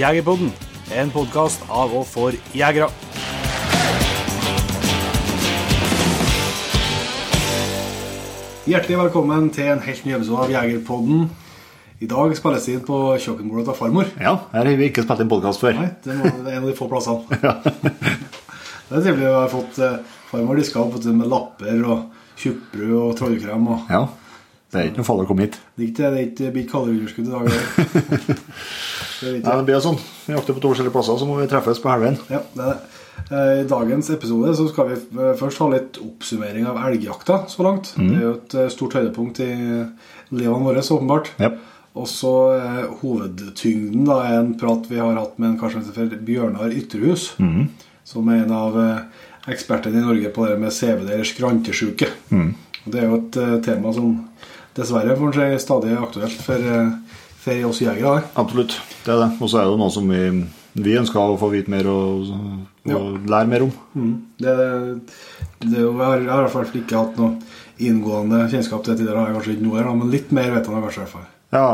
Jegerpodden, 0.00 0.52
en 0.96 1.10
podkast 1.12 1.64
av 1.68 1.92
og 2.00 2.06
for 2.08 2.36
jegere. 2.56 2.88
Hjertelig 8.70 8.98
velkommen 9.00 9.48
til 9.54 9.66
en 9.72 9.80
helt 9.82 10.04
ny 10.06 10.14
episode 10.14 10.44
av 10.46 10.52
Jegerpodden. 10.52 11.24
I 12.00 12.08
dag 12.08 12.32
spilles 12.38 12.64
det 12.68 12.76
inn 12.76 12.84
på 12.86 12.98
kjøkkenbordet 13.20 13.66
til 13.68 13.76
farmor. 13.76 14.08
Ja, 14.20 14.36
her 14.54 14.68
har 14.70 14.78
vi 14.78 14.86
ikke 14.88 15.04
spilt 15.04 15.24
inn 15.24 15.32
podkast 15.32 15.60
før. 15.60 15.74
Nei, 15.80 15.88
det 16.04 16.16
må- 16.16 16.30
det 16.30 16.52
er 16.52 16.56
en 16.56 16.62
av 16.64 16.70
de 16.70 16.76
få 16.78 16.88
plassene. 16.88 17.24
det 18.88 18.96
er 18.96 19.04
trivelig 19.04 19.28
å 19.28 19.36
ha 19.40 19.48
fått 19.52 19.80
eh, 19.84 19.98
farmor 20.30 20.56
diska 20.60 20.80
opp 20.80 20.96
med 21.04 21.28
lapper 21.28 21.82
og 21.84 22.06
tjukkbrød 22.40 22.96
og 23.02 23.16
trollkrem. 23.18 23.68
Og... 23.74 23.90
Ja, 23.90 24.06
Det 24.70 24.78
er 24.78 24.88
ikke 24.90 25.02
noe 25.02 25.08
farlig 25.08 25.26
å 25.26 25.30
komme 25.32 25.46
hit. 25.46 25.58
Det 25.74 25.84
er 25.84 25.90
ikke 25.90 26.10
det 26.14 26.24
ikke 26.28 26.52
blir 26.54 26.66
kaloriunderskudd 26.70 27.26
i 27.26 27.34
dag. 27.34 27.50
det. 27.50 28.36
Det 29.20 29.34
ikke. 29.36 29.52
det 29.52 29.64
blir 29.68 29.82
sånn. 29.84 29.98
Vi 30.24 30.32
jakter 30.32 30.54
på 30.56 30.62
to 30.62 30.70
forskjellige 30.70 30.94
plasser, 30.94 31.16
så 31.20 31.26
må 31.28 31.34
vi 31.36 31.48
treffes 31.50 31.80
på 31.84 31.90
helgen. 31.92 32.14
Ja, 32.32 32.38
det 32.54 32.62
er 32.64 32.70
det. 32.70 33.00
Eh, 33.30 33.50
I 33.60 33.66
dagens 33.68 34.08
episode 34.14 34.54
så 34.56 34.64
skal 34.70 34.88
vi 34.88 34.94
eh, 34.96 35.34
først 35.36 35.60
ha 35.60 35.66
litt 35.74 35.98
oppsummering 36.00 36.64
av 36.70 36.78
elgjakta 36.88 37.42
så 37.52 37.66
langt. 37.66 37.90
Det 37.98 38.14
er 38.16 38.24
jo 38.24 38.30
et 38.38 38.56
eh, 38.56 38.70
stort 38.72 38.96
høydepunkt 38.96 39.42
i 39.44 39.50
livene 40.32 40.64
våre, 40.64 40.80
så 40.86 40.96
åpenbart. 40.96 41.34
Yep. 41.36 41.58
Og 42.00 42.06
så 42.08 42.32
eh, 42.54 42.80
hovedtyngden 43.02 44.06
da, 44.08 44.20
er 44.28 44.38
en 44.38 44.54
prat 44.58 44.86
vi 44.88 45.00
har 45.02 45.18
hatt 45.18 45.36
med 45.36 45.52
en 45.52 45.60
kar 45.60 45.74
som 45.74 45.84
heter 45.84 46.16
Bjørnar 46.26 46.72
Ytterhus. 46.72 47.32
Som 48.06 48.30
er 48.30 48.44
en 48.44 48.54
av 48.56 48.78
eh, 48.80 49.26
ekspertene 49.52 50.00
i 50.00 50.06
Norge 50.06 50.32
på 50.34 50.46
det 50.48 50.56
med 50.62 50.74
CVD 50.74 51.10
eller 51.10 51.28
skrantesjuke. 51.28 52.08
Mm. 52.30 52.54
Det 52.86 53.02
er 53.02 53.08
jo 53.08 53.18
et 53.20 53.40
eh, 53.40 53.56
tema 53.66 53.92
som 53.96 54.14
dessverre 54.76 55.16
får 55.16 55.30
en 55.30 55.36
si 55.58 55.64
stadig 55.64 55.96
aktuelt 55.98 56.42
for, 56.44 56.54
eh, 56.56 56.92
for 57.40 57.64
oss 57.70 57.80
jegere. 57.82 58.22
Absolutt. 58.34 58.76
Det 59.04 59.14
er 59.14 59.24
det. 59.24 59.30
Og 59.40 59.50
så 59.50 59.60
er 59.60 59.70
det 59.70 59.80
noe 59.80 59.90
som 59.90 60.08
vi, 60.08 60.22
vi 60.74 60.98
ønsker 61.00 61.20
å 61.20 61.38
få 61.40 61.50
vite 61.54 61.72
mer 61.72 61.88
og, 61.90 62.30
og 62.90 63.26
lære 63.30 63.50
mer 63.50 63.66
om. 63.66 63.72
Mm. 63.94 64.14
Det, 64.38 64.54
det 65.66 65.84
jo, 65.84 65.94
jeg 65.96 66.06
har 66.06 66.20
i 66.20 66.30
hvert 66.44 66.54
fall 66.54 66.80
ikke 66.82 67.00
hatt 67.00 67.20
noe 67.20 67.36
inngående 67.80 68.46
kjennskap 68.52 68.84
til 68.84 68.94
det 68.94 69.00
tidligere. 69.00 69.18
har 69.18 69.30
jeg 69.30 69.38
kanskje 69.38 69.56
ikke 69.56 69.68
noe 69.68 69.80
her, 69.80 69.92
Men 69.96 70.10
litt 70.12 70.32
mer 70.36 70.50
vet 70.54 70.66
han 70.66 70.82
kanskje 70.82 71.00
i 71.00 71.04
hvert 71.04 71.16
fall. 71.16 71.28
Ja, 71.50 71.64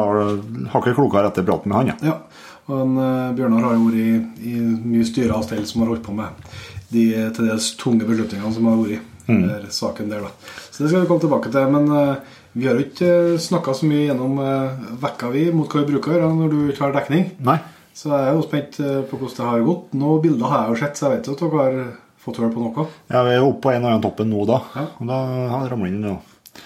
ikke 0.81 0.97
klokere 0.97 1.29
etter 1.29 1.45
praten 1.45 1.69
med 1.69 1.77
han, 1.77 1.91
ja. 1.93 1.97
Ja, 2.13 2.47
og 2.67 2.79
en, 2.81 2.95
uh, 2.97 3.35
Bjørnar 3.37 3.67
har 3.67 3.75
jo 3.77 3.91
vært 3.91 3.99
i, 4.01 4.55
i 4.55 4.55
mye 4.63 5.05
styrer 5.05 5.35
og 5.37 5.45
stell 5.45 5.67
som 5.69 5.83
har 5.83 5.93
holdt 5.93 6.07
på 6.07 6.15
med 6.17 6.47
de 6.89 7.05
til 7.35 7.49
dels 7.51 7.73
tunge 7.81 8.07
beslutningene 8.07 8.55
som 8.55 8.69
har 8.71 8.81
vært 8.81 8.97
i 8.97 9.01
den 9.27 9.71
saken 9.75 10.11
der. 10.11 10.21
da. 10.23 10.31
Så 10.71 10.85
det 10.85 10.91
skal 10.91 11.03
vi 11.03 11.09
komme 11.11 11.21
tilbake 11.21 11.51
til. 11.51 11.71
Men 11.73 11.89
eh, 11.91 12.35
vi 12.57 12.65
har 12.65 12.79
jo 12.79 12.87
ikke 12.87 13.09
uh, 13.37 13.39
snakka 13.43 13.75
så 13.77 13.89
mye 13.89 14.07
gjennom 14.07 14.39
uh, 14.41 14.93
vekka 15.03 15.29
vi 15.35 15.47
mot 15.53 15.69
hva 15.69 15.83
vi 15.83 15.91
bruker 15.93 16.23
når 16.25 16.53
du 16.53 16.61
ikke 16.71 16.87
har 16.87 16.95
dekning. 16.97 17.27
Nei. 17.45 17.59
Så 17.97 18.11
jeg 18.13 18.29
er 18.29 18.35
jo 18.37 18.43
spent 18.45 18.75
eh, 18.85 18.97
på 19.09 19.17
hvordan 19.17 19.37
det 19.39 19.45
har 19.49 19.63
gått. 19.65 19.95
Noen 19.97 20.19
bilder 20.21 20.51
har 20.53 20.59
jeg 20.67 20.73
jo 20.75 20.81
sett, 20.83 20.99
så 20.99 21.07
jeg 21.07 21.15
vet 21.15 21.29
jo 21.31 21.33
at 21.33 21.41
dere 21.41 21.61
har 21.63 21.77
fått 22.21 22.41
høre 22.43 22.53
på 22.53 22.61
noe. 22.61 22.85
Ja, 23.09 23.23
vi 23.25 23.31
er 23.33 23.39
jo 23.39 23.47
oppe 23.55 23.63
på 23.65 23.71
en 23.73 23.79
eller 23.79 23.95
annen 23.95 24.03
toppen 24.05 24.29
nå, 24.29 24.43
da. 24.51 24.59
Ja. 24.77 24.85
Og 25.01 25.09
da 25.09 25.21
har 25.55 25.63
det 25.65 25.71
ramlet 25.73 25.95
inn, 25.95 26.05
og 26.11 26.61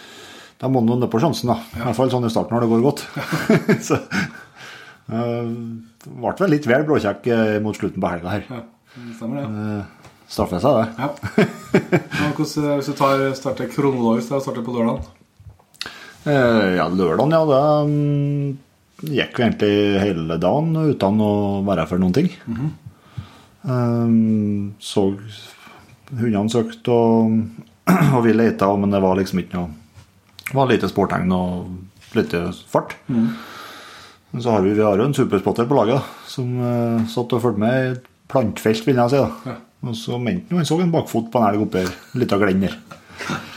da 0.59 0.71
må 0.75 0.83
du 0.83 0.91
ned 0.97 1.07
på 1.13 1.21
sjansen, 1.23 1.53
da. 1.53 1.61
I 1.79 1.85
hvert 1.85 1.99
fall 2.01 2.11
sånn 2.11 2.27
i 2.27 2.33
starten 2.35 2.57
når 2.57 2.67
det 2.67 2.73
går 2.73 2.83
godt. 2.89 3.05
så 3.93 4.01
det 5.07 6.11
ble 6.19 6.35
vel 6.43 6.53
litt 6.57 6.69
vel 6.73 6.89
blåkjekk 6.91 7.31
eh, 7.31 7.55
mot 7.63 7.79
slutten 7.79 8.03
på 8.03 8.11
helga 8.11 8.35
her. 8.35 8.51
Ja, 8.51 8.61
det 8.97 9.15
stemmer 9.21 9.39
det. 9.39 9.47
Uh, 9.55 10.11
straffer 10.35 10.67
seg, 10.67 10.83
det. 10.83 10.91
Ja. 10.99 11.15
Ja, 12.21 12.35
hvordan, 12.35 12.67
eh, 12.67 12.77
hvis 12.81 12.91
du 12.91 12.99
tar, 12.99 13.25
starter 13.39 13.71
kronologisk, 13.71 14.35
da, 14.35 14.43
starter 14.43 14.67
på 14.67 14.75
lørdag 14.75 15.07
Eh, 15.07 15.20
ja, 16.27 16.87
lørdagen, 16.93 17.33
ja, 17.33 17.41
det 17.49 17.63
mm, 17.89 18.59
gikk 19.17 19.39
jo 19.39 19.45
egentlig 19.47 19.75
hele 20.03 20.37
dagen 20.43 20.75
uten 20.77 21.23
å 21.25 21.33
være 21.67 21.87
for 21.89 22.03
noen 22.03 22.17
ting. 22.17 22.29
Eh, 23.65 24.15
så 24.81 25.07
hundene 26.11 26.53
søkte, 26.53 26.97
og, 26.97 27.39
og 28.17 28.21
vi 28.27 28.35
leita, 28.37 28.71
men 28.77 28.93
det 28.93 29.03
var 29.05 29.19
liksom 29.21 29.43
ikke 29.43 29.59
noe 29.59 29.77
Det 30.51 30.57
var 30.59 30.71
lite 30.71 30.91
sportegn 30.91 31.33
og 31.35 32.17
lite 32.19 32.49
fart. 32.69 32.97
Men 34.31 34.43
så 34.43 34.57
har 34.57 34.65
vi, 34.65 34.75
vi 34.75 34.83
har 34.83 34.99
jo 34.99 35.07
en 35.07 35.15
superspotter 35.15 35.67
på 35.71 35.77
laget 35.79 36.07
som 36.31 36.49
uh, 36.59 37.07
satt 37.11 37.33
og 37.35 37.43
fulgte 37.43 37.63
med 37.63 37.77
i 37.77 37.93
et 37.93 38.09
plantfelt, 38.31 38.83
vil 38.87 38.99
jeg 38.99 39.13
si. 39.13 39.21
da. 39.23 39.53
Ja. 39.53 39.57
Og 39.87 39.97
så 39.97 40.19
mente 40.21 40.55
han 40.55 40.67
så 40.69 40.77
en 40.83 40.93
bakfot 40.93 41.31
på 41.33 41.41
en 41.41 41.47
elg 41.49 41.65
oppi 41.65 41.85
her, 41.85 41.95
litt 42.21 42.35
av 42.35 42.43
glend 42.43 42.67
der. 42.67 42.77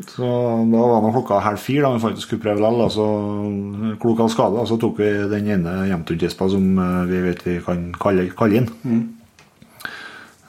Så 0.00 0.24
da 0.72 0.82
var 0.88 1.02
det 1.04 1.12
klokka 1.12 1.40
halv 1.44 1.60
fire 1.60 1.84
da 1.84 1.92
vi 1.92 2.00
faktisk 2.00 2.30
skulle 2.30 2.42
prøve 2.46 2.62
likevel. 2.62 2.78
da, 2.80 2.88
Så 2.88 3.96
klok 4.00 4.22
av 4.24 4.30
skade, 4.32 4.66
så 4.66 4.78
tok 4.80 5.00
vi 5.02 5.10
den 5.28 5.50
ene 5.52 5.74
hjemtunntispa 5.90 6.48
som 6.48 6.78
eh, 6.80 7.02
vi 7.10 7.20
vet 7.26 7.44
vi 7.46 7.58
kan 7.64 7.90
kalle, 8.00 8.30
kalle 8.36 8.62
inn. 8.62 8.70
Mm. 8.82 9.02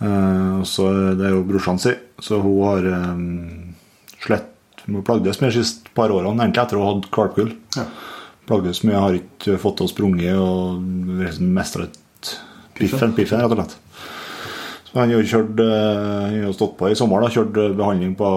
Uh, 0.03 0.64
så 0.68 0.90
Det 1.16 1.28
er 1.28 1.36
jo 1.36 1.46
brorsan 1.48 1.80
sin, 1.80 2.00
så 2.20 2.42
hun 2.44 2.64
har 2.66 2.88
um, 3.14 3.76
slett 4.20 4.50
Hun 4.84 5.03
plagdes 5.06 5.40
med 5.40 5.53
de 5.53 5.62
siste 5.62 5.94
par 5.96 6.12
årene, 6.12 6.42
egentlig 6.44 6.59
etter 6.59 6.80
å 6.80 6.84
ha 6.84 6.96
hatt 6.96 7.06
kvalpkull 7.14 7.53
Ja. 7.78 7.86
Plagdes 8.50 8.82
mye, 8.84 9.00
har 9.00 9.16
ikke 9.16 9.56
fått 9.62 9.78
til 9.80 9.88
å 9.88 9.92
sprunge 9.94 10.34
og 10.36 10.82
liksom 11.22 11.53
mestra 11.56 11.86
piffen, 12.76 13.14
piffen, 13.16 13.40
rett 13.40 13.53
og 13.53 13.62
slett. 13.62 13.78
Han 14.94 15.09
har 15.09 15.20
eh, 15.20 16.30
Han 16.30 16.44
har 16.44 16.54
stått 16.54 16.78
på 16.78 16.90
i 16.90 16.96
sommer, 16.96 17.24
da, 17.24 17.30
kjørt 17.34 17.58
eh, 17.58 17.72
behandling 17.74 18.14
på, 18.18 18.28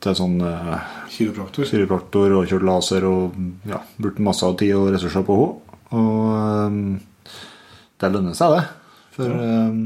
til 0.00 0.14
sånn 0.16 0.38
eh, 0.40 0.92
Kiropraktor. 1.12 1.66
kiropraktor 1.68 2.32
og 2.38 2.46
kjørt 2.48 2.64
laser 2.64 3.04
og 3.04 3.34
ja, 3.68 3.82
brukt 4.00 4.22
masse 4.24 4.46
av 4.48 4.56
tid 4.60 4.72
og 4.78 4.94
ressurser 4.94 5.26
på 5.26 5.36
henne. 5.36 5.76
Og 5.94 6.30
eh, 6.40 7.34
det 8.00 8.10
lønner 8.14 8.38
seg, 8.38 8.56
det. 8.56 8.64
For 9.14 9.34
eh, 9.44 9.76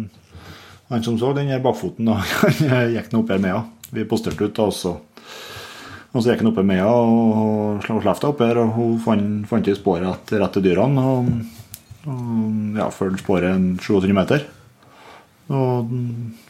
han 0.89 1.05
som 1.05 1.19
så 1.21 1.33
den 1.37 1.51
bakfoten, 1.65 2.13
da, 2.13 2.21
han 2.71 2.95
gikk 2.95 3.11
nå 3.13 3.25
opp 3.25 3.35
her 3.35 3.43
med 3.43 3.57
henne. 3.57 3.91
Vi 3.91 4.07
posterte 4.07 4.47
ut, 4.47 4.55
da, 4.55 4.69
også. 4.69 4.95
og 6.13 6.21
så 6.23 6.31
gikk 6.31 6.45
han 6.45 6.53
opp 6.53 6.61
her 6.63 6.69
med 6.69 6.79
henne 6.79 6.93
og 6.95 7.83
slapp 7.89 8.05
slefta 8.07 8.31
opp 8.31 8.45
her, 8.47 8.63
og 8.63 8.71
hun 8.77 8.95
fant, 9.03 9.43
fant 9.51 9.67
i 9.67 9.75
sporet 9.75 10.31
rett 10.39 10.55
til 10.55 10.65
dyrene. 10.69 11.09
Og, 11.11 11.35
og 12.07 12.79
ja, 12.79 12.87
fulgte 12.95 13.25
sporet 13.25 13.51
en 13.51 13.69
700 13.83 14.15
meter. 14.15 14.47
Og 15.49 15.93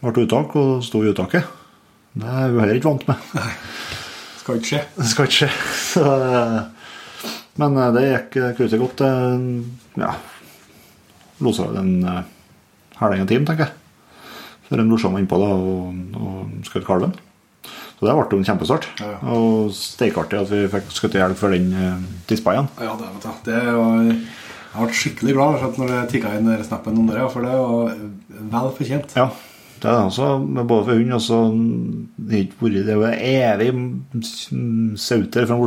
ble 0.02 0.24
uttak, 0.24 0.56
og 0.58 0.82
sto 0.86 1.04
i 1.04 1.12
uttaket. 1.12 1.46
Det 2.18 2.26
er 2.26 2.50
hun 2.50 2.62
heller 2.62 2.78
ikke 2.80 2.90
vant 2.90 3.06
med. 3.10 3.28
Skal 4.40 4.58
ikke 4.58 4.70
skje. 4.72 4.82
Det 4.96 5.12
skal 5.12 5.30
ikke 5.30 5.38
skje. 5.42 5.52
Eh, 5.98 6.58
men 7.58 7.74
eh, 7.74 7.88
det 7.96 8.02
gikk 8.04 8.36
eh, 8.38 8.52
krutet 8.54 8.78
godt. 8.78 9.00
Ja, 9.98 10.12
losa 11.42 11.66
en 11.80 11.94
uh, 12.06 12.20
halvannen 13.00 13.26
time, 13.30 13.46
tenker 13.48 13.66
jeg. 13.66 14.28
Før 14.68 14.82
en 14.82 14.92
losja 14.92 15.10
meg 15.10 15.24
innpå 15.24 15.40
da, 15.42 15.48
og, 15.54 16.18
og 16.18 16.68
skjøt 16.68 16.86
kalven. 16.86 17.16
Så 17.98 18.06
det 18.06 18.14
ble 18.14 18.26
jo 18.30 18.38
en 18.38 18.46
kjempestart. 18.46 18.86
Ja, 19.00 19.08
ja. 19.16 19.34
Og 19.34 19.72
steikartig 19.74 20.38
at 20.38 20.52
vi 20.52 20.60
fikk 20.70 20.92
skutt 20.94 21.16
i 21.18 21.24
for 21.38 21.54
den 21.54 21.72
uh, 21.74 22.04
tispa 22.30 22.54
igjen. 22.54 22.70
Ja, 22.78 22.94
det 23.00 23.10
vet 23.16 23.26
jeg. 23.26 23.42
Det 23.48 23.62
var, 23.80 24.12
jeg 24.12 24.84
ble 24.84 25.00
skikkelig 25.02 25.36
glad 25.38 25.80
når 25.80 25.94
det 25.94 26.02
tikka 26.14 26.36
inn 26.38 26.50
den 26.50 26.66
snappen 26.66 27.00
om 27.02 27.10
det, 27.10 27.26
for 27.34 27.46
det 27.46 27.58
var 27.58 27.96
vel 28.38 28.74
fortjent. 28.78 29.14
Ja. 29.18 29.28
Det 29.78 29.86
er 29.86 30.08
også, 30.08 30.38
med 30.42 30.66
både 30.66 30.88
for 30.88 30.98
hund 30.98 31.14
og 31.14 31.20
så 31.22 31.36
Det 32.18 32.38
er 32.42 32.94
jo 32.98 33.04
evig 33.06 33.68
sauter 34.98 35.46
fra 35.46 35.58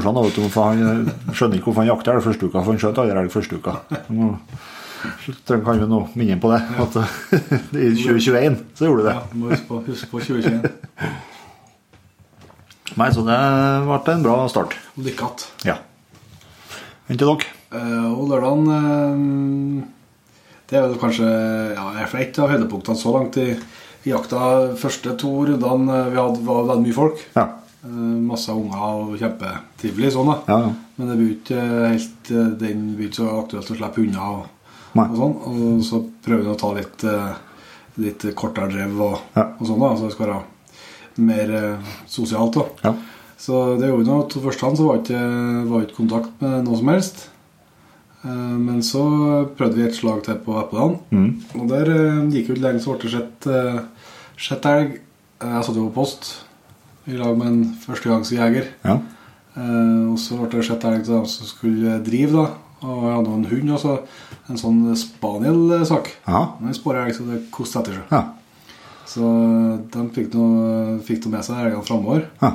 for 0.50 0.74
Han 0.74 1.08
skjønner 1.32 1.56
ikke 1.56 1.70
hvorfor 1.70 1.82
han 1.82 1.88
jakter 1.88 2.18
elg 2.18 2.26
første 2.26 2.46
uka, 2.46 2.60
for 2.60 2.72
han 2.74 2.82
skjøt 2.82 3.00
aldri 3.00 3.22
elg 3.22 3.32
første 3.32 3.56
uka. 3.56 3.78
Trenger 5.48 5.64
kan 5.66 5.80
vi 5.80 5.88
nå 5.90 6.02
minne 6.20 6.38
på 6.42 6.52
det. 6.52 6.60
At 6.84 6.98
i 7.86 7.94
2021 7.96 8.60
så 8.76 8.90
gjorde 8.90 9.02
du 9.02 9.08
det. 9.08 9.16
Ja, 9.16 9.24
må 9.34 9.54
huske 9.54 9.70
på, 9.70 9.80
huske 9.88 10.12
på 10.12 10.20
2021. 10.20 10.68
Nei, 13.00 13.08
så 13.16 13.24
det 13.24 13.40
ble 13.88 14.14
en 14.18 14.28
bra 14.28 14.36
start. 14.52 14.76
Lykke. 15.00 15.32
Ja. 15.66 15.80
Vent 17.08 17.22
til 17.22 17.28
dere. 17.32 17.58
Eh, 17.72 18.08
og 18.12 18.28
lørdagen 18.28 18.68
eh, 18.76 19.84
Det 20.72 20.80
er 20.80 20.88
jo 20.88 21.00
kanskje 21.02 21.28
ja, 21.76 21.86
et 22.16 22.38
av 22.40 22.48
høydepunktene 22.54 22.96
så 22.96 23.12
langt 23.12 23.36
i, 23.42 23.50
i 24.08 24.12
jakta. 24.14 24.72
Første 24.80 25.18
to 25.20 25.32
rundene 25.50 25.98
eh, 25.98 26.12
vi 26.14 26.20
hadde, 26.22 26.44
var 26.48 26.70
veldig 26.70 26.86
mye 26.86 26.96
folk. 26.96 27.24
Ja. 27.36 27.44
Eh, 27.84 27.98
masse 28.30 28.56
unger 28.56 28.86
og 29.02 29.18
kjempetrivelig 29.20 30.14
sånn, 30.16 30.32
da. 30.32 30.38
Ja, 30.48 30.60
ja. 30.70 30.70
Men 30.96 31.12
det 31.12 31.18
blir 31.20 31.34
ikke 31.34 31.66
helt 31.66 32.32
eh, 32.32 32.54
Den 32.62 32.86
blir 32.96 33.10
ikke 33.10 33.20
så 33.20 33.34
aktuelt 33.42 33.74
å 33.74 33.78
slippe 33.82 34.06
unna 34.06 34.30
og, 34.38 34.72
og 34.96 35.20
sånn. 35.20 35.36
Og 35.52 35.84
så 35.90 36.02
prøver 36.24 36.48
vi 36.48 36.54
å 36.54 36.60
ta 36.64 36.72
litt, 36.78 37.06
litt 38.06 38.26
kortere 38.40 38.72
drev 38.72 38.96
og, 39.10 39.20
og 39.42 39.66
sånn, 39.68 39.84
da. 39.84 39.92
Så 39.98 40.08
det 40.08 40.16
skal 40.16 40.30
være 40.30 40.40
mer 41.28 41.54
sosialt, 42.08 42.62
da. 42.62 42.88
Ja. 42.88 42.96
Så 43.42 43.60
det 43.76 43.92
gjorde 43.92 44.08
noe. 44.08 44.24
Til 44.32 44.48
første 44.48 44.70
hand 44.70 44.80
så 44.80 44.88
var 44.88 45.04
ikke, 45.04 45.22
var 45.68 45.84
ikke 45.84 46.00
kontakt 46.00 46.44
med 46.46 46.64
noe 46.64 46.80
som 46.80 46.96
helst. 46.96 47.26
Eh, 48.24 48.58
Men 48.58 48.82
så 48.86 49.04
prøvde 49.58 49.80
vi 49.80 49.88
et 49.88 49.98
slag 49.98 50.24
til 50.26 50.38
på 50.46 50.58
Eppeland. 50.62 51.00
Mm. 51.12 51.32
Og 51.60 51.68
der 51.72 51.90
eh, 51.90 52.22
gikk 52.34 52.52
jo 52.52 52.56
ikke 52.58 52.66
lenge, 52.68 52.84
så 52.84 52.96
ble 52.96 53.08
det 53.08 53.14
sett, 53.16 53.48
eh, 53.50 53.80
sett 54.38 54.68
elg. 54.70 55.00
Jeg 55.42 55.66
satt 55.66 55.78
jo 55.80 55.88
på 55.90 55.96
post 56.02 56.32
i 57.10 57.18
lag 57.18 57.34
med 57.38 57.48
en 57.48 57.62
førstegangsjeger. 57.82 58.68
Ja. 58.86 59.00
Og 59.58 60.20
så 60.22 60.38
ble 60.38 60.52
det 60.54 60.68
sett 60.68 60.84
elg 60.86 61.02
til 61.02 61.16
dem 61.16 61.26
som 61.26 61.48
skulle 61.50 61.96
drive, 62.06 62.30
da. 62.36 62.44
Og 62.86 63.00
jeg 63.08 63.16
hadde 63.16 63.34
en 63.40 63.48
hund 63.50 63.74
også. 63.74 63.96
En 64.52 64.60
sånn 64.62 64.84
spaniel-sak. 64.98 66.12
Ja. 66.28 66.44
Den 66.62 66.78
spårer 66.78 67.08
elg, 67.08 67.18
så 67.18 67.26
det 67.26 67.42
koste 67.54 67.82
etter 67.82 67.98
seg. 67.98 68.14
Ja. 68.14 68.22
Så 69.10 69.32
de 69.92 70.06
fikk 70.14 70.30
noe, 70.38 71.00
fikk 71.08 71.26
noe 71.26 71.40
med 71.40 71.48
seg 71.48 71.58
elgene 71.58 71.88
framover. 71.90 72.28
Ja. 72.44 72.54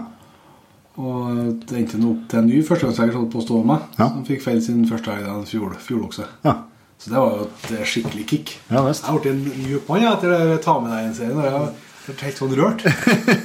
Og 0.97 1.65
det 1.69 1.77
endte 1.77 1.99
opp 2.09 2.23
til 2.31 2.41
en 2.41 2.47
ny 2.49 2.63
førstegangsjeger 2.65 3.13
som 3.13 3.25
holdt 3.25 3.35
på 3.35 3.41
å 3.43 3.45
stå 3.45 3.59
meg. 3.69 3.89
Ja. 3.99 4.09
Som 4.09 4.25
fikk 4.29 4.45
feil 4.47 4.63
sin 4.65 4.87
første 4.89 5.13
elg, 5.13 5.27
en 5.29 5.49
fjord, 5.49 5.77
fjordokse. 5.85 6.29
Ja. 6.47 6.55
Så 6.97 7.11
det 7.13 7.19
var 7.21 7.35
jo 7.35 7.49
et 7.49 7.67
eh, 7.77 7.83
skikkelig 7.85 8.25
kick. 8.31 8.55
Ja, 8.71 8.81
jeg 8.87 8.97
Jeg 9.03 9.19
blitt 9.19 9.27
en 9.35 9.67
mjuk 9.67 9.91
mann 9.91 10.07
etter 10.09 10.33
det 10.33 10.63
Ta 10.65 10.79
med 10.81 10.95
deg 10.95 11.11
en 11.11 11.19
serien. 11.19 11.43
Jeg 11.45 12.15
ble 12.15 12.25
helt 12.25 12.41
sånn 12.41 12.57
rørt. 12.57 12.87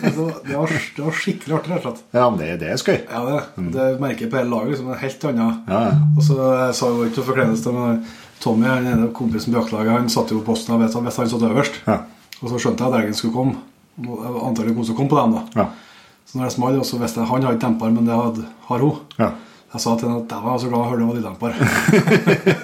Altså, 0.02 0.26
det, 0.46 0.56
var, 0.56 0.72
det 0.96 1.04
var 1.06 1.18
skikkelig 1.18 1.56
artig, 1.58 1.72
rett 1.72 1.86
og 1.86 1.86
slett. 1.90 2.02
Ja, 2.16 2.24
men 2.30 2.40
det, 2.40 2.48
det 2.62 2.72
er 2.72 2.80
skøy. 2.80 2.98
Ja, 3.10 3.22
det, 3.28 3.66
det 3.76 3.86
merker 4.02 4.26
jeg 4.26 4.32
på 4.32 4.40
hele 4.40 4.54
laget. 4.54 4.74
Liksom, 4.74 4.90
en 4.92 5.02
helt 5.04 5.28
annen 5.30 5.54
Ja, 5.68 5.82
ja. 5.90 5.94
Og 6.16 6.26
så 6.26 6.38
jeg 6.40 6.78
sa 6.80 6.90
jo 6.92 7.06
ikke 7.08 7.20
noe 7.22 7.30
forkledelse, 7.30 7.76
men 7.76 8.02
Tommy, 8.42 8.68
han 8.70 8.90
ene 8.90 9.12
kompisen 9.18 9.54
på 9.54 9.60
jaktlaget, 9.60 9.94
han 9.94 10.10
satt 10.14 10.32
jo 10.34 10.40
på 10.40 10.54
posten 10.54 10.76
og 10.76 10.82
vet 10.82 10.96
hvis 10.96 11.20
han 11.22 11.32
satt 11.36 11.48
øverst. 11.52 11.82
Ja. 11.86 12.00
Og 12.42 12.50
så 12.50 12.62
skjønte 12.64 12.86
jeg 12.86 12.94
at 12.94 13.00
elgen 13.02 13.18
skulle 13.20 13.36
komme. 13.36 13.60
Antakelig 14.02 14.78
kom 14.80 14.88
som 14.88 14.98
kom 14.98 15.12
på 15.12 15.20
dem, 15.20 15.36
da. 15.38 15.44
Ja. 15.62 15.91
Så 16.32 16.38
når 16.40 16.46
jeg 16.48 16.54
smalt, 16.56 16.86
så 16.88 16.98
visste 17.02 17.20
jeg 17.20 17.28
han 17.28 17.44
ikke 17.44 17.60
demper, 17.60 17.90
men 17.92 18.06
det 18.08 18.16
hadde, 18.16 18.46
har 18.70 18.84
hun. 18.86 19.00
Ja. 19.20 19.34
Jeg 19.74 19.84
sa 19.84 19.96
til 20.00 20.08
henne 20.08 20.22
at 20.24 20.32
jeg 20.32 20.44
var 20.46 20.60
så 20.62 20.70
glad 20.72 20.80
jeg 20.80 20.90
hørte 20.92 21.02
det 21.02 21.10
var 21.10 21.18
lyddemper. 21.18 21.52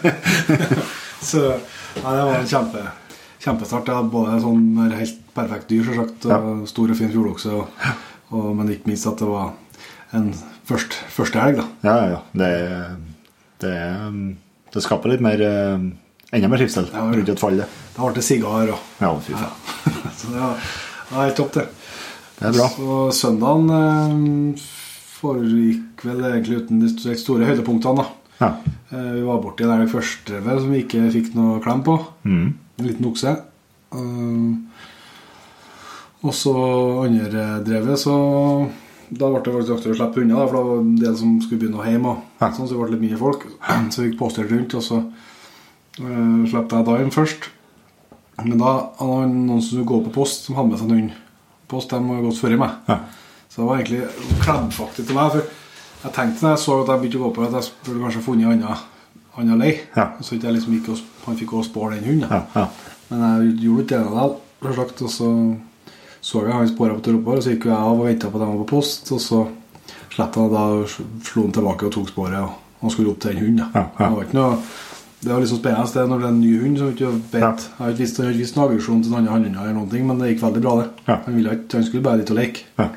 så 1.30 1.42
ja, 1.50 2.14
det 2.16 2.22
var 2.30 2.36
en 2.38 2.48
kjempe, 2.48 2.84
kjempestart. 3.44 3.90
Jeg 3.92 3.98
hadde 3.98 4.14
både 4.14 4.38
sånn 4.46 4.64
helt 4.96 5.20
perfekt 5.36 5.68
dyr, 5.74 5.84
selvsagt, 5.84 6.28
og 6.32 6.64
stor 6.72 6.94
og 6.94 7.00
fin 7.00 7.12
fjordokse, 7.12 7.60
men 8.32 8.72
ikke 8.72 8.92
minst 8.94 9.10
at 9.12 9.20
det 9.20 9.28
var 9.34 9.52
en 10.16 10.30
først, 10.68 10.96
første 11.18 11.44
elg, 11.44 11.60
da. 11.60 11.68
Ja, 11.84 11.96
ja, 11.98 12.08
ja. 12.16 12.20
Det, 12.40 12.52
det, 13.66 13.76
det 14.78 14.86
skaper 14.86 15.12
litt 15.12 15.24
mer 15.28 15.44
eh, 15.44 15.88
Enda 16.36 16.50
mer 16.52 16.60
trivsel 16.60 16.88
Ja, 16.92 17.06
ja. 17.06 17.16
rundt 17.16 17.30
et 17.32 17.40
fall, 17.40 17.60
det. 17.60 17.68
Da 17.96 18.04
ble 18.04 18.16
det 18.18 18.24
sigar 18.28 18.72
og 18.72 19.04
Ja, 19.04 19.12
fy 19.24 19.36
faen. 19.36 19.54
Så 20.20 20.32
det 20.32 20.40
var, 20.40 20.56
det 21.08 21.16
var 21.16 21.28
helt 21.30 21.40
topp, 21.40 21.54
det. 21.56 21.68
Det 22.38 22.50
er 22.50 22.54
bra. 22.58 22.68
Så 22.70 22.98
søndagen 23.18 23.72
eh, 23.74 24.66
foregikk 25.18 26.06
vel 26.06 26.24
egentlig 26.30 26.62
uten 26.64 26.82
de 26.84 27.16
store 27.18 27.48
høydepunktene, 27.50 28.04
da. 28.04 28.08
Ja. 28.38 28.50
Eh, 28.94 29.12
vi 29.18 29.24
var 29.26 29.42
borti 29.42 29.66
en 29.66 29.74
elg 29.74 29.90
første 29.92 30.30
drevet 30.30 30.62
som 30.62 30.74
vi 30.74 30.84
ikke 30.86 31.08
fikk 31.14 31.32
noe 31.38 31.62
klem 31.64 31.82
på. 31.86 31.98
Mm. 32.28 32.48
En 32.78 32.86
liten 32.86 33.10
okse. 33.10 33.34
Eh, 33.98 34.52
og 36.28 36.34
så 36.34 36.54
andre 37.06 37.48
drevet, 37.66 38.02
så 38.02 38.14
da 39.08 39.30
ble 39.32 39.40
det 39.40 39.54
faktisk 39.54 39.76
aktuelt 39.78 39.96
å 39.96 40.00
slippe 40.02 40.24
unna, 40.24 40.40
da, 40.42 40.48
for 40.50 40.58
det 40.58 40.64
var 40.68 40.80
en 40.82 40.96
del 41.00 41.14
som 41.20 41.36
skulle 41.44 41.62
begynne 41.62 41.80
å 41.82 41.86
hjem. 41.88 42.08
Og, 42.12 42.24
Ja. 42.42 42.50
sånn, 42.52 42.68
så 42.68 42.74
det 42.74 42.82
ble 42.82 42.96
litt 42.96 43.06
mye 43.06 43.20
folk. 43.22 43.46
Så 43.94 44.02
vi 44.04 44.12
påstyrte 44.12 44.20
postert 44.20 44.52
rundt, 44.52 44.74
og 44.76 44.84
så 44.84 44.98
uh, 46.02 46.42
slapp 46.50 46.74
jeg 46.74 47.06
inn 47.06 47.14
først. 47.14 47.48
Men 48.44 48.58
da 48.60 48.74
hadde 49.00 49.22
han 49.24 49.38
noen 49.48 49.62
som 49.62 49.70
skulle 49.72 49.90
gå 49.90 50.02
på 50.06 50.14
post, 50.20 50.46
som 50.46 50.58
hadde 50.58 50.70
med 50.74 50.82
seg 50.82 50.92
en 50.92 50.98
hund. 51.00 51.16
Post, 51.68 51.94
de 51.94 52.02
har 52.10 52.26
gått 52.26 52.42
før 52.42 52.58
meg. 52.62 52.76
Ja. 52.88 53.00
Så 53.48 53.62
det 53.62 53.68
var 53.68 53.82
egentlig 53.82 54.38
klemfaktig 54.44 55.08
til 55.08 55.18
meg. 55.18 55.34
For 55.34 56.06
jeg 56.06 56.16
tenkte 56.16 56.46
da 56.46 56.54
jeg 56.54 56.64
så 56.64 56.82
at 56.82 56.92
jeg 56.94 57.04
begynte 57.04 57.20
å 57.20 57.26
gå 57.26 57.32
på, 57.36 57.48
at 57.48 57.58
jeg 57.58 57.74
burde 57.88 58.04
kanskje 58.06 58.26
funnet 58.26 58.52
en 58.54 58.68
annen, 58.68 59.56
lei. 59.62 59.72
Ja. 59.96 60.10
Så 60.22 60.38
ikke 60.38 60.50
jeg 60.50 60.58
liksom 60.60 60.76
gikk 60.78 60.92
og, 60.94 61.06
han 61.28 61.40
fikk 61.40 61.56
også 61.58 61.72
spåre 61.72 61.98
den 61.98 62.12
hunden. 62.12 62.46
Ja. 62.56 62.68
Men 63.10 63.26
jeg 63.26 63.56
gjorde 63.66 63.88
ikke 63.88 63.98
det 63.98 64.12
likevel. 64.12 64.38
Og 65.02 65.12
så 65.14 65.32
så 66.28 66.42
jeg 66.44 66.52
han 66.52 66.68
spora 66.68 66.96
på 66.98 67.04
tur 67.06 67.16
oppover, 67.20 67.40
og 67.40 67.46
så 67.46 67.54
gikk 67.54 67.70
jeg 67.70 67.78
av 67.78 68.02
og 68.02 68.08
venta 68.08 68.30
på 68.32 68.40
dem 68.42 68.50
var 68.52 68.64
på 68.64 68.72
post. 68.74 69.12
Og 69.16 69.22
så 69.24 69.44
slapp 70.12 70.36
han, 70.36 70.50
og 70.50 70.56
da 70.56 70.64
slo 71.24 71.46
han 71.46 71.54
tilbake 71.56 71.88
og 71.88 71.94
tok 71.94 72.10
sporet. 72.12 72.42
Og 72.42 72.82
han 72.82 72.94
skulle 72.94 73.14
opp 73.14 73.22
til 73.24 73.36
den 73.36 73.46
hunden. 73.46 73.70
Ja, 73.74 73.84
ja. 73.86 74.10
Det 74.10 74.18
var 74.18 74.26
ikke 74.28 74.40
noe 74.40 74.58
det 75.20 75.34
var 75.34 75.42
liksom 75.42 75.58
spennende 75.58 75.94
det 75.94 76.06
når 76.12 76.20
det 76.22 76.28
er 76.28 76.34
en 76.36 76.42
ny 76.42 76.52
hund 76.62 76.78
som 76.78 76.90
ikke 76.94 77.10
vet 77.32 77.42
Ja. 77.42 77.50
Har 77.80 77.90
ikke 77.90 78.04
visst, 78.04 78.18
han 78.18 78.28
har 78.28 78.36
ikke 78.36 78.44
visst 78.44 78.58
aggresjon 78.62 79.02
til 79.02 79.12
den 79.12 79.20
andre 79.20 79.34
hunden, 79.34 79.56
eller 79.56 79.74
noen 79.74 79.90
ting, 79.90 80.06
men 80.06 80.20
det 80.22 80.30
gikk 80.30 80.44
veldig 80.44 80.62
bra, 80.62 80.74
det. 80.82 80.88
Ja. 81.08 81.16
Han, 81.26 81.38
ville 81.40 81.56
ikke, 81.58 81.74
han 81.74 81.88
skulle 81.88 82.06
bare 82.06 82.22
dit 82.22 82.34
og 82.34 82.38
leke. 82.38 82.68
Ja. 82.78 82.88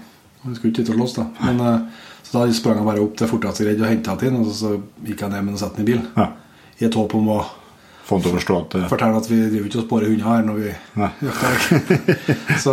Han 0.42 0.56
skulle 0.56 0.72
ikke 0.72 0.82
dit 0.82 0.92
og 0.92 0.98
slåss, 1.00 1.14
da. 1.16 1.24
Men, 1.46 1.62
eh, 1.64 2.10
så 2.26 2.34
da 2.36 2.52
sprang 2.52 2.76
han 2.82 2.90
bare 2.90 3.00
opp 3.00 3.16
til 3.16 3.30
fortest 3.30 3.64
greide 3.64 3.86
og 3.86 3.88
henta 3.88 4.12
han 4.12 4.28
inn, 4.28 4.36
og 4.42 4.50
så, 4.50 4.58
så 4.58 5.06
gikk 5.08 5.24
han 5.24 5.32
ned 5.32 5.46
med 5.46 5.54
den 5.54 5.56
og 5.56 5.64
satte 5.64 5.80
den 5.80 5.88
i 5.88 5.90
bil. 5.94 6.04
Ja. 6.18 6.28
I 6.80 6.86
et 6.90 7.00
håp 7.00 7.16
om 7.16 7.32
å 7.38 7.40
Få 8.10 8.18
til 8.18 8.32
å 8.32 8.38
forstå 8.40 8.54
at 8.58 8.72
det... 8.74 8.86
fortelle 8.90 9.18
at 9.20 9.26
vi 9.30 9.36
driver 9.38 9.66
ikke 9.68 9.78
og 9.78 9.84
sporer 9.84 10.08
hunder 10.10 10.26
her 10.26 10.40
når 10.42 10.56
vi 10.58 10.70
jakter 11.28 11.98
så, 12.64 12.72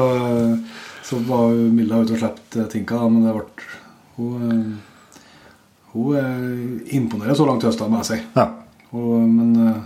så 1.05 1.19
var 1.27 1.51
Milla 1.75 1.99
ute 2.01 2.15
og 2.15 2.21
slapp 2.23 2.39
Tinka, 2.71 2.97
da, 2.97 3.09
men 3.11 3.27
det 3.27 3.35
ble 3.35 3.67
Hun, 4.15 4.47
eh, 4.47 5.19
hun 5.91 6.15
eh, 6.17 6.95
imponerer 6.97 7.38
så 7.38 7.45
langt 7.45 7.61
til 7.61 7.69
høsten, 7.69 7.91
må 7.94 8.01
jeg 8.01 8.09
si. 8.09 8.17
Ja. 8.33 8.47
Og, 8.95 9.28
men 9.28 9.56
eh, 9.68 9.81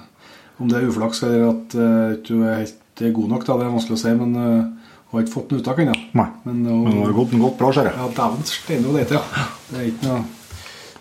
om 0.62 0.69
det 0.69 0.77
er 0.77 0.92
uflaks 0.92 1.24
eller 1.25 1.48
at 1.50 1.74
uh, 1.74 2.13
du 2.21 2.44
er 2.45 2.59
helt 2.62 2.77
er 3.01 3.13
god 3.15 3.31
nok, 3.31 3.45
da, 3.45 3.57
det 3.57 3.65
er 3.65 3.74
vanskelig 3.74 3.98
å 3.98 4.01
si. 4.01 4.12
Men 4.18 4.36
eh, 4.38 4.89
hun 5.12 5.18
har 5.18 5.25
ikke 5.25 5.36
fått 5.36 5.53
noe 5.53 5.62
uttak 5.63 5.81
ennå. 5.83 5.95
Nei. 6.18 6.27
Men, 6.45 6.59
hun 6.69 7.00
har 7.01 7.15
gått, 7.15 7.33
gått 7.44 7.57
bra, 7.59 7.71
ser 7.75 7.89
jeg. 7.89 7.98
ja, 7.98 8.09
dæven 8.18 8.48
steine 8.48 8.88
hun 8.88 9.00
leter, 9.00 9.18
ja. 9.19 9.48
Det 9.71 9.80
er 9.80 9.88
ikke 9.89 10.09
noe 10.09 10.21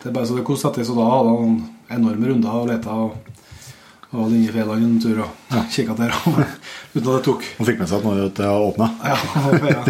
Det 0.00 0.08
er 0.08 0.14
bare 0.16 0.28
så 0.30 0.38
det 0.38 0.46
koster 0.48 0.70
etter, 0.70 0.86
så 0.88 0.96
da 0.96 1.08
hadde 1.10 1.34
han 1.36 1.58
enorme 1.98 2.30
runder 2.30 2.60
og 2.62 2.70
leta 2.70 2.96
og, 3.04 3.40
og 4.14 4.32
inni 4.32 4.50
Fjelland 4.50 4.86
en 4.86 5.00
tur 5.02 5.24
og 5.26 5.54
ja. 5.54 5.64
kikka 5.76 5.96
der. 5.98 6.14
uten 6.94 7.02
at 7.04 7.10
det 7.10 7.24
tok. 7.28 7.48
Han 7.58 7.70
fikk 7.70 7.82
med 7.82 7.90
seg 7.90 8.00
at 8.00 8.08
noe 8.08 8.30
det 8.40 8.52
åpna. 8.68 8.92
Ja, 9.04 9.18
ja. 9.76 9.82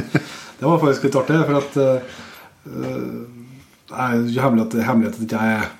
Det 0.60 0.68
var 0.68 0.80
faktisk 0.82 1.06
litt 1.06 1.20
artig, 1.22 1.42
for 1.48 1.60
at 1.62 1.78
uh, 1.80 2.16
Det 3.88 4.02
er 4.02 4.18
jo 4.18 4.42
hemmelig 4.44 4.66
at, 4.66 4.80
hemmelig 4.84 5.14
at 5.14 5.22
jeg 5.22 5.30
ikke 5.30 5.44
er 5.54 5.70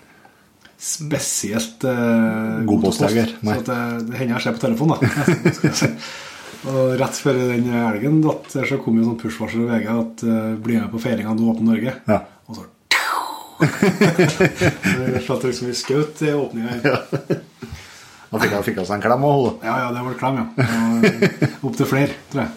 spesielt 0.80 1.84
uh, 1.84 2.64
God 2.64 2.82
postjeger, 2.86 3.34
Så 3.36 3.52
at 3.52 3.68
det, 3.68 3.78
det 4.08 4.16
hender 4.16 4.38
jeg 4.38 4.46
ser 4.46 4.56
på 4.56 4.64
telefonen, 4.64 4.96
da. 4.96 5.06
Og 6.70 6.90
rett 7.00 7.16
før 7.16 7.38
den 7.38 7.70
elgen 7.72 8.18
datt, 8.24 8.50
så 8.52 8.76
kom 8.80 8.98
jo 9.00 9.06
sånn 9.06 9.20
push-varsel 9.20 9.64
i 9.64 9.68
VG 9.68 9.86
at 9.92 10.24
uh, 10.28 10.56
bli 10.60 10.76
med 10.76 10.90
på 10.92 11.00
feiringa 11.00 11.36
du 11.36 11.46
åpner 11.48 11.74
Norge. 11.74 11.94
Ja. 12.08 12.20
Og 12.48 12.58
så 12.58 12.68
slapp 15.26 15.42
liksom 15.44 15.68
vi 15.68 15.76
skjøt 15.76 16.22
i 16.24 16.32
åpninga. 16.32 16.78
Ja. 16.84 16.98
Da 18.30 18.40
fikk 18.40 18.54
jeg 18.54 18.66
fikk 18.70 18.78
jeg 18.80 18.92
en 18.94 19.04
klem 19.04 19.24
henne. 19.26 19.54
ja, 19.66 19.74
ja, 19.84 19.88
det 19.92 20.04
var 20.06 20.20
klem, 20.20 20.40
ja. 20.40 21.48
Opp 21.66 21.76
til 21.76 21.88
flere, 21.88 22.16
tror 22.32 22.46
jeg. 22.46 22.52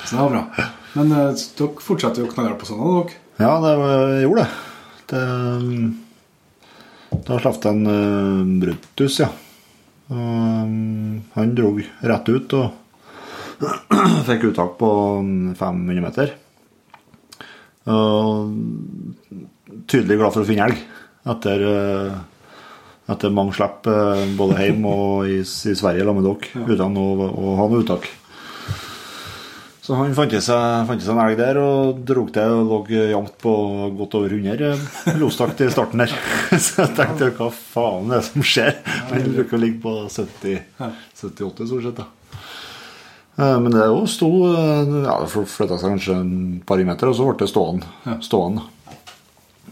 Så 0.00 0.10
det 0.16 0.22
var 0.22 0.32
bra. 0.34 0.70
Men 0.94 1.14
uh, 1.14 1.44
dere 1.58 1.86
fortsetter 1.86 2.24
jo 2.24 2.30
knallhardt 2.34 2.62
på 2.62 2.70
sånn, 2.70 2.82
dere. 2.98 3.20
Ja, 3.42 3.52
det 3.62 3.74
gjorde 4.24 4.42
det. 4.42 4.50
det 5.10 5.22
da 7.26 7.38
slapp 7.40 7.60
det 7.62 7.70
en 7.72 7.86
uh, 7.86 8.44
Brutus, 8.62 9.20
ja. 9.22 9.30
Um, 10.08 11.22
han 11.32 11.54
dro 11.56 11.70
rett 11.80 12.28
ut 12.28 12.52
og 12.58 13.64
fikk 14.28 14.50
uttak 14.50 14.74
på 14.80 14.90
um, 15.20 15.54
500 15.56 16.04
meter. 16.04 16.34
Og 17.88 18.52
tydelig 19.90 20.18
glad 20.20 20.34
for 20.34 20.42
å 20.44 20.48
finne 20.48 20.68
elg 20.68 20.82
etter, 21.32 21.64
uh, 21.64 22.18
etter 23.12 23.32
mange 23.32 23.56
slipp 23.56 23.88
uh, 23.88 24.24
både 24.36 24.60
hjemme 24.60 24.92
og 24.92 25.30
i, 25.30 25.40
i 25.40 25.76
Sverige 25.76 26.04
sammen 26.04 26.20
med 26.20 26.28
dere 26.28 26.68
uten 26.74 27.00
å, 27.00 27.08
å 27.30 27.56
ha 27.60 27.68
noe 27.70 27.84
uttak. 27.84 28.10
Så 29.84 29.92
han 29.98 30.14
fant 30.16 30.32
seg, 30.32 30.86
fant 30.88 31.02
seg 31.04 31.12
en 31.12 31.18
elg 31.26 31.36
der 31.36 31.58
og 31.60 31.98
drog 32.08 32.30
til 32.32 32.54
og 32.56 32.70
lå 32.70 32.78
jevnt 33.10 33.34
på 33.42 33.52
godt 33.98 34.14
over 34.16 34.32
100 34.32 35.18
lostakt 35.20 35.60
i 35.60 35.68
starten 35.68 36.00
der. 36.00 36.14
Så 36.64 36.86
jeg 36.86 36.94
tenkte 36.96 37.28
hva 37.36 37.50
faen 37.52 38.08
er 38.08 38.22
det 38.22 38.28
som 38.30 38.46
skjer? 38.48 38.78
Han 39.10 39.26
bruker 39.34 39.58
å 39.58 39.60
ligge 39.60 39.82
på 39.84 39.92
70 40.08 40.62
78 40.80 41.68
stort 41.68 41.84
sett. 41.84 42.00
da. 42.00 42.06
Eh, 43.36 43.58
Men 43.60 43.76
det 43.76 43.90
jo 43.90 44.06
sto 44.08 44.30
eh, 44.54 44.94
Ja, 45.04 45.18
det 45.20 45.28
flytta 45.34 45.76
seg 45.76 45.92
kanskje 45.98 46.16
en 46.16 46.32
par 46.64 46.80
meter, 46.80 47.10
og 47.12 47.18
så 47.18 47.28
ble 47.28 47.36
det 47.44 47.50
stående. 47.52 47.92
stående. 48.24 48.64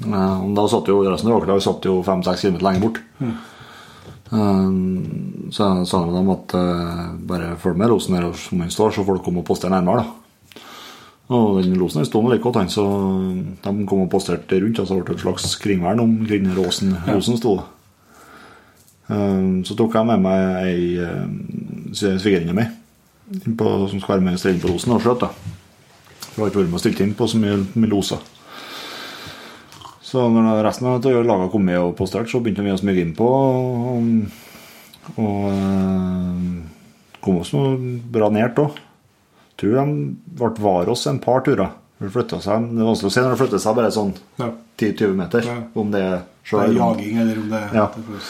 Eh, 0.03 0.45
Da 0.61 0.67
satt 0.77 0.93
jo 0.93 1.01
resten 1.09 1.33
av 1.33 1.41
åkeren 1.41 1.65
satt 1.65 1.89
jo 1.89 2.03
5-6 2.05 2.45
km 2.45 2.61
lenger 2.69 2.85
bort. 2.85 3.01
Um, 4.33 5.51
så 5.53 5.67
jeg 5.69 5.89
sa 5.91 6.01
med 6.07 6.15
dem 6.17 6.31
at 6.33 6.55
eh, 6.57 7.01
bare 7.29 7.53
følg 7.61 7.77
med 7.77 7.91
losen 7.93 8.17
her 8.17 8.31
som 8.39 8.63
han 8.65 8.73
står, 8.73 8.95
så 8.95 9.05
får 9.05 9.19
dere 9.19 9.25
komme 9.27 9.43
og 9.43 9.49
postere 9.51 9.75
nærmere. 9.75 10.07
da. 10.07 10.63
Og 11.33 11.63
den 11.63 11.77
losen 11.81 12.01
her 12.01 12.09
sto 12.09 12.21
like 12.27 12.43
godt, 12.45 12.57
han, 12.61 12.73
så 12.73 12.85
de 13.65 13.87
kom 13.89 14.05
og 14.05 14.11
posterte 14.13 14.59
rundt. 14.61 14.81
Og 14.81 14.89
så 14.89 14.97
ble 14.97 15.07
det 15.09 15.19
et 15.19 15.25
slags 15.25 15.57
kringvern 15.61 16.01
omkring 16.01 16.49
der 16.49 16.61
åsen, 16.65 16.97
losen 17.09 17.37
sto. 17.41 17.59
Um, 19.13 19.61
så 19.69 19.77
tok 19.77 19.99
jeg 19.99 20.09
med 20.09 20.25
meg 20.25 20.69
ei 20.71 20.97
um, 21.05 21.35
svigerinne 21.93 22.55
mi 22.57 22.65
som 23.33 24.01
skal 24.01 24.15
være 24.15 24.25
med 24.25 24.37
og 24.37 24.41
stelle 24.41 24.61
på 24.61 24.71
losen 24.71 24.93
og 24.93 25.03
skjøte. 25.03 25.29
For 26.33 26.37
jeg 26.37 26.43
har 26.43 26.51
ikke 26.51 26.63
vært 26.63 26.71
med 26.71 26.79
og 26.79 26.83
stilt 26.83 27.03
inn 27.05 27.15
på 27.17 27.29
så 27.29 27.41
mye, 27.41 27.59
mye 27.75 27.91
loser. 27.91 28.21
Så 30.13 30.27
når 30.29 30.59
resten 30.67 30.91
av 30.91 30.99
laget 31.25 31.53
kom 31.55 31.63
med 31.65 31.79
og 31.81 31.95
posterte, 31.97 32.29
så 32.29 32.41
begynte 32.45 32.65
vi 32.67 32.73
å 32.75 32.77
smyge 32.81 33.01
innpå. 33.07 33.29
Og, 33.97 34.11
og 35.17 35.47
eh, 35.49 36.51
kom 37.25 37.39
oss 37.41 37.53
noe 37.57 37.79
bra 38.13 38.29
nært 38.35 38.61
òg. 38.61 38.77
Tror 39.57 39.79
de 39.79 39.87
ble 40.37 40.51
var 40.67 40.91
oss 40.93 41.07
en 41.09 41.21
par 41.23 41.41
turer. 41.47 41.73
Det 42.03 42.11
seg, 42.43 42.65
det 42.75 42.83
er 42.83 42.89
vanskelig 42.89 43.09
å 43.09 43.15
se 43.15 43.23
når 43.23 43.33
det 43.33 43.41
flytter 43.41 43.61
seg 43.63 43.77
bare 43.79 43.95
sånn 43.95 44.13
Ja. 44.41 44.49
10-20 44.83 45.13
meter. 45.17 45.47
Ja. 45.47 45.57
Om 45.79 45.93
det 45.95 46.01
er 46.03 46.17
Det 46.51 46.61
er 46.61 46.73
jaging, 46.75 47.19
eller 47.23 47.39
om 47.39 47.49
det 47.53 47.61
Ja. 47.73 47.85
er 47.87 48.23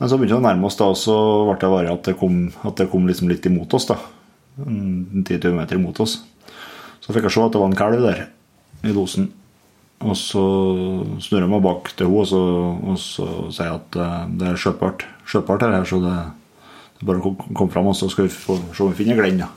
Men 0.00 0.08
så 0.10 0.18
begynte 0.18 0.36
vi 0.36 0.42
å 0.42 0.48
nærme 0.48 0.66
oss, 0.66 0.76
da, 0.76 0.88
og 0.90 0.96
så 0.96 1.16
ble 1.46 1.56
det 1.60 1.70
bare 1.70 1.92
at 1.92 2.02
det 2.08 2.16
kom, 2.18 2.52
at 2.64 2.76
det 2.76 2.90
kom 2.90 3.06
liksom 3.06 3.28
litt 3.30 3.46
imot 3.46 3.72
oss. 3.74 3.86
da. 3.86 3.96
10-20 4.58 5.54
meter 5.54 5.76
imot 5.76 6.00
oss. 6.00 6.18
Så 7.00 7.14
fikk 7.14 7.22
jeg 7.22 7.32
se 7.32 7.40
at 7.46 7.52
det 7.52 7.60
var 7.60 7.70
en 7.70 7.78
kalv 7.78 8.02
der 8.02 8.26
i 8.84 8.92
losen. 8.92 9.30
Og 10.00 10.14
så 10.16 10.42
snur 11.20 11.42
jeg 11.42 11.50
meg 11.52 11.62
bak 11.64 11.90
til 11.92 12.06
henne 12.08 12.20
og 12.22 12.28
så, 12.30 12.38
og 12.88 12.96
så 13.02 13.26
sier 13.52 13.66
jeg 13.68 13.80
at 13.82 13.98
eh, 14.00 14.20
det 14.40 14.46
er 14.48 14.60
skjøtbart 14.62 15.04
skjøtbart 15.28 15.64
her, 15.66 15.84
så 15.84 15.98
det, 16.00 16.14
det 16.96 17.04
er 17.04 17.10
bare 17.10 17.20
å 17.20 17.24
kom- 17.26 17.54
komme 17.58 17.74
fram, 17.74 17.90
og 17.92 17.96
så 17.98 18.08
skal 18.10 18.26
vi 18.26 18.32
få, 18.32 18.56
se 18.72 18.82
om 18.86 18.94
vi 18.94 19.02
finner 19.02 19.20
Glenn. 19.20 19.42
Ja. 19.44 19.50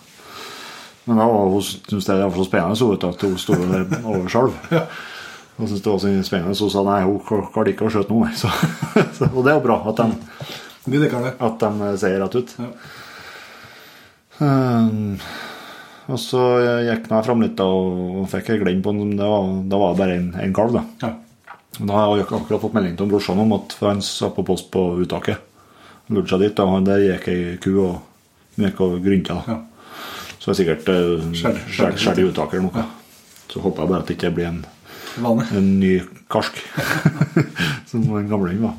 Men 1.08 1.20
da 1.20 1.26
hun 1.32 1.64
syntes 1.64 2.06
det 2.08 2.18
var 2.20 2.36
så 2.36 2.46
spennende 2.48 2.80
så 2.80 2.90
vet 2.92 3.06
at 3.08 3.24
hun 3.28 3.38
sto 3.40 3.56
der 3.60 3.88
over 4.04 4.30
selv 4.32 4.54
Hun 5.54 5.68
syntes 5.70 5.84
det 5.86 5.92
var 5.92 6.00
så 6.02 6.12
spennende, 6.28 6.56
så 6.58 6.66
hun 6.68 6.74
sa 6.74 6.84
nei, 6.88 7.00
hun 7.06 7.20
klarte 7.54 7.72
ikke 7.74 7.90
skjøte 7.94 8.10
noe. 8.10 8.26
nei. 8.26 8.36
Så, 8.42 8.50
så, 9.20 9.28
og 9.30 9.44
det 9.46 9.52
er 9.54 9.58
jo 9.60 9.66
bra 9.68 9.76
at 9.92 10.00
de, 10.00 11.10
at 11.46 11.62
de 11.62 11.90
sier 12.02 12.20
rett 12.24 12.38
ut. 12.40 12.56
Ja. 12.58 12.70
Um, 14.42 15.20
og 16.12 16.20
så 16.20 16.40
gikk 16.84 17.08
jeg 17.12 17.26
fram 17.28 17.42
litt 17.46 17.60
og 17.64 18.26
fikk 18.32 18.50
jeg 18.54 18.62
Glenn 18.64 18.82
på 18.84 18.92
den. 18.96 19.14
Det 19.20 19.28
var, 19.30 19.52
da 19.72 19.80
var 19.82 19.94
det 19.94 20.00
bare 20.02 20.18
en, 20.20 20.30
en 20.44 20.54
kalv. 20.56 20.74
da. 20.76 20.84
Ja. 21.04 21.12
Da 21.80 21.94
har 21.98 22.18
jeg 22.20 22.28
akkurat 22.28 22.62
fått 22.62 22.74
melding 22.76 22.98
til 23.00 23.10
brorsan 23.10 23.40
om 23.42 23.54
at 23.56 23.76
han 23.80 24.02
satt 24.06 24.36
på 24.36 24.44
post 24.46 24.68
på 24.74 24.84
uttaket. 25.02 25.40
Han 26.08 26.18
lurte 26.20 26.36
seg 26.36 26.44
dit, 26.44 26.60
og 26.60 26.74
han 26.76 26.86
der 26.90 27.02
gikk 27.06 27.30
ei 27.32 27.58
ku 27.64 27.72
og 27.86 28.60
gikk 28.60 28.82
og 28.86 28.98
grynta. 29.06 29.40
Ja. 29.48 29.58
Så 30.38 30.52
det 30.52 30.54
er 30.54 30.60
sikkert 30.60 30.92
skjær- 31.40 31.98
skjært 31.98 32.20
i 32.20 32.28
uttaket 32.28 32.60
eller 32.60 32.68
noe. 32.68 32.84
Ja. 32.84 33.48
Så 33.54 33.62
håper 33.64 33.84
jeg 33.86 33.92
bare 33.94 34.04
at 34.04 34.10
det 34.12 34.18
ikke 34.18 34.34
blir 34.36 34.50
en, 34.50 34.62
en 35.56 35.68
ny 35.80 35.94
karsk, 36.34 36.58
som 37.90 38.04
den 38.10 38.28
gamle 38.32 38.54
var. 38.62 38.76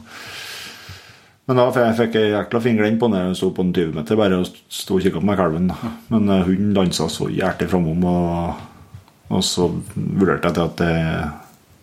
Men 1.46 1.58
da 1.60 1.64
fikk- 1.74 1.96
fikk 1.98 2.14
jeg 2.16 2.30
jækla 2.32 2.60
fin 2.64 2.76
Glenn 2.78 2.98
på 2.98 3.08
den. 3.12 3.26
Jeg 3.28 3.36
sto 3.36 3.50
på 3.52 3.60
en 3.66 3.72
20 3.76 3.92
meter 3.98 4.16
bare 4.16 4.38
og 4.40 4.46
sto 4.72 4.96
og 4.96 5.02
kikka 5.04 5.20
på 5.20 5.26
meg 5.28 5.36
kalven. 5.36 5.66
Men 6.08 6.28
hun 6.30 6.44
hunden 6.46 6.74
dansa 6.78 7.08
så 7.12 7.28
hjertelig 7.28 7.68
framom, 7.70 8.04
og, 8.08 8.54
og 9.30 9.42
så 9.44 9.66
vurderte 9.94 10.48
jeg 10.48 10.54
til 10.56 10.64
at 10.64 10.76
det, 10.80 11.30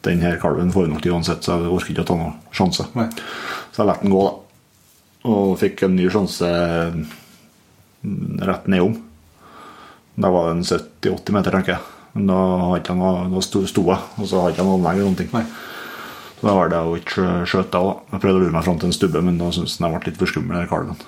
den 0.09 0.23
her 0.25 0.39
kalven 0.41 0.71
får 0.73 0.87
nok 0.89 1.03
til 1.05 1.13
uansett, 1.13 1.45
så 1.45 1.59
jeg 1.61 1.69
orker 1.75 1.93
ikke 1.93 2.01
å 2.07 2.09
ta 2.09 2.17
noen 2.17 2.33
sjanse. 2.57 2.87
Nei. 2.97 3.05
Så 3.71 3.83
jeg 3.83 3.91
lot 3.91 4.01
den 4.01 4.15
gå, 4.15 4.23
da. 4.25 4.37
Og 5.29 5.51
fikk 5.61 5.83
en 5.85 5.93
ny 5.99 6.07
sjanse 6.09 6.47
mm, 8.01 8.39
rett 8.49 8.65
nedom. 8.73 8.95
Da 10.21 10.29
var 10.33 10.49
det 10.49 10.55
en 10.57 10.65
70-80 10.65 11.35
meter, 11.37 11.53
tenker 11.53 11.75
jeg. 11.75 11.83
Men 12.17 12.25
da, 12.33 12.39
hadde 12.73 12.89
jeg 12.89 12.97
noe, 12.97 13.27
da 13.35 13.43
sto 13.45 13.61
jeg, 13.61 14.01
og 14.17 14.25
så 14.27 14.41
hadde 14.41 14.57
jeg 14.57 14.65
noe 14.65 14.79
anlegg 14.79 14.97
eller 14.97 15.05
noen 15.11 15.19
ting. 15.21 15.29
Nei. 15.37 15.45
Da 16.41 16.53
var 16.57 16.71
det 16.71 16.79
jo 16.81 16.97
ikke 16.97 17.25
skjøt 17.49 17.73
da. 17.73 17.81
Jeg 18.13 18.23
prøvde 18.23 18.39
å 18.39 18.43
lure 18.45 18.55
meg 18.55 18.65
fram 18.65 18.79
til 18.81 18.89
en 18.89 18.95
stubbe, 18.95 19.21
men 19.25 19.37
da 19.41 19.51
syntes 19.53 19.77
jeg 19.77 19.93
ble 19.93 20.01
litt 20.07 20.21
for 20.21 20.31
skummel, 20.31 20.57
den 20.57 20.71
kalven. 20.71 21.03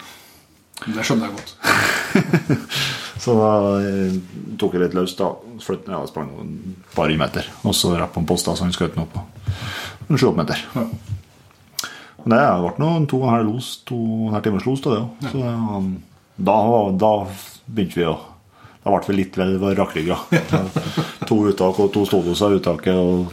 Det 0.83 1.05
skjønner 1.05 1.29
jeg 1.29 1.37
godt. 1.37 1.55
Så 3.23 3.33
da 3.39 3.51
eh, 3.79 4.15
tok 4.59 4.75
jeg 4.75 4.83
litt 4.83 4.95
løs, 4.97 5.13
da. 5.15 5.29
Flytt, 5.63 5.87
ja, 5.87 6.01
sprang 6.09 6.27
noen 6.33 6.75
par 6.93 7.11
meter. 7.17 7.47
Og 7.63 7.75
så 7.77 7.93
rett 7.95 8.11
på 8.11 8.19
en 8.19 8.27
post, 8.27 8.49
da, 8.49 8.55
så 8.57 8.65
han 8.65 8.73
skjøt 8.75 8.97
den 8.97 9.05
opp 9.05 9.13
på 9.15 10.17
sju-åtte 10.17 10.41
meter. 10.41 10.63
Ja. 10.75 10.83
Det 12.23 12.41
ble 12.63 12.73
noen 12.79 13.07
to 13.09 13.21
og 13.23 13.31
en 13.31 13.47
los, 13.47 13.69
to 13.87 13.97
halv 14.33 14.43
timers 14.45 14.67
los 14.67 14.83
av 14.87 14.93
det 14.93 14.99
òg. 14.99 15.23
Så 15.31 15.41
um, 15.43 15.89
da, 16.35 16.57
da 16.99 17.13
begynte 17.65 17.99
vi 18.01 18.07
å 18.11 18.19
Da 18.83 18.91
ble 18.91 19.07
vi 19.07 19.13
litt 19.15 19.37
vel 19.39 19.53
rakrygga. 19.79 20.17
to 21.29 21.37
uttak 21.47 21.77
og 21.79 21.93
to 21.95 22.01
ståloser 22.03 22.51
i 22.51 22.57
uttaket 22.59 22.97
og 22.99 23.29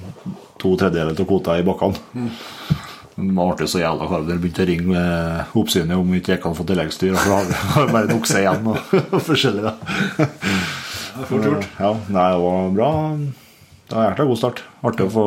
to 0.60 0.76
tredjedeler 0.80 1.16
av 1.18 1.26
kvota 1.28 1.56
i 1.58 1.64
bakkene. 1.66 1.98
Det 3.20 3.34
var 3.36 3.50
artig 3.52 3.66
så 3.68 3.80
jævla. 3.82 4.20
Dere 4.28 4.40
begynte 4.40 4.64
å 4.64 4.68
ringe 4.70 5.00
oppsynet 5.60 5.96
om 5.98 6.08
vi 6.14 6.20
ikke 6.22 6.38
kan 6.40 6.54
an 6.54 6.56
få 6.56 6.64
tilleggsdyr. 6.70 7.16
For 7.18 7.34
da 7.34 7.58
har 7.74 7.86
vi 7.88 7.94
bare 7.96 8.08
en 8.08 8.16
okse 8.20 8.40
igjen 8.40 8.70
og, 8.70 8.94
og 9.16 9.20
forskjellig. 9.26 9.64
da. 9.66 9.74
Det 10.16 11.24
er 11.24 11.28
fort 11.28 11.48
gjort. 11.50 11.66
Ja, 11.82 11.90
nei, 12.16 12.28
det 12.32 12.40
var 12.46 12.70
bra. 12.78 12.90
Det 13.90 13.96
var 13.98 14.06
hjertelig 14.08 14.30
god 14.30 14.40
start. 14.44 14.62
Artig 14.86 15.08
å 15.08 15.12
få 15.18 15.26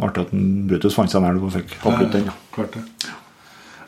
Artig 0.00 0.22
at 0.28 0.30
Brutus 0.70 0.94
fant 0.96 1.10
seg 1.12 1.20
en 1.20 1.30
elv 1.32 1.42
og 1.48 1.52
fikk 1.56 1.72
avslutte 1.82 2.20
den. 2.20 2.28
ja. 2.30 2.36
Klart 2.54 2.76
det. 2.76 2.84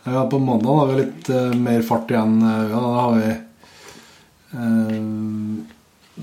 Ja, 0.02 0.24
på 0.28 0.40
mandag 0.42 0.74
har 0.80 0.88
vi 0.90 0.96
litt 1.04 1.28
uh, 1.30 1.52
mer 1.56 1.84
fart 1.86 2.10
igjen. 2.10 2.34
eh, 2.42 2.64
Ja, 2.72 2.80
da 2.82 2.90
har 2.98 3.12
vi 3.20 3.28
uh, 4.58 4.98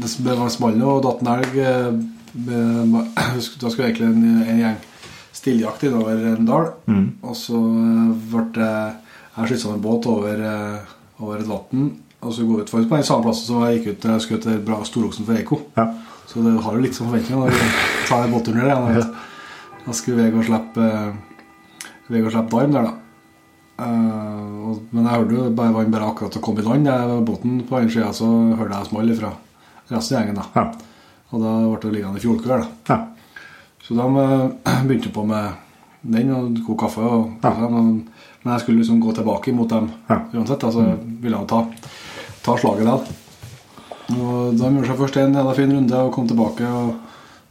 Det 0.03 0.11
ble 0.25 0.49
smalt 0.51 0.83
og 0.83 0.99
datt 1.07 1.23
en 1.23 1.31
elg. 1.37 1.53
be- 1.55 2.18
Da 3.61 3.69
skulle 3.69 3.89
egentlig 3.89 4.07
en, 4.09 4.41
en 4.43 4.63
gjeng 4.63 4.79
stilljakt 5.39 5.83
innover 5.87 6.25
en 6.33 6.47
dal. 6.47 6.69
Og 7.23 7.35
så 7.37 7.57
eh, 7.57 8.11
ble 8.31 8.45
det 8.57 8.73
Jeg 9.39 9.47
skytte 9.47 9.61
sammen 9.61 9.77
en 9.79 9.83
båt 9.85 10.07
over, 10.11 10.41
eh, 10.43 10.93
over 11.23 11.39
et 11.39 11.47
vann. 11.47 11.89
Og 12.19 12.33
så 12.35 12.43
går 12.43 12.57
vi 12.57 12.63
ut 12.65 12.71
på 12.73 12.81
den 12.97 13.07
samme 13.07 13.23
plassen 13.23 13.47
som 13.47 13.63
jeg 13.63 13.79
gikk 13.79 13.93
ut 13.93 14.07
jeg 14.09 14.23
skjøt 14.25 14.47
bra 14.67 14.81
storoksen 14.83 15.27
for 15.27 15.39
Eiko. 15.39 15.61
Ja. 15.77 15.85
Så 16.27 16.43
det 16.43 16.57
har 16.61 16.75
jo 16.75 16.83
litt 16.83 16.97
som 16.97 17.07
forventninger 17.07 17.39
når 17.39 17.55
du 17.55 17.77
tar 18.09 18.25
den 18.25 18.33
båtturen 18.35 18.59
der. 18.59 18.73
igjen. 18.91 19.13
Da 19.85 19.95
skulle 19.95 20.25
Vegard 20.25 20.45
slippe 20.49 20.89
uh, 20.89 21.85
Vegard 22.11 22.35
slippe 22.35 22.51
Darm 22.51 22.75
der, 22.75 22.89
da. 22.89 22.93
Uh, 23.79 24.67
og, 24.67 24.83
men 24.91 25.07
jeg 25.07 25.15
hørte 25.15 25.37
jo 25.37 25.47
bare 25.55 25.73
var 25.73 25.87
han 25.87 25.95
bare 25.95 26.11
akkurat 26.11 26.37
å 26.37 26.43
komme 26.43 26.61
i 26.61 26.67
land. 26.67 26.91
Jeg 26.91 27.23
båten 27.31 27.63
på 27.69 27.79
den 27.79 27.89
sida, 27.95 28.11
så 28.13 28.27
hørte 28.59 28.75
jeg 28.75 28.91
small 28.91 29.15
fra 29.21 29.31
resten 29.89 30.19
av 30.19 30.19
gjengen. 30.19 30.43
da 30.43 30.47
Ja. 30.59 30.67
Og 31.31 31.41
da 31.43 31.51
ble 31.67 31.79
det 31.83 31.93
liggende 31.93 32.19
da 32.47 32.67
Ja. 32.89 32.99
Så 33.83 33.95
de 33.95 34.05
eh, 34.23 34.83
begynte 34.87 35.11
på 35.13 35.25
med 35.25 35.51
den 36.03 36.31
og 36.31 36.57
koke 36.65 36.85
kaffe. 36.87 37.01
Og, 37.01 37.31
Ja. 37.43 37.53
men 37.69 38.53
jeg 38.53 38.61
skulle 38.61 38.79
liksom 38.79 39.01
gå 39.01 39.13
tilbake 39.13 39.53
mot 39.53 39.69
dem 39.69 39.91
Ja. 40.09 40.21
uansett. 40.33 40.59
Da, 40.59 40.71
så 40.71 40.97
ville 41.21 41.37
jeg 41.37 41.47
ta, 41.47 41.65
ta 42.43 42.57
slaget 42.57 42.85
der. 42.85 43.15
Og 44.15 44.55
De 44.57 44.63
gjorde 44.63 44.87
seg 44.87 44.97
først 44.97 45.17
en 45.17 45.33
jævla 45.35 45.53
fin 45.55 45.71
runde 45.75 45.93
og 45.99 46.13
kom 46.13 46.27
tilbake. 46.27 46.65
Og 46.65 46.95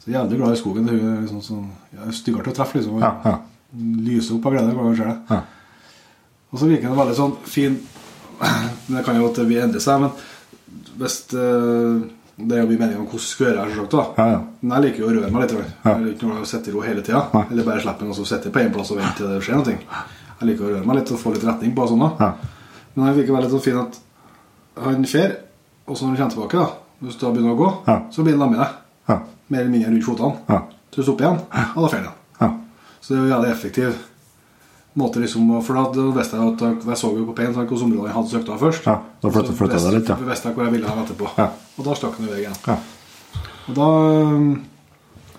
så 0.03 0.11
Jævlig 0.11 0.39
glad 0.39 0.53
i 0.53 0.57
skogen. 0.63 0.87
Det 0.87 0.95
er 0.97 1.41
sånn, 1.43 1.69
ja, 1.95 2.11
styggere 2.11 2.45
til 2.45 2.53
å 2.53 2.57
treffe. 2.57 2.79
liksom 2.79 3.01
Ja, 3.01 3.13
ja. 3.25 3.39
Lyser 3.77 4.35
opp 4.39 4.47
av 4.47 4.53
glede 4.53 4.73
hver 4.75 4.95
gang 4.95 4.97
det. 4.97 5.19
Ja. 5.31 5.43
Og 6.53 6.59
så 6.59 6.67
virker 6.67 6.89
den 6.89 6.97
veldig 6.97 7.15
sånn 7.19 7.37
fin 7.45 7.79
Det 8.89 9.05
kan 9.05 9.17
jo 9.19 9.27
at 9.29 9.39
vi 9.47 9.59
endrer 9.61 9.81
seg, 9.83 10.01
men 10.01 10.11
hvis 10.99 11.17
eh, 11.35 11.99
Det 12.39 12.55
er 12.55 12.63
jo 12.63 12.69
mye 12.71 12.79
meninger 12.79 13.01
om 13.03 13.07
hvordan 13.11 13.25
skal 13.27 13.49
gjøre 13.49 13.65
det, 13.75 13.87
da. 13.91 14.03
Ja, 14.17 14.27
ja. 14.31 14.41
Men 14.61 14.75
jeg 14.77 14.85
liker 14.85 15.03
jo 15.03 15.09
å 15.09 15.15
røre 15.17 15.31
meg 15.35 15.43
litt. 15.43 15.55
Jeg 15.85 16.03
liker 16.05 16.29
ikke 16.29 16.43
å 16.45 16.51
sitte 16.53 16.71
i 16.71 16.75
ro 16.75 16.83
hele 16.87 17.03
tida. 17.03 17.23
Eller 17.51 17.67
bare 17.67 17.83
slippe 17.83 18.05
den 18.05 18.13
og 18.15 18.19
så 18.19 18.27
sitte 18.31 18.53
på 18.55 18.63
én 18.63 18.71
plass 18.75 18.93
og 18.95 19.01
vente 19.01 19.17
til 19.19 19.33
det 19.33 19.41
skjer 19.43 19.59
noe. 19.59 19.79
Jeg 20.39 20.51
liker 20.53 20.69
å 20.69 20.75
røre 20.77 20.87
meg 20.87 21.01
litt 21.01 21.11
og 21.15 21.19
få 21.19 21.33
litt 21.35 21.47
retning 21.49 21.75
på 21.75 21.89
sånn. 21.91 22.05
da. 22.05 22.11
Ja. 22.23 22.59
Men 22.95 23.11
jeg 23.11 23.19
virker 23.21 23.39
veldig 23.39 23.51
sånn 23.57 23.65
fin 23.65 23.81
at 23.83 23.99
han 24.85 25.09
fer, 25.11 25.35
og 25.89 25.99
så 25.99 26.07
når 26.07 26.15
han 26.15 26.21
kommer 26.21 26.37
tilbake, 26.37 26.63
da 26.63 26.69
hvis 26.99 27.19
du 27.19 27.27
da 27.27 27.33
begynner 27.35 27.55
å 27.55 27.59
gå, 27.59 27.69
så 28.15 28.25
blir 28.27 28.35
han 28.35 28.43
lammet 28.43 28.63
deg. 28.63 28.79
Ja. 29.09 29.17
Mer 29.49 29.61
eller 29.61 29.71
mindre 29.75 29.91
rundt 29.93 30.07
fotene. 30.07 30.41
Ja. 30.49 30.63
Så 30.91 31.01
du 31.01 31.07
stopper 31.07 31.27
igjen, 31.27 31.43
og 31.77 31.85
da 31.85 31.91
fer 31.93 32.01
han 32.01 32.09
igjen. 32.09 32.17
Ja. 32.41 32.49
Så 33.01 33.13
det 33.13 33.19
er 33.19 33.23
jo 33.23 33.33
jævlig 33.33 33.51
effektiv 33.53 34.01
måte 34.99 35.21
liksom 35.23 35.51
For 35.65 35.79
da 35.79 36.07
visste 36.17 36.37
jeg 36.39 36.55
at 36.55 36.87
jeg 36.91 36.99
så 37.01 37.11
jo 37.17 37.27
på 37.29 37.35
Pain 37.39 37.53
hvilke 37.55 37.79
områder 37.87 38.09
jeg 38.11 38.17
hadde 38.19 38.33
søkt 38.35 38.49
av 38.55 38.59
først. 38.63 38.87
Ja, 38.91 38.97
da 39.23 39.31
flyttet- 39.31 39.59
det 39.59 39.95
litt, 39.95 40.09
ja. 40.11 40.17
visste 40.29 40.49
jeg 40.51 40.57
hvor 40.59 40.65
jeg 40.67 40.73
ville 40.75 40.89
ha 40.89 41.05
etterpå. 41.05 41.31
Ja. 41.39 41.49
Og 41.79 41.85
da 41.87 41.95
stakk 41.95 42.19
han 42.19 42.27
i 42.29 42.33
vei 42.33 42.41
igjen. 42.43 42.59
Ja. 42.67 42.77
Og 43.69 43.75
da 43.79 43.89
um, 44.35 44.51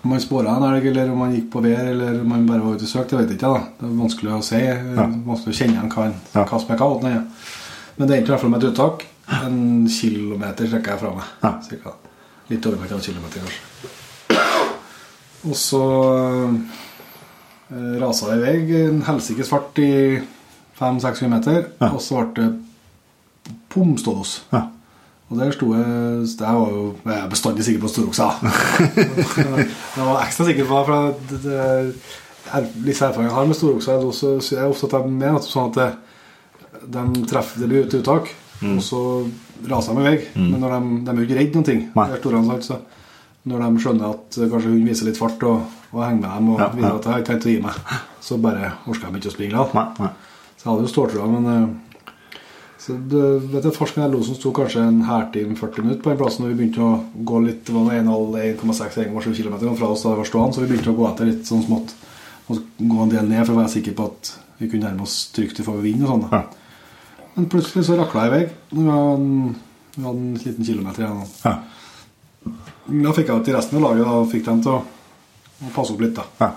Om 0.02 0.08
man 0.14 0.20
spora 0.24 0.54
en 0.56 0.62
elg, 0.64 0.86
eller 0.86 1.10
om 1.12 1.18
man 1.20 1.32
gikk 1.34 1.50
på 1.52 1.60
vær, 1.60 1.80
eller 1.92 2.20
om 2.22 2.28
man 2.32 2.46
bare 2.48 2.62
var 2.64 2.72
ute 2.78 2.86
og 2.86 2.88
søkte, 2.88 3.18
det 3.18 3.26
vet 3.26 3.34
ikke 3.36 3.50
da 3.52 3.58
Det 3.80 3.84
er 3.84 3.98
vanskelig 3.98 4.32
å 4.32 4.42
si. 4.46 4.60
Vanskelig 5.26 5.52
å 5.52 5.58
kjenne 5.58 5.74
igjen 5.76 5.90
hva, 5.92 6.06
Ja. 6.34 6.44
som 6.58 6.70
er 6.72 6.78
hva. 6.80 7.00
den 7.02 7.10
er. 7.10 7.26
Men 7.98 8.08
det 8.08 8.16
endte 8.16 8.30
i 8.30 8.32
hvert 8.32 8.40
fall 8.40 8.50
med 8.54 8.64
et 8.64 8.70
uttak. 8.72 9.04
En 9.44 9.86
kilometer 9.88 10.70
trekker 10.72 10.94
jeg 10.94 11.00
fra 11.02 11.10
meg. 11.18 11.24
Ja. 11.42 11.52
Cirka. 11.68 11.92
Litt 12.48 12.66
av 12.66 12.72
en 12.72 13.00
kilometer, 13.04 13.44
kanskje. 13.44 13.60
Og 15.50 15.54
så 15.56 15.82
eh, 16.16 16.56
rasa 18.00 18.30
det 18.32 18.38
i 18.38 18.42
vei 18.44 18.82
en 18.88 19.02
helsikes 19.06 19.48
fart 19.52 19.78
i 19.78 19.90
500-600 20.80 21.28
meter, 21.30 21.64
Ja. 21.80 21.90
og 21.94 22.00
så 22.02 22.22
ble 22.34 22.44
det 22.44 23.54
pomstålos. 23.70 24.42
Ja. 24.52 24.64
Og 25.30 25.38
der 25.38 25.52
sto 25.54 25.68
jeg 25.74 26.26
Jeg 26.40 26.54
var 26.56 26.70
jo 26.74 26.96
jeg 27.06 27.18
er 27.20 27.28
bestandig 27.30 27.64
sikker 27.64 27.80
på 27.84 27.88
storoksa. 27.92 28.30
jeg 29.96 30.06
var 30.06 30.24
ekstra 30.24 30.46
sikker 30.48 30.66
på 30.66 30.80
for 30.88 31.14
det, 31.30 31.38
det, 31.44 31.58
er- 32.50 32.70
litt 32.82 32.98
erfaring 32.98 33.28
jeg 33.28 33.34
har 33.36 33.46
med 33.46 33.54
storoksa, 33.58 33.92
er 33.94 34.06
også, 34.08 34.30
så 34.42 34.56
jeg 34.56 34.64
er 34.64 34.70
ofte 34.72 34.88
at 34.90 35.04
de 35.04 35.10
med 35.20 35.38
sånn 35.46 35.68
at 35.70 35.76
det, 35.78 35.90
de 36.96 37.26
treffer 37.30 37.60
det 37.62 37.68
blir 37.70 37.84
et 37.86 37.94
uttak, 38.00 38.32
og 38.64 38.80
så 38.82 39.02
raser 39.70 39.94
de 39.94 40.00
i 40.00 40.08
vei. 40.08 40.16
Men 40.34 40.58
når 40.64 40.72
de, 40.74 40.80
de 41.04 41.12
er 41.12 41.20
jo 41.20 41.26
ikke 41.28 41.38
redd 41.38 41.54
noen 41.58 41.68
ting. 41.68 41.82
Nei. 41.94 42.08
Når 43.48 43.62
de 43.64 43.82
skjønner 43.84 44.10
at 44.12 44.38
eh, 44.38 44.48
kanskje 44.52 44.72
hun 44.72 44.88
viser 44.88 45.08
litt 45.08 45.20
fart 45.20 45.44
og, 45.48 45.62
og 45.94 46.02
henger 46.04 46.20
med 46.20 46.32
dem 46.34 46.48
og 46.54 46.58
Ja, 46.60 46.70
viser 46.74 46.88
ja. 46.88 46.96
at 46.96 47.06
jeg 47.06 47.12
har 47.12 47.22
ikke 47.22 47.30
tenkt 47.32 47.46
å 47.46 47.54
gi 47.54 47.60
meg, 47.64 47.78
så 48.20 48.40
bare 48.42 48.72
orker 48.86 49.06
de 49.14 49.20
ikke 49.22 49.30
å 49.32 49.36
springe. 49.36 49.62
Da. 49.70 50.10
Så 50.56 50.66
jeg 50.66 50.70
hadde 50.72 50.84
jo 50.84 50.92
ståltrua, 50.92 51.28
men 51.32 51.48
eh, 51.54 51.70
så 52.80 52.94
det, 52.96 53.22
vet 53.52 53.66
du, 53.66 53.70
Forskeren 53.76 54.12
losen 54.12 54.36
sto 54.38 54.54
kanskje 54.56 54.80
en 54.88 55.02
hærtime 55.04 55.56
40 55.58 55.84
minutter 55.84 56.04
på 56.04 56.12
den 56.14 56.20
plassen 56.22 56.46
når 56.46 56.54
vi 56.54 56.58
begynte 56.62 56.80
å 56.80 57.24
gå 57.28 57.40
litt 57.44 57.66
Det 57.68 57.74
var 57.76 57.90
1,6-1,7 57.92 59.34
km 59.36 59.58
fra 59.76 59.90
oss 59.92 60.04
da 60.06 60.14
det 60.14 60.22
var 60.22 60.28
stående, 60.30 60.56
så 60.56 60.62
vi 60.64 60.70
begynte 60.70 60.94
å 60.94 60.96
gå 60.96 61.08
etter 61.10 61.28
litt 61.28 61.44
sånn 61.48 61.60
smått. 61.66 61.92
Og 62.48 62.62
gå 62.80 63.02
en 63.04 63.12
del 63.12 63.28
ned 63.28 63.44
for 63.44 63.52
å 63.52 63.60
være 63.60 63.72
sikker 63.76 63.94
på 63.98 64.06
at 64.08 64.30
Vi 64.60 64.68
kunne 64.72 64.88
nærmest 64.88 65.34
trygt 65.36 65.56
til 65.60 65.64
for 65.68 65.80
vind 65.84 66.02
og 66.04 66.10
sånn. 66.14 66.24
Ja. 66.32 66.40
Men 67.36 67.46
plutselig 67.52 67.84
så 67.86 67.96
rakla 68.00 68.24
jeg 68.26 68.30
i 68.30 68.34
vei. 68.34 68.40
Vi 68.72 68.86
hadde 68.88 69.12
en, 69.16 69.54
en 70.10 70.24
liten 70.40 70.66
kilometer 70.66 71.04
igjen. 71.04 71.22
Ja. 71.44 71.54
Da 72.90 73.12
fikk 73.14 73.28
jeg 73.30 73.44
til 73.46 73.54
resten 73.56 73.78
av 73.78 73.84
laget 73.88 74.06
og 74.10 74.26
fikk 74.32 74.44
dem 74.48 74.60
til 74.64 74.72
å, 74.74 74.80
å 74.82 75.70
passe 75.74 75.94
opp 75.94 76.02
litt. 76.02 76.16
da. 76.16 76.24
Ja. 76.40 76.50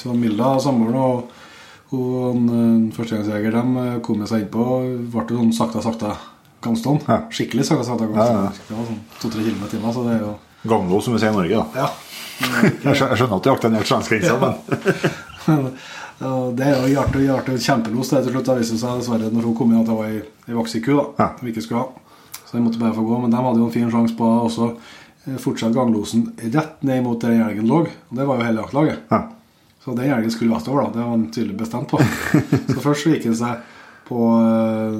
Så 0.00 0.12
Milda, 0.16 0.54
samboeren 0.60 0.98
og, 1.00 1.30
og 1.96 2.36
en 2.36 2.90
førstegangsjeger 2.92 3.54
de 3.56 3.62
eh, 3.84 3.98
kom 4.04 4.24
seg 4.28 4.44
innpå. 4.44 4.66
Ble 5.12 5.24
det 5.30 5.38
sånn 5.38 5.52
sakte, 5.56 5.82
sakte 5.84 6.10
gangstånd. 6.64 7.06
Ja. 7.08 7.20
Skikkelig 7.32 7.64
sakte, 7.68 7.86
sakte 7.88 8.08
Ja, 8.10 8.10
ja, 8.10 8.24
gangstånd. 8.42 8.68
Det 8.68 8.76
var 8.78 8.88
sånn 8.90 9.00
to-tre 9.22 9.44
kilometer 9.46 9.72
i 9.72 9.78
timen, 9.78 9.94
så 9.96 10.04
det 10.08 10.16
er 10.18 10.26
jo 10.26 10.34
Ganglo, 10.64 10.96
som 11.04 11.12
vi 11.12 11.18
sier 11.20 11.28
i 11.28 11.36
Norge, 11.36 11.58
da. 11.60 11.84
Ja. 11.84 11.88
Jeg 12.88 12.96
skjønner 12.96 13.34
at 13.36 13.44
du 13.44 13.48
jakter 13.50 13.72
ned 13.74 13.84
svenskegrensa, 13.88 14.38
men 14.40 15.66
Ja, 16.24 16.30
det 16.56 16.64
er 16.70 16.76
jo 16.78 16.88
Hjarte, 16.94 17.20
Hjarte 17.20 17.56
kjempelos 17.60 18.12
det 18.14 18.20
til 18.24 18.32
slutt. 18.32 18.46
Det 18.48 18.54
viste 18.62 18.78
seg 18.80 19.00
dessverre 19.00 19.28
når 19.34 19.48
hun 19.50 19.56
kom 19.58 19.72
inn 19.74 19.80
at 19.82 19.88
det 19.90 19.96
var 19.98 20.08
ei, 20.12 20.20
ei 20.48 20.54
voksen 20.56 20.84
ku 20.84 20.92
da, 20.96 21.04
Ja. 21.20 21.26
vi 21.42 21.50
ikke 21.52 21.64
skulle 21.66 21.82
ha. 21.82 22.14
Så 22.46 22.54
jeg 22.56 22.64
måtte 22.64 22.80
bare 22.80 22.94
få 22.96 23.02
gå. 23.04 23.18
Men 23.24 23.34
de 23.34 23.40
hadde 23.44 23.60
jo 23.60 23.66
en 23.66 23.74
fin 23.74 23.90
sjanse 23.92 24.14
på 24.16 24.28
også 24.46 24.70
eh, 25.26 25.38
fortsette 25.40 25.76
ganglosen 25.76 26.28
rett 26.42 26.82
ned 26.82 27.02
mot 27.06 27.20
der 27.20 27.38
elgen 27.48 27.70
lå. 27.70 27.84
Og 27.86 28.18
det 28.18 28.28
var 28.28 28.40
jo 28.40 28.48
hele 28.48 28.64
jaktlaget. 28.64 29.08
ja. 29.10 29.24
Så 29.84 29.92
den 29.92 30.08
elgen 30.08 30.30
skulle 30.32 30.54
vestover, 30.54 30.82
da. 30.82 30.90
Det 30.94 31.02
var 31.02 31.10
han 31.10 31.24
tydelig 31.30 31.56
bestemt 31.60 31.90
på. 31.90 31.98
Så 32.72 32.80
først 32.80 33.04
så 33.04 33.10
gikk 33.12 33.26
han 33.28 33.36
seg 33.36 33.58
på 34.08 34.20
eh, 34.40 34.94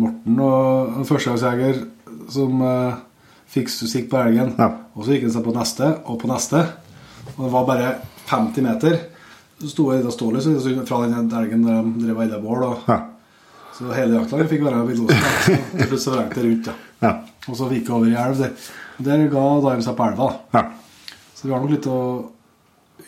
Morten 0.00 0.40
og 0.42 0.98
en 0.98 1.06
førstegangsjeger 1.06 1.78
som 2.34 2.62
uh, 2.64 2.96
fikk 3.50 3.70
sikk 3.70 4.08
på 4.10 4.18
elgen. 4.18 4.54
Ja. 4.58 4.70
Og 4.94 5.04
så 5.04 5.14
gikk 5.14 5.28
han 5.28 5.34
seg 5.36 5.44
på 5.46 5.54
neste 5.54 5.90
og 6.10 6.18
på 6.22 6.30
neste. 6.30 6.62
Og 7.34 7.42
det 7.44 7.50
var 7.52 7.66
bare 7.68 7.90
50 8.30 8.66
meter. 8.66 8.96
Så 9.60 9.70
sto 9.70 9.90
jeg 9.92 10.02
og 10.02 10.14
stålet 10.14 10.42
så 10.42 10.54
fra 10.88 11.02
den 11.04 11.30
elgen 11.30 11.66
der 11.66 11.82
de 11.84 12.06
drev 12.06 12.16
og 12.16 12.24
eide 12.24 12.40
bål. 12.42 12.64
Ja. 12.88 12.98
Så 13.74 13.90
hele 13.94 14.18
jaktlaget 14.18 14.50
fikk 14.50 14.64
være 14.66 14.82
med 14.82 14.94
i 14.94 15.02
og 15.02 15.10
Så 15.10 15.58
Til 15.74 15.88
slutt 15.92 16.04
så 16.04 16.14
vrengte 16.14 16.40
det 16.40 16.48
rundt. 16.48 16.72
Ja. 16.72 16.74
Ja. 17.04 17.12
Og 17.50 17.58
så 17.58 17.68
gikk 17.70 17.90
jeg 17.90 17.96
over 17.98 18.10
i 18.10 18.18
elv. 18.18 18.44
Der 18.98 19.26
ga 19.32 19.44
de 19.64 19.82
seg 19.82 19.96
på 19.98 20.08
elva. 20.10 20.30
ja. 20.54 20.64
Så 21.34 21.48
vi 21.48 21.52
har 21.52 21.60
nok 21.60 21.74
litt 21.74 21.86
å 21.90 21.98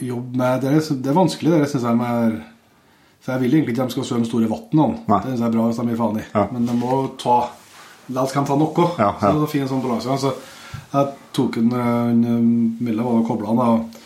jobbe 0.03 0.37
med. 0.37 0.61
Det 0.61 0.73
er, 0.75 0.81
det 1.01 1.09
er 1.09 1.17
vanskelig, 1.17 1.53
det 1.63 1.69
syns 1.71 1.87
jeg. 1.89 1.97
Med, 1.97 2.41
for 3.23 3.33
jeg 3.33 3.43
vil 3.45 3.55
egentlig 3.55 3.73
ikke 3.73 3.87
at 3.87 3.93
de 3.93 3.97
skal 3.97 4.09
svømme 4.11 4.29
store 4.29 4.51
vann. 4.51 4.99
Det 5.07 5.23
synes 5.31 5.41
jeg 5.41 5.47
er 5.49 5.55
bra 5.55 5.69
hvis 5.69 5.79
de 5.81 5.87
gir 5.89 6.01
faen 6.03 6.19
i. 6.21 6.25
Ja. 6.35 6.43
Men 6.53 6.67
de 6.69 6.75
må 6.77 6.99
ta 7.23 7.37
Likevel 8.07 8.23
oss 8.23 8.35
kan 8.37 8.45
ta 8.47 8.55
noe. 8.55 8.85
Ja, 9.01 9.09
ja. 9.09 9.15
Så 9.19 9.33
det 9.35 9.47
er 9.47 9.51
fin 9.51 9.71
sånn 9.71 9.81
balanse. 9.83 10.19
Så 10.23 10.35
jeg 10.93 11.09
tok 11.35 11.57
en, 11.59 11.73
en 11.73 12.21
Milla 12.79 13.03
var 13.03 13.25
kobla 13.27 13.51
han 13.51 13.63
og 13.65 13.97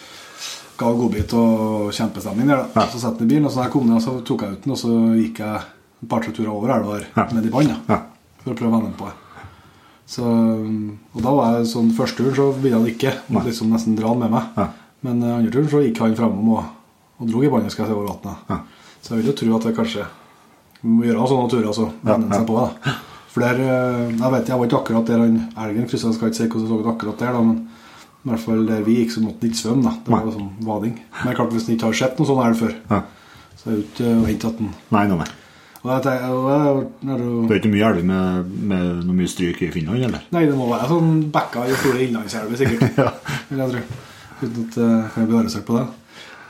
ga 0.81 0.93
godbit 0.97 1.35
og 1.37 1.91
kjempestemning 1.93 2.49
der. 2.49 2.63
da. 2.63 2.81
Ja. 2.81 2.87
Så 2.89 3.03
satte 3.03 3.21
han 3.21 3.29
i 3.29 3.35
bilen, 3.35 3.49
og 3.51 3.53
så 3.53 3.67
jeg 3.67 3.75
kom 3.75 3.91
ned, 3.91 4.01
så 4.05 4.15
tok 4.25 4.47
jeg 4.47 4.57
ut 4.57 4.65
den, 4.65 4.73
og 4.73 4.81
så 4.81 4.95
gikk 5.19 5.43
jeg 5.43 5.67
et 6.01 6.09
par-tre 6.09 6.33
turer 6.33 6.53
over 6.55 6.73
elva 6.79 6.97
i 7.03 7.53
vann. 7.53 7.75
Ja. 7.91 7.99
For 8.41 8.55
å 8.55 8.57
prøve 8.57 8.71
å 8.71 8.77
vende 8.79 8.89
den 8.89 8.97
på. 9.03 9.11
Så, 10.11 10.27
og 10.27 11.21
da 11.23 11.33
var 11.37 11.53
jeg 11.55 11.69
sånn 11.71 11.93
Første 11.95 12.19
turen 12.25 12.35
så 12.35 12.49
ville 12.57 12.79
han 12.81 12.89
ikke. 12.91 13.13
Måtte 13.31 13.53
liksom 13.53 13.71
nesten 13.71 13.99
dra 13.99 14.11
han 14.11 14.23
med 14.25 14.33
meg. 14.35 14.49
Ja. 14.59 14.67
Men 15.07 15.23
uh, 15.23 15.37
andre 15.37 15.53
turen 15.55 15.71
så 15.71 15.83
gikk 15.85 16.01
han 16.03 16.17
framom 16.19 16.49
og, 16.57 16.65
og 17.21 17.31
dro 17.31 17.45
i 17.45 17.51
båndet 17.53 17.73
skal 17.73 17.87
jeg 17.87 17.93
si, 17.93 17.99
over 17.99 18.11
vannet. 18.11 18.51
Ja. 18.51 18.97
Så 19.01 19.15
jeg 19.15 19.23
vil 19.23 19.31
jo 19.31 19.37
tro 19.39 19.55
at 19.57 19.69
det 19.69 19.77
kanskje 19.79 20.09
vi 20.81 20.91
må 20.91 21.07
gjøre 21.07 21.29
sånne 21.29 21.53
turer 21.53 21.71
Altså, 21.71 21.87
så 21.93 22.11
ja. 22.11 22.19
seg 22.33 22.47
på 22.49 22.59
det. 22.59 22.95
For 23.31 23.45
der, 23.45 23.61
eh, 23.63 24.07
jeg 24.17 24.33
vet 24.35 24.49
jeg 24.51 24.59
var 24.59 24.69
ikke 24.69 24.79
akkurat 24.81 25.11
der 25.11 25.21
han 25.23 25.37
elgen 25.65 25.87
kryssa, 25.87 26.09
jeg 26.09 26.17
skal 26.17 26.31
ikke 26.33 26.39
si 26.41 26.47
hvordan 26.49 26.65
det 26.65 26.71
så 26.73 26.79
ut 26.81 26.89
akkurat 26.91 27.21
der, 27.23 27.37
da, 27.37 27.43
men 27.47 27.61
i 28.25 28.31
hvert 28.33 28.43
fall 28.43 28.65
der 28.67 28.81
vi 28.85 28.97
gikk, 28.99 29.13
så 29.15 29.23
måtte 29.23 29.45
han 29.45 29.53
ikke 29.53 29.61
svømme. 29.61 29.85
da. 29.87 29.93
Det 30.05 30.15
var 30.15 30.25
jo 30.27 30.33
sånn 30.35 30.49
vading. 30.67 30.97
Men 31.21 31.37
klart 31.39 31.55
hvis 31.55 31.69
han 31.69 31.77
ikke 31.77 31.91
har 31.93 32.01
sett 32.01 32.19
noe 32.19 32.31
sånn 32.31 32.43
elg 32.49 32.59
før, 32.59 32.75
ja. 32.91 33.03
så 33.61 33.69
er 33.69 33.77
det 33.77 33.79
jo 33.79 33.87
ikke 33.87 34.11
å 34.17 34.25
vente 34.27 34.51
at 34.51 34.65
han 34.65 34.73
Tenker, 35.81 36.85
når 37.09 37.17
du, 37.23 37.29
Det 37.49 37.55
er 37.55 37.61
ikke 37.63 37.71
mye 37.73 37.87
elg 37.89 38.03
med, 38.05 38.49
med 38.69 38.89
noe 39.07 39.15
mye 39.17 39.29
stryk 39.33 39.63
i 39.65 39.71
Finland, 39.73 40.03
eller? 40.05 40.27
Nei, 40.35 40.43
det 40.45 40.57
må 40.59 40.67
være 40.69 40.89
sånn 40.91 41.15
bekka 41.33 41.63
i 41.71 41.77
store 41.81 42.03
innlandselver, 42.05 42.59
sikkert. 42.61 42.99
Ja. 43.01 43.07
Vil 43.49 43.63
jeg 43.63 43.73
tro. 43.73 43.81
Uten 44.43 44.67
at 44.67 44.77
eh, 44.77 44.91
jeg 44.91 45.15
kan 45.15 45.31
bli 45.31 45.39
arrestert 45.41 45.65
på 45.69 45.79
det. 45.79 45.87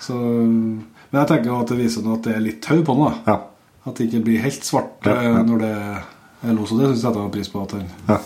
Så, 0.02 0.16
men 0.18 1.20
jeg 1.20 1.28
tenker 1.30 1.54
at 1.60 1.70
det 1.70 1.78
viser 1.78 2.02
noe 2.06 2.18
at 2.18 2.26
det 2.26 2.34
er 2.34 2.42
litt 2.42 2.60
tau 2.66 2.82
på 2.86 2.96
den. 2.98 3.06
da. 3.06 3.14
Ja. 3.30 3.38
At 3.86 3.96
det 4.00 4.08
ikke 4.10 4.24
blir 4.26 4.42
helt 4.44 4.66
svart 4.66 5.06
Ja, 5.06 5.14
eh, 5.14 5.30
ja. 5.30 5.40
når 5.46 5.62
det 5.62 5.72
er 5.78 6.54
los. 6.58 6.74
Og 6.74 6.82
det 6.82 6.90
syns 6.90 6.98
jeg 6.98 7.06
setter 7.06 7.32
pris 7.38 7.52
på. 7.54 7.62
At 7.68 7.76
han 7.78 7.86
Ja. 8.10 8.18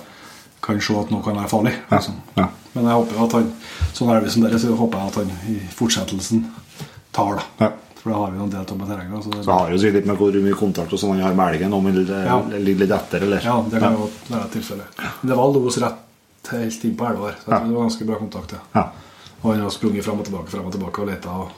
kan 0.65 0.81
se 0.81 0.97
at 1.05 1.11
noe 1.13 1.21
kan 1.23 1.37
være 1.37 1.53
farlig. 1.53 1.75
Ja. 1.91 1.99
Liksom. 1.99 2.17
ja. 2.41 2.49
Men 2.75 2.89
jeg 2.89 2.97
håper 3.03 3.25
at 3.29 3.33
han 3.39 3.53
sånn 3.95 4.11
elver 4.17 4.33
som 4.33 4.43
dere, 4.49 4.59
så 4.59 4.73
håper 4.81 4.99
jeg 5.05 5.13
at 5.13 5.21
han 5.21 5.35
i 5.53 5.59
fortsettelsen 5.77 6.47
tar, 7.15 7.37
da. 7.61 7.69
For 8.05 8.13
da 8.13 8.19
har 8.21 8.31
vi 8.35 8.37
jo 8.37 8.45
en 8.45 8.51
del 8.53 8.61
av 8.61 8.67
terrenget. 8.89 9.25
Så 9.25 9.31
det, 9.33 9.45
Så 9.47 9.53
har 9.57 9.71
jo 9.73 9.79
sikkert 9.81 10.05
med 10.11 10.19
hvor 10.21 10.35
mye 10.45 10.57
kontakt 10.61 10.93
og 10.93 10.99
sånn 11.01 11.15
han 11.17 11.23
har 11.25 11.35
med 11.39 11.55
elgen, 11.55 11.73
om 11.73 11.87
han 11.89 11.95
Ja. 12.05 12.37
ligger 12.59 12.81
litt 12.85 12.91
etter, 12.93 13.23
eller? 13.25 13.41
ja, 13.41 13.55
det 13.71 13.81
kan 13.81 13.93
jo 13.97 14.11
være 14.29 14.45
et 14.45 14.53
tilfelle. 14.53 14.85
Det 15.25 15.37
var 15.39 15.53
los 15.55 15.79
rett 15.81 16.51
helt 16.53 16.85
inn 16.85 16.97
på 16.97 17.07
elva 17.09 17.31
her, 17.31 17.37
så 17.41 17.49
jeg 17.49 17.55
Ja. 17.55 17.65
det 17.65 17.75
var 17.75 17.83
ganske 17.89 18.05
bra 18.07 18.17
kontakt. 18.21 18.53
Ja. 18.53 18.59
Ja. 18.75 18.91
Og 19.43 19.53
han 19.55 19.61
har 19.63 19.71
sprunget 19.71 20.05
fram 20.05 20.19
og 20.21 20.25
tilbake 20.27 20.49
frem 20.49 20.67
og 20.67 20.73
tilbake 20.73 20.99
og 21.01 21.09
leta 21.09 21.31
og 21.31 21.49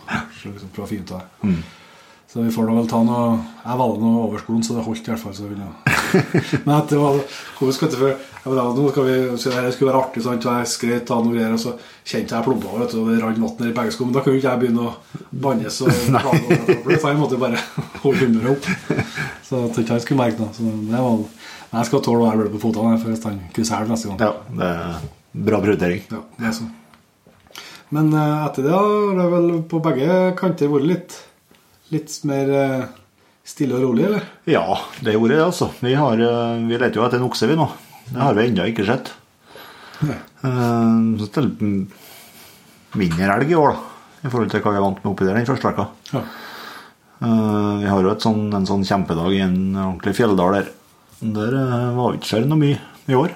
liksom 0.45 0.69
prøvd 0.75 0.87
å 0.87 0.89
finne 0.89 1.03
ut 1.03 1.13
av 1.13 1.19
det. 1.19 1.49
Mm. 1.51 1.63
Så 2.29 2.43
vi 2.45 2.51
får 2.51 2.67
da 2.67 2.73
vel 2.75 2.87
ta 2.87 3.03
noe 3.03 3.39
Jeg 3.67 3.79
valgte 3.79 4.01
noe 4.01 4.29
overskolen, 4.31 4.63
så 4.63 4.75
det 4.77 4.85
holdt 4.85 5.09
i 5.09 5.11
hvert 5.11 5.19
fall. 5.19 5.33
Så 5.35 5.49
vil 5.49 5.59
kunne- 5.59 5.96
Men 6.67 6.75
at 6.77 6.93
det 6.93 7.01
var 7.01 7.19
komisk, 7.59 7.87
jeg 7.87 8.17
nå 8.47 8.91
skal 8.93 9.07
vi, 9.09 9.15
det 9.35 9.73
skulle 9.75 9.91
være 9.91 10.01
artig, 10.05 10.23
sant? 10.23 10.45
og 10.47 10.61
jeg 10.61 10.71
skreit, 10.71 11.05
ta 11.09 11.19
noe 11.19 11.35
greier, 11.35 11.55
og 11.57 11.59
så 11.59 11.73
kjente 12.07 12.37
jeg 12.37 12.47
plumpa 12.47 12.69
over, 12.71 12.85
vet 12.85 12.95
du, 12.95 13.01
og 13.01 13.09
det 13.11 13.17
rant 13.25 13.41
vann 13.43 13.57
ned 13.59 13.73
i 13.73 13.75
begge. 13.75 13.97
Men 14.05 14.15
da 14.15 14.23
kunne 14.23 14.39
ikke 14.39 14.53
jeg 14.53 14.63
begynne 14.63 14.85
å 14.87 14.93
bannes 15.47 15.81
og 15.83 15.91
så 15.91 17.11
jeg 17.11 17.19
måtte 17.19 17.35
jo 17.35 17.43
bare 17.43 17.63
holde 18.05 18.23
humøret 18.23 18.53
opp. 18.55 19.03
Så 19.47 19.65
jeg 19.65 19.75
tenkte 19.75 19.97
han 19.97 20.05
skulle 20.05 20.23
merke 20.23 20.43
noe. 20.43 20.55
Så 20.55 20.63
det 20.63 21.03
var 21.09 21.21
Men 21.67 21.81
jeg 21.81 21.91
skal 21.91 22.03
tåle 22.07 22.23
å 22.23 22.29
være 22.29 22.45
blød 22.45 22.53
på 22.55 22.73
for 22.77 23.11
hvis 23.11 23.25
han 23.27 23.41
krysser 23.55 23.83
elv 23.83 23.95
neste 23.95 24.13
gang. 24.13 24.21
ja. 24.23 24.35
Det 24.61 24.69
er 24.71 25.47
bra 25.47 25.61
prioritering. 25.61 26.05
Ja, 26.13 26.23
det 26.39 26.47
er 26.49 26.55
sånn. 26.57 26.75
Men 27.95 28.13
eh, 28.15 28.45
etter 28.47 28.67
det 28.67 28.75
har 28.75 29.19
det 29.19 29.27
vel 29.31 29.51
på 29.71 29.81
begge 29.83 30.21
kanter 30.39 30.71
vært 30.71 30.89
litt, 30.91 31.19
litt 31.95 32.15
mer 32.27 32.55
eh, 32.61 32.87
stille 33.47 33.77
og 33.79 33.85
rolig, 33.87 34.07
eller? 34.09 34.25
Ja, 34.51 34.65
det 35.07 35.15
gjorde 35.15 35.37
det, 35.37 35.43
altså. 35.45 35.69
Vi, 35.85 35.93
har, 35.99 36.19
eh, 36.19 36.65
vi 36.67 36.79
leter 36.81 36.99
jo 37.01 37.05
etter 37.07 37.21
en 37.21 37.29
okse, 37.29 37.47
vi 37.51 37.57
nå. 37.59 37.69
Det 38.11 38.21
har 38.23 38.35
vi 38.39 38.47
ennå 38.49 38.67
ikke 38.73 38.87
sett. 38.89 39.13
Eh, 40.03 40.97
Så 41.17 41.29
det 41.33 41.45
er 41.45 41.87
mindre 42.99 43.37
elg 43.39 43.51
i 43.55 43.59
år, 43.59 43.73
da. 43.77 43.93
I 44.27 44.31
forhold 44.33 44.51
til 44.51 44.61
hva 44.65 44.73
vi 44.75 44.81
er 44.81 44.85
vant 44.87 45.01
med 45.05 45.13
oppi 45.13 45.27
der 45.29 45.39
den 45.39 45.47
første 45.49 45.71
veka. 45.71 45.87
Ja. 46.13 46.23
Eh, 47.23 47.73
Vi 47.85 47.89
har 47.93 48.03
jo 48.03 48.15
sånn, 48.21 48.53
en 48.55 48.67
sånn 48.67 48.85
kjempedag 48.85 49.33
i 49.37 49.41
en 49.45 49.59
ordentlig 49.77 50.17
fjelldal 50.19 50.53
der. 50.59 50.71
Der 51.23 51.57
var 51.97 52.13
vi 52.13 52.19
ikke 52.19 52.33
skjedd 52.35 52.49
noe 52.51 52.59
mye 52.61 52.79
i 53.09 53.15
år. 53.17 53.33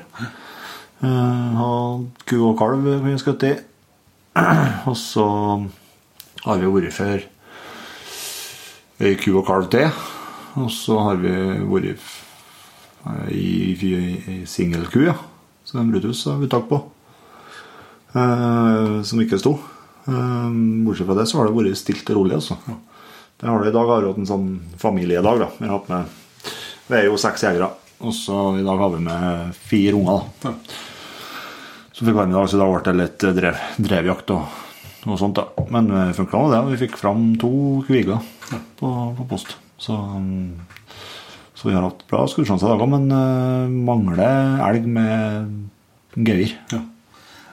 Hadde 1.01 2.11
ku 2.29 2.37
og 2.51 2.59
kalv 2.59 2.85
vi 3.07 3.15
skutt 3.21 3.45
i. 3.49 3.55
Og 4.91 4.97
så 4.99 5.25
har 6.45 6.59
vi 6.61 6.69
vært 6.75 6.93
for 6.97 7.23
ei 9.01 9.17
ku 9.17 9.33
og 9.39 9.47
kalv 9.49 9.71
til. 9.73 9.89
Og 10.61 10.69
så 10.75 10.99
har 11.01 11.21
vi 11.23 11.33
vært 11.71 12.01
i, 13.33 13.73
i, 13.73 13.93
i 14.29 14.39
singelku, 14.49 15.05
ja. 15.07 15.17
Så 15.65 15.79
en 15.81 15.91
Brutus 15.93 16.25
har 16.29 16.41
vi 16.41 16.51
tak 16.51 16.67
på. 16.69 16.81
Eh, 18.13 18.97
som 19.07 19.23
ikke 19.23 19.39
sto. 19.41 19.55
Eh, 20.05 20.49
bortsett 20.85 21.09
fra 21.09 21.17
det 21.17 21.29
så 21.31 21.41
har 21.41 21.49
det 21.49 21.57
vært 21.57 21.81
stilt 21.81 22.11
og 22.13 22.21
rolig, 22.21 22.37
altså. 22.41 22.59
Det 23.41 23.49
har 23.49 23.63
det 23.63 23.71
I 23.71 23.77
dag 23.77 23.89
har 23.89 24.03
vi 24.03 24.11
hatt 24.11 24.21
en 24.21 24.29
sånn 24.29 24.49
familiedag. 24.81 25.45
da. 25.47 25.51
Vi, 25.57 25.69
har 25.69 25.79
hatt 25.79 25.93
med, 25.93 26.51
vi 26.91 26.99
er 26.99 27.09
jo 27.09 27.21
seks 27.21 27.47
jegere, 27.47 27.71
og 28.05 28.17
så 28.17 28.43
i 28.59 28.67
dag 28.67 28.83
har 28.83 28.97
vi 28.97 29.05
med 29.07 29.61
fire 29.71 29.97
unger. 29.97 30.27
da. 30.43 30.51
Ja. 30.51 30.91
Så 31.95 32.05
fikk 32.05 32.19
med 32.19 32.35
i 32.35 32.37
dag, 32.37 32.51
så 32.51 32.61
da 32.61 32.69
ble 32.69 32.83
det 32.85 32.99
litt 32.99 33.25
drev, 33.39 33.65
drevjakt 33.81 34.35
og, 34.35 34.61
og 35.07 35.17
sånt. 35.21 35.41
da. 35.41 35.67
Men 35.73 35.89
det 35.89 36.05
funka 36.19 36.37
nå, 36.37 36.53
det. 36.53 36.61
Vi 36.75 36.83
fikk 36.85 37.01
fram 37.01 37.33
to 37.41 37.55
kviger 37.89 38.21
på, 38.81 38.91
på 39.19 39.27
post. 39.31 39.57
Så, 39.81 39.95
um, 39.97 40.61
så 41.55 41.69
vi 41.69 41.75
har 41.77 41.85
hatt 41.87 42.03
bra 42.11 42.27
skuddsjanser 42.29 42.87
men 42.91 43.07
uh, 43.13 43.69
mangler 43.69 44.61
elg 44.69 44.87
med 44.87 45.69
gevir. 46.17 46.57
Ja. 46.73 46.81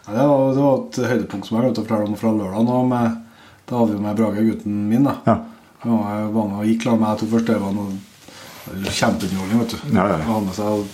Ja, 0.08 0.14
det, 0.16 0.28
var, 0.28 0.44
det 0.56 0.64
var 0.64 0.78
et 0.80 0.98
høydepunkt 1.12 1.48
som 1.50 1.58
jeg 1.58 1.66
glemte 1.66 1.82
å 1.84 1.88
fortelle 1.88 2.08
om 2.08 2.20
fra 2.20 2.32
lørdag. 2.32 2.64
nå 2.68 2.84
med- 2.88 3.24
Da 3.68 3.76
hadde 3.82 3.96
vi 3.98 4.00
med 4.06 4.16
Brage, 4.16 4.44
gutten 4.48 4.76
min. 4.88 5.04
da. 5.04 5.18
Ja. 5.28 5.34
Ja, 5.84 5.98
jeg 6.18 6.30
var 6.34 6.46
med 6.48 6.60
og 6.62 6.66
gikk 6.70 6.84
sammen 6.88 7.02
med 7.04 7.10
jeg 7.12 7.20
to 7.20 7.28
første 7.36 7.56
øvene. 7.58 7.88
det 8.68 8.72
var 8.72 8.86
jo 8.86 8.94
Kjempeunderholdning, 9.00 9.60
vet 9.60 9.74
du. 9.76 9.96
Ja, 9.98 10.06
ja. 10.08 10.20
Og 10.38 10.54
seg, 10.56 10.66
og, 10.66 10.88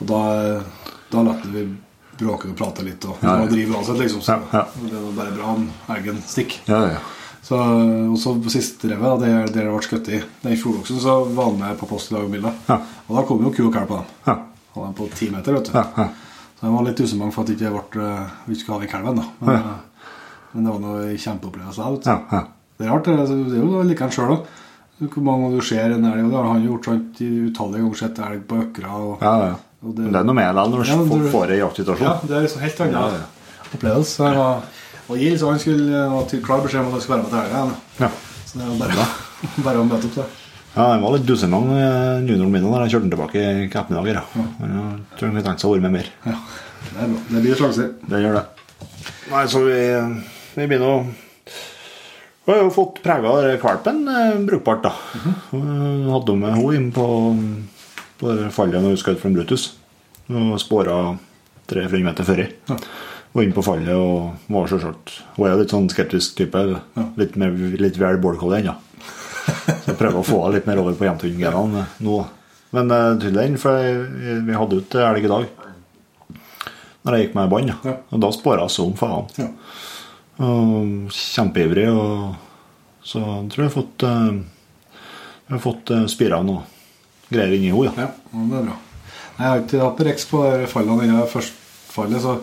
og 0.00 0.06
da, 0.08 0.20
da 1.12 1.22
lot 1.28 1.44
vi 1.52 1.66
bråke 2.16 2.48
og 2.48 2.56
prate 2.56 2.82
litt 2.86 3.04
og, 3.04 3.18
Ja, 3.20 3.34
ja. 3.36 3.42
og 3.44 3.50
drive 3.52 3.76
uansett, 3.76 4.00
liksom. 4.00 4.22
Så 4.24 4.32
Ja, 4.32 4.40
ja. 4.52 4.64
det 4.88 5.02
var 5.04 5.12
bare 5.20 5.36
bra 5.36 5.52
om 5.52 5.68
elgen 5.92 6.22
stikker. 6.24 6.64
Ja, 6.72 6.80
ja. 6.96 7.04
Så, 7.46 7.54
og 8.10 8.16
så 8.18 8.32
på 8.42 8.50
siste 8.50 8.88
revet, 8.90 9.06
da, 9.06 9.16
der, 9.22 9.46
der 9.46 9.68
det 9.68 9.70
ble 9.70 9.82
skutt 9.86 10.08
i 10.10 10.18
den 10.42 10.56
fjordoksen, 10.58 10.98
så 10.98 11.12
var 11.36 11.44
han 11.52 11.58
med 11.60 11.76
på 11.78 11.86
post 11.86 12.10
i 12.10 12.16
dag 12.16 12.24
og 12.26 12.32
bilde. 12.32 12.50
Ja. 12.66 12.80
Og 13.06 13.12
da 13.20 13.22
kom 13.28 13.44
jo 13.46 13.52
ku 13.54 13.60
og 13.68 13.74
kalv 13.76 13.86
på 13.92 14.00
dem. 14.00 14.08
Ja. 14.26 14.34
Han 14.74 14.82
var 14.88 14.94
på 14.98 15.06
ti 15.14 15.28
meter, 15.30 15.54
vet 15.54 15.70
du. 15.70 15.76
Ja, 15.78 15.84
ja. 15.96 16.08
Så 16.56 16.66
jeg 16.66 16.72
var 16.74 16.86
litt 16.88 17.00
usemang 17.04 17.30
for 17.34 17.44
at 17.44 17.52
det 17.52 17.58
ikke 17.60 17.70
ble, 17.92 18.06
eh, 18.10 18.34
vi 18.48 18.56
ikke 18.56 18.62
skulle 18.64 18.78
ha 18.78 18.82
den 18.82 18.90
kalven. 18.90 19.20
da. 19.20 19.26
Men, 19.46 19.58
ja. 19.60 20.10
men 20.54 20.66
det 20.66 20.72
var 20.74 20.82
noe 20.86 21.16
kjempeopplevelse. 21.22 21.88
Ja, 22.08 22.16
ja. 22.32 22.42
Det 22.76 22.86
er 22.86 22.90
rart, 22.92 23.04
det 23.06 23.14
er, 23.14 23.30
det 23.52 23.60
er 23.60 23.62
jo 23.62 23.82
like 23.92 24.04
han 24.04 24.12
sjøl 24.16 24.32
òg. 24.34 24.50
Hvor 25.12 25.22
mange 25.24 25.52
du 25.52 25.60
ser 25.64 25.92
en 25.92 26.04
elg, 26.08 26.24
og 26.24 26.30
det 26.32 26.38
har 26.40 26.46
han 26.50 26.64
gjort 26.66 26.86
sånn 26.88 27.02
utallige 27.20 27.82
ganger 27.84 27.98
sett 28.00 28.20
elg 28.26 28.42
på 28.48 28.58
økra. 28.64 28.90
Og, 29.06 29.22
Ja, 29.22 29.34
ja. 29.52 29.54
og 29.84 29.94
Men 30.00 30.10
det 30.12 30.20
er 30.22 30.28
noe 30.32 30.38
med 30.40 30.48
det 30.56 30.66
når 30.72 31.22
du 31.22 31.30
får- 31.30 31.52
ei 31.52 31.58
jaktsituasjon. 31.60 32.08
Ja, 32.08 32.14
det 32.26 32.36
er 32.36 32.46
liksom 32.48 32.62
helt 32.64 32.78
ja. 32.80 33.06
opplevelse. 33.70 34.16
Så 34.16 34.24
jeg 34.30 34.38
var, 34.40 34.62
og 35.06 35.20
Gild, 35.20 35.38
så 35.38 35.52
han 35.52 35.60
skulle 35.62 36.00
ha 36.10 36.22
klar 36.42 36.64
beskjed 36.64 36.82
om 36.82 36.88
at 36.90 36.96
han 36.96 37.04
skulle 37.04 37.18
være 37.18 37.26
med 37.26 37.32
til 37.32 37.40
helga. 37.42 37.78
Ja. 38.02 38.08
Så 38.46 38.58
det 38.58 38.66
var 38.68 38.80
bare, 38.82 39.06
bare 39.68 39.82
å 39.82 39.86
møte 39.86 40.08
opp 40.10 40.18
det 40.18 40.26
Ja, 40.76 40.86
han 40.92 41.04
var 41.04 41.14
litt 41.14 41.28
dussemang, 41.28 41.68
eh, 41.72 42.24
junioren 42.26 42.52
min, 42.52 42.66
da 42.68 42.82
jeg 42.84 42.96
kjørte 42.96 43.06
den 43.06 43.14
tilbake 43.14 43.42
i 43.42 43.68
ettermiddag. 43.68 44.10
Ja. 44.12 44.24
jeg 44.66 44.96
tror 45.16 45.30
han 45.30 45.38
tenkte 45.46 45.62
seg 45.62 45.70
å 45.70 45.76
være 45.76 45.84
med 45.86 45.94
mer. 46.00 46.10
Ja, 46.26 46.34
det 46.90 47.04
er 47.06 47.12
bra. 47.14 47.22
Det 47.30 47.44
blir 47.46 47.60
sjanser. 47.62 47.92
Det 48.10 48.22
gjør 48.24 48.36
det. 48.40 48.44
Nei, 49.30 49.44
så 49.50 49.62
vi, 49.64 49.78
vi 50.56 50.66
begynner 50.66 50.90
å 50.90 50.98
Vi 52.46 52.52
har 52.52 52.60
jo 52.60 52.74
fått 52.74 53.00
prega 53.02 53.32
valpen 53.62 54.04
eh, 54.10 54.36
brukbart, 54.46 54.84
da. 54.84 54.92
Vi 55.50 56.12
hadde 56.12 56.36
med 56.42 56.58
henne 56.58 56.76
inn 56.78 56.92
på, 56.94 57.06
på 58.20 58.36
det 58.36 58.52
fallet 58.54 58.82
når 58.82 58.94
vi 58.94 59.00
skjøt 59.02 59.22
fra 59.22 59.30
en 59.32 59.38
Brutus. 59.38 59.70
Og 60.30 60.56
spåra 60.58 60.98
300 61.70 62.04
meter 62.06 62.26
før. 62.26 62.44
Ja. 62.70 62.76
Og 63.36 63.42
inn 63.44 63.52
på 63.52 63.64
fallet 63.64 63.92
og 63.92 64.48
var 64.48 64.70
selvsagt 64.70 65.12
Hun 65.36 65.44
er 65.44 65.52
jo 65.52 65.60
litt 65.60 65.72
sånn 65.74 65.90
skeptisk 65.92 66.38
type. 66.38 66.62
Litt, 67.20 67.36
mer, 67.36 67.52
litt 67.52 67.98
vel 68.00 68.16
bålkolle 68.22 68.62
ennå. 68.62 68.72
Så 69.46 69.92
jeg 69.92 69.98
prøver 69.98 70.22
å 70.22 70.26
få 70.26 70.38
henne 70.40 70.56
litt 70.56 70.68
mer 70.68 70.80
over 70.80 70.96
på 70.96 71.04
jevntungengenene 71.06 71.84
nå. 72.06 72.16
Men 72.74 72.90
uh, 72.90 73.12
til 73.20 73.36
den, 73.36 73.58
for 73.60 73.76
jeg, 73.78 74.40
vi 74.46 74.56
hadde 74.56 74.80
ut 74.80 74.96
elg 75.04 75.28
i 75.28 75.30
dag. 75.30 75.44
Når 77.06 77.14
jeg 77.14 77.26
gikk 77.26 77.36
med 77.36 77.52
bånd. 77.52 77.74
Ja. 77.86 77.94
Og 78.10 78.24
da 78.24 78.32
spåra 78.34 78.64
jeg 78.64 78.74
som 78.74 78.96
faen. 78.98 79.28
Ja. 79.38 79.50
Og 80.42 81.12
kjempeivrig. 81.14 81.86
Og 81.92 83.04
så 83.06 83.20
jeg 83.20 83.52
tror 83.52 83.66
jeg 83.66 83.70
har 83.70 83.76
fått 83.76 84.08
uh, 84.08 84.32
Jeg 85.44 85.54
har 85.54 85.62
fått 85.62 85.94
uh, 85.94 86.08
spira 86.10 86.40
noe 86.42 86.64
greier 87.28 87.54
inni 87.58 87.70
henne. 87.70 87.92
Ja. 88.00 88.08
Ja, 88.08 88.10
ja, 88.32 88.48
det 88.48 88.58
er 88.58 88.68
bra. 88.70 88.82
Jeg 89.36 89.46
har 89.46 89.62
ikke 89.62 89.84
hatt 89.84 90.04
reks 90.08 90.24
Rex 90.24 90.30
på 90.32 90.44
fallene. 90.72 91.06
ennå. 91.06 91.24
Først 91.30 91.64
fallet 91.92 92.24
så 92.24 92.38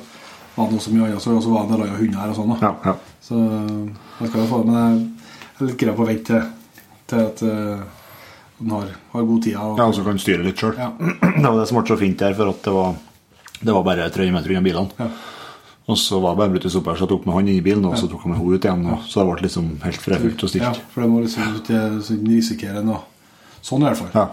var 0.56 0.70
noe 0.70 0.84
så 0.84 0.94
mye 0.94 1.08
annet, 1.08 1.24
så 1.24 1.34
så 1.42 1.50
var 1.54 1.66
det 1.66 1.76
en 1.76 1.84
del 1.84 1.98
hunder 1.98 2.22
her 2.22 2.34
og 2.34 2.38
sånn. 2.38 2.56
Ja, 2.62 2.72
ja. 2.86 2.96
Så 3.24 3.40
jeg 3.40 4.30
skal 4.30 4.40
jo 4.44 4.48
få 4.52 4.62
det, 4.62 4.70
men 4.70 4.78
jeg 4.78 5.60
er 5.60 5.70
litt 5.70 5.82
grei 5.82 5.98
på 5.98 6.06
å 6.06 6.10
vente 6.10 6.30
til, 6.30 6.48
til 7.10 7.24
at 7.24 7.44
uh, 7.48 7.84
den 8.60 8.76
har, 8.76 8.94
har 9.14 9.28
god 9.30 9.44
tid. 9.44 9.58
Og, 9.58 9.78
Ja, 9.82 9.88
og 9.90 9.98
så 9.98 10.06
kan 10.06 10.22
styre 10.22 10.46
litt 10.46 10.62
sjøl. 10.62 10.78
Ja. 10.78 10.92
Det 11.44 11.46
var 11.48 11.60
det 11.60 11.68
som 11.70 11.80
ble 11.80 11.86
så 11.90 12.00
fint 12.00 12.26
her, 12.26 12.36
for 12.38 12.54
at 12.54 12.66
det 12.66 12.74
var, 12.76 12.98
det 13.60 13.78
var 13.78 13.88
bare 13.88 14.10
300 14.14 14.36
meter 14.36 14.54
unna 14.54 14.66
bilene. 14.66 15.00
Ja. 15.02 15.10
Og 15.92 15.98
så 16.00 16.20
var 16.24 16.36
det 16.36 16.40
bare 16.40 16.54
Brutus 16.54 16.76
oppe 16.80 16.94
her, 16.94 17.00
så 17.00 17.04
jeg 17.04 17.12
tok 17.12 17.26
med 17.28 17.36
han 17.36 17.50
inn 17.50 17.58
i 17.60 17.64
bilen, 17.66 17.84
og 17.90 17.98
så 18.00 18.08
tok 18.08 18.22
jeg 18.24 18.32
med 18.32 18.40
henne 18.40 18.56
ut 18.56 18.68
igjen. 18.70 18.86
Og, 18.94 19.02
så 19.10 19.20
det 19.20 19.26
ble 19.34 19.48
liksom 19.48 19.66
helt 19.84 20.06
fredfullt 20.06 20.46
og 20.46 20.56
ja, 20.62 20.70
for 20.94 21.04
det 21.04 21.10
må 21.12 21.24
liksom 21.26 21.58
ikke 21.60 21.82
risikere 22.30 22.84
noe 22.88 23.02
sånn 23.64 23.84
i 23.84 23.90
hvert 23.90 24.00
fall. 24.00 24.14
Ja. 24.16 24.30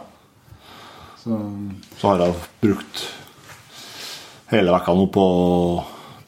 Så, 1.20 1.38
Så 1.98 2.12
har 2.12 2.22
jeg 2.22 2.36
brukt 2.62 3.02
hele 4.50 4.74
vekka 4.76 4.94
nå 4.94 5.08
på, 5.14 5.24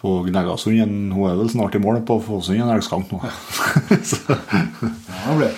på 0.03 0.17
Gnegasund. 0.27 1.13
Hun 1.15 1.31
er 1.31 1.39
vel 1.39 1.51
snart 1.53 1.77
i 1.79 1.83
mål 1.83 2.01
på 2.07 2.19
Fossund 2.27 2.59
en 2.59 2.73
elgskank 2.75 3.13
nå. 3.13 3.19
ja, 3.23 3.29
det 5.29 5.37
blir. 5.39 5.53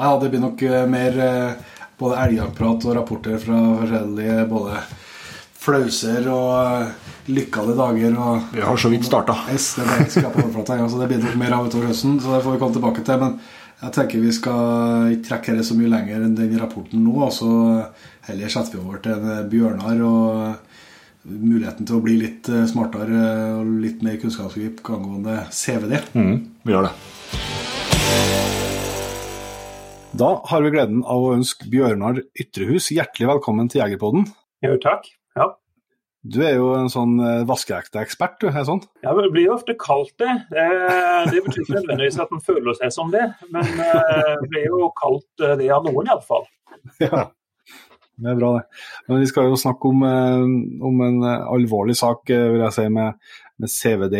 Ja, 0.00 0.14
det 0.16 0.30
blir 0.32 0.40
nok 0.40 0.62
eh, 0.64 0.86
mer 0.88 1.12
eh, 1.20 1.52
både 2.00 2.22
elgjaktprat 2.24 2.86
og 2.88 2.96
rapporter 2.96 3.36
fra 3.42 3.58
forskjellige 3.82 4.46
både 4.48 4.80
flauser 5.60 6.24
og 6.32 6.52
eh, 6.56 6.88
lykkede 7.36 7.76
dager. 7.76 8.16
og 8.16 8.54
vi 8.54 8.64
har 8.64 8.76
så 8.80 8.88
vidt 8.92 9.04
starta. 9.04 9.36
Yes, 9.52 9.74
det, 9.76 9.84
ja, 10.24 10.88
så 10.88 11.02
det 11.02 11.10
blir 11.10 11.20
nok 11.20 11.36
mer 11.42 11.52
av 11.58 11.68
utover 11.68 11.92
høsten, 11.92 12.16
så 12.20 12.32
det 12.32 12.44
får 12.46 12.56
vi 12.56 12.60
komme 12.62 12.76
tilbake 12.78 13.04
til. 13.04 13.20
Men 13.20 13.36
jeg 13.82 13.92
tenker 13.96 14.24
vi 14.24 14.32
skal 14.32 15.12
ikke 15.18 15.28
trekke 15.28 15.58
det 15.58 15.64
så 15.68 15.76
mye 15.76 15.92
lenger 15.92 16.24
enn 16.24 16.38
den 16.38 16.60
rapporten 16.60 17.04
nå. 17.04 17.14
og 17.26 17.32
så 17.36 17.50
heller 18.28 18.48
setter 18.52 18.78
vi 18.78 18.84
over 18.86 18.98
til 19.04 19.20
en 19.20 19.48
Bjørnar 19.52 19.98
og 20.08 20.80
muligheten 21.24 21.88
til 21.88 21.98
å 21.98 22.02
bli 22.04 22.16
litt 22.20 22.48
eh, 22.50 22.66
smartere 22.70 23.22
og 23.58 23.70
litt 23.82 24.02
mer 24.06 24.18
kunnskapsgrip 24.22 24.82
angående 24.88 25.42
CVD. 25.52 25.96
Mm, 26.16 26.36
vi 26.64 26.74
gjør 26.74 26.88
det. 26.88 26.94
Da 30.20 30.30
har 30.50 30.62
vi 30.64 30.72
gleden 30.74 31.04
av 31.06 31.22
å 31.22 31.32
ønske 31.36 31.68
Bjørnar 31.70 32.18
Ytrehus 32.34 32.90
hjertelig 32.90 33.28
velkommen 33.30 33.70
til 33.70 33.84
Jegerpodden. 33.84 34.26
Jo, 34.64 34.74
takk. 34.82 35.06
Ja. 35.38 35.52
Du 36.20 36.42
er 36.44 36.58
jo 36.58 36.72
en 36.76 36.90
sånn 36.92 37.14
eh, 37.24 37.42
vaskeekte 37.48 38.02
ekspert, 38.02 38.40
du. 38.42 38.50
er 38.50 38.66
sånn? 38.68 38.82
ja, 39.04 39.14
det 39.16 39.30
blir 39.32 39.46
jo 39.46 39.54
ofte 39.56 39.76
kalt 39.80 40.12
det. 40.20 40.32
Det, 40.50 40.64
det 41.30 41.44
betyr 41.46 41.62
ikke 41.62 41.78
nødvendigvis 41.78 42.18
at 42.20 42.34
en 42.34 42.42
føler 42.44 42.76
seg 42.76 42.92
som 42.92 43.12
det, 43.14 43.22
men 43.54 43.84
eh, 43.86 44.32
det 44.42 44.50
blir 44.50 44.66
jo 44.68 44.90
kalt 45.00 45.44
eh, 45.46 45.56
det 45.60 45.70
av 45.72 45.86
noen 45.88 46.10
iallfall. 46.10 46.48
Ja, 47.02 47.26
det 48.20 48.32
er 48.32 48.38
bra 48.38 48.50
det. 48.58 48.64
Men 49.08 49.22
vi 49.22 49.28
skal 49.30 49.48
jo 49.48 49.58
snakke 49.58 49.90
om, 49.90 50.02
eh, 50.04 50.46
om 50.88 51.04
en 51.06 51.22
eh, 51.24 51.46
alvorlig 51.54 51.96
sak, 51.96 52.28
eh, 52.30 52.48
vil 52.52 52.64
jeg 52.66 52.76
si, 52.76 52.86
med, 52.92 53.30
med 53.60 53.72
CVD. 53.72 54.16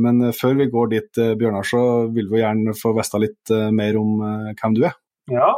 Men 0.00 0.32
før 0.32 0.56
vi 0.60 0.70
går 0.72 0.90
dit, 0.92 1.20
Bjørnar, 1.38 1.66
så 1.68 1.80
vil 2.12 2.30
vi 2.30 2.40
gjerne 2.40 2.72
få 2.76 2.94
vite 2.96 3.20
litt 3.20 3.52
mer 3.76 3.98
om 4.00 4.22
hvem 4.56 4.76
du 4.76 4.86
er. 4.88 4.94
Ja. 5.28 5.50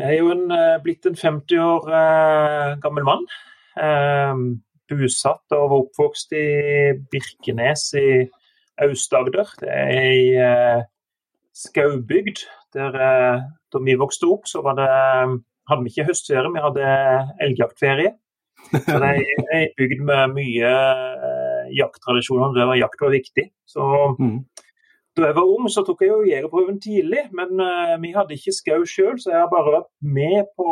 Jeg 0.00 0.14
er 0.14 0.22
jo 0.22 0.30
en, 0.32 0.46
blitt 0.84 1.04
en 1.08 1.18
50 1.20 1.60
år 1.60 1.90
gammel 2.80 3.04
mann. 3.04 3.28
busatt 4.88 5.52
og 5.52 5.74
oppvokst 5.82 6.32
i 6.32 6.46
Birkenes 7.12 7.90
i 8.00 8.08
Aust-Agder. 8.86 9.52
Det 9.60 9.68
er 9.68 9.92
ei 10.00 10.82
skaubygd. 11.52 12.46
Der, 12.72 12.96
da 13.72 13.84
vi 13.84 14.00
vokste 14.00 14.32
opp, 14.32 14.48
så 14.48 14.64
var 14.64 14.80
det, 14.80 14.88
hadde 15.70 15.84
vi 15.84 15.92
ikke 15.92 16.08
høstferie, 16.10 16.52
vi 16.54 16.64
hadde 16.64 16.92
elgjaktferie. 17.46 18.14
Så 18.72 18.98
det 19.02 19.08
er 19.08 19.50
ei 19.54 19.64
bygd 19.78 20.02
med 20.06 20.34
mye 20.34 20.70
eh, 20.70 21.66
jakttradisjoner. 21.76 22.54
Det 22.56 22.68
var 22.70 22.80
jakt 22.80 23.02
var 23.04 23.12
viktig. 23.14 23.44
Så 23.68 23.86
mm. 24.18 24.38
da 25.18 25.30
jeg 25.30 25.36
var 25.38 25.52
ung, 25.52 25.68
så 25.72 25.84
tok 25.86 26.02
jeg 26.02 26.12
jo 26.12 26.26
jegerprøven 26.26 26.80
tidlig, 26.82 27.26
men 27.36 27.62
eh, 27.62 27.96
vi 28.02 28.12
hadde 28.16 28.36
ikke 28.36 28.54
skau 28.56 28.86
sjøl, 28.88 29.18
så 29.22 29.32
jeg 29.32 29.42
har 29.44 29.52
bare 29.52 29.76
vært 29.78 29.90
med 30.18 30.50
på 30.58 30.70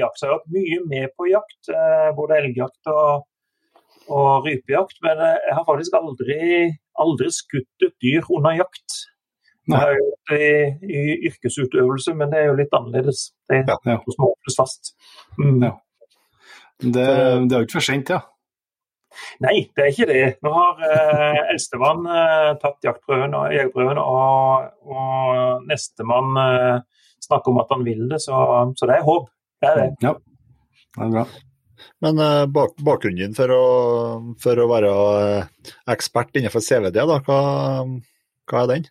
jakt. 0.00 0.20
Så 0.20 0.26
jeg 0.26 0.32
har 0.32 0.38
vært 0.40 0.54
mye 0.58 0.80
med 0.92 1.16
på 1.16 1.30
jakt, 1.32 1.72
eh, 1.72 2.08
både 2.16 2.40
elgjakt 2.40 2.92
og, 2.94 3.26
og 4.08 4.48
rypejakt. 4.48 5.02
Men 5.06 5.26
eh, 5.26 5.36
jeg 5.50 5.58
har 5.58 5.68
faktisk 5.68 6.00
aldri, 6.00 6.40
aldri 7.04 7.30
skutt 7.34 7.88
et 7.88 7.96
dyr 8.04 8.32
under 8.38 8.56
jakt. 8.62 9.02
Jeg 9.66 9.80
har 9.82 9.96
gjort 9.98 10.30
det 10.30 10.38
i, 10.46 11.00
i 11.00 11.02
yrkesutøvelse, 11.30 12.14
men 12.14 12.30
det 12.30 12.38
er 12.42 12.48
jo 12.50 12.56
litt 12.60 12.74
annerledes. 12.76 13.24
Det 13.50 13.60
er 13.60 13.64
Ja, 13.72 13.76
ja. 13.88 13.96
noe 13.98 14.14
som 14.14 14.26
åpnes 14.28 14.56
fast. 14.60 14.92
Mm. 15.40 15.58
Ja. 15.64 15.72
Det, 16.84 17.06
det 17.06 17.56
er 17.56 17.62
jo 17.62 17.66
ikke 17.66 17.78
for 17.80 17.86
sent, 17.88 18.12
ja. 18.14 18.20
Nei, 19.40 19.54
det 19.72 19.80
er 19.86 19.90
ikke 19.94 20.06
det. 20.10 20.22
Nå 20.44 20.50
har 20.52 20.82
eh, 20.84 21.38
eldstemann 21.54 22.04
eh, 22.12 22.50
tatt 22.60 22.84
jaktprøven 22.84 23.34
og 23.38 23.54
jegerprøven, 23.54 24.00
og, 24.02 24.66
og 24.92 25.64
nestemann 25.70 26.36
eh, 26.42 26.76
snakker 27.24 27.54
om 27.54 27.62
at 27.62 27.72
han 27.72 27.84
vil 27.86 28.04
det, 28.10 28.20
så, 28.22 28.38
så 28.76 28.88
det 28.90 28.98
er 28.98 29.06
håp. 29.08 29.30
Det 29.64 29.70
er 29.70 29.80
det. 29.80 29.86
Ja, 30.04 30.12
det 30.98 31.06
er 31.08 31.14
bra. 31.14 31.24
Men 32.04 32.20
eh, 32.20 32.42
bak, 32.52 32.76
bakgrunnen 32.84 33.22
din 33.24 33.36
for 33.38 33.52
å, 33.56 33.62
for 34.42 34.60
å 34.60 34.68
være 34.68 34.92
eh, 35.22 35.72
ekspert 35.96 36.36
innenfor 36.36 36.64
CVD, 36.64 37.00
da, 37.08 37.16
hva, 37.24 37.40
hva 38.52 38.62
er 38.66 38.70
den? 38.74 38.86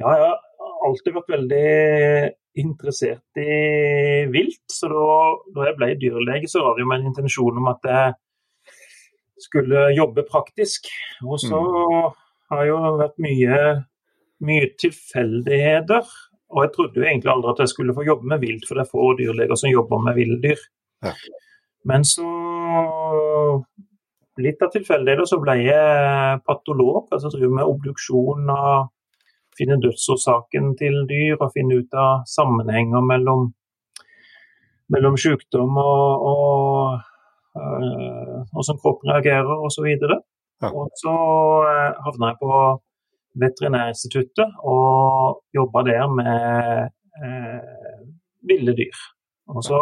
Ja, 0.00 0.10
jeg 0.10 0.26
har 0.26 0.88
alltid 0.88 1.16
vært 1.16 1.32
veldig 1.34 1.68
interessert 2.60 3.40
i 3.40 4.26
vilt, 4.30 4.62
så 4.70 4.90
da, 4.92 5.06
da 5.56 5.68
jeg 5.68 5.78
ble 5.78 5.88
dyrlege, 6.02 6.50
så 6.50 6.62
var 6.62 6.76
det 6.76 6.84
jo 6.84 6.90
med 6.90 7.02
en 7.02 7.10
intensjon 7.10 7.58
om 7.62 7.70
at 7.72 7.88
jeg 7.90 8.14
skulle 9.44 9.88
jobbe 9.96 10.26
praktisk. 10.28 10.86
Og 11.26 11.40
så 11.42 11.60
har 12.50 12.62
det 12.62 12.68
jo 12.70 12.78
vært 13.00 13.18
mye, 13.22 13.58
mye 14.46 14.70
tilfeldigheter. 14.80 16.12
Og 16.54 16.62
jeg 16.62 16.74
trodde 16.76 17.00
jo 17.00 17.06
egentlig 17.06 17.32
aldri 17.32 17.50
at 17.50 17.64
jeg 17.64 17.72
skulle 17.72 17.96
få 17.96 18.06
jobbe 18.06 18.30
med 18.30 18.44
vilt, 18.44 18.68
for 18.68 18.78
det 18.78 18.84
er 18.84 18.92
få 18.92 19.08
dyrleger 19.18 19.58
som 19.58 19.72
jobber 19.72 20.04
med 20.06 20.20
villdyr. 20.20 20.62
Ja. 21.04 21.16
Men 21.88 22.06
så 22.08 22.28
Litt 24.42 24.62
av 24.66 24.72
tilfeldigheter 24.74 25.28
så 25.30 25.36
ble 25.38 25.54
jeg 25.62 26.38
patolog, 26.42 27.04
altså 27.14 27.30
driver 27.30 27.52
med 27.54 27.68
obduksjon 27.70 28.48
og 28.50 28.88
finne 29.58 29.80
dødsårsaken 29.82 30.74
til 30.80 30.96
dyr 31.10 31.36
og 31.40 31.52
finne 31.56 31.80
ut 31.80 31.98
av 32.04 32.24
sammenhenger 32.30 33.04
mellom, 33.10 33.50
mellom 34.92 35.18
sykdom 35.20 35.78
og, 35.82 36.26
og 36.30 36.98
øh, 37.58 38.40
hvordan 38.52 38.80
kroppen 38.82 39.12
reagerer 39.12 39.64
osv. 39.66 39.86
Ja. 40.62 40.68
Og 40.70 40.90
så 41.02 41.14
øh, 41.70 41.90
havna 42.06 42.32
jeg 42.32 42.40
på 42.42 42.52
Veterinærinstituttet 43.44 44.50
og 44.62 45.42
jobba 45.54 45.82
der 45.90 46.04
med 46.18 46.90
øh, 47.24 48.02
ville 48.48 48.76
dyr. 48.76 48.98
Og 49.48 49.62
så 49.62 49.80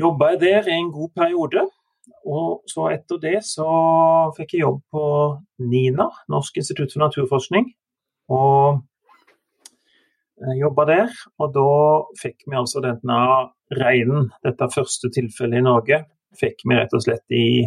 jobba 0.00 0.24
jeg 0.32 0.40
der 0.40 0.68
i 0.68 0.76
en 0.80 0.92
god 0.92 1.10
periode. 1.16 1.62
Og 2.26 2.62
så 2.66 2.88
etter 2.94 3.18
det 3.22 3.38
så 3.46 3.68
fikk 4.36 4.54
jeg 4.54 4.64
jobb 4.66 4.80
på 4.94 5.04
NINA, 5.58 6.08
Norsk 6.28 6.56
institutt 6.56 6.92
for 6.92 7.02
naturforskning. 7.02 7.70
Og 8.30 8.82
jobba 10.58 10.86
der, 10.88 11.10
og 11.38 11.52
da 11.54 11.66
fikk 12.18 12.46
vi 12.50 12.58
altså 12.58 12.82
denne 12.82 13.18
reinen, 13.78 14.30
dette 14.44 14.68
første 14.74 15.10
tilfellet 15.14 15.60
i 15.60 15.66
Norge, 15.66 16.00
fikk 16.38 16.64
vi 16.66 16.78
rett 16.78 16.94
og 16.96 17.04
slett 17.04 17.36
i, 17.36 17.62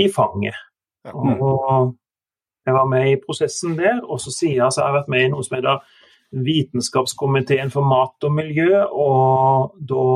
i 0.00 0.06
fanget. 0.12 0.56
Og 1.12 1.92
jeg 2.64 2.76
var 2.76 2.88
med 2.88 3.10
i 3.10 3.20
prosessen 3.20 3.76
der, 3.76 4.00
og 4.02 4.20
så 4.22 4.32
siden 4.32 4.72
så 4.72 4.82
har 4.82 4.92
jeg 4.92 5.00
vært 5.02 5.12
med 5.12 5.26
i 5.26 5.32
noe 5.34 5.44
som 5.44 5.58
heter 5.58 6.00
Vitenskapskomiteen 6.44 7.70
for 7.70 7.86
mat 7.86 8.26
og 8.26 8.32
miljø, 8.34 8.80
og 8.88 9.76
da 9.86 10.06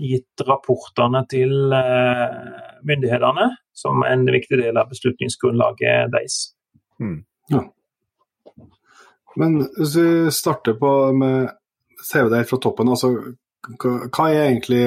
gitt 0.00 0.42
rapportene 0.48 1.22
til 1.30 1.72
eh, 1.72 2.40
myndighetene 2.84 3.46
som 3.76 4.02
en 4.04 4.26
viktig 4.28 4.58
del 4.60 4.80
av 4.80 4.90
beslutningsgrunnlaget 4.90 6.12
deres. 6.12 6.40
Mm. 7.00 7.20
Ja. 7.52 7.62
Men 9.36 9.58
hvis 9.76 9.96
vi 9.98 10.08
starter 10.32 10.76
på 10.80 10.92
med 11.16 11.50
CVD 12.06 12.38
fra 12.48 12.58
toppen, 12.62 12.88
altså 12.92 13.12
hva 13.66 14.28
er 14.30 14.46
egentlig 14.46 14.82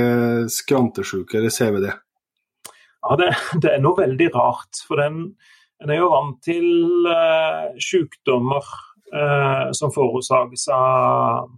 skrantesjuke 0.54 1.38
eller 1.38 1.54
CVD? 1.54 1.90
Ja, 3.04 3.16
det, 3.20 3.30
det, 3.62 3.74
er 3.74 3.84
noe 3.84 4.00
veldig 4.00 4.30
rart. 4.36 4.82
For 4.88 5.00
den, 5.00 5.34
en 5.84 5.92
er 5.92 6.02
jo 6.02 6.12
vant 6.14 6.40
til 6.46 7.08
uh, 7.08 7.72
sykdommer 7.84 8.66
uh, 9.14 9.70
som 9.76 9.94
forårsakes 9.96 10.68
av 10.76 11.50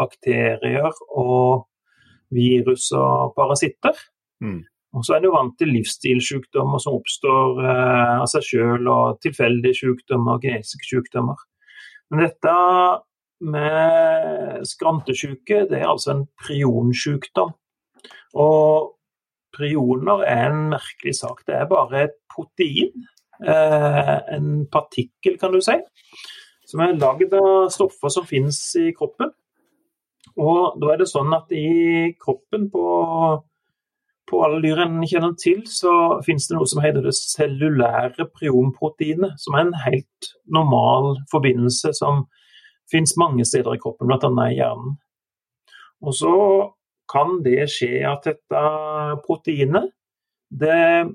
bakterier 0.00 0.92
og 1.10 1.66
virus 2.34 2.90
og 2.96 3.34
parasitter. 3.36 3.96
Mm. 4.44 4.62
Og 4.96 5.04
så 5.06 5.14
er 5.14 5.20
en 5.20 5.28
jo 5.28 5.36
vant 5.36 5.54
til 5.60 5.70
livsstilssykdommer 5.74 6.80
som 6.82 6.96
oppstår 6.98 7.60
uh, 7.62 8.16
av 8.22 8.28
seg 8.32 8.46
sjøl, 8.46 8.88
og 8.90 9.20
tilfeldige 9.24 9.82
sykdommer 9.84 10.38
og 10.38 10.46
genetiske 10.46 10.88
sykdommer. 10.88 11.40
Men 12.10 12.26
dette 12.26 12.54
med 13.40 14.66
skrantesjuke, 14.68 15.64
det 15.70 15.80
er 15.80 15.88
altså 15.88 16.14
en 16.14 16.24
prionsjukdom. 16.42 17.54
Og 18.38 18.96
prioner 19.56 20.24
er 20.28 20.50
en 20.50 20.68
merkelig 20.74 21.16
sak. 21.20 21.42
Det 21.46 21.56
er 21.56 21.70
bare 21.70 22.04
et 22.04 22.16
protein, 22.34 23.06
eh, 23.46 24.16
en 24.36 24.66
partikkel 24.70 25.38
kan 25.40 25.52
du 25.52 25.60
si, 25.64 25.76
som 26.66 26.80
er 26.84 26.98
lagd 26.98 27.34
av 27.34 27.70
stoffer 27.72 28.12
som 28.12 28.26
finnes 28.26 28.58
i 28.78 28.90
kroppen. 28.96 29.32
Og 30.38 30.78
da 30.80 30.92
er 30.92 31.00
det 31.00 31.08
sånn 31.10 31.32
at 31.34 31.50
i 31.52 32.14
kroppen 32.20 32.68
på, 32.70 32.84
på 34.30 34.40
alle 34.46 34.60
dyr 34.62 34.80
en 34.84 35.00
kjenner 35.08 35.34
til, 35.40 35.62
så 35.66 35.92
finnes 36.26 36.46
det 36.48 36.56
noe 36.56 36.68
som 36.70 36.82
heter 36.84 37.04
det 37.04 37.14
cellulære 37.18 38.28
prionproteinet, 38.36 39.34
som 39.42 39.56
er 39.56 39.66
en 39.66 39.78
helt 39.84 40.30
normal 40.46 41.16
forbindelse 41.32 41.92
som 41.98 42.24
finnes 42.90 43.16
mange 43.20 43.46
steder 43.46 43.74
i 43.74 43.80
kroppen, 43.82 44.10
bl.a. 44.10 44.30
i 44.46 44.58
hjernen. 44.58 44.94
Og 46.00 46.16
så 46.16 46.34
kan 47.10 47.40
det 47.44 47.66
skje 47.72 48.04
at 48.08 48.26
dette 48.28 48.62
proteinet 49.26 49.90
det 50.50 51.10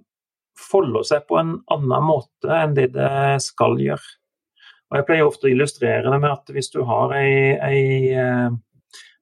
folder 0.60 1.04
seg 1.08 1.25
på 1.28 1.39
en 1.39 1.58
annen 1.71 2.06
måte 2.06 2.51
enn 2.51 2.75
det 2.78 2.91
det 2.95 3.41
skal 3.43 3.80
gjøre. 3.82 4.15
Og 4.91 4.99
Jeg 4.99 5.08
pleier 5.08 5.28
ofte 5.28 5.49
å 5.49 5.51
illustrere 5.51 6.12
det 6.12 6.19
med 6.21 6.32
at 6.32 6.51
hvis 6.54 6.69
du 6.71 6.84
har 6.88 7.12
ei, 7.17 7.56
ei, 7.58 8.13
eh, 8.13 8.54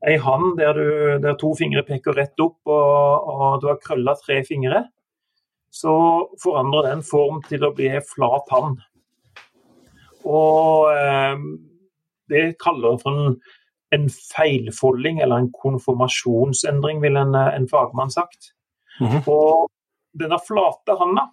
ei 0.08 0.18
hand 0.20 0.58
der, 0.60 0.74
du, 0.76 1.20
der, 1.24 1.38
to 1.40 1.54
fingre 1.56 1.84
peker 1.88 2.16
rett 2.18 2.40
opp, 2.44 2.60
og, 2.68 3.30
og 3.34 3.62
du 3.62 3.70
har 3.72 3.82
krølla 3.84 4.16
tre 4.20 4.42
fingre, 4.48 4.86
så 5.74 5.94
forandrer 6.44 6.92
den 6.92 7.04
form 7.08 7.42
til 7.48 7.66
å 7.66 7.74
bli 7.76 7.90
ei 7.96 8.02
flat 8.06 8.52
hand. 8.54 8.82
Og 10.24 10.90
eh, 10.94 11.46
det 12.32 12.44
kaller 12.62 13.00
for 13.02 13.16
en, 13.16 13.38
en, 13.96 14.10
feilfolding 14.12 15.22
eller 15.24 15.44
en 15.44 15.52
konformasjonsendring, 15.56 17.02
vil 17.04 17.20
en, 17.20 17.36
en 17.36 17.70
fagmann 17.72 18.12
sagt. 18.12 18.54
Mm 19.00 19.08
-hmm. 19.08 19.24
Og 19.28 19.72
denne 20.20 20.40
flate 20.48 20.98
handa, 21.00 21.30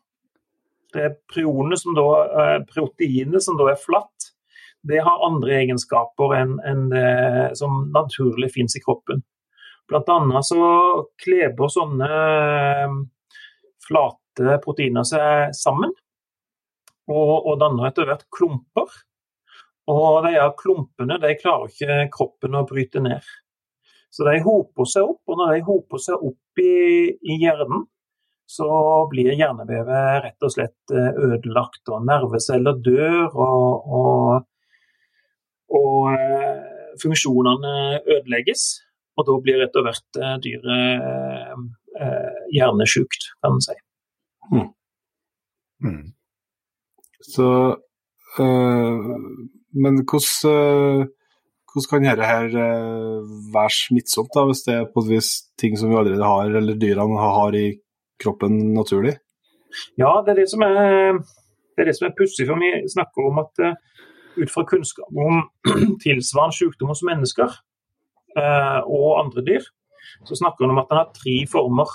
det 0.95 1.21
prionet 1.33 1.79
som 1.79 1.95
da, 1.95 2.09
eh, 2.41 2.59
proteinet 2.75 3.43
som 3.43 3.59
da 3.59 3.71
er 3.71 3.79
flatt, 3.79 4.33
det 4.89 5.03
har 5.05 5.27
andre 5.27 5.59
egenskaper 5.61 6.35
enn, 6.39 6.55
enn 6.65 6.87
det 6.93 7.57
som 7.59 7.91
naturlig 7.93 8.53
finnes 8.55 8.77
i 8.79 8.83
kroppen. 8.85 9.23
Blant 9.91 10.09
annet 10.13 10.47
så 10.47 10.63
kleber 11.21 11.73
sånne 11.73 12.09
eh, 12.09 12.97
flate 13.87 14.57
proteiner 14.65 15.07
seg 15.07 15.55
sammen 15.57 15.93
og, 17.11 17.33
og 17.51 17.57
danner 17.61 17.91
etter 17.91 18.09
hvert 18.09 18.27
klumper. 18.33 18.91
Og 19.91 20.21
de 20.23 20.37
klumpene 20.61 21.17
de 21.19 21.37
klarer 21.41 21.71
ikke 21.73 22.11
kroppen 22.15 22.55
å 22.55 22.67
bryte 22.69 23.03
ned. 23.03 23.25
Så 24.11 24.27
de 24.27 24.41
hoper 24.43 24.87
seg 24.91 25.07
opp, 25.07 25.23
og 25.31 25.39
når 25.39 25.57
de 25.57 25.65
hoper 25.67 26.03
seg 26.03 26.23
opp 26.31 26.63
i, 26.63 27.11
i 27.15 27.39
hjernen, 27.43 27.85
så 28.51 28.67
blir 29.11 29.37
hjernevevet 29.39 30.25
rett 30.25 30.47
og 30.47 30.51
slett 30.51 30.95
eh, 30.95 31.13
ødelagt, 31.15 31.85
og 31.87 32.07
nerveceller 32.09 32.81
dør, 32.83 33.29
og, 33.31 33.93
og, 34.01 34.49
og 35.71 36.11
uh, 36.15 36.63
funksjonene 37.03 37.75
ødelegges. 38.05 38.65
Og 39.19 39.27
da 39.29 39.37
blir 39.45 39.65
og 39.67 39.75
slett 39.75 40.21
uh, 40.23 40.37
dyret 40.43 41.21
uh, 42.01 42.39
hjernesjukt, 42.55 43.31
kan 43.43 43.57
man 43.57 43.65
si. 43.65 43.77
Mm. 44.51 44.69
Mm. 45.85 46.05
Så 47.21 47.49
men 48.39 50.03
hvordan, 50.03 50.51
eh, 50.51 51.07
hvordan 51.71 51.89
kan 51.91 52.07
dette 52.07 52.27
her 52.27 52.47
eh, 52.47 53.19
være 53.55 53.75
smittsomt, 53.75 54.33
da, 54.35 54.47
hvis 54.49 54.65
det 54.67 54.75
er 54.75 54.89
på 54.91 55.05
et 55.05 55.11
vis 55.11 55.31
ting 55.61 55.77
som 55.79 55.91
vi 55.91 55.99
allerede 55.99 56.31
har, 56.33 56.55
eller 56.61 56.79
dyrene 56.79 57.19
har 57.21 57.55
i 57.55 57.67
kroppen 58.23 58.75
naturlig? 58.75 59.17
Ja, 59.99 60.19
det 60.25 60.35
er 60.35 60.41
det 60.43 60.49
som 60.51 60.63
er, 60.67 61.21
det 61.79 61.87
er, 61.87 61.93
er 62.07 62.17
pussig. 62.19 62.47
For 62.49 62.59
vi 62.59 62.73
snakker 62.91 63.31
om 63.31 63.39
at 63.45 63.63
ut 64.37 64.53
fra 64.53 64.65
kunnskap 64.69 65.11
om 65.17 65.43
tilsvarende 66.05 66.57
sykdom 66.57 66.93
hos 66.93 67.03
mennesker 67.07 67.51
eh, 68.39 68.81
og 68.85 69.19
andre 69.25 69.45
dyr, 69.47 69.67
så 70.29 70.39
snakker 70.39 70.67
han 70.67 70.75
om 70.75 70.83
at 70.83 70.91
den 70.91 71.01
har 71.01 71.13
tre 71.17 71.37
former. 71.51 71.91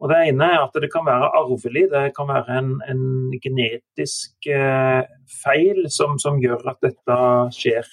Og 0.00 0.08
Det 0.08 0.18
ene 0.30 0.46
er 0.48 0.62
at 0.62 0.76
det 0.80 0.88
kan 0.92 1.04
være 1.04 1.28
arvelig, 1.36 1.84
det 1.92 2.14
kan 2.16 2.30
være 2.30 2.58
en, 2.58 2.70
en 2.88 3.02
genetisk 3.42 4.48
eh, 4.48 5.02
feil 5.42 5.84
som, 5.92 6.16
som, 6.18 6.40
gjør 6.40 6.70
at 6.72 6.80
dette 6.86 7.18
skjer. 7.52 7.88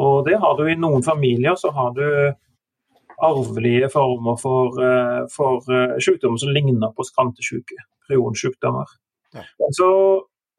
Og 0.00 0.24
det 0.26 0.40
har 0.42 0.56
du 0.58 0.64
I 0.66 0.78
noen 0.78 1.04
familier 1.06 1.54
så 1.60 1.70
har 1.76 1.94
du 1.94 2.06
arvelige 3.20 3.90
former 3.92 4.36
for, 4.40 4.80
eh, 4.80 5.22
for 5.36 5.60
uh, 5.68 5.98
sykdommer 6.00 6.40
som 6.40 6.54
ligner 6.56 6.92
på 6.96 7.04
skrantesjuke, 7.04 7.76
prionsykdommer. 8.08 8.88
Ja. 9.36 9.44
Så 9.76 9.90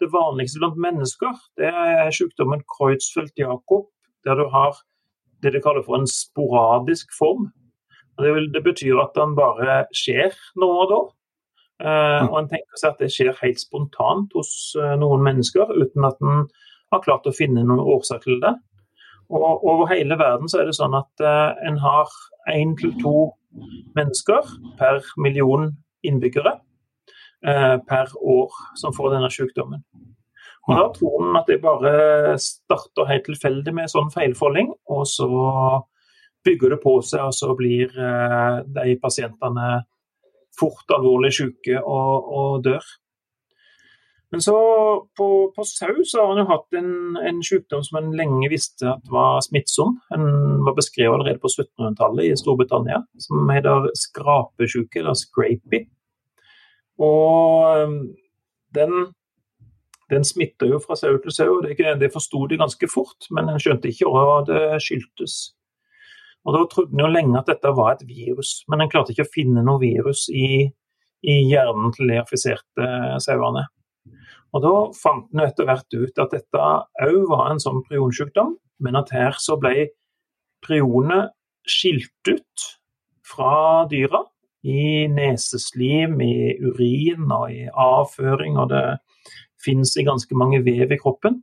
Det 0.02 0.10
vanligste 0.10 0.62
blant 0.62 0.80
mennesker 0.82 1.36
det 1.62 1.70
er 1.70 2.14
sykdommen 2.16 2.64
Kreutzfeldt-Jakob, 2.74 3.90
der 4.26 4.40
du 4.40 4.48
har 4.50 4.80
det 5.44 5.54
de 5.54 5.62
kaller 5.62 5.86
for 5.86 5.98
en 5.98 6.10
sporadisk 6.10 7.14
form. 7.18 7.50
Det, 8.22 8.34
vil, 8.34 8.50
det, 8.54 8.64
betyr 8.66 9.00
at 9.02 9.16
den 9.18 9.36
bare 9.38 9.84
skjer 9.98 10.34
nå 10.62 10.70
og 10.84 10.90
da. 10.92 11.00
Eh, 11.82 12.26
og 12.28 12.36
en 12.40 12.50
tenker 12.52 12.82
seg 12.82 12.92
at 12.92 13.02
det 13.02 13.10
skjer 13.14 13.38
helt 13.42 13.62
spontant 13.62 14.34
hos 14.38 14.52
uh, 14.78 14.94
noen 15.02 15.24
mennesker, 15.26 15.72
uten 15.74 16.06
at 16.06 16.20
en 16.22 16.44
har 16.94 17.02
klart 17.06 17.26
å 17.26 17.34
finne 17.34 17.64
noen 17.66 17.82
årsak 17.82 18.28
til 18.28 18.38
det. 18.44 18.54
Og 19.32 19.64
over 19.66 19.90
hele 19.90 20.18
verden 20.20 20.50
så 20.52 20.62
er 20.62 20.70
det 20.70 20.76
sånn 20.76 20.98
at 20.98 21.24
eh, 21.24 21.54
en 21.70 21.78
har 21.80 22.10
én 22.52 22.74
til 22.78 22.92
to 23.00 23.30
mennesker 23.96 24.50
per 24.80 25.00
million 25.16 25.70
innbyggere 26.04 26.58
per 27.42 28.12
år 28.22 28.58
som 28.78 28.94
får 28.94 29.16
denne 29.16 29.30
sykdommen. 29.34 29.82
Og 30.70 30.78
Da 30.78 30.84
tror 30.94 31.24
en 31.26 31.40
at 31.40 31.48
det 31.50 31.62
bare 31.64 32.38
starter 32.38 33.10
helt 33.10 33.26
tilfeldig 33.26 33.74
med 33.74 33.90
sånn 33.90 34.12
feilfolding, 34.14 34.70
og 34.94 35.08
så 35.10 35.30
bygger 36.46 36.76
det 36.76 36.82
på 36.84 36.96
seg, 37.06 37.28
og 37.28 37.36
så 37.38 37.54
blir 37.58 37.92
eh, 37.92 38.62
de 38.78 38.98
pasientene 39.02 39.84
fort 40.58 40.94
alvorlig 40.94 41.32
syke 41.38 41.80
og, 41.82 42.34
og 42.42 42.66
dør. 42.66 42.90
Men 44.32 44.44
så 44.44 44.56
på, 45.18 45.28
på, 45.56 45.64
sau 45.68 46.06
så 46.08 46.22
har 46.22 46.30
han 46.30 46.40
jo 46.40 46.50
hatt 46.54 46.78
en, 46.80 46.92
en 47.20 47.42
sykdom 47.44 47.82
som 47.84 47.98
en 48.00 48.14
lenge 48.16 48.48
visste 48.52 48.88
at 48.88 49.10
var 49.12 49.42
smittsom. 49.44 49.98
Den 50.14 50.62
var 50.64 50.78
beskrevet 50.78 51.18
allerede 51.18 51.42
på 51.44 51.52
1700-tallet 51.52 52.30
i 52.30 52.38
Storbritannia, 52.40 53.02
som 53.20 53.52
heter 53.52 53.90
skrapesjuke, 54.00 55.02
eller 55.02 55.20
scrapy. 55.20 55.84
Og 57.00 57.86
um, 57.86 57.98
den, 58.76 58.94
den 60.12 60.28
smitter 60.28 60.74
jo 60.74 60.82
fra 60.84 60.98
sau 61.00 61.18
til 61.24 61.36
sau. 61.36 61.62
Det, 61.64 61.78
det 62.02 62.12
forsto 62.14 62.46
de 62.48 62.60
ganske 62.60 62.90
fort, 62.92 63.30
men 63.32 63.50
en 63.50 63.62
skjønte 63.62 63.92
ikke 63.92 64.12
hva 64.12 64.42
det 64.48 64.62
skyldtes. 64.84 65.40
Og 66.46 66.56
Da 66.58 66.64
trodde 66.70 66.96
en 66.96 67.04
jo 67.04 67.10
lenge 67.12 67.38
at 67.38 67.50
dette 67.52 67.74
var 67.78 67.94
et 67.94 68.08
virus, 68.08 68.62
men 68.70 68.82
en 68.82 68.90
klarte 68.90 69.14
ikke 69.14 69.28
å 69.28 69.34
finne 69.34 69.62
noe 69.66 69.82
virus 69.82 70.26
i, 70.34 70.66
i 71.22 71.36
hjernen 71.52 71.94
til 71.94 72.10
de 72.10 72.18
affiserte 72.22 72.88
sauene. 73.22 73.68
Og 74.52 74.66
Da 74.66 74.74
fant 74.98 75.30
en 75.32 75.44
etter 75.46 75.70
hvert 75.70 75.94
ut 75.94 76.24
at 76.24 76.34
dette 76.34 76.72
òg 77.06 77.22
var 77.30 77.52
en 77.52 77.62
sånn 77.62 77.84
prionsykdom, 77.86 78.58
men 78.82 78.98
at 78.98 79.14
her 79.14 79.38
så 79.40 79.56
ble 79.62 79.92
prionet 80.66 81.32
skilt 81.70 82.28
ut 82.28 82.66
fra 83.26 83.86
dyra 83.90 84.24
i 84.64 85.08
neseslim, 85.10 86.20
i 86.22 86.58
urin 86.62 87.32
og 87.32 87.52
i 87.54 87.66
avføring, 87.70 88.60
og 88.62 88.70
det 88.74 88.86
finnes 89.62 89.94
i 89.98 90.06
ganske 90.06 90.38
mange 90.38 90.62
vev 90.66 90.92
i 90.92 91.00
kroppen. 91.02 91.42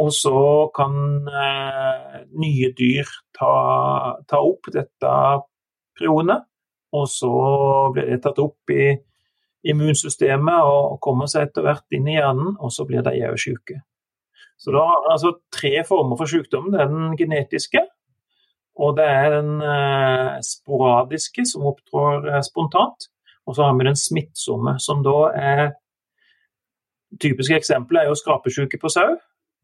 Og 0.00 0.10
så 0.14 0.38
kan 0.74 0.94
eh, 1.30 2.20
nye 2.34 2.72
dyr 2.74 3.10
ta, 3.36 3.54
ta, 4.26 4.40
opp 4.42 4.72
dette 4.74 5.14
prionet, 5.94 6.42
og 6.94 7.06
så 7.10 7.30
blir 7.94 8.10
det 8.10 8.22
tatt 8.24 8.40
opp 8.42 8.74
i 8.74 8.90
immunsystemet 9.70 10.66
og 10.66 10.98
kommer 11.02 11.30
seg 11.30 11.48
etter 11.48 11.64
hvert 11.64 11.94
inn 11.94 12.10
i 12.10 12.18
hjernen, 12.18 12.56
og 12.58 12.74
så 12.74 12.86
blir 12.88 13.06
de 13.06 13.22
òg 13.28 13.38
syke. 13.40 13.78
Så 14.58 14.74
da 14.74 14.82
har 14.86 15.08
altså 15.12 15.36
tre 15.54 15.80
former 15.86 16.18
for 16.18 16.30
sykdom. 16.30 16.70
Det 16.72 16.82
er 16.82 16.90
den 16.90 17.14
genetiske, 17.18 17.82
og 18.74 18.96
det 18.98 19.04
er 19.06 19.28
den 19.36 19.60
eh, 19.62 20.38
sporadiske, 20.42 21.44
som 21.46 21.68
opptrår 21.70 22.30
eh, 22.32 22.42
spontant. 22.42 23.08
Og 23.46 23.56
så 23.56 23.66
har 23.66 23.76
vi 23.78 23.86
den 23.86 23.98
smittsomme, 23.98 24.78
som 24.82 25.04
da 25.06 25.18
er 25.34 25.64
Typiske 27.22 27.54
eksempler 27.54 28.00
er 28.00 28.08
jo 28.08 28.16
skrapesjuke 28.18 28.78
på 28.82 28.90
sau. 28.90 29.12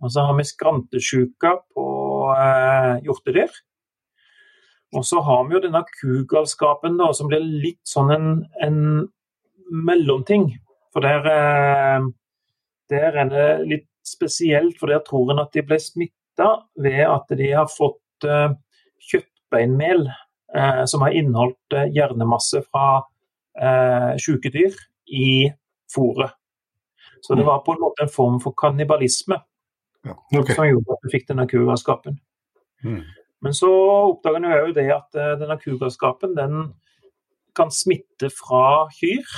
Og 0.01 0.12
så 0.14 0.23
har 0.23 0.37
vi 0.38 0.44
skrantesjuka 0.46 1.57
på 1.75 1.87
eh, 2.37 3.01
hjortedyr. 3.03 3.51
Og 4.94 5.07
så 5.07 5.18
har 5.27 5.44
vi 5.49 5.57
jo 5.57 5.62
denne 5.64 5.83
kugalskapen 5.99 6.94
da, 6.99 7.11
som 7.14 7.27
blir 7.31 7.42
litt 7.42 7.83
sånn 7.87 8.11
en, 8.14 8.31
en 8.62 8.81
mellomting. 9.70 10.49
For 10.94 11.05
der, 11.05 11.27
eh, 11.31 12.09
der, 12.90 13.20
er 13.25 13.31
det 13.35 13.51
litt 13.70 13.88
spesielt, 14.07 14.79
for 14.81 14.90
der 14.90 15.05
tror 15.07 15.31
en 15.31 15.42
at 15.42 15.55
de 15.55 15.66
ble 15.66 15.79
smitta 15.83 16.53
ved 16.81 17.05
at 17.07 17.38
de 17.38 17.53
har 17.53 17.70
fått 17.70 18.27
eh, 18.27 18.51
kjøttbeinmel 19.08 20.06
eh, 20.08 20.82
som 20.90 21.04
har 21.06 21.16
inneholdt 21.16 21.76
eh, 21.76 21.90
hjernemasse 21.94 22.62
fra 22.68 23.02
eh, 23.58 24.12
sjuke 24.20 24.52
dyr 24.52 24.76
i 25.10 25.50
fôret. 25.90 26.36
Så 27.20 27.36
det 27.36 27.44
var 27.44 27.64
på 27.64 27.74
en 27.74 27.82
måte 27.82 28.06
en 28.06 28.12
form 28.12 28.38
for 28.40 28.56
kannibalisme 28.56 29.36
Ja, 30.02 30.14
okay. 30.38 30.54
som 30.56 30.64
gjorde 30.64 30.94
at 30.94 31.02
du 31.04 31.12
fikk 31.12 31.26
denne 31.28 31.44
kugalskapen. 31.48 32.14
Mm. 32.80 33.02
Men 33.44 33.56
så 33.56 33.68
oppdager 34.12 34.40
en 34.40 34.68
jo 34.68 34.72
det 34.76 34.86
at 34.94 35.18
eh, 35.18 35.34
denne 35.40 35.58
kugalskapen 35.60 36.36
den 36.36 36.72
kan 37.56 37.72
smitte 37.74 38.30
fra 38.32 38.88
kyr 38.94 39.28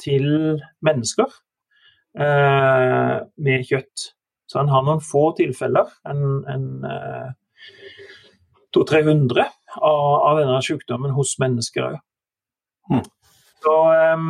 til 0.00 0.28
mennesker 0.84 1.32
eh, 2.20 3.16
med 3.36 3.66
kjøtt. 3.68 4.10
Så 4.46 4.60
en 4.60 4.70
har 4.70 4.84
noen 4.86 5.02
få 5.02 5.30
tilfeller, 5.38 5.88
en, 6.08 6.22
en 6.52 6.66
eh, 6.86 7.30
200-300 8.76 9.46
av, 9.76 10.14
av 10.30 10.40
denne 10.40 10.58
sykdommen 10.64 11.14
hos 11.16 11.36
mennesker 11.42 11.88
òg. 11.90 12.00
Mm. 12.92 13.04
Så 13.64 13.76
em, 13.92 14.26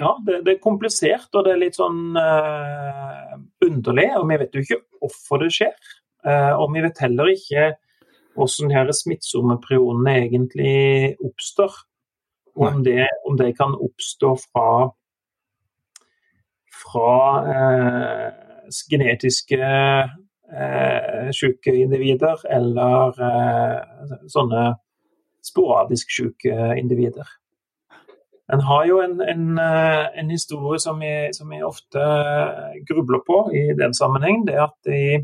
ja, 0.00 0.12
det, 0.26 0.42
det 0.46 0.54
er 0.54 0.62
komplisert 0.64 1.34
og 1.34 1.46
det 1.46 1.54
er 1.54 1.62
litt 1.64 1.78
sånn 1.78 2.16
uh, 2.16 3.34
underlig. 3.64 4.08
Og 4.18 4.28
vi 4.30 4.38
vet 4.42 4.56
jo 4.56 4.64
ikke 4.64 4.80
hvorfor 5.00 5.44
det 5.44 5.50
skjer. 5.56 5.74
Uh, 6.26 6.54
og 6.60 6.70
vi 6.74 6.84
vet 6.84 7.02
heller 7.04 7.32
ikke 7.32 7.72
hvordan 8.36 8.88
de 8.88 8.96
smittsomme 8.96 9.56
prionene 9.64 10.18
egentlig 10.26 11.16
oppstår. 11.24 11.82
Om 12.56 12.80
det, 12.86 13.04
om 13.28 13.36
det 13.36 13.50
kan 13.58 13.74
oppstå 13.76 14.30
fra, 14.46 14.68
fra 16.72 17.10
uh, 17.44 18.70
genetiske 18.88 19.60
eh, 20.52 21.30
syke 21.34 21.74
individer 21.74 22.42
eller 22.50 23.22
eh, 23.30 24.14
sånne 24.32 24.68
sporadisk 25.46 26.10
syke 26.10 26.74
individer. 26.78 27.26
En 28.52 28.62
har 28.62 28.84
jo 28.86 29.00
en, 29.02 29.20
en, 29.20 29.58
eh, 29.58 30.04
en 30.20 30.30
historie 30.30 30.78
som 30.78 31.00
jeg, 31.02 31.34
som 31.34 31.50
jeg, 31.52 31.64
ofte 31.66 32.02
grubler 32.86 33.24
på 33.26 33.40
i 33.54 33.64
den 33.78 33.94
sammenheng. 33.94 34.44
Det 34.46 34.54
er 34.54 34.68
at 34.68 34.90
i, 34.94 35.18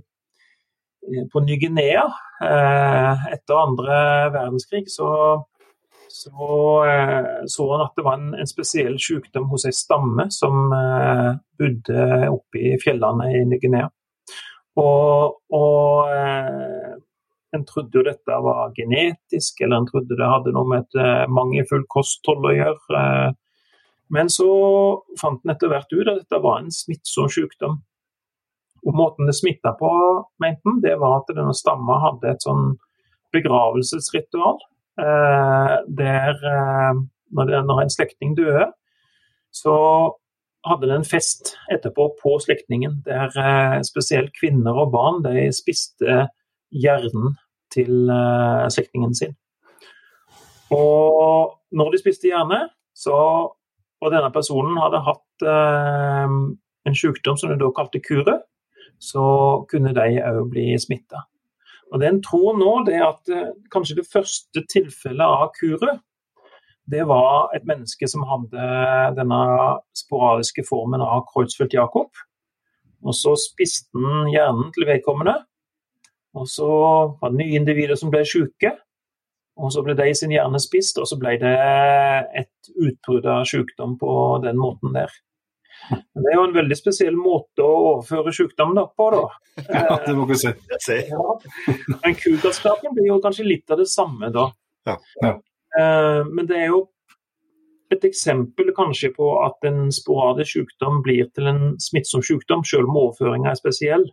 på 1.30 1.42
Ny-Guinea 1.44 2.02
eh, 2.42 3.26
etter 3.37 3.62
andre 3.62 3.96
verdenskrig 4.35 4.88
så, 4.90 5.12
så 6.11 6.50
eh, 6.88 7.46
så 7.46 7.68
han 7.72 7.87
at 7.87 7.94
det 7.98 8.06
var 8.06 8.18
en, 8.18 8.35
en 8.35 8.50
spesiell 8.50 8.98
sykdom 9.02 9.46
hos 9.54 9.68
ei 9.70 9.74
stamme 9.76 10.26
som 10.35 10.74
eh, 10.74 11.30
bodde 11.62 12.06
oppe 12.30 12.62
i 12.72 12.76
fjellene 12.82 13.30
i 13.37 13.44
Ny-Guinea. 13.52 13.90
Og, 14.80 15.38
og 15.52 16.12
eh, 16.12 16.92
en 17.52 17.64
trodde 17.68 17.98
jo 17.98 18.04
dette 18.06 18.38
var 18.46 18.72
genetisk, 18.76 19.61
eller 19.61 19.82
en 19.82 19.88
trodde 19.90 20.16
det 20.16 20.28
hadde 20.28 20.54
noe 20.56 20.68
med 20.68 20.87
et 20.87 21.00
eh, 21.02 21.24
mangelfullt 21.28 21.88
kosthold 21.92 22.48
å 22.48 22.54
gjøre. 22.56 23.06
Men 24.12 24.28
så 24.32 24.48
fant 25.20 25.40
en 25.42 25.54
etter 25.54 25.72
hvert 25.72 25.92
ut 25.92 26.08
at 26.08 26.22
dette 26.22 26.40
var 26.44 26.61
en 26.61 26.72
smittsom 26.72 27.30
sykdom. 27.32 27.80
Og 28.82 28.96
måten 28.98 29.28
det 29.28 29.37
smitta 29.38 29.74
på, 29.78 29.90
mente 30.42 30.68
en, 30.68 30.80
det 30.82 30.96
var 31.00 31.20
at 31.20 31.30
denne 31.30 31.54
stamma 31.54 32.00
hadde 32.02 32.32
et 32.32 32.44
sånn 32.44 32.74
begravelsesritual. 33.32 34.58
Eh, 35.00 35.76
der 35.88 36.32
eh, 36.37 36.98
når, 37.32 37.48
det, 37.48 37.62
når 37.68 37.85
en 37.85 37.94
slektning 37.94 38.35
døde, 38.37 38.66
så 39.52 39.76
hadde 40.66 40.88
det 40.88 40.96
en 40.96 41.07
fest 41.07 41.55
etterpå 41.72 42.09
på 42.20 42.37
slektningen, 42.42 43.01
der 43.07 43.33
eh, 43.38 43.79
spesielt 43.87 44.35
kvinner 44.38 44.85
og 44.85 44.92
barn 44.94 45.22
de 45.25 45.48
spiste 45.55 46.27
hjernen 46.72 47.37
til 47.72 48.11
eh, 48.12 48.68
slektningen 48.72 49.16
sin. 49.16 49.35
Og 50.72 51.59
når 51.77 51.92
de 51.92 52.01
spiste 52.03 52.31
hjerne, 52.31 52.66
så 52.94 53.16
Og 54.03 54.11
denne 54.11 54.33
personen 54.35 54.75
hadde 54.83 54.98
hatt 55.07 55.42
eh, 55.46 56.33
en 56.90 56.96
sykdom 56.98 57.37
som 57.38 57.53
de 57.53 57.57
da 57.61 57.68
kalte 57.70 58.01
kure, 58.03 58.40
så 58.98 59.22
kunne 59.70 59.92
de 59.94 60.16
òg 60.27 60.48
bli 60.51 60.64
smitta. 60.75 61.20
Og 61.92 62.01
det 62.01 62.09
en 62.09 62.18
tror 62.25 62.57
nå, 62.59 62.72
det 62.88 62.96
er 62.98 63.05
at 63.07 63.31
eh, 63.31 63.53
kanskje 63.70 64.01
det 64.01 64.09
første 64.11 64.64
tilfellet 64.72 65.22
av 65.22 65.53
kure, 65.55 66.01
det 66.90 67.05
var 67.07 67.53
et 67.57 67.66
menneske 67.68 68.09
som 68.11 68.25
hadde 68.27 68.68
denne 69.16 69.40
sporadiske 69.97 70.64
formen 70.66 71.03
av 71.05 71.25
Kreutzfeldt-Jakob. 71.31 72.11
Og 73.03 73.16
så 73.18 73.35
spiste 73.38 73.99
han 73.99 74.31
hjernen 74.31 74.71
til 74.75 74.87
vedkommende. 74.90 75.37
Og 76.38 76.49
så 76.49 76.68
var 77.21 77.33
det 77.33 77.42
nye 77.42 77.59
individer 77.61 77.99
som 77.99 78.11
ble 78.12 78.25
syke. 78.27 78.75
Og 79.61 79.73
så 79.75 79.83
ble 79.85 79.95
de 79.99 80.09
sin 80.16 80.33
hjerne 80.33 80.59
spist, 80.62 80.97
og 80.99 81.07
så 81.11 81.18
ble 81.21 81.37
det 81.42 81.57
et 82.40 82.73
utbrudd 82.73 83.29
av 83.29 83.45
sykdom 83.49 83.99
på 84.01 84.14
den 84.47 84.57
måten 84.59 84.97
der. 84.97 85.12
Men 85.90 86.25
det 86.25 86.31
er 86.31 86.38
jo 86.38 86.47
en 86.47 86.57
veldig 86.57 86.79
spesiell 86.79 87.16
måte 87.18 87.64
å 87.64 87.79
overføre 87.90 88.33
sykdommen 88.35 88.81
opp 88.81 88.95
på, 88.99 89.11
da. 89.12 89.25
Ja, 89.77 89.99
det 90.07 90.14
må 90.16 90.25
vi 90.31 90.38
si. 90.40 90.53
Ja. 91.11 91.25
Men 91.92 92.16
kugalskapen 92.16 92.95
blir 92.97 93.11
jo 93.11 93.21
kanskje 93.25 93.49
litt 93.49 93.73
av 93.73 93.83
det 93.83 93.88
samme, 93.92 94.31
da. 94.33 94.49
Ja, 94.88 94.97
ja. 95.21 95.35
Eh, 95.78 96.24
Men 96.24 96.48
det 96.48 96.58
er 96.58 96.72
jo 96.72 96.88
et 97.92 98.04
eksempel 98.08 98.72
kanskje 98.76 99.12
på 99.16 99.28
at 99.44 99.68
en 99.68 99.90
sporadisk 99.92 100.56
sykdom 100.56 101.02
blir 101.04 101.28
til 101.37 101.48
en 101.50 101.74
smittsom 101.80 102.22
sykdom, 102.24 102.64
selv 102.64 102.88
om 102.88 102.96
overføringa 102.96 103.50
er 103.50 103.61
spesiell. 103.61 104.06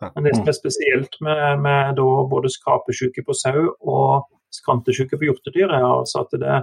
Men 0.00 0.24
det 0.24 0.34
som 0.36 0.48
er 0.48 0.56
spesielt 0.56 1.14
med, 1.24 1.60
med 1.64 2.00
både 2.30 2.50
skrapesyke 2.52 3.22
på 3.24 3.36
sau 3.36 3.70
og 3.80 4.26
skrantesyke 4.52 5.16
på 5.16 5.28
hjortedyr, 5.28 5.72
er 5.72 5.84
altså 5.84 6.24
at 6.24 6.36
det 6.40 6.56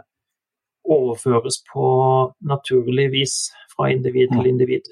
overføres 0.84 1.62
på 1.72 1.88
naturlig 2.42 3.08
vis 3.14 3.36
fra 3.74 3.90
individ 3.94 4.34
til 4.34 4.50
individ. 4.50 4.90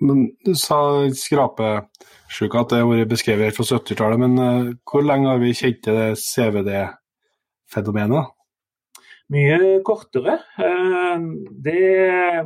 Men 0.00 0.36
du 0.46 0.54
sa 0.54 1.08
skrapesjuke, 1.10 2.60
at 2.60 2.70
det 2.70 2.78
har 2.80 2.90
vært 2.90 3.10
beskrevet 3.10 3.56
fra 3.56 3.64
70-tallet, 3.66 4.18
men 4.22 4.38
eh, 4.42 4.74
hvor 4.86 5.02
lenge 5.06 5.28
har 5.32 5.38
vi 5.42 5.56
kjent 5.56 5.80
til 5.84 5.94
det 5.98 6.10
CVD-fenomenet? 6.22 8.24
Mye 9.34 9.58
kortere. 9.84 10.34
Eh, 10.62 11.18
Det 11.66 11.88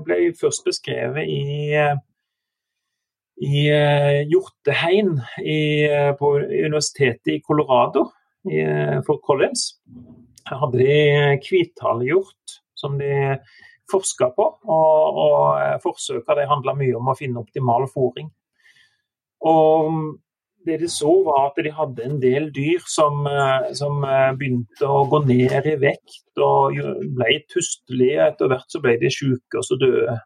ble 0.06 0.16
først 0.40 0.62
beskrevet 0.66 1.24
i, 1.28 1.42
i 3.42 3.68
eh, 3.68 4.20
på 6.18 6.26
Universitetet 6.40 7.32
i 7.36 7.42
Colorado, 7.44 8.02
i 8.48 8.64
for 9.06 9.16
Collins. 9.22 9.62
Her 10.48 10.56
hadde 10.64 10.78
de 10.80 10.96
hvithalehjort 11.44 12.44
som 12.74 12.98
de 12.98 13.38
forska 13.92 14.32
på, 14.36 14.48
og, 14.64 15.22
og 15.26 15.82
forsøka 15.84 16.36
de 16.38 16.48
handla 16.50 16.74
mye 16.78 16.96
om 16.98 17.12
å 17.12 17.16
finne 17.18 17.40
optimal 17.42 17.86
fôring. 17.92 18.32
Og 19.46 20.18
det 20.66 20.78
de 20.78 20.88
så 20.90 21.10
var 21.26 21.48
at 21.48 21.62
de 21.64 21.72
hadde 21.74 22.04
en 22.06 22.18
del 22.22 22.50
dyr 22.54 22.82
som, 22.86 23.24
eh, 23.26 23.72
som 23.78 24.04
eh, 24.06 24.30
begynte 24.38 24.86
å 24.86 25.04
gå 25.10 25.24
ned 25.26 25.66
i 25.66 25.78
vekt 25.82 26.42
og 26.42 26.78
ble 27.16 27.40
tustelige. 27.50 28.28
Etter 28.28 28.52
hvert 28.52 28.70
så 28.70 28.82
ble 28.84 28.94
de 29.00 29.10
syke 29.10 29.58
og 29.58 29.66
så 29.66 29.78
døde. 29.80 30.20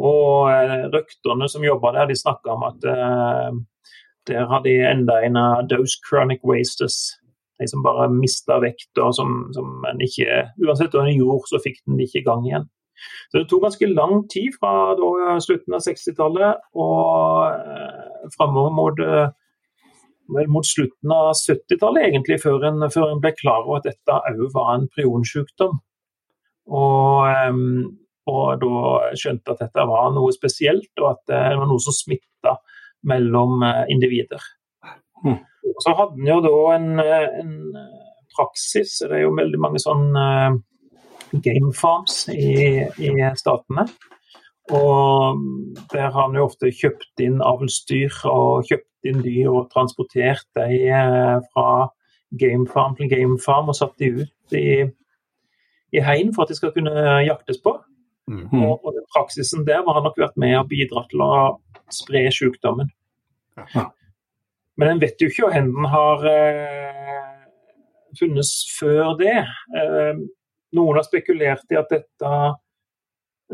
Og 0.00 0.50
eh, 0.50 0.86
røkterne 0.92 1.48
som 1.48 1.64
jobba 1.64 1.94
der, 1.96 2.10
de 2.10 2.18
snakka 2.18 2.56
om 2.56 2.66
at 2.68 2.88
eh, 2.88 3.60
Der 4.30 4.46
har 4.46 4.60
de 4.62 4.76
enda 4.86 5.18
en 5.26 5.36
av 5.36 5.68
those 5.68 5.98
chronic 6.08 6.44
wasters. 6.44 7.18
De 7.58 7.66
som 7.68 7.82
bare 7.82 8.08
mista 8.10 8.60
vekt, 8.62 8.92
og 8.98 9.14
som, 9.14 9.50
som 9.54 9.82
en 9.86 10.00
ikke 10.02 10.44
Uansett 10.62 10.94
hva 10.94 11.02
en 11.06 11.16
gjorde, 11.16 11.48
så 11.50 11.60
fikk 11.62 11.82
den 11.86 12.00
ikke 12.00 12.20
i 12.20 12.26
gang 12.26 12.46
igjen. 12.46 12.68
Så 13.30 13.40
det 13.40 13.46
tok 13.50 13.64
ganske 13.66 13.88
lang 13.90 14.26
tid 14.32 14.54
fra 14.58 14.94
da, 14.98 15.36
slutten 15.42 15.76
av 15.76 15.84
60-tallet 15.84 16.66
og 16.78 17.46
eh, 17.48 18.26
framover 18.36 18.74
mot, 18.76 19.00
eh, 19.02 20.44
mot, 20.52 20.66
slutten 20.66 21.14
av 21.14 21.32
70-tallet, 21.38 22.10
egentlig, 22.10 22.38
før 22.42 22.68
en, 22.68 22.86
før 22.92 23.08
en, 23.10 23.22
ble 23.22 23.34
klar 23.38 23.64
over 23.64 23.80
at 23.80 23.88
dette 23.90 24.18
òg 24.32 24.44
var 24.54 24.74
en 24.76 24.88
prionsykdom. 24.92 25.80
Og, 26.70 27.30
eh, 27.30 27.62
og 28.32 28.62
da 28.62 28.82
skjønte 29.18 29.54
at 29.54 29.64
dette 29.64 29.86
var 29.90 30.12
noe 30.14 30.34
spesielt, 30.34 30.92
og 31.00 31.14
at 31.14 31.24
det 31.32 31.44
var 31.58 31.70
noe 31.70 31.82
som 31.82 31.96
smitta 31.96 32.58
mellom 33.08 33.64
eh, 33.66 33.86
individer. 33.94 34.50
Mm. 35.24 35.40
Så 35.82 35.94
hadde 35.94 36.18
en 36.18 36.28
jo 36.28 36.38
da 36.44 36.58
en, 36.76 36.92
eh, 37.02 37.30
en, 37.42 37.56
praksis, 38.32 38.94
det 39.04 39.18
er 39.18 39.26
jo 39.26 39.34
veldig 39.36 39.58
mange 39.60 39.80
sånn 39.82 40.06
game 41.40 41.72
farms 41.72 42.26
i, 42.28 42.84
i, 43.00 43.12
statene. 43.38 43.86
Og 44.72 45.40
der 45.92 46.10
har 46.14 46.28
en 46.28 46.36
jo 46.38 46.46
ofte 46.46 46.70
kjøpt 46.70 47.22
inn 47.24 47.40
avlsdyr 47.42 48.14
og 48.30 48.68
kjøpt 48.68 49.08
inn 49.10 49.22
dyr 49.24 49.50
og 49.50 49.70
transportert 49.72 50.46
dem 50.58 51.42
fra 51.52 51.88
game 52.38 52.68
farm 52.70 52.94
til 52.96 53.10
game 53.10 53.38
farm 53.42 53.68
og 53.68 53.76
satt 53.76 53.96
dem 54.00 54.22
ut 54.22 54.56
i, 54.56 54.84
i 55.92 56.04
heien 56.04 56.30
for 56.34 56.44
at 56.44 56.52
de 56.52 56.58
skal 56.58 56.72
kunne 56.76 56.92
jaktes 57.26 57.58
på. 57.64 57.74
Mm. 58.30 58.46
Og, 58.62 58.84
og 58.86 59.00
praksisen 59.12 59.66
der 59.66 59.82
har 59.82 60.04
nok 60.04 60.20
vært 60.20 60.38
med 60.40 60.54
og 60.60 60.70
bidratt 60.70 61.10
til 61.10 61.24
å 61.24 61.32
spre 61.92 62.28
sykdommen. 62.32 62.92
Men 64.78 64.88
en 64.88 65.02
vet 65.02 65.20
jo 65.20 65.28
ikke 65.28 65.44
hvor 65.44 65.56
den 65.56 65.88
har 65.92 66.22
eh, 66.30 67.42
funnes 68.18 68.52
før 68.78 69.16
det. 69.20 69.42
Eh, 69.76 70.22
noen 70.76 70.98
har 70.98 71.06
spekulert 71.06 71.72
i 71.72 71.78
at 71.80 71.90
dette 71.92 72.32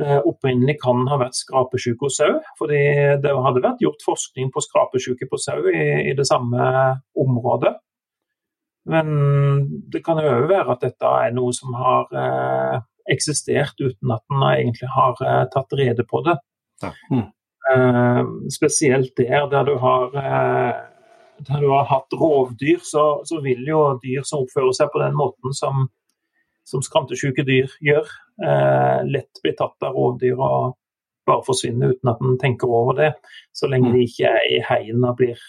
eh, 0.00 0.20
opprinnelig 0.26 0.78
kan 0.82 1.04
ha 1.10 1.18
vært 1.20 1.38
skrapesjuke 1.38 2.08
hos 2.08 2.18
sau. 2.20 2.38
Fordi 2.60 2.82
det 3.22 3.34
hadde 3.46 3.64
vært 3.64 3.84
gjort 3.84 4.04
forskning 4.06 4.52
på 4.54 4.64
skrapesjuke 4.64 5.28
på 5.30 5.40
sau 5.42 5.60
i, 5.70 6.10
i, 6.10 6.16
det 6.18 6.26
samme 6.28 6.68
området. 7.18 7.74
Men 8.88 9.08
det 9.92 10.00
kan 10.06 10.20
òg 10.22 10.46
være 10.48 10.72
at 10.72 10.84
dette 10.86 11.16
er 11.24 11.34
noe 11.36 11.52
som 11.56 11.74
har 11.76 12.14
eh, 12.16 12.78
eksistert 13.12 13.76
uten 13.80 14.14
at 14.14 14.24
en 14.32 14.44
egentlig 14.52 14.88
har 14.94 15.18
eh, 15.24 15.42
tatt 15.52 15.74
rede 15.76 16.06
på 16.08 16.22
det. 16.28 16.38
Ja. 16.84 16.94
Mm. 17.12 17.26
Eh, 17.68 18.22
spesielt 18.54 19.12
der, 19.18 19.48
der 19.50 19.66
du 19.68 19.74
har 19.82 20.14
eh, 20.16 20.76
der 21.38 21.60
du 21.60 21.68
har 21.70 21.84
hatt 21.84 22.12
rovdyr, 22.12 22.80
så, 22.82 23.20
så, 23.24 23.40
vil 23.44 23.62
jo 23.68 23.82
dyr 24.02 24.24
som 24.26 24.44
oppfører 24.44 24.74
seg 24.74 24.90
på 24.92 25.02
den 25.02 25.14
måten 25.18 25.54
som, 25.54 25.86
som 26.68 26.84
skrantesjuke 26.84 27.44
dyr 27.48 27.72
gjør, 27.84 28.10
eh, 28.44 29.00
lett 29.08 29.40
blir 29.42 29.56
tatt 29.58 29.88
av 29.88 29.96
rovdyr 29.96 30.36
og 30.36 30.76
bare 31.28 31.44
forsvinner 31.44 31.94
uten 31.94 32.12
at 32.12 32.22
en 32.24 32.38
tenker 32.40 32.70
over 32.72 32.96
det, 32.98 33.10
så 33.52 33.68
lenge 33.68 33.92
de 33.94 34.04
ikke 34.06 34.30
er 34.30 34.46
i 34.48 34.60
heien 34.68 35.04
og 35.04 35.18
blir 35.20 35.40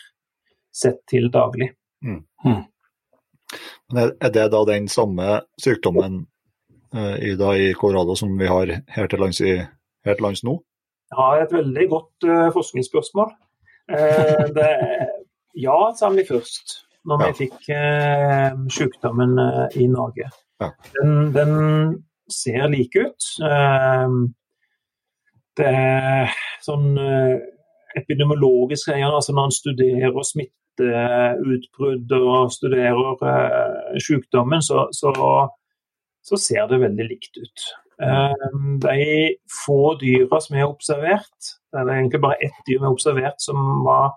sett 0.75 0.99
til 1.11 1.29
daglig. 1.33 1.71
Mm. 2.05 2.23
Mm. 2.45 2.63
Er 3.99 4.33
det 4.33 4.49
da 4.53 4.63
den 4.67 4.87
samme 4.91 5.41
sykdommen 5.59 6.21
eh, 6.93 7.15
i, 7.31 7.35
da, 7.39 7.53
i 7.55 7.73
Colorado 7.73 8.15
som 8.19 8.35
vi 8.39 8.49
har 8.49 8.75
her 8.87 9.11
til 9.11 9.23
lands, 9.23 9.41
i, 9.41 9.55
her 10.05 10.19
til 10.19 10.27
lands 10.27 10.43
nå? 10.47 10.59
Ja, 11.09 11.29
et 11.41 11.53
veldig 11.53 11.87
godt 11.89 12.27
uh, 12.29 12.49
forskningsspørsmål. 12.53 13.31
Eh, 13.89 14.43
det, 14.53 14.69
ja, 15.57 15.77
sa 15.97 16.11
vi 16.13 16.25
først, 16.27 16.75
når 17.09 17.23
ja. 17.23 17.29
vi 17.29 17.47
fikk 17.47 17.71
uh, 17.73 18.59
sykdommen 18.69 19.33
uh, 19.41 19.65
i 19.73 19.87
Norge. 19.89 20.29
Den, 20.59 21.33
den, 21.35 21.53
ser 22.29 22.67
like 22.69 23.01
ut. 23.07 23.25
det 25.57 25.65
er 25.65 26.35
sånn 26.61 26.91
epidemiologisk 27.97 28.91
altså 28.93 29.33
når 29.33 29.47
en 29.47 29.55
studerer 29.55 30.27
smitteutbrudd 30.29 32.13
og 32.19 32.53
studerer 32.53 33.97
sykdommen, 33.97 34.61
så, 34.61 34.85
så, 34.93 35.09
så 36.21 36.37
ser 36.37 36.69
det 36.69 36.83
veldig 36.83 37.09
likt 37.09 37.41
ut. 37.41 37.65
Ehm, 38.01 38.79
de 38.79 39.35
få 39.65 39.95
dyra 39.99 40.39
som 40.39 40.55
er 40.55 40.69
observert, 40.69 41.51
det 41.73 41.81
er 41.81 41.91
egentlig 41.97 42.21
bare 42.23 42.39
ett 42.45 42.61
dyr 42.67 42.77
vi 42.77 42.85
har 42.85 42.95
observert 42.95 43.41
som 43.43 43.83
var 43.85 44.13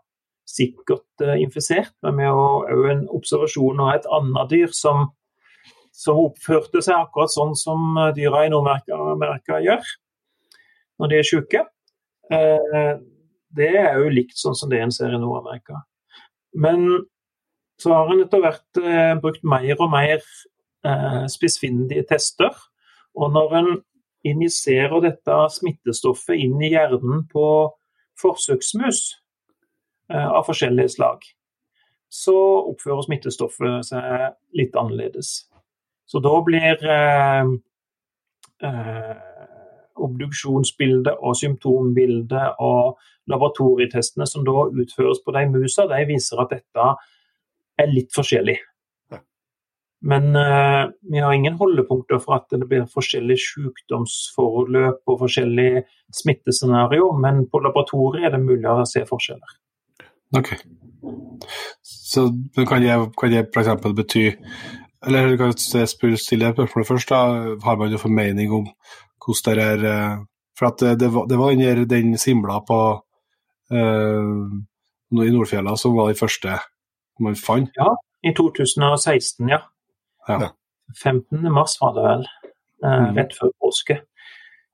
sikkert 0.49 1.24
eh, 1.24 1.40
infisert, 1.43 1.95
men 2.05 2.20
vi 2.20 2.28
har 2.28 2.70
òg 2.76 2.86
en 2.93 3.03
observasjon 3.16 3.82
av 3.82 3.97
et 3.97 4.07
annet 4.18 4.53
dyr 4.53 4.70
som, 4.76 5.09
som, 5.93 6.18
oppførte 6.26 6.82
seg 6.84 6.97
akkurat 6.97 7.32
sånn 7.32 7.55
som 7.59 7.97
eh, 8.01 8.12
dyra 8.16 8.47
i 8.47 8.53
Nord-Amerika 8.53 9.61
gjør 9.64 9.95
når 11.01 11.11
de 11.11 11.18
er 11.18 11.26
syke. 11.26 11.62
Ehm, 12.32 13.07
det 13.53 13.72
er 13.80 13.97
jo 13.99 14.12
likt 14.12 14.36
sånn 14.38 14.55
som 14.57 14.70
det 14.70 14.80
en 14.80 14.93
ser 14.95 15.12
i 15.12 15.18
Nord-Amerika. 15.20 15.80
Men 16.55 16.86
så 17.80 17.97
har 17.97 18.12
en 18.12 18.22
etter 18.22 18.43
hvert 18.45 18.82
eh, 18.82 19.14
brukt 19.20 19.43
mer 19.45 19.74
og 19.78 19.90
mer 19.93 20.24
spissfindige 21.30 22.03
tester 22.11 22.57
og 23.14 23.32
når 23.32 23.57
en 23.59 23.70
injiserer 24.24 25.03
dette 25.05 25.36
smittestoffet 25.57 26.38
inn 26.38 26.61
i 26.62 26.72
hjernen 26.72 27.24
på 27.32 27.47
forsøksmus 28.20 29.01
eh, 30.12 30.28
av 30.28 30.45
forskjellige 30.47 30.95
slag, 30.97 31.24
så 32.12 32.36
oppfører 32.70 33.07
smittestoffet 33.09 33.88
seg 33.88 34.36
litt 34.59 34.76
annerledes. 34.78 35.32
Så 36.09 36.20
da 36.24 36.32
blir 36.44 36.82
eh, 36.96 37.53
eh, 38.68 39.14
obduksjonsbildet 40.03 41.20
og 41.20 41.38
symptombildet 41.38 42.61
og 42.64 42.98
laboratorietestene 43.30 44.26
som 44.26 44.44
da 44.46 44.66
utføres 44.82 45.22
på 45.24 45.34
de 45.36 45.46
musa, 45.53 45.86
de 45.90 46.05
viser 46.09 46.42
at 46.42 46.55
dette 46.57 46.92
er 47.80 47.90
litt 47.92 48.12
forskjellig. 48.14 48.59
Men 50.03 50.36
eh, 50.36 50.84
vi 51.11 51.18
har 51.22 51.32
ingen 51.32 51.55
holdepunkter 51.55 52.18
for 52.18 52.40
at 52.40 52.50
det 52.50 52.66
blir 52.66 52.88
forskjellige 52.90 53.44
sykdomsforløp 53.53 55.07
og 55.07 55.20
forskjellige 55.20 55.84
smittescenarioer, 56.18 57.20
men 57.22 57.44
på 57.50 57.61
laboratoriet 57.62 58.26
er 58.26 58.34
det 58.34 58.42
mulig 58.42 58.66
å 58.66 58.82
se 58.88 59.05
forskjeller. 59.07 59.59
Ok. 60.38 60.57
Så 61.86 62.26
kan 62.57 62.82
det, 62.82 62.96
kan 63.18 63.30
det 63.30 63.46
f.eks. 63.53 63.70
bety 63.94 64.26
Eller 65.07 65.36
kan 65.36 65.50
jeg 65.50 65.88
stille 66.18 66.53
for 66.55 66.80
det 66.80 66.88
første, 66.88 67.14
Har 67.64 67.76
man 67.76 67.90
jo 67.90 67.98
formening 67.98 68.53
om 68.53 68.68
hvordan 69.24 69.59
det 69.59 69.64
er 69.64 69.84
eh, 69.90 70.18
For 70.59 70.66
at 70.66 71.00
det, 71.00 71.14
var, 71.14 71.26
det 71.26 71.38
var 71.38 71.50
under 71.50 71.84
den 71.84 72.18
simla 72.18 72.61
på 72.61 72.78
uh, 73.72 74.53
i 75.12 75.30
Nordfjella 75.30 75.76
som 75.76 75.96
var 75.96 76.11
den 76.12 76.18
første 76.20 76.59
man 77.20 77.36
fant? 77.36 77.70
Ja, 77.78 77.88
i 78.22 78.32
2016, 78.36 79.48
ja. 79.48 79.59
Ja. 80.28 80.50
15. 81.03 81.53
mars 81.53 81.76
var 81.80 81.94
det 81.96 82.05
vel, 82.05 82.24
eh, 82.84 83.03
mm. 83.03 83.16
rett 83.16 83.36
før 83.38 83.53
påske. 83.62 83.98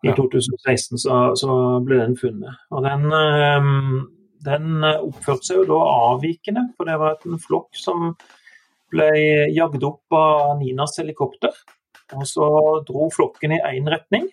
I 0.03 0.11
ja. 0.11 0.15
2016 0.17 0.99
så, 0.99 1.19
så, 1.37 1.53
ble 1.87 2.01
den 2.01 2.17
funnet. 2.19 2.59
Og 2.71 2.85
den, 2.87 3.07
eh, 3.13 3.71
den 4.47 4.85
oppførte 4.85 5.47
seg 5.47 5.63
jo 5.63 5.69
da 5.73 5.81
avvikende, 6.13 6.69
for 6.77 6.91
det 6.91 6.99
var 7.03 7.19
en 7.27 7.43
flokk 7.43 7.79
som 7.79 8.13
ble 8.93 9.11
jagd 9.55 9.85
opp 9.87 10.17
av 10.17 10.57
Ninas 10.61 10.97
helikopter. 11.01 11.55
Og 12.17 12.25
så 12.29 12.49
dro 12.89 13.09
flokken 13.13 13.55
i 13.57 13.63
én 13.75 13.89
retning. 13.91 14.29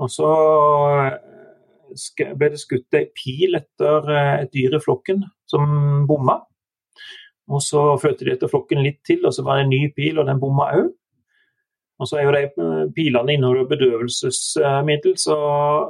Og 0.00 0.12
så 0.12 0.30
ble 2.38 2.50
det 2.52 2.60
skutt 2.60 2.96
ei 2.96 3.08
pil 3.16 3.56
etter 3.58 4.06
et 4.14 4.52
dyr 4.54 4.76
i 4.78 4.82
flokken 4.82 5.24
som 5.50 6.06
bomma. 6.08 6.38
Og 7.50 7.62
så 7.64 7.82
fulgte 7.98 8.26
de 8.26 8.34
etter 8.36 8.50
flokken 8.50 8.82
litt 8.84 9.00
til, 9.06 9.24
og 9.26 9.34
så 9.34 9.42
var 9.42 9.58
det 9.58 9.66
en 9.66 9.72
ny 9.74 9.88
pil, 9.96 10.20
og 10.20 10.28
den 10.28 10.40
bomma 10.42 10.70
òg. 10.76 10.90
Og 12.00 12.08
så 12.08 12.16
er 12.16 12.24
jo 12.24 12.32
de 12.32 12.44
eh, 12.48 12.84
pilene 12.96 13.34
inneholder 13.34 13.66
bedøvelsesmiddel, 13.74 15.16
så, 15.20 15.36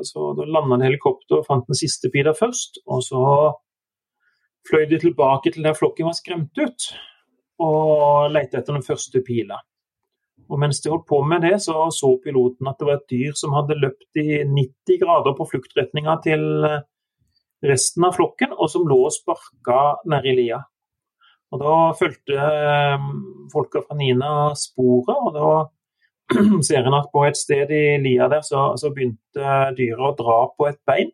så 0.02 0.32
da 0.38 0.46
landa 0.48 0.78
en 0.78 0.86
helikopter 0.88 1.38
og 1.38 1.46
fant 1.46 1.68
den 1.68 1.78
siste 1.78 2.10
pila 2.10 2.32
først. 2.34 2.80
Og 2.90 3.04
så 3.06 3.20
fløy 4.66 4.88
de 4.90 4.98
tilbake 5.04 5.52
til 5.54 5.68
der 5.68 5.76
flokken 5.78 6.08
var 6.10 6.16
skremt 6.18 6.58
ut, 6.58 6.88
og 7.60 8.30
lette 8.34 8.60
etter 8.60 8.76
den 8.76 8.86
første 8.86 9.22
pila. 9.26 9.58
Og 10.50 10.58
mens 10.58 10.80
de 10.82 10.90
holdt 10.90 11.06
på 11.06 11.20
med 11.22 11.44
det, 11.46 11.60
så 11.62 11.86
så 11.94 12.10
piloten 12.24 12.68
at 12.68 12.80
det 12.80 12.88
var 12.88 12.98
et 12.98 13.12
dyr 13.12 13.36
som 13.38 13.54
hadde 13.54 13.78
løpt 13.78 14.18
i 14.18 14.40
90 14.42 15.02
grader 15.02 15.36
på 15.38 15.46
fluktretninga 15.52 16.16
til 16.24 16.42
resten 17.66 18.06
av 18.08 18.16
flokken, 18.16 18.54
og 18.56 18.70
som 18.72 18.88
lå 18.88 18.98
og 19.06 19.14
sparka 19.14 19.80
nedi 20.10 20.34
lia. 20.38 20.62
Og 21.50 21.60
Da 21.60 21.76
fulgte 21.98 22.38
eh, 22.38 23.06
folka 23.52 23.82
fra 23.84 23.96
Nina 23.98 24.32
sporet, 24.58 25.16
og 25.18 25.34
da 25.34 25.50
ser 26.66 26.86
en 26.86 26.98
at 26.98 27.10
på 27.12 27.24
et 27.26 27.38
sted 27.38 27.70
i 27.74 27.98
lia 28.02 28.28
der 28.30 28.44
så, 28.46 28.70
så 28.78 28.92
begynte 28.94 29.56
dyret 29.78 30.04
å 30.12 30.16
dra 30.18 30.38
på 30.54 30.70
et 30.70 30.78
bein. 30.86 31.10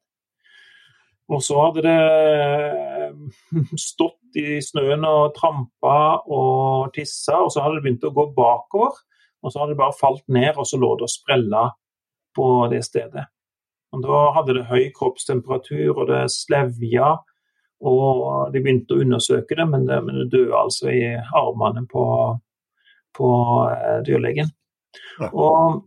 Og 1.33 1.43
så 1.43 1.59
hadde 1.59 1.83
det 1.87 1.97
eh, 1.97 3.67
stått 3.89 4.39
i 4.39 4.61
snøen 4.63 5.07
og 5.09 5.35
trampa 5.37 6.23
og 6.23 6.93
tissa, 6.95 7.41
og 7.43 7.51
så 7.53 7.65
hadde 7.65 7.81
det 7.81 7.87
begynt 7.87 8.07
å 8.07 8.15
gå 8.15 8.29
bakover. 8.37 8.99
Og 9.43 9.53
så 9.53 9.63
hadde 9.63 9.75
det 9.75 9.81
bare 9.81 9.99
falt 9.99 10.25
ned, 10.33 10.55
og 10.57 10.67
så 10.67 10.79
lå 10.81 10.93
det 10.99 11.07
og 11.07 11.13
sprella 11.13 11.65
på 12.37 12.47
det 12.73 12.83
stedet. 12.87 13.27
Og 13.95 14.03
Da 14.05 14.21
hadde 14.37 14.59
det 14.59 14.69
høy 14.71 14.91
kroppstemperatur, 14.97 15.95
og 15.97 16.09
det 16.11 16.27
slevja. 16.35 17.17
Og 17.87 18.53
de 18.53 18.63
begynte 18.63 18.97
å 18.97 19.03
undersøke 19.05 19.57
det, 19.59 19.67
men 19.69 19.87
det, 19.89 19.99
men 20.05 20.23
det 20.23 20.31
døde 20.33 20.57
altså 20.57 20.89
i 20.91 21.03
armene 21.37 21.85
på, 21.91 22.07
på 23.17 23.29
eh, 23.73 23.99
dyrlegen. 24.07 24.51
Ja. 25.21 25.31
Og 25.33 25.85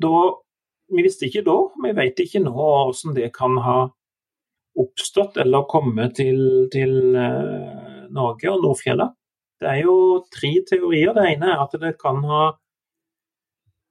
da 0.00 0.14
Vi 0.90 1.04
visste 1.06 1.28
ikke 1.28 1.44
da, 1.46 1.52
vi 1.84 1.92
vet 1.94 2.18
ikke 2.18 2.40
nå 2.42 2.50
hvordan 2.50 3.12
det 3.14 3.28
kan 3.30 3.52
ha 3.62 3.74
oppstått 4.78 5.36
eller 5.40 5.66
kommet 5.70 6.16
til, 6.18 6.68
til 6.72 7.16
eh, 7.18 8.06
Norge 8.14 8.52
og 8.52 8.64
Nordfjella. 8.64 9.08
Det 9.60 9.68
er 9.68 9.82
jo 9.84 9.94
tre 10.32 10.52
teorier. 10.68 11.12
Det 11.16 11.26
ene 11.34 11.52
er 11.52 11.64
at 11.64 11.74
det 11.82 11.96
kan 12.00 12.22
ha 12.28 12.44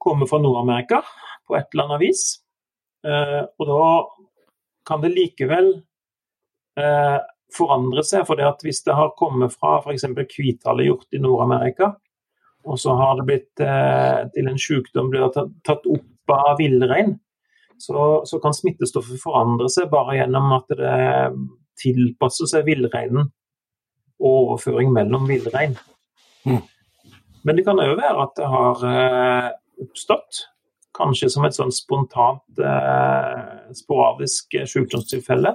kommet 0.00 0.30
fra 0.30 0.40
Nord-Amerika 0.42 1.02
på 1.46 1.58
et 1.58 1.68
eller 1.74 1.88
annet 1.90 2.02
vis. 2.02 2.24
Eh, 3.06 3.42
og 3.60 3.70
da 3.70 3.84
kan 4.88 5.04
det 5.04 5.12
likevel 5.14 5.72
eh, 6.80 7.18
forandre 7.54 8.04
seg. 8.06 8.26
For 8.28 8.40
hvis 8.64 8.84
det 8.86 8.96
har 8.96 9.16
kommet 9.20 9.54
fra 9.54 9.78
f.eks. 9.82 10.08
hvithalehjort 10.16 11.10
i 11.14 11.22
Nord-Amerika, 11.22 11.92
og 12.68 12.76
så 12.76 12.92
har 12.92 13.16
det 13.16 13.24
blitt 13.24 13.56
til 13.56 14.48
en 14.50 14.58
sykdom 14.60 15.06
blir 15.08 15.30
tatt 15.32 15.86
opp 15.88 16.32
av 16.34 16.58
villrein, 16.58 17.14
så, 17.80 18.22
så 18.28 18.40
kan 18.42 18.54
smittestoffet 18.56 19.20
forandre 19.22 19.70
seg 19.72 19.90
bare 19.92 20.18
gjennom 20.18 20.52
at 20.58 20.76
det 20.76 20.98
tilpasser 21.80 22.50
seg 22.50 22.66
villreinen 22.68 23.30
og 24.20 24.34
overføring 24.34 24.92
mellom 24.92 25.24
villrein. 25.30 25.78
Mm. 26.44 26.60
Men 27.44 27.56
det 27.56 27.64
kan 27.64 27.80
òg 27.80 27.94
være 27.96 28.26
at 28.26 28.36
det 28.36 28.48
har 28.52 28.86
eh, 28.90 29.48
oppstått, 29.80 30.44
kanskje 30.96 31.30
som 31.32 31.46
et 31.48 31.56
sånn 31.56 31.72
spontant, 31.72 32.44
eh, 32.60 33.72
sporadisk 33.76 34.58
sykdomstilfelle 34.68 35.54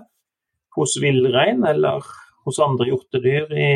hos 0.76 0.96
villrein 1.02 1.62
eller 1.68 2.06
hos 2.46 2.62
andre 2.64 2.90
hjortedyr 2.90 3.54
i, 3.54 3.74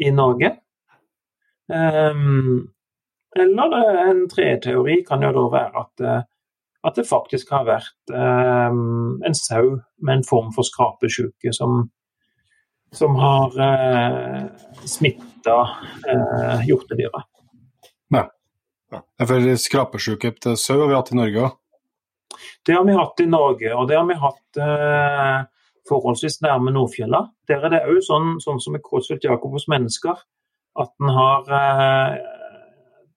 i 0.00 0.12
Norge. 0.14 0.54
Um, 1.68 2.70
eller 3.36 3.70
det- 3.72 4.00
en 4.10 4.28
tredje 4.28 4.60
teori 4.68 5.02
kan 5.06 5.22
jo 5.22 5.32
da 5.32 5.44
være 5.52 5.80
at, 5.80 6.00
eh, 6.00 6.22
at 6.84 6.98
det 6.98 7.06
faktisk 7.08 7.52
har 7.54 7.66
vært 7.68 8.12
eh, 8.12 8.72
en 9.28 9.36
sau 9.38 9.78
med 10.04 10.18
en 10.18 10.26
form 10.26 10.50
for 10.56 10.66
skrapesjuke 10.68 11.52
som, 11.56 11.86
som 12.92 13.16
har 13.20 13.56
eh, 13.68 14.42
smitta 14.84 15.60
eh, 16.08 16.66
hjortedyra. 16.68 17.24
Ja, 18.94 19.26
For 19.26 19.56
skrapesjuke 19.58 20.34
til 20.38 20.56
sau 20.60 20.78
har 20.82 20.90
vi 20.90 20.98
hatt 20.98 21.12
i 21.12 21.18
Norge 21.18 21.46
òg. 21.46 21.56
Det 22.66 22.74
har 22.74 22.84
vi 22.86 22.94
hatt 22.96 23.20
i 23.22 23.26
Norge, 23.30 23.72
og 23.74 23.88
det 23.88 23.96
har 23.98 24.06
vi 24.08 24.16
hatt 24.18 24.60
eh, 24.60 25.40
forholdsvis 25.88 26.40
nærme 26.44 26.72
Nordfjella. 26.74 27.20
Der 27.48 27.66
er 27.66 27.74
det 27.74 27.82
òg 27.90 28.00
sånn, 28.04 28.38
sånn 28.42 28.60
som 28.62 28.74
med 28.74 28.82
Creutzfeldt-Jakob 28.86 29.54
hos 29.54 29.68
mennesker, 29.70 30.22
at 30.82 30.92
en 31.02 31.12
har 31.14 31.52
eh, 31.58 32.16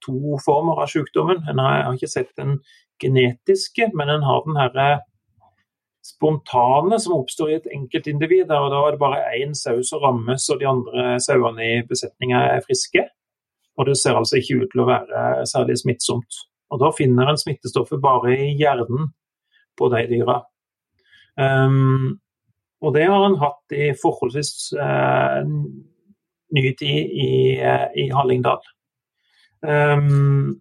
to 0.06 0.38
former 0.44 0.84
av 0.84 0.92
sykdommen. 0.92 1.42
En 1.50 1.62
har, 1.64 1.84
har 1.88 1.98
ikke 1.98 2.12
sett 2.12 2.34
den 2.38 2.60
genetiske, 3.02 3.92
men 3.94 4.10
en 4.10 4.26
har 4.26 4.44
den 4.46 4.58
herre 4.60 4.88
spontane 6.08 7.00
som 7.00 7.18
oppstår 7.18 7.52
i 7.52 7.58
et 7.58 7.70
enkeltindivid. 7.76 8.52
og 8.52 8.72
Da 8.72 8.82
er 8.82 8.92
det 8.96 9.00
bare 9.00 9.24
én 9.38 9.56
sau 9.56 9.82
som 9.84 10.02
rammes, 10.04 10.50
og 10.50 10.60
de 10.60 10.68
andre 10.70 11.20
sauene 11.20 11.64
i 11.64 11.82
besetninga 11.88 12.44
er 12.56 12.66
friske. 12.66 13.08
Og 13.78 13.86
det 13.86 13.98
ser 13.98 14.18
altså 14.18 14.40
ikke 14.40 14.64
ut 14.64 14.72
til 14.72 14.84
å 14.84 14.90
være 14.90 15.46
særlig 15.46 15.78
smittsomt. 15.82 16.44
Og 16.72 16.80
Da 16.80 16.92
finner 16.92 17.30
en 17.30 17.40
smittestoffet 17.40 18.02
bare 18.02 18.36
i 18.36 18.56
hjernen 18.58 19.12
på 19.78 19.90
de 19.94 20.08
dyra. 20.10 20.42
Um, 21.38 22.18
og 22.82 22.94
det 22.96 23.06
har 23.06 23.26
en 23.26 23.38
hatt 23.38 23.74
i 23.74 23.92
forholdsvis 24.02 24.74
uh, 24.74 25.46
ny 26.54 26.64
tid 26.80 27.14
i, 27.14 27.30
uh, 27.62 27.88
i 27.94 28.10
Hallingdal. 28.14 28.62
Um, 29.62 30.58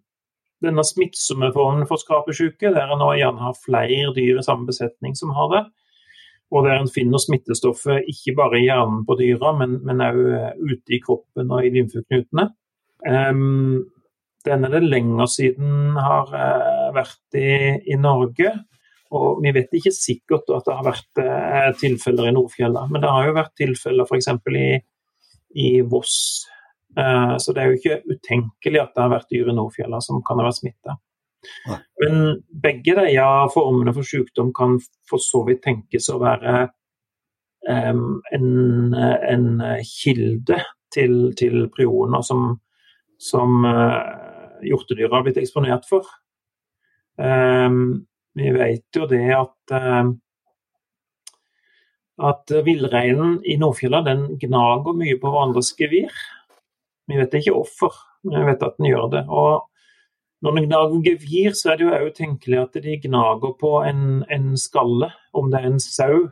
denne 0.63 0.83
smittsomme 0.85 1.51
formen 1.53 1.85
for 1.89 2.01
skrapesjuke, 2.01 2.71
der 2.73 2.93
en 2.93 3.03
gjerne 3.17 3.43
har 3.43 3.59
flere 3.61 4.13
dyr 4.15 4.39
i 4.39 4.45
samme 4.45 4.65
besetning 4.69 5.13
som 5.17 5.33
har 5.37 5.51
det, 5.53 5.63
og 6.51 6.63
der 6.63 6.79
en 6.79 6.91
finner 6.91 7.19
smittestoffet 7.19 8.07
ikke 8.07 8.37
bare 8.37 8.59
i 8.59 8.67
hjernen 8.69 9.03
på 9.07 9.17
dyra, 9.19 9.51
men 9.59 10.03
òg 10.03 10.21
ute 10.63 10.95
i 10.95 11.01
kroppen 11.03 11.51
og 11.51 11.65
i 11.65 11.73
lymfeknutene. 11.75 12.47
Um, 13.03 13.85
den 14.47 14.63
er 14.63 14.71
det 14.71 14.87
lenger 14.87 15.27
siden 15.29 15.97
har 15.99 16.31
uh, 16.31 16.89
vært 16.95 17.37
i, 17.37 17.51
i, 17.91 17.97
Norge. 17.99 18.53
Og 19.15 19.41
vi 19.43 19.51
vet 19.55 19.75
ikke 19.75 19.93
sikkert 19.95 20.47
at 20.55 20.67
det 20.67 20.77
har 20.77 20.87
vært 20.87 21.21
uh, 21.21 21.71
tilfeller 21.79 22.29
i 22.29 22.35
Nordfjella, 22.35 22.85
men 22.91 23.03
det 23.03 23.11
har 23.11 23.27
jo 23.27 23.35
vært 23.37 23.55
tilfeller 23.59 24.07
f.eks. 24.07 24.31
i, 24.55 24.69
i 25.67 25.69
Voss. 25.83 26.47
Uh, 26.97 27.35
så 27.37 27.53
det 27.53 27.61
er 27.61 27.69
jo 27.69 27.77
ikke 27.77 27.99
utenkelig 28.09 28.81
at 28.81 28.95
det 28.95 29.03
har 29.03 29.13
vært 29.13 29.29
dyr 29.33 29.51
i 29.51 29.55
Nordfjella 29.55 29.99
som 30.03 30.23
kan 30.25 30.41
ha 30.41 30.47
vært 30.47 30.61
smitta. 30.61 30.97
Men 32.01 32.41
begge 32.63 32.95
de 32.97 33.11
ja, 33.13 33.29
formene 33.53 33.93
for 33.95 34.07
sykdom 34.07 34.49
kan 34.57 34.79
for 35.07 35.21
så 35.21 35.43
vidt 35.47 35.61
tenkes 35.63 36.09
å 36.11 36.17
være 36.19 36.55
um, 37.69 38.17
en, 38.33 38.49
en, 38.97 39.45
kilde 39.85 40.57
til, 40.91 41.15
til 41.37 41.67
prioner 41.71 42.25
som, 42.25 42.49
som 43.21 43.61
hjortedyr 44.65 45.13
har 45.13 45.23
blitt 45.27 45.39
eksponert 45.39 45.85
for. 45.87 46.09
Um, 47.21 48.07
vi 48.37 48.49
vet 48.57 48.97
jo 48.97 49.05
det 49.09 49.23
at 49.37 49.77
uh, 49.77 50.09
at 52.17 52.49
villreinen 52.65 53.37
i 53.45 53.57
Nordfjella 53.61 54.01
den 54.05 54.25
gnager 54.41 54.95
mye 54.97 55.17
på 55.21 55.29
hverandres 55.29 55.73
gevir. 55.77 56.09
Vi 57.07 57.17
vet 57.19 57.35
ikke 57.39 57.55
hvorfor, 57.55 57.95
men 58.27 58.41
vi 58.41 58.51
vet 58.51 58.63
at 58.65 58.79
den 58.79 58.89
gjør 58.89 59.11
det. 59.13 59.23
Og 59.27 59.67
når 60.43 60.57
den 60.57 60.67
gnager 60.67 61.05
gevir, 61.05 61.53
så 61.57 61.71
er 61.71 61.77
det 61.77 61.87
jo 61.87 61.93
òg 61.95 62.09
tenkelig 62.17 62.59
at 62.61 62.81
de 62.83 62.97
gnager 63.07 63.55
på 63.61 63.71
en, 63.87 64.01
en, 64.33 64.51
skalle, 64.59 65.09
om 65.33 65.49
det 65.51 65.61
er 65.61 65.71
en 65.71 65.79
sau 65.81 66.27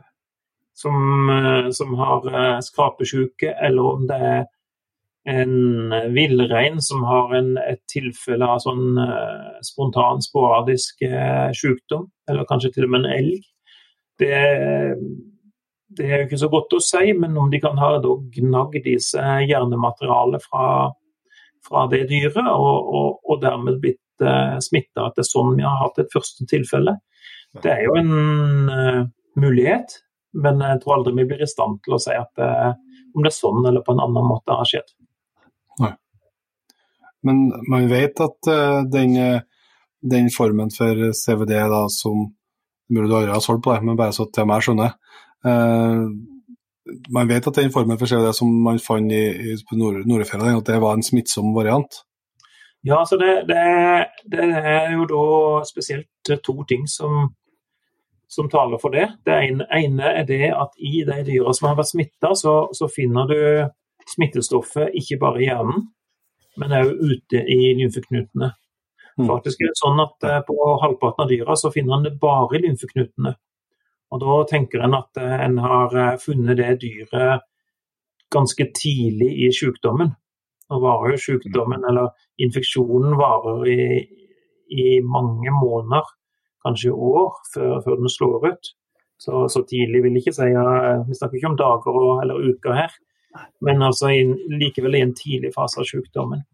som, 0.76 1.32
som 1.72 1.96
har 1.98 2.28
skrapesjuke, 2.62 3.54
eller 3.64 3.90
om 3.96 4.04
det 4.10 4.20
er 4.20 4.44
en 5.26 5.94
villrein 6.14 6.78
som 6.84 7.02
har 7.08 7.32
en, 7.34 7.56
et 7.58 7.80
tilfelle 7.90 8.46
av 8.46 8.60
sånn 8.62 9.00
spontan, 9.66 10.22
sporadisk 10.22 11.02
sykdom, 11.56 12.06
eller 12.30 12.46
kanskje 12.46 12.76
til 12.76 12.86
og 12.86 12.92
med 12.94 13.06
en 13.06 13.16
elg. 13.16 13.48
Det, 14.20 14.36
det, 15.88 16.06
er 16.06 16.20
jo 16.20 16.26
ikke 16.26 16.40
så 16.40 16.48
godt 16.52 16.74
å 16.76 16.82
si, 16.82 17.12
men 17.18 17.36
om 17.38 17.50
de 17.52 17.60
kan 17.62 17.78
ha 17.78 17.96
gnagd 18.02 18.88
i 18.90 18.96
seg 19.02 19.50
hjernematerialet 19.50 20.44
fra, 20.46 20.66
fra, 21.66 21.84
det 21.92 22.06
dyret, 22.10 22.40
og, 22.42 22.90
og, 23.00 23.20
og 23.24 23.42
dermed 23.44 23.78
blitt 23.82 24.24
uh, 24.24 24.56
smitta. 24.62 25.06
At 25.06 25.18
det 25.18 25.26
er 25.26 25.30
sånn 25.30 25.54
vi 25.58 25.66
har 25.66 25.78
hatt 25.84 26.00
et 26.02 26.12
første 26.12 26.48
tilfelle. 26.50 26.98
Det 27.62 27.72
er 27.72 27.86
jo 27.86 27.96
en 28.00 28.12
uh, 28.72 29.02
mulighet, 29.40 29.98
men 30.36 30.60
jeg 30.64 30.82
tror 30.82 30.98
aldri 30.98 31.14
vi 31.20 31.28
blir 31.30 31.44
i 31.44 31.48
stand 31.48 31.80
til 31.84 31.96
å 31.96 32.02
si 32.02 32.12
at 32.12 32.40
om 32.42 33.22
det 33.24 33.30
er 33.30 33.32
sånn 33.32 33.62
eller 33.64 33.80
på 33.84 33.94
en 33.94 34.02
annen 34.04 34.26
måte 34.28 34.52
har 34.52 34.68
skjedd. 34.68 34.90
Nei. 35.80 35.94
Men 37.24 37.46
man 37.70 37.86
vet 37.88 38.20
at 38.20 38.50
uh, 38.50 38.82
den, 38.90 39.16
den, 40.02 40.28
formen 40.34 40.74
for 40.74 41.14
CVD 41.16 41.54
da, 41.54 41.86
som 41.92 42.32
Mulig 42.86 43.08
du 43.10 43.16
aldri 43.18 43.32
har 43.34 43.40
solgt 43.42 43.64
på 43.64 43.72
det, 43.74 43.82
men 43.82 43.96
bare 43.98 44.14
så 44.14 44.28
til 44.30 44.44
meg 44.46 44.60
skjønner 44.62 44.92
uh, 44.92 45.16
Man 47.14 47.28
vet 47.28 47.46
at 47.46 47.58
den 47.58 47.72
formen 47.74 47.98
for 47.98 48.10
COD 48.10 48.28
som 48.34 48.50
man 48.62 48.78
fant 48.82 49.12
i, 49.12 49.22
i 49.52 49.78
Nordfjella, 49.78 50.52
at 50.54 50.68
det 50.68 50.82
var 50.82 50.94
en 50.94 51.06
smittsom 51.06 51.54
variant? 51.54 52.02
Ja, 52.86 53.06
så 53.06 53.16
det, 53.16 53.32
det, 53.48 53.62
det, 54.30 54.44
er 54.54 54.92
jo 54.94 55.06
da 55.10 55.64
spesielt 55.66 56.30
to 56.46 56.54
ting 56.68 56.84
som, 56.86 57.32
som 58.30 58.50
taler 58.50 58.78
for 58.78 58.94
det. 58.94 59.08
Det 59.26 59.34
ene, 59.48 59.66
ene, 59.74 60.12
er 60.20 60.28
det 60.28 60.52
at 60.54 60.76
i 60.78 61.00
de 61.08 61.16
dyra 61.26 61.54
som 61.56 61.66
har 61.70 61.80
vært 61.80 61.90
smitta, 61.90 62.30
så, 62.38 62.54
så 62.70 62.86
finner 62.92 63.26
du 63.26 63.40
smittestoffet 64.12 64.94
ikke 65.02 65.18
bare 65.24 65.42
i 65.42 65.48
hjernen, 65.48 65.88
men 66.62 66.76
òg 66.78 66.94
ute 66.94 67.42
i 67.42 67.74
lymfeknutene. 67.80 68.52
Faktisk 69.16 69.64
er 69.64 69.72
det 69.72 69.80
sånn 69.80 70.02
at 70.02 70.26
På 70.44 70.74
halvparten 70.82 71.24
av 71.24 71.30
dyra 71.30 71.54
så 71.56 71.70
finner 71.72 71.96
en 71.96 72.04
det 72.04 72.18
bare 72.20 72.58
i 72.58 72.62
lymfeknutene. 72.68 73.32
Og 74.14 74.22
Da 74.22 74.36
tenker 74.50 74.84
en 74.84 74.94
at 74.94 75.18
en 75.18 75.58
har 75.58 76.18
funnet 76.22 76.58
det 76.60 76.76
dyret 76.84 77.42
ganske 78.30 78.66
tidlig 78.74 79.32
i 79.46 79.50
sykdommen. 79.54 80.12
Nå 80.70 80.78
varer 80.82 81.14
jo 81.14 81.22
sykdommen, 81.22 81.84
eller 81.88 82.10
infeksjonen 82.42 83.14
varer 83.18 83.66
i, 83.70 83.82
i 84.70 84.86
mange 85.02 85.52
måneder, 85.54 86.08
kanskje 86.66 86.90
år, 86.90 87.34
før, 87.54 87.76
før 87.84 88.00
den 88.00 88.10
slår 88.10 88.48
ut. 88.50 88.72
så, 89.18 89.48
så 89.48 89.62
tidlig 89.68 90.02
vil 90.04 90.16
jeg 90.16 90.26
ikke 90.26 90.36
si. 90.36 90.48
Ja, 90.52 90.64
vi 91.08 91.16
snakker 91.16 91.38
ikke 91.38 91.52
om 91.52 91.58
dager 91.60 91.98
og, 92.00 92.10
eller 92.22 92.50
uker 92.50 92.76
her, 92.76 92.92
men 93.64 93.82
altså 93.82 94.10
in, 94.12 94.34
likevel 94.60 94.98
i 94.98 95.04
en 95.06 95.14
tidlig 95.16 95.54
fase 95.54 95.80
av 95.80 95.88
sykdommen. 95.88 96.44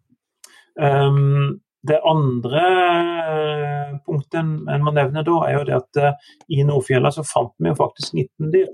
Um, 0.77 1.61
det 1.89 1.99
andre 2.07 2.63
eh, 2.63 3.95
punktet 4.07 4.41
en 4.43 4.85
må 4.85 4.93
nevne 4.95 5.25
da, 5.27 5.39
er 5.47 5.57
jo 5.57 5.63
det 5.67 5.79
at 5.81 5.99
uh, 5.99 6.35
i 6.55 6.63
Nordfjella 6.67 7.11
så 7.15 7.25
fant 7.27 7.53
vi 7.59 7.73
jo 7.73 7.79
faktisk 7.79 8.15
19 8.15 8.53
dyr. 8.55 8.69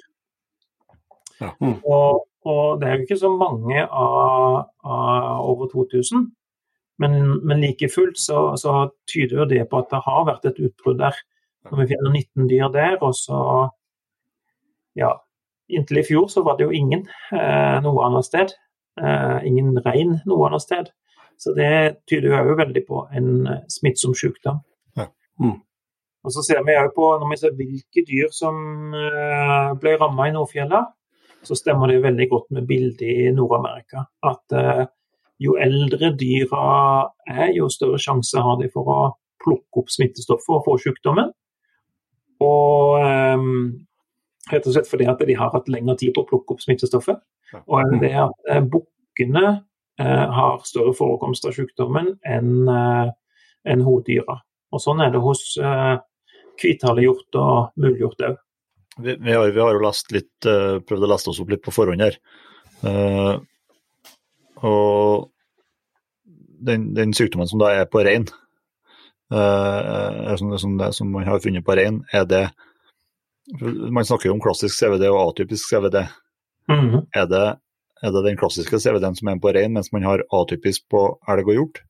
Ja. 1.39 1.55
Mm. 1.63 1.79
Og, 1.87 2.27
og, 2.45 2.81
det 2.81 2.89
er 2.89 2.99
jo 2.99 3.07
ikke 3.07 3.21
så 3.21 3.31
mange 3.33 3.85
av, 3.87 4.69
av 4.85 5.49
over 5.49 5.71
2000. 5.73 6.27
Men, 6.99 7.19
men 7.47 7.63
like 7.63 7.89
fullt 7.95 8.19
så, 8.19 8.57
så, 8.59 8.89
tyder 9.11 9.43
jo 9.43 9.49
det 9.53 9.65
på 9.71 9.79
at 9.79 9.91
det 9.93 10.03
har 10.05 10.25
vært 10.27 10.49
et 10.51 10.61
utbrudd 10.69 10.99
der. 11.01 11.17
Når 11.71 11.83
vi 11.83 11.91
finner 11.93 12.11
19 12.11 12.49
dyr 12.51 12.73
der, 12.75 13.01
og 13.01 13.15
så 13.17 13.41
Ja, 14.99 15.13
inntil 15.71 16.01
i 16.01 16.07
fjor 16.09 16.27
så 16.33 16.43
var 16.43 16.57
det 16.59 16.67
jo 16.67 16.75
ingen 16.75 17.05
eh, 17.31 17.77
noe 17.85 18.03
annet 18.03 18.27
sted. 18.27 18.55
Eh, 18.99 19.47
ingen 19.47 19.77
rein 19.85 20.17
noe 20.27 20.49
annet 20.49 20.65
sted. 20.65 20.91
Så 21.39 21.55
det 21.55 22.03
tyder 22.11 22.35
jo 22.35 22.59
veldig 22.59 22.83
på 22.89 23.05
en 23.15 23.47
eh, 23.47 23.65
smittsom 23.71 24.15
sykdom. 24.19 24.59
Ja. 24.99 25.07
Mm. 25.43 25.59
Og 26.27 26.35
så 26.35 26.43
ser 26.43 26.65
vi 26.67 26.75
jo 26.75 26.91
på, 26.97 27.11
Når 27.21 27.31
vi 27.31 27.41
ser 27.41 27.59
hvilke 27.59 28.05
dyr 28.09 28.33
som 28.35 28.95
eh, 28.95 29.69
ble 29.79 29.95
ramma 30.01 30.29
i 30.29 30.35
Nordfjella, 30.35 30.83
så 31.47 31.55
stemmer 31.55 31.93
det 31.93 32.03
veldig 32.03 32.27
godt 32.33 32.51
med 32.57 32.67
bildet 32.67 33.07
i 33.07 33.31
Nord-Amerika. 33.35 34.09
At 34.27 34.57
eh, 34.59 34.85
jo 35.39 35.55
eldre 35.63 36.11
dyra 36.19 36.65
er, 37.31 37.53
jo 37.55 37.71
større 37.71 38.01
sjanse 38.03 38.43
har 38.43 38.59
de 38.59 38.67
for 38.75 38.91
å 38.91 38.99
plukke 39.45 39.85
opp 39.85 39.93
smittestoffet 39.95 40.57
og 40.57 40.65
få 40.67 40.75
sykdommen. 40.83 41.31
Og 42.43 42.99
um, 43.39 43.71
rett 44.51 44.67
og 44.67 44.75
slett 44.75 44.91
fordi 44.91 45.07
at 45.11 45.23
de 45.23 45.37
har 45.39 45.55
hatt 45.55 45.71
lengre 45.71 45.95
tid 45.99 46.11
på 46.17 46.25
å 46.25 46.27
plukke 46.27 46.57
opp 46.57 46.65
smittestoffet. 46.65 47.23
Og 47.71 47.95
det 48.03 48.11
at 48.19 48.51
bukkene 48.67 49.61
har 49.99 50.61
større 50.63 50.93
forekomst 50.95 51.47
av 51.49 51.57
sykdommen 51.57 52.13
enn 52.23 52.69
uh, 52.71 53.09
en 53.69 53.81
hodyra. 53.83 54.37
Og 54.71 54.83
sånn 54.83 55.01
er 55.03 55.11
det 55.11 55.23
hos 55.25 55.41
hvithalehjort 56.59 57.39
og 57.41 57.81
muldhjort 57.83 58.23
òg. 58.29 58.37
Vi, 58.99 59.15
vi, 59.15 59.33
har, 59.33 59.49
vi 59.55 59.63
har 59.63 59.75
jo 59.75 59.83
lest 59.83 60.13
litt, 60.15 60.31
prøvd 60.45 61.07
å 61.07 61.11
leste 61.11 61.33
oss 61.33 61.41
opp 61.43 61.51
litt 61.51 61.65
på 61.65 61.75
forhånd 61.75 62.05
her. 62.05 62.19
og 64.63 65.27
den, 66.61 66.95
den, 66.95 67.15
sykdommen 67.15 67.49
som 67.49 67.61
da 67.63 67.73
er 67.75 67.89
på 67.91 68.03
rein, 68.05 68.27
uh, 69.35 70.35
som, 70.37 70.55
som, 70.59 70.79
som, 70.93 71.13
man 71.13 71.27
har 71.29 71.43
funnet 71.43 71.67
på 71.67 71.77
rein, 71.79 72.03
er 72.13 72.27
det 72.29 72.49
Man 73.49 74.05
snakker 74.05 74.29
jo 74.29 74.35
om 74.35 74.43
klassisk 74.45 74.75
CVD 74.77 75.07
og 75.09 75.31
atypisk 75.31 75.71
CVD. 75.71 76.03
Mm. 76.69 77.07
Er, 77.17 77.25
det, 77.25 77.45
er, 78.03 78.13
det, 78.15 78.25
den 78.27 78.39
klassiske 78.41 78.81
CVD-en 78.81 79.17
som 79.19 79.31
er 79.31 79.41
på 79.43 79.53
rein, 79.55 79.75
mens 79.75 79.93
man 79.95 80.07
har 80.07 80.25
atypisk 80.35 80.87
på 80.93 81.05
elg 81.31 81.51
og 81.51 81.57
hjort? 81.57 81.83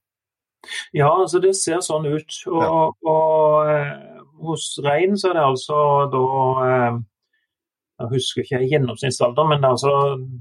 Ja, 0.97 1.11
altså 1.11 1.41
det 1.43 1.55
ser 1.57 1.83
sånn 1.85 2.09
ut. 2.09 2.41
Og, 2.51 2.63
ja. 2.63 2.81
og 3.13 3.71
eh, 3.71 3.93
hos 4.43 4.73
rein 4.85 5.17
så 5.19 5.31
er 5.31 5.39
det 5.39 5.47
altså 5.47 5.79
da 6.13 6.25
eh, 6.65 6.99
jeg 7.99 8.11
husker 8.13 8.45
ikke 8.45 8.67
gjennomsnittsalder, 8.71 9.47
men 9.51 9.63
det 9.63 9.67
er 9.67 9.75
altså 9.75 9.95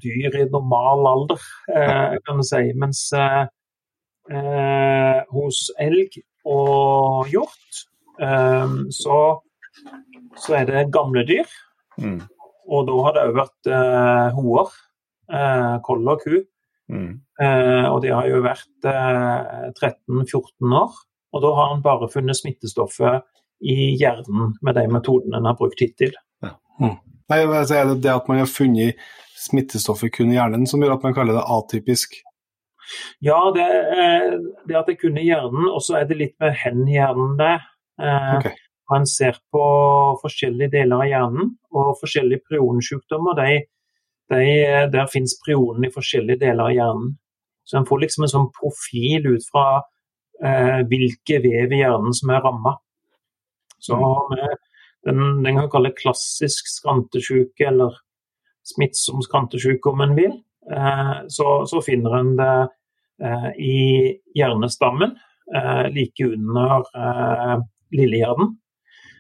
dyr 0.03 0.36
i 0.43 0.49
normal 0.53 1.07
alder, 1.09 1.45
eh, 1.74 2.18
kan 2.26 2.38
du 2.38 2.45
si. 2.45 2.63
Mens 2.78 3.01
eh, 3.18 3.45
hos 5.34 5.63
elg 5.82 6.20
og 6.45 7.32
hjort, 7.32 7.80
eh, 8.22 8.76
så, 8.93 9.22
så, 10.38 10.53
er 10.59 10.70
det 10.70 10.91
gamle 10.93 11.26
dyr. 11.26 11.49
Mm. 11.97 12.22
Og 12.68 12.86
da 12.89 12.99
har 13.07 13.15
det 13.15 13.26
òg 13.26 13.39
vært 13.41 13.72
eh, 13.74 14.38
hoer. 14.38 14.78
Eh, 15.34 15.73
koll 15.84 16.07
og 16.07 16.23
ku. 16.23 16.38
Mm. 16.88 17.19
Eh, 17.41 17.86
og 17.89 17.99
de 18.03 18.13
har 18.15 18.30
jo 18.30 18.43
vært 18.45 18.88
13-14 18.88 19.75
eh, 20.15 20.78
år. 20.80 21.01
Og 21.36 21.43
da 21.43 21.51
har 21.57 21.73
en 21.73 21.84
bare 21.84 22.09
funnet 22.11 22.39
smittestoffet 22.39 23.25
i 23.67 23.93
hjernen 23.97 24.55
med 24.63 24.78
de 24.78 24.86
metodene 24.91 25.39
en 25.39 25.49
har 25.49 25.57
brukt 25.59 25.82
hittil. 25.82 26.15
Ja. 26.45 26.53
Mm. 26.80 26.95
Nei, 27.28 27.41
altså 27.43 27.75
er 27.75 27.89
det 27.89 28.01
det 28.05 28.13
at 28.13 28.30
man 28.30 28.39
har 28.39 28.49
funnet 28.49 29.01
smittestoffet 29.38 30.13
kun 30.15 30.32
i 30.32 30.38
hjernen 30.38 30.65
som 30.69 30.82
gjør 30.82 30.95
at 30.95 31.05
man 31.05 31.15
kaller 31.17 31.38
det 31.38 31.45
atypisk? 31.57 32.15
Ja, 33.19 33.39
det, 33.55 33.65
det 34.69 34.78
at 34.80 34.88
det 34.88 34.99
kun 35.01 35.17
i 35.19 35.25
hjernen, 35.28 35.67
og 35.67 35.82
så 35.84 35.99
er 35.99 36.07
det 36.07 36.19
litt 36.21 36.38
med 36.39 36.55
hen 36.61 36.86
i 36.88 36.95
hjernen 36.95 37.36
det. 37.39 37.55
Eh, 37.99 38.34
okay. 38.38 38.55
Man 38.88 39.07
ser 39.09 39.36
på 39.51 39.63
forskjellige 40.21 40.71
deler 40.78 41.03
av 41.03 41.09
hjernen, 41.09 41.49
og 41.75 41.97
forskjellige 41.99 42.45
prionsykdommer. 42.47 43.36
De, 43.39 43.57
de, 44.32 44.88
der 44.93 45.11
finnes 45.11 45.38
prionen 45.43 45.88
i 45.88 45.93
forskjellige 45.93 46.41
deler 46.45 46.69
av 46.69 46.75
hjernen. 46.75 47.13
Så 47.67 47.78
en 47.80 47.88
får 47.88 48.03
liksom 48.03 48.25
en 48.25 48.32
sånn 48.32 48.49
profil 48.55 49.28
ut 49.34 49.45
fra 49.51 49.67
eh, 50.43 50.84
hvilke 50.88 51.41
vev 51.43 51.73
i 51.75 51.82
hjernen 51.82 52.15
som 52.15 52.32
er 52.32 52.43
ramma. 52.45 52.78
Så 53.84 53.97
med 54.32 54.57
den, 55.07 55.43
den 55.43 55.59
kan 55.61 55.69
kalle 55.71 55.95
klassisk 55.95 56.67
skrantesjuke, 56.71 57.67
eller 57.69 57.95
smittsom 58.67 59.21
skrantesjuke 59.23 59.91
om 59.91 60.03
en 60.03 60.15
vil. 60.17 60.36
Eh, 60.71 61.15
så, 61.32 61.47
så, 61.69 61.82
finner 61.86 62.17
en 62.19 62.34
det 62.39 62.53
eh, 63.23 63.49
i 63.63 63.78
hjernestammen, 64.36 65.15
eh, 65.55 65.84
like 65.95 66.28
under 66.28 66.88
lillehjernen. 67.95 68.55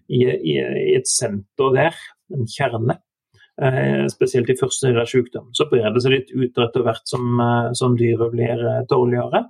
I, 0.07 0.21
i, 0.23 0.53
i, 0.55 0.95
et 0.95 1.07
senter 1.11 1.73
der, 1.75 1.95
en 2.31 2.47
kjerne. 2.47 2.95
Spesielt 4.11 4.51
i 4.53 4.55
første 4.59 4.85
del 4.85 4.99
av 5.01 5.07
sykdommen. 5.09 5.49
Så 5.57 5.65
brer 5.71 5.89
det 5.89 6.03
seg 6.03 6.13
litt 6.13 6.27
ut 6.29 6.59
etter 6.61 6.83
hvert 6.85 7.09
som, 7.09 7.39
som 7.73 7.95
dyret 7.97 8.29
blir 8.35 8.61
dårligere. 8.91 9.47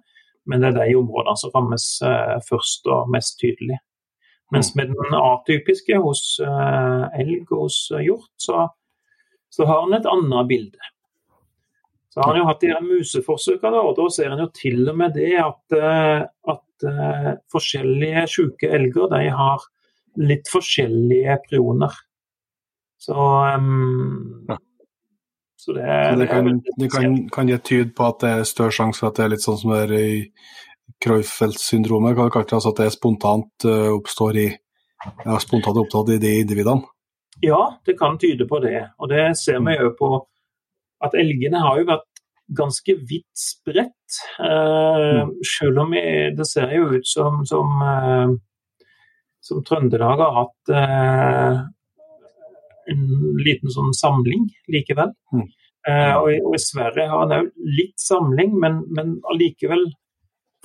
Men 0.48 0.64
det 0.64 0.70
er 0.70 0.78
de 0.78 0.96
områdene 0.96 1.36
som 1.42 1.52
rammes 1.52 1.88
først 2.48 2.88
og 2.88 3.12
mest 3.12 3.36
tydelig. 3.42 3.82
Mens 4.56 4.72
med 4.80 4.94
den 4.94 5.18
atypiske 5.20 6.00
hos 6.00 6.22
elg 6.40 7.52
og 7.52 7.66
hos 7.66 7.82
hjort, 8.00 8.32
så, 8.40 8.70
så 9.52 9.68
har 9.68 9.84
en 9.84 9.98
et 10.00 10.08
annet 10.08 10.48
bilde. 10.54 10.94
Så 12.18 12.24
har 12.24 12.32
han 12.32 12.40
jo 12.40 12.48
hatt 12.48 12.64
de 12.64 12.72
museforsøkene, 12.82 13.78
og 13.78 13.92
da 14.00 14.08
ser 14.10 14.32
en 14.34 14.40
jo 14.42 14.48
til 14.56 14.88
og 14.90 14.96
med 14.98 15.12
det 15.14 15.36
at, 15.38 15.76
eh, 15.78 16.24
at 16.50 16.86
forskjellige 17.54 18.24
syke 18.32 18.72
elger 18.74 19.12
de 19.12 19.28
har 19.38 19.66
litt 20.18 20.50
forskjellige 20.50 21.36
prioner. 21.46 21.94
Så, 22.98 23.14
um, 23.14 24.46
ja. 24.50 24.58
så 25.56 25.74
det, 25.74 25.86
så 25.86 26.20
det, 26.20 26.28
kan, 26.28 26.62
det 26.78 26.92
kan, 26.92 27.18
kan 27.34 27.52
gi 27.52 27.58
tyd 27.58 27.96
på 27.98 28.08
at 28.10 28.24
det 28.24 28.32
er 28.34 28.48
større 28.50 28.74
sjanse 28.74 29.04
for 29.04 29.12
at 29.12 29.20
det 29.20 29.26
er 29.26 29.34
litt 29.36 29.46
sånn 29.46 29.60
som 29.62 29.76
det 29.76 29.84
er 29.86 29.94
i 30.00 30.12
Creufeldt-syndromet, 31.04 32.18
altså 32.18 32.72
at 32.72 32.80
det 32.82 32.94
spontant 32.96 33.68
uh, 33.70 33.92
oppstår 33.94 34.40
i 34.42 34.48
ja, 35.26 35.38
spontant 35.40 35.78
opptatt 35.78 36.16
i 36.16 36.22
de 36.22 36.34
individene? 36.42 36.88
Ja, 37.46 37.80
det 37.86 37.98
kan 38.00 38.18
tyde 38.18 38.48
på 38.50 38.60
det. 38.64 38.80
Og 38.98 39.12
det 39.12 39.30
ser 39.38 39.62
vi 39.66 39.76
jo 39.78 39.92
på 40.00 40.12
at 41.06 41.14
elgene 41.14 41.62
har 41.62 41.78
jo 41.78 41.90
vært 41.92 42.22
ganske 42.58 42.96
vidt 43.10 43.38
spredt. 43.38 44.20
Uh. 44.40 45.30
Selv 45.46 45.84
om 45.84 45.94
jeg, 45.94 46.34
det 46.38 46.48
ser 46.50 46.74
jo 46.74 46.90
ut 46.96 47.08
som, 47.08 47.44
som, 47.46 47.82
uh, 47.84 48.32
som 49.44 49.64
Trøndelag 49.68 50.24
har 50.24 50.38
hatt 50.42 50.74
uh, 50.74 51.60
en 52.92 53.06
liten 53.44 53.72
sånn 53.74 53.94
samling 53.98 54.48
likevel. 54.72 55.14
Mm. 55.34 55.48
Og 55.88 56.26
i, 56.34 56.38
og, 56.42 56.54
i, 56.58 56.60
Sverige 56.60 57.08
har 57.08 57.22
en 57.24 57.36
òg 57.38 57.50
litt 57.78 57.96
samling, 58.02 58.58
men, 58.60 58.82
men 58.92 59.14
allikevel 59.32 59.86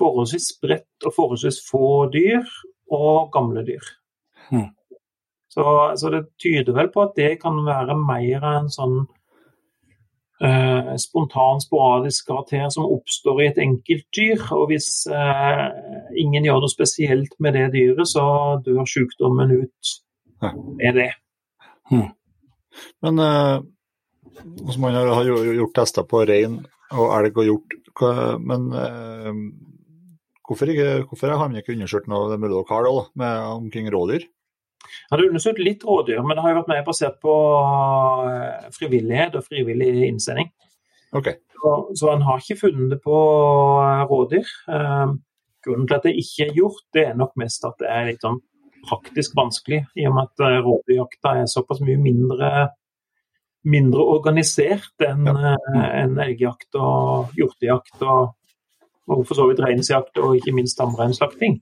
forholdsvis 0.01 0.49
spredt 0.57 1.07
og 1.07 1.15
forholdsvis 1.15 1.61
få 1.69 1.89
dyr 2.13 2.47
og 2.93 3.31
gamle 3.35 3.63
dyr. 3.67 3.91
Mm. 4.51 4.71
Så, 5.53 5.65
så, 6.01 6.11
det 6.11 6.23
tyder 6.41 6.73
vel 6.77 6.89
på 6.93 7.05
at 7.05 7.17
det 7.17 7.35
kan 7.43 7.59
være 7.67 7.97
mer 8.01 8.45
en 8.55 8.71
sånn 8.73 9.03
eh, 10.41 10.93
spontan, 11.01 11.61
sporadisk 11.61 12.31
karakter 12.31 12.71
som 12.73 12.89
oppstår 12.89 13.43
i 13.43 13.49
et 13.51 13.61
enkeltdyr. 13.61 14.47
Og 14.57 14.71
hvis 14.73 14.89
eh, 15.13 15.67
ingen 16.25 16.49
gjør 16.49 16.65
noe 16.65 16.73
spesielt 16.73 17.37
med 17.39 17.59
det 17.59 17.69
dyret, 17.77 18.09
så 18.15 18.25
dør 18.65 18.89
sykdommen 18.89 19.53
ut 19.61 19.93
med 20.81 20.97
det. 20.99 21.11
Hmm. 21.91 22.11
Men 23.05 23.19
eh, 23.19 23.57
man 24.79 24.95
har, 24.97 25.11
har 25.17 25.31
gjort 25.59 25.75
tester 25.77 26.07
på 26.09 26.25
rein 26.29 26.61
og 26.93 27.13
elg 27.17 27.39
og 27.41 27.49
hjort, 27.49 27.77
men 28.43 28.69
eh, 28.77 29.31
hvorfor, 30.49 30.73
ikke, 30.73 31.07
hvorfor, 31.09 31.33
har 31.33 31.49
man 31.49 31.61
ikke 31.61 31.75
undersøkt 31.77 32.11
noe 32.13 32.37
med 32.37 32.53
dere 32.53 32.69
har 32.69 32.89
da, 32.89 33.05
med, 33.23 33.51
omkring 33.63 33.91
rådyr? 33.93 34.27
Jeg 34.83 35.15
hadde 35.15 35.29
undersøkt 35.31 35.63
litt 35.63 35.85
rådyr, 35.87 36.21
men 36.27 36.37
det 36.37 36.45
har 36.45 36.53
jo 36.53 36.61
vært 36.61 36.73
mer 36.73 36.85
basert 36.87 37.19
på 37.23 37.35
eh, 38.29 38.69
frivillighet 38.75 39.39
og 39.39 39.47
frivillig 39.47 40.09
innsending. 40.09 40.51
Okay. 41.17 41.39
Så, 41.55 41.75
så 42.01 42.11
en 42.13 42.25
har 42.27 42.41
ikke 42.43 42.65
funnet 42.65 42.97
det 42.97 43.01
på 43.05 43.19
eh, 43.85 44.03
rådyr. 44.11 44.55
Um, 44.67 45.21
grunnen 45.63 45.87
til 45.89 45.99
at 45.99 46.09
det 46.09 46.17
ikke 46.19 46.49
er 46.49 46.57
gjort, 46.57 46.83
det 46.97 47.07
er 47.07 47.19
nok 47.19 47.37
mest 47.41 47.65
at 47.69 47.79
det 47.81 47.93
er 47.93 48.09
litt 48.11 48.25
sånn 48.25 48.41
praktisk 48.87 49.35
vanskelig, 49.39 49.83
i 49.97 50.07
og 50.09 50.17
med 50.17 50.31
at 50.31 50.45
eh, 50.47 50.61
rovdyrjakta 50.65 51.35
er 51.41 51.51
såpass 51.51 51.83
mye 51.85 51.99
mindre, 52.01 52.53
mindre 53.69 54.07
organisert 54.17 55.07
enn 55.07 55.29
eh, 55.31 55.83
en 56.03 56.17
elgjakt 56.23 56.79
og 56.81 57.35
hjortejakt 57.39 58.03
og, 58.07 58.33
og 59.11 59.27
for 59.29 59.39
så 59.39 59.49
vidt 59.51 59.63
reinsjakt 59.65 60.19
og 60.23 60.39
ikke 60.39 60.55
minst 60.57 60.79
tamreinslakting. 60.81 61.61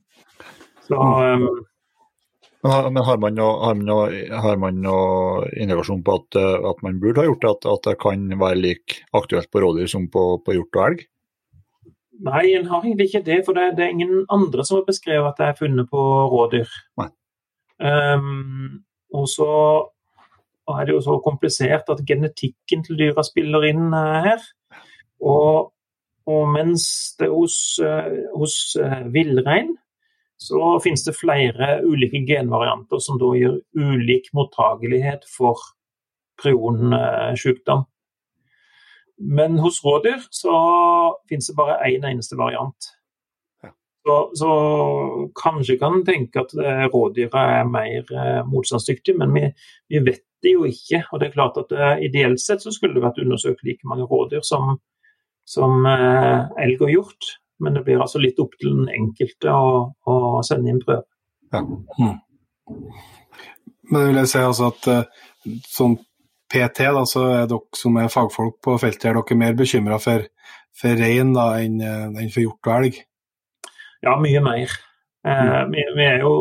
Så 0.89 0.97
um, 0.97 1.51
Men 2.61 2.73
har, 2.73 2.91
men 2.93 3.05
har 3.05 3.21
man 3.21 3.37
noe, 3.39 3.53
har 3.65 3.77
man 3.79 3.87
noe, 3.89 4.25
har 4.45 4.59
man 4.61 4.83
noe 4.85 5.47
indikasjon 5.57 6.03
på 6.05 6.17
at, 6.19 6.37
eh, 6.37 6.69
at 6.73 6.83
man 6.85 6.99
burde 7.01 7.23
ha 7.23 7.29
gjort 7.29 7.45
det? 7.45 7.55
At, 7.55 7.69
at 7.73 7.87
det 7.89 8.01
kan 8.03 8.27
være 8.43 8.61
like 8.61 9.01
aktuelt 9.17 9.49
på 9.53 9.63
rådyr 9.65 9.89
som 9.89 10.11
på, 10.13 10.25
på 10.45 10.59
hjort 10.59 10.77
og 10.77 10.85
elg? 10.91 11.07
Nei, 12.21 12.53
en 12.53 12.69
har 12.69 12.85
egentlig 12.85 13.09
ikke 13.09 13.25
det. 13.25 13.41
For 13.47 13.57
det, 13.57 13.75
det 13.79 13.87
er 13.87 13.95
ingen 13.95 14.27
andre 14.33 14.65
som 14.67 14.81
har 14.81 14.89
beskrevet 14.89 15.31
at 15.31 15.41
det 15.41 15.47
er 15.49 15.59
funnet 15.59 15.89
på 15.89 16.03
rådyr. 16.33 16.69
Um, 17.81 18.85
og 19.17 19.29
så 19.29 19.51
er 20.71 20.87
det 20.87 20.95
jo 20.95 21.03
så 21.05 21.17
komplisert 21.25 21.89
at 21.89 22.05
genetikken 22.07 22.85
til 22.85 22.99
dyra 23.01 23.25
spiller 23.25 23.65
inn 23.71 23.89
uh, 23.95 24.21
her. 24.27 24.43
Og, 25.21 25.71
og 26.29 26.43
mens 26.53 26.85
det 27.21 27.31
hos, 27.33 27.57
uh, 27.81 28.11
hos 28.37 28.59
uh, 28.81 29.07
villrein 29.13 29.75
så 30.41 30.79
finnes 30.81 31.05
det 31.05 31.19
flere 31.19 31.83
ulike 31.85 32.23
genvarianter 32.29 33.01
som 33.05 33.19
da 33.21 33.29
gir 33.37 33.59
ulik 33.77 34.31
mottagelighet 34.37 35.27
for 35.29 35.61
prionsykdom. 36.41 37.85
Men 39.21 39.59
hos 39.61 39.83
rådyr 39.85 40.23
så 40.33 40.55
finnes 41.31 41.49
det 41.51 41.57
bare 41.59 41.79
én 41.89 42.05
eneste 42.11 42.39
variant. 42.39 42.91
Så, 44.03 44.31
så 44.35 44.51
kanskje 45.43 45.77
kan 45.79 45.99
en 45.99 46.05
tenke 46.07 46.41
at 46.41 46.55
eh, 46.57 46.87
rådyra 46.89 47.43
er 47.59 47.67
mer 47.69 48.13
eh, 48.17 48.39
motstandsdyktige, 48.49 49.19
men 49.21 49.35
vi, 49.35 49.43
vi, 49.93 50.01
vet 50.07 50.25
det 50.43 50.55
jo 50.55 50.65
ikke. 50.65 51.03
Og 51.13 51.21
det 51.21 51.29
er 51.29 51.35
klart 51.35 51.59
at 51.61 51.75
eh, 51.77 52.07
Ideelt 52.09 52.41
sett 52.41 52.65
så 52.65 52.73
skulle 52.73 52.97
det 52.97 53.05
vært 53.05 53.21
undersøkt 53.21 53.65
like 53.67 53.85
mange 53.89 54.09
rådyr 54.09 54.41
som, 54.47 54.79
som 55.45 55.85
eh, 55.89 56.49
elg 56.65 56.81
og 56.87 56.95
hjort. 56.95 57.31
Men 57.61 57.77
det 57.77 57.85
blir 57.85 58.01
altså 58.01 58.23
litt 58.23 58.41
opp 58.41 58.57
til 58.57 58.73
den 58.73 58.89
enkelte 58.89 59.53
å, 59.53 59.91
å 60.09 60.15
sende 60.49 60.73
inn 60.73 60.81
prøve. 60.81 61.05
Ja. 61.53 61.61
Men 63.91 64.07
vil 64.07 64.21
jeg 64.23 64.31
si 64.33 64.41
altså 64.41 64.71
at 64.71 65.11
sånn 65.69 65.99
PT, 66.51 66.87
da, 66.89 67.05
så 67.07 67.27
er 67.29 67.51
dere 67.51 67.79
som 67.79 67.99
er 68.01 68.09
fagfolk 68.11 68.57
på 68.65 68.79
feltet, 68.81 69.11
er 69.11 69.19
dere 69.19 69.39
mer 69.39 69.59
bekymra 69.59 70.01
for, 70.03 70.25
for 70.77 71.01
rein 71.01 71.35
da, 71.37 71.47
enn 71.61 71.81
for 72.33 72.43
hjort 72.43 72.69
og 72.71 72.77
elg? 72.77 73.01
Ja, 74.05 74.15
mye 74.21 74.41
mer. 74.45 74.77
Eh, 75.29 75.63
vi, 75.73 75.85
vi 75.97 76.07
er 76.07 76.23
jo 76.25 76.35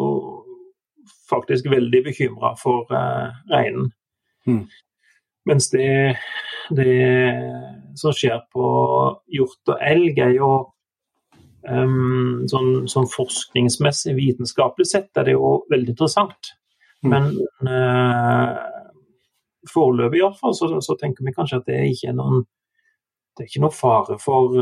faktisk 1.29 1.69
veldig 1.71 2.03
bekymra 2.05 2.53
for 2.59 2.87
eh, 2.95 3.31
reinen. 3.51 3.91
Mm. 4.47 4.63
Mens 5.49 5.69
det, 5.73 6.15
det 6.75 6.95
som 7.99 8.15
skjer 8.15 8.41
på 8.53 8.65
hjort 9.33 9.73
og 9.73 9.83
elg, 9.83 10.19
er 10.23 10.35
jo 10.37 10.51
um, 11.67 12.45
sånn, 12.51 12.85
sånn 12.91 13.09
forskningsmessig, 13.09 14.15
vitenskapelig 14.17 14.87
sett, 14.91 15.09
er 15.17 15.29
det 15.29 15.35
jo 15.37 15.53
veldig 15.71 15.95
interessant. 15.95 16.53
Mm. 17.03 17.13
Men 17.13 17.29
uh, 17.67 18.59
foreløpig 19.69 20.21
iallfall 20.21 20.55
så, 20.55 20.71
så 20.83 20.95
tenker 20.99 21.25
vi 21.25 21.35
kanskje 21.35 21.61
at 21.61 21.69
det 21.71 21.81
ikke 21.93 22.11
er 22.11 22.19
noen 22.19 22.45
det 23.39 23.45
er 23.45 23.49
ikke 23.53 23.63
noe 23.63 23.73
fare 23.73 24.17
for 24.19 24.59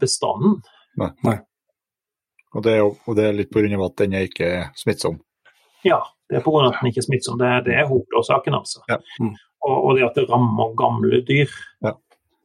bestanden. 0.00 0.58
Nei. 0.98 1.12
Nei. 1.22 1.36
Og 2.56 2.64
det 2.64 2.72
er, 2.78 2.82
og 2.88 3.14
det 3.14 3.26
er 3.28 3.36
litt 3.36 3.50
pga. 3.54 3.68
at 3.84 3.96
den 4.00 4.16
er 4.18 4.26
ikke 4.26 4.48
smittsom. 4.74 5.20
Ja, 5.86 6.00
det 6.30 6.40
er 6.40 6.42
pga. 6.42 6.64
at 6.66 6.80
den 6.80 6.90
ikke 6.90 7.02
er 7.04 7.06
smittsom. 7.06 7.38
Det, 7.38 7.52
det 7.68 7.76
er 7.78 7.86
hovedårsaken, 7.86 8.56
altså. 8.58 8.82
Ja. 8.90 8.98
Mm. 9.20 9.36
Og, 9.68 9.76
og 9.76 9.96
det 9.96 10.06
at 10.08 10.18
det 10.18 10.26
rammer 10.30 10.74
gamle 10.78 11.22
dyr. 11.28 11.54
Ja. 11.86 11.94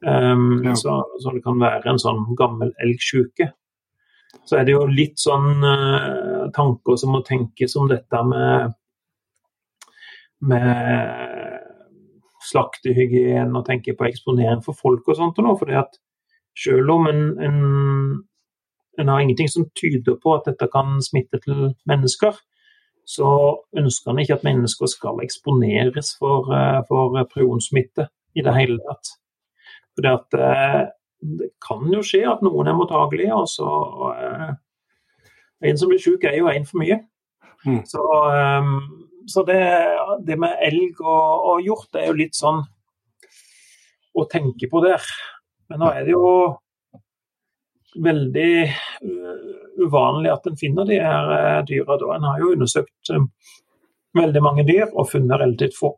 Um, 0.05 0.61
Ja. 0.65 0.75
så, 0.75 0.99
så 1.23 1.31
det 1.31 1.43
kan 1.45 1.59
være 1.61 1.89
en 1.93 2.01
sånn 2.01 2.25
gammel 2.37 2.73
elgsjuke. 2.83 3.49
Så 4.43 4.57
er 4.59 4.65
det 4.67 4.73
jo 4.75 4.85
litt 4.89 5.21
sånn 5.21 5.63
uh, 5.63 6.49
tanker 6.53 6.97
som 6.99 7.13
må 7.15 7.21
tenkes 7.23 7.77
om 7.79 7.87
dette 7.91 8.23
med 8.27 8.73
med 10.43 11.32
slaktehygiene 12.47 13.57
og 13.57 13.65
tenke 13.67 13.95
på 13.97 14.07
eksponering 14.07 14.63
for 14.65 14.77
folk 14.77 15.07
og 15.07 15.19
sånt. 15.19 15.39
og 15.39 15.47
noe, 15.47 15.59
fordi 15.59 15.77
at 15.79 15.99
selv 16.57 16.89
om 16.93 17.07
en, 17.09 17.21
en, 17.41 17.59
en 18.99 19.11
har 19.11 19.21
ingenting 19.23 19.49
som 19.49 19.69
tyder 19.79 20.17
på 20.21 20.35
at 20.35 20.49
dette 20.49 20.67
kan 20.73 20.99
smitte 21.01 21.39
til 21.43 21.71
mennesker, 21.89 22.37
så 23.05 23.29
ønsker 23.77 24.11
en 24.11 24.19
ikke 24.23 24.37
at 24.37 24.45
mennesker 24.47 24.87
skal 24.87 25.19
eksponeres 25.23 26.13
for, 26.19 26.51
eh, 26.55 26.81
for 26.87 27.17
prionsmitte 27.33 28.07
i 28.35 28.43
det 28.45 28.53
hele 28.55 28.79
tatt. 28.85 29.15
Fordi 29.95 30.13
at 30.13 30.37
eh, 30.39 30.83
det 31.39 31.49
kan 31.63 31.87
jo 31.93 32.03
skje 32.03 32.23
at 32.29 32.43
noen 32.45 32.67
er 32.67 32.77
mottagelige, 32.77 33.33
og 33.35 33.47
så 33.47 33.67
og, 33.67 34.59
En 35.63 35.77
som 35.79 35.87
blir 35.87 36.01
syk, 36.03 36.25
er 36.27 36.33
jo 36.35 36.49
en 36.51 36.65
for 36.67 36.81
mye. 36.81 36.97
Mm. 37.63 37.85
Så, 37.87 38.01
eh, 38.35 38.65
så 39.29 39.43
det, 39.47 39.61
det 40.27 40.37
med 40.39 40.57
elg 40.65 40.99
og, 41.01 41.45
og 41.53 41.63
hjort 41.63 41.99
er 41.99 42.09
jo 42.09 42.17
litt 42.17 42.37
sånn 42.37 42.61
å 44.13 44.25
tenke 44.29 44.69
på 44.69 44.83
der. 44.83 45.05
Men 45.71 45.81
nå 45.81 45.91
er 45.93 46.05
det 46.05 46.13
jo 46.13 46.27
veldig 48.03 48.51
uh, 48.67 49.47
uvanlig 49.83 50.31
at 50.33 50.47
en 50.49 50.59
finner 50.59 50.87
de 50.89 50.99
her 51.01 51.31
uh, 51.31 51.61
dyra. 51.67 51.97
Da. 52.01 52.11
En 52.17 52.27
har 52.29 52.41
jo 52.41 52.51
undersøkt 52.55 53.13
um, 53.13 53.29
veldig 54.17 54.43
mange 54.43 54.65
dyr 54.67 54.87
og 54.91 55.09
funnet 55.11 55.41
relativt 55.41 55.77
få. 55.77 55.95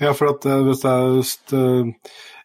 Ja, 0.00 0.12
for 0.16 0.32
at 0.32 0.46
hvis 0.66 0.82
jeg 0.84 1.58
eh, 1.58 1.90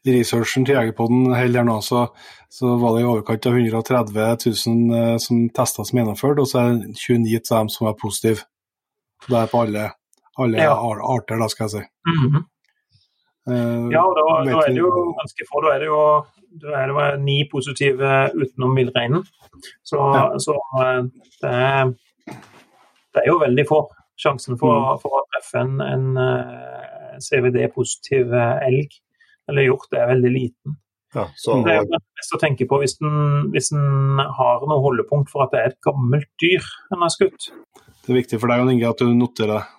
researchen 0.08 0.66
til 0.66 0.78
Jegerpodden 0.78 1.34
holder 1.36 1.66
nå, 1.68 1.80
så, 1.82 2.08
så 2.54 2.76
var 2.82 2.96
det 2.96 3.04
i 3.04 3.08
overkant 3.08 3.48
av 3.50 3.58
130 3.58 4.14
000 4.14 5.00
eh, 5.00 5.16
som 5.22 5.48
testa 5.56 5.86
som 5.86 6.00
gjennomført, 6.00 6.42
og 6.42 6.50
så 6.50 6.64
er 6.64 6.78
29 6.94 7.42
av 7.52 7.66
dem 7.66 7.72
som 7.74 7.90
er 7.90 7.98
positive. 8.02 8.46
Det 9.28 9.38
er 9.42 9.50
på 9.52 9.62
alle, 9.66 9.90
alle 10.38 10.58
Ja. 10.62 10.76
arter, 10.78 11.40
da, 11.42 11.48
skal 11.50 11.64
jeg 11.66 11.72
si. 11.72 11.84
Mm 12.08 12.20
-hmm. 12.32 12.44
uh, 13.50 13.92
Ja, 13.92 14.02
og 14.06 14.16
da, 14.16 14.52
da 14.52 14.58
er 14.60 14.70
det 14.70 14.78
jo 14.78 15.14
ganske 15.18 15.44
få. 15.52 15.62
Da 15.66 15.76
er 15.76 15.80
det 15.80 15.88
jo 15.88 16.26
da 16.62 16.68
er 16.82 16.88
det 16.88 17.24
ni 17.24 17.44
positive 17.52 18.32
utenom 18.34 18.76
villreinen. 18.76 19.24
Så, 19.84 19.98
Ja. 20.16 20.38
så 20.40 20.54
eh, 20.82 21.04
det, 21.42 21.52
er, 21.52 21.94
det 23.14 23.22
er 23.24 23.28
jo 23.28 23.40
veldig 23.40 23.66
få. 23.68 23.88
Sjansen 24.18 24.58
for, 24.58 24.74
Mm. 24.74 25.00
for 25.02 25.10
å 25.10 25.26
treffe 25.34 25.60
en, 25.62 25.82
en 25.82 26.18
eh, 26.18 27.20
CVD-positiv 27.20 28.34
eh, 28.34 28.66
elg 28.68 28.90
eller 29.50 29.62
hjort 29.68 29.94
er 29.94 30.08
veldig 30.08 30.32
liten. 30.34 30.78
Ja, 31.16 31.28
så, 31.36 31.64
Det 31.64 31.72
er 31.72 31.84
jo 31.84 32.00
best 32.18 32.34
å 32.36 32.40
tenke 32.40 32.66
på 32.68 32.80
hvis 32.82 32.98
en, 33.02 33.52
hvis 33.52 33.72
en 33.72 34.18
har 34.20 34.66
noe 34.68 34.82
holdepunkt 34.82 35.30
for 35.30 35.44
at 35.44 35.52
det 35.52 35.60
er 35.60 35.68
et 35.72 35.82
gammelt 35.86 36.28
dyr 36.42 36.66
en 36.92 37.02
har 37.02 37.10
skutt. 37.14 37.52
Det 38.08 38.14
er 38.14 38.22
viktig 38.22 38.40
for 38.40 38.48
deg 38.48 38.70
Inge, 38.72 38.88
at 38.88 39.02
du 39.04 39.10
noterer 39.12 39.58
deg. 39.58 39.74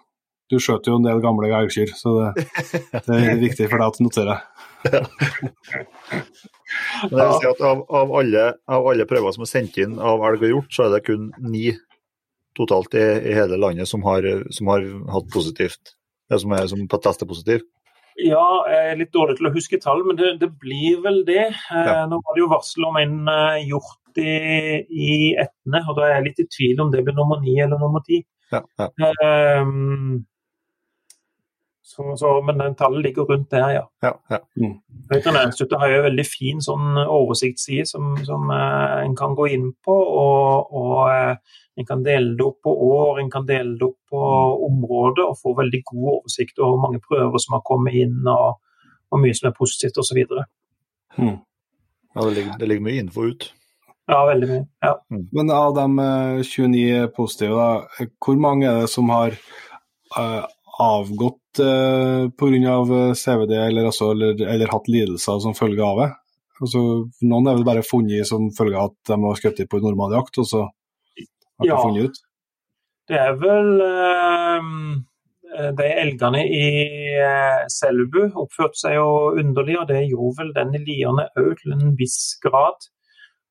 Du 0.48 0.56
skjøter 0.60 0.92
jo 0.92 0.98
en 0.98 1.04
del 1.04 1.18
gamle 1.20 1.48
elgkyr, 1.52 1.90
så 1.96 2.12
det, 2.18 2.46
det 3.04 3.16
er 3.16 3.40
viktig 3.40 3.66
for 3.68 3.80
deg 3.80 3.86
at 3.88 3.98
du 3.98 4.04
noterer. 4.04 4.38
det 7.08 7.12
vil 7.16 7.34
si 7.40 7.48
at 7.50 7.60
av, 7.64 7.82
av, 7.88 8.12
alle, 8.20 8.44
av 8.68 8.88
alle 8.92 9.06
prøver 9.08 9.34
som 9.36 9.44
er 9.44 9.50
sendt 9.50 9.76
inn 9.80 9.98
av 10.00 10.24
elg 10.28 10.44
og 10.46 10.52
hjort, 10.54 10.70
så 10.72 10.86
er 10.86 10.94
det 10.94 11.02
kun 11.08 11.30
ni 11.52 11.70
totalt 12.58 12.96
i, 12.96 13.04
i 13.28 13.34
hele 13.36 13.58
landet 13.60 13.88
som 13.88 14.04
har, 14.08 14.24
som 14.54 14.70
har 14.72 14.84
hatt 15.14 15.28
positivt. 15.34 15.94
Det 16.28 16.40
som 16.42 16.52
er 16.56 16.64
som 16.68 16.84
på 16.88 17.00
test 17.04 17.24
er 17.24 17.30
positiv. 17.30 17.64
Ja, 18.18 18.44
jeg 18.66 18.92
er 18.92 18.96
litt 18.98 19.12
dårlig 19.14 19.36
til 19.38 19.46
å 19.48 19.54
huske 19.54 19.78
tall, 19.80 20.00
men 20.06 20.16
det, 20.18 20.32
det 20.40 20.48
blir 20.60 20.98
vel 21.04 21.20
det. 21.28 21.44
Eh, 21.52 21.84
Ja. 21.86 22.02
Nå 22.10 22.18
var 22.24 22.34
det 22.34 22.42
jo 22.42 22.50
varsel 22.50 22.88
om 22.88 22.96
en 22.98 23.20
eh, 23.30 23.68
i, 24.22 24.32
i 24.88 25.12
ettene, 25.38 25.82
og 25.86 25.98
da 25.98 26.08
er 26.08 26.16
jeg 26.16 26.26
litt 26.28 26.42
i 26.44 26.48
tvil 26.56 26.82
om 26.84 26.90
det 26.92 27.04
blir 27.06 27.16
nummer 27.16 27.40
ni 27.42 27.58
eller 27.60 27.80
nummer 27.80 28.04
ti. 28.06 28.22
Ja, 28.52 28.62
ja. 28.80 29.12
Ehm, 29.24 30.24
så, 31.88 32.16
så, 32.16 32.42
men 32.46 32.58
den 32.60 32.74
tallet 32.76 33.02
ligger 33.02 33.22
rundt 33.22 33.50
der, 33.50 33.70
ja. 33.70 33.84
ja, 34.02 34.12
ja. 34.30 34.38
Veterinærinstituttet 35.08 35.80
har 35.80 35.88
jo 35.88 36.00
en 36.02 36.06
veldig 36.10 36.26
fin 36.28 36.60
sånn 36.62 37.00
oversiktsside 37.00 37.86
som, 37.88 38.12
som 38.28 38.52
eh, 38.52 38.98
en 39.06 39.16
kan 39.16 39.32
gå 39.38 39.48
inn 39.56 39.70
på. 39.84 39.96
Og, 39.96 40.76
og 40.76 41.00
eh, 41.08 41.56
en 41.80 41.88
kan 41.88 42.04
dele 42.04 42.36
det 42.36 42.44
opp 42.44 42.60
på 42.66 42.74
år, 42.90 43.20
en 43.22 43.30
kan 43.32 43.46
dele 43.48 43.76
det 43.80 43.86
opp 43.88 43.98
på 44.12 44.20
områder 44.68 45.24
og 45.30 45.40
få 45.40 45.54
veldig 45.58 45.82
god 45.90 46.08
oversikt 46.12 46.58
over 46.58 46.74
hvor 46.74 46.84
mange 46.84 47.02
prøver 47.08 47.44
som 47.44 47.56
har 47.56 47.66
kommet 47.66 47.98
inn 47.98 48.20
og 48.26 48.58
hvor 49.08 49.22
mye 49.22 49.36
som 49.38 49.50
er 49.50 49.56
positivt 49.56 50.00
osv. 50.02 50.18
Hmm. 51.16 51.38
ja 52.14 52.24
det, 52.26 52.34
ligger, 52.34 52.58
det 52.60 52.68
ligger 52.68 52.86
mye 52.90 53.04
info 53.06 53.28
ut. 53.30 53.48
Ja, 54.08 54.20
veldig 54.24 54.46
mye. 54.48 54.66
Ja. 54.84 54.92
Men 55.36 55.50
av 55.52 55.74
de 55.76 55.86
eh, 56.04 56.44
29 56.48 57.08
positive, 57.16 57.56
da, 57.58 58.06
hvor 58.24 58.38
mange 58.40 58.68
er 58.70 58.84
det 58.84 58.92
som 58.92 59.10
har 59.12 59.34
uh, 60.16 60.46
avgått 60.80 61.60
uh, 61.60 62.30
pga. 62.40 62.78
CVD, 63.18 63.52
eller, 63.52 63.90
altså, 63.90 64.12
eller, 64.14 64.40
eller 64.48 64.72
hatt 64.72 64.88
lidelser 64.88 65.42
som 65.44 65.56
følge 65.58 65.84
av 65.84 66.00
det? 66.00 66.08
Altså, 66.58 66.80
noen 67.22 67.50
er 67.50 67.58
vel 67.58 67.66
bare 67.68 67.84
funnet 67.86 68.26
som 68.26 68.48
følge 68.54 68.78
av 68.80 68.90
at 68.90 69.12
de 69.12 69.20
har 69.22 69.38
skutt 69.38 69.60
på 69.70 69.82
normal 69.84 70.16
jakt, 70.16 70.40
og 70.42 70.48
så 70.48 70.64
har 70.64 71.66
de 71.66 71.68
Ja. 71.68 71.82
funnet 71.82 72.08
ut? 72.08 72.24
Det 73.08 73.16
er 73.16 73.36
vel 73.40 73.80
eh, 73.80 75.70
De 75.78 75.86
elgene 76.02 76.42
i 76.44 76.66
eh, 77.16 77.62
Selbu 77.72 78.34
oppførte 78.36 78.76
seg 78.76 78.98
jo 78.98 79.06
underlig, 79.38 79.78
og 79.80 79.88
det 79.88 80.02
gjorde 80.10 80.42
vel 80.42 80.52
den 80.58 80.74
i 80.76 80.82
Lierne 80.84 81.28
òg 81.40 81.54
til 81.62 81.72
en 81.72 81.94
viss 81.96 82.36
grad. 82.42 82.88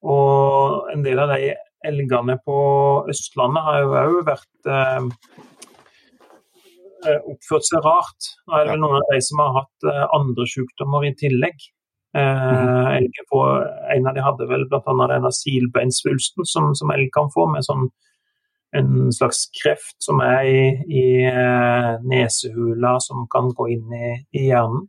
Og 0.08 0.92
en 0.94 1.04
del 1.06 1.20
av 1.20 1.34
de 1.34 1.54
elgene 1.88 2.38
på 2.46 2.58
Østlandet 3.12 3.66
har 3.66 3.82
jo 3.84 3.96
òg 4.02 4.18
vært 4.28 4.70
eh, 4.72 5.10
eh, 7.06 7.20
oppført 7.34 7.68
seg 7.68 7.84
rart. 7.86 8.30
Nå 8.48 8.60
er 8.60 8.72
det 8.72 8.78
noen 8.82 9.00
av 9.02 9.12
de 9.12 9.22
som 9.24 9.44
har 9.44 9.56
hatt 9.62 9.90
eh, 9.92 10.06
andre 10.18 10.48
sykdommer 10.50 11.08
i 11.08 11.14
tillegg. 11.20 11.70
Eh, 12.18 12.88
elgen 12.98 13.30
på, 13.30 13.44
en 13.94 14.10
av 14.10 14.18
de 14.18 14.26
hadde 14.26 14.50
vel 14.50 14.66
bl.a. 14.72 15.08
denne 15.12 15.32
silbeinsvulsten 15.36 16.48
som, 16.50 16.72
som 16.78 16.94
elg 16.96 17.12
kan 17.14 17.32
få, 17.34 17.50
med 17.54 17.68
sånn 17.68 17.90
en 18.76 19.12
slags 19.16 19.46
kreft 19.56 19.96
som 20.04 20.20
er 20.24 20.48
i, 20.48 20.64
i 20.92 21.04
eh, 21.30 21.92
nesehula, 22.04 22.98
som 23.04 23.28
kan 23.32 23.52
gå 23.56 23.70
inn 23.76 23.94
i, 23.96 24.14
i 24.36 24.48
hjernen. 24.50 24.88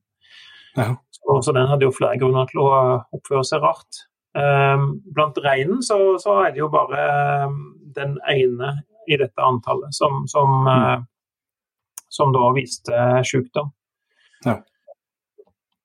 Ja. 0.79 0.95
Så, 1.15 1.41
så 1.47 1.55
den 1.55 1.69
hadde 1.71 1.87
jo 1.87 1.95
flere 1.95 2.19
grunner 2.21 2.49
til 2.51 2.63
å 2.65 2.71
oppføre 3.15 3.45
seg 3.47 3.63
rart. 3.65 4.03
Um, 4.39 5.01
blant 5.15 5.39
reinen 5.43 5.83
så, 5.83 6.19
så 6.23 6.37
er 6.45 6.53
det 6.55 6.61
jo 6.61 6.69
bare 6.71 7.47
um, 7.49 7.57
den 7.97 8.19
ene 8.31 8.75
i 9.09 9.17
dette 9.19 9.43
antallet 9.43 9.95
som, 9.97 10.27
som, 10.31 10.53
mm. 10.69 11.07
som 12.13 12.35
da 12.37 12.51
viste 12.55 13.01
sykdom. 13.27 13.73
Ja. 14.45 14.61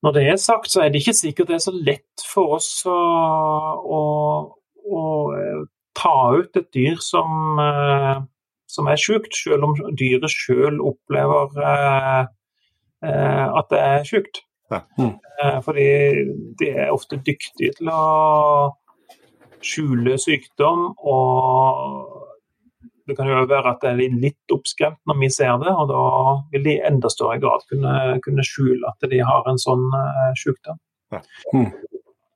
Når 0.04 0.18
det 0.18 0.26
er 0.28 0.38
sagt, 0.44 0.70
så 0.70 0.84
er 0.84 0.92
det 0.92 1.02
ikke 1.02 1.16
sikkert 1.18 1.50
det 1.50 1.58
er 1.58 1.64
så 1.66 1.74
lett 1.74 2.26
for 2.28 2.58
oss 2.60 2.70
å, 2.86 3.00
å, 3.80 4.02
å 4.84 5.02
eh, 5.40 5.64
ta 5.98 6.16
ut 6.36 6.60
et 6.60 6.70
dyr 6.76 7.00
som, 7.02 7.58
uh, 7.58 8.20
som 8.70 8.92
er 8.92 9.00
sykt, 9.00 9.34
selv 9.40 9.70
om 9.70 9.78
dyret 9.98 10.30
selv 10.36 10.84
opplever 10.94 11.56
at 13.04 13.68
det 13.72 13.80
er 13.80 14.06
sykt. 14.08 14.44
Ja. 14.72 14.82
Eh, 15.00 15.60
Fordi 15.66 15.88
de 16.60 16.70
er 16.72 16.94
ofte 16.94 17.20
dyktige 17.20 17.74
til 17.78 17.90
å 17.92 18.72
skjule 19.64 20.18
sykdom, 20.20 20.90
og 21.00 22.20
det 23.08 23.16
kan 23.18 23.28
jo 23.28 23.44
være 23.48 23.74
at 23.74 23.84
de 23.84 23.92
er 23.92 24.18
litt 24.20 24.54
oppskremt 24.54 25.00
når 25.08 25.20
vi 25.20 25.30
ser 25.36 25.56
det, 25.62 25.72
og 25.72 25.88
da 25.92 26.04
vil 26.54 26.64
de 26.68 26.78
i 26.78 26.84
enda 26.88 27.12
større 27.12 27.40
grad 27.44 27.64
kunne, 27.72 28.20
kunne 28.24 28.46
skjule 28.48 28.88
at 28.88 29.10
de 29.12 29.20
har 29.24 29.48
en 29.52 29.60
sånn 29.60 29.84
uh, 29.92 30.32
sykdom. 30.40 30.80
Ja. 31.12 31.20
Mm. 31.54 31.72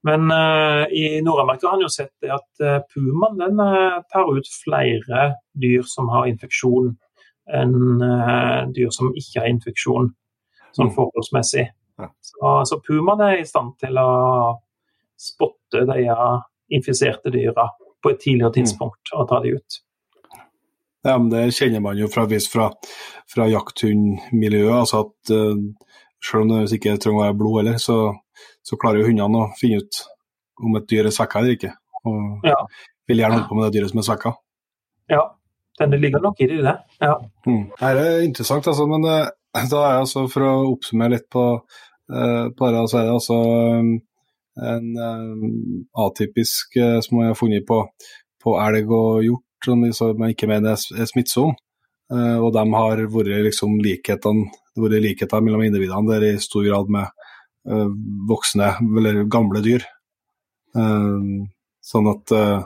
Men 0.08 0.32
uh, 0.32 0.86
i 0.92 1.20
Nord-Amerika 1.24 1.68
har 1.72 1.80
en 1.80 1.84
jo 1.88 1.92
sett 1.92 2.14
det 2.24 2.32
at 2.36 2.64
uh, 2.64 2.80
pumaen 2.94 3.40
den 3.42 3.60
eh, 3.64 3.98
tar 4.14 4.30
ut 4.32 4.48
flere 4.64 5.24
dyr 5.60 5.84
som 5.88 6.08
har 6.14 6.30
infeksjon, 6.30 6.94
enn 7.48 8.04
eh, 8.04 8.62
dyr 8.76 8.92
som 8.92 9.12
ikke 9.16 9.42
har 9.42 9.52
infeksjon, 9.52 10.12
sånn 10.76 10.90
Mm. 10.92 10.96
forholdsmessig. 10.96 11.70
Ja. 11.98 12.12
Så, 12.22 12.54
så 12.70 12.80
pumaen 12.86 13.22
er 13.26 13.40
i 13.42 13.46
stand 13.48 13.74
til 13.82 13.98
å 13.98 14.08
spotte 15.18 15.82
de 15.90 16.04
infiserte 16.78 17.32
dyra 17.34 17.70
på 18.04 18.12
et 18.14 18.20
tidligere 18.22 18.54
tidspunkt 18.60 19.14
og 19.18 19.28
ta 19.30 19.40
de 19.42 19.56
ut. 19.58 19.80
Ja, 21.08 21.16
men 21.18 21.30
Det 21.32 21.46
kjenner 21.56 21.82
man 21.82 21.98
jo 21.98 22.10
fra, 22.12 22.26
fra, 22.52 22.68
fra 23.32 23.48
jakthundmiljøet. 23.48 24.76
altså 24.76 25.06
at 25.06 25.32
uh, 25.32 25.56
Selv 26.24 26.44
om 26.44 26.50
det 26.52 26.74
ikke 26.76 26.98
trenger 26.98 27.22
å 27.22 27.24
være 27.28 27.38
blod 27.38 27.58
heller, 27.62 27.78
så, 27.82 27.98
så 28.66 28.78
klarer 28.82 29.02
jo 29.04 29.08
hundene 29.12 29.44
å 29.46 29.52
finne 29.58 29.84
ut 29.84 30.00
om 30.66 30.76
et 30.80 30.88
dyr 30.90 31.06
er 31.08 31.14
svekka 31.14 31.40
eller 31.40 31.54
ikke. 31.56 31.74
Og 32.10 32.46
Ja. 32.46 32.58
vil 33.08 33.22
gjerne 33.22 33.38
holde 33.38 33.50
på 33.50 33.56
med 33.58 33.68
det 33.68 33.76
dyret 33.78 33.92
som 33.94 34.02
er 34.02 34.08
svekka. 34.08 34.32
Ja, 35.14 35.22
den 35.80 35.94
ligger 36.02 36.20
nok 36.26 36.42
i 36.42 36.48
det. 36.50 36.74
Ja. 37.00 37.14
Mm. 37.46 37.68
Her 37.80 38.02
er 38.02 38.26
interessant, 38.26 38.68
altså, 38.68 38.88
men 38.90 39.06
eh, 39.06 39.30
da 39.72 39.82
er 39.84 39.94
jeg 39.96 40.04
altså, 40.06 40.26
for 40.32 40.46
å 40.48 40.54
oppsummere 40.74 41.16
litt 41.18 41.28
på, 41.34 41.46
eh, 42.14 42.46
på 42.58 42.72
det, 42.74 42.84
så 42.92 43.00
er 43.02 43.08
det 43.08 43.16
altså 43.18 43.40
um, 43.80 43.92
en 44.58 44.88
um, 44.98 45.44
atypisk 46.06 46.78
eh, 46.82 46.98
som 47.06 47.22
jeg 47.22 47.32
har 47.34 47.38
funnet 47.40 47.68
på, 47.68 47.82
på 48.44 48.56
elg 48.64 48.92
og 48.92 49.24
hjort, 49.26 49.44
som 49.66 49.82
vi- 49.84 49.94
jeg 49.94 50.36
ikke 50.38 50.50
mener 50.50 50.76
er, 50.76 51.10
smittsom. 51.10 51.56
Eh, 52.14 52.38
og 52.40 52.54
de 52.56 52.64
har 52.72 53.04
vært 53.12 53.34
liksom 53.50 53.78
likhetene, 53.84 54.48
vært 54.80 55.02
likheter 55.04 55.44
mellom 55.44 55.66
individene 55.66 56.08
der 56.14 56.26
i 56.30 56.38
stor 56.40 56.64
grad 56.66 56.90
med 56.90 57.10
eh, 57.68 57.90
voksne 58.30 58.74
eller 59.02 59.24
gamle 59.28 59.62
dyr. 59.66 59.84
Eh, 60.78 61.30
sånn 61.88 62.10
at 62.12 62.34
eh, 62.36 62.64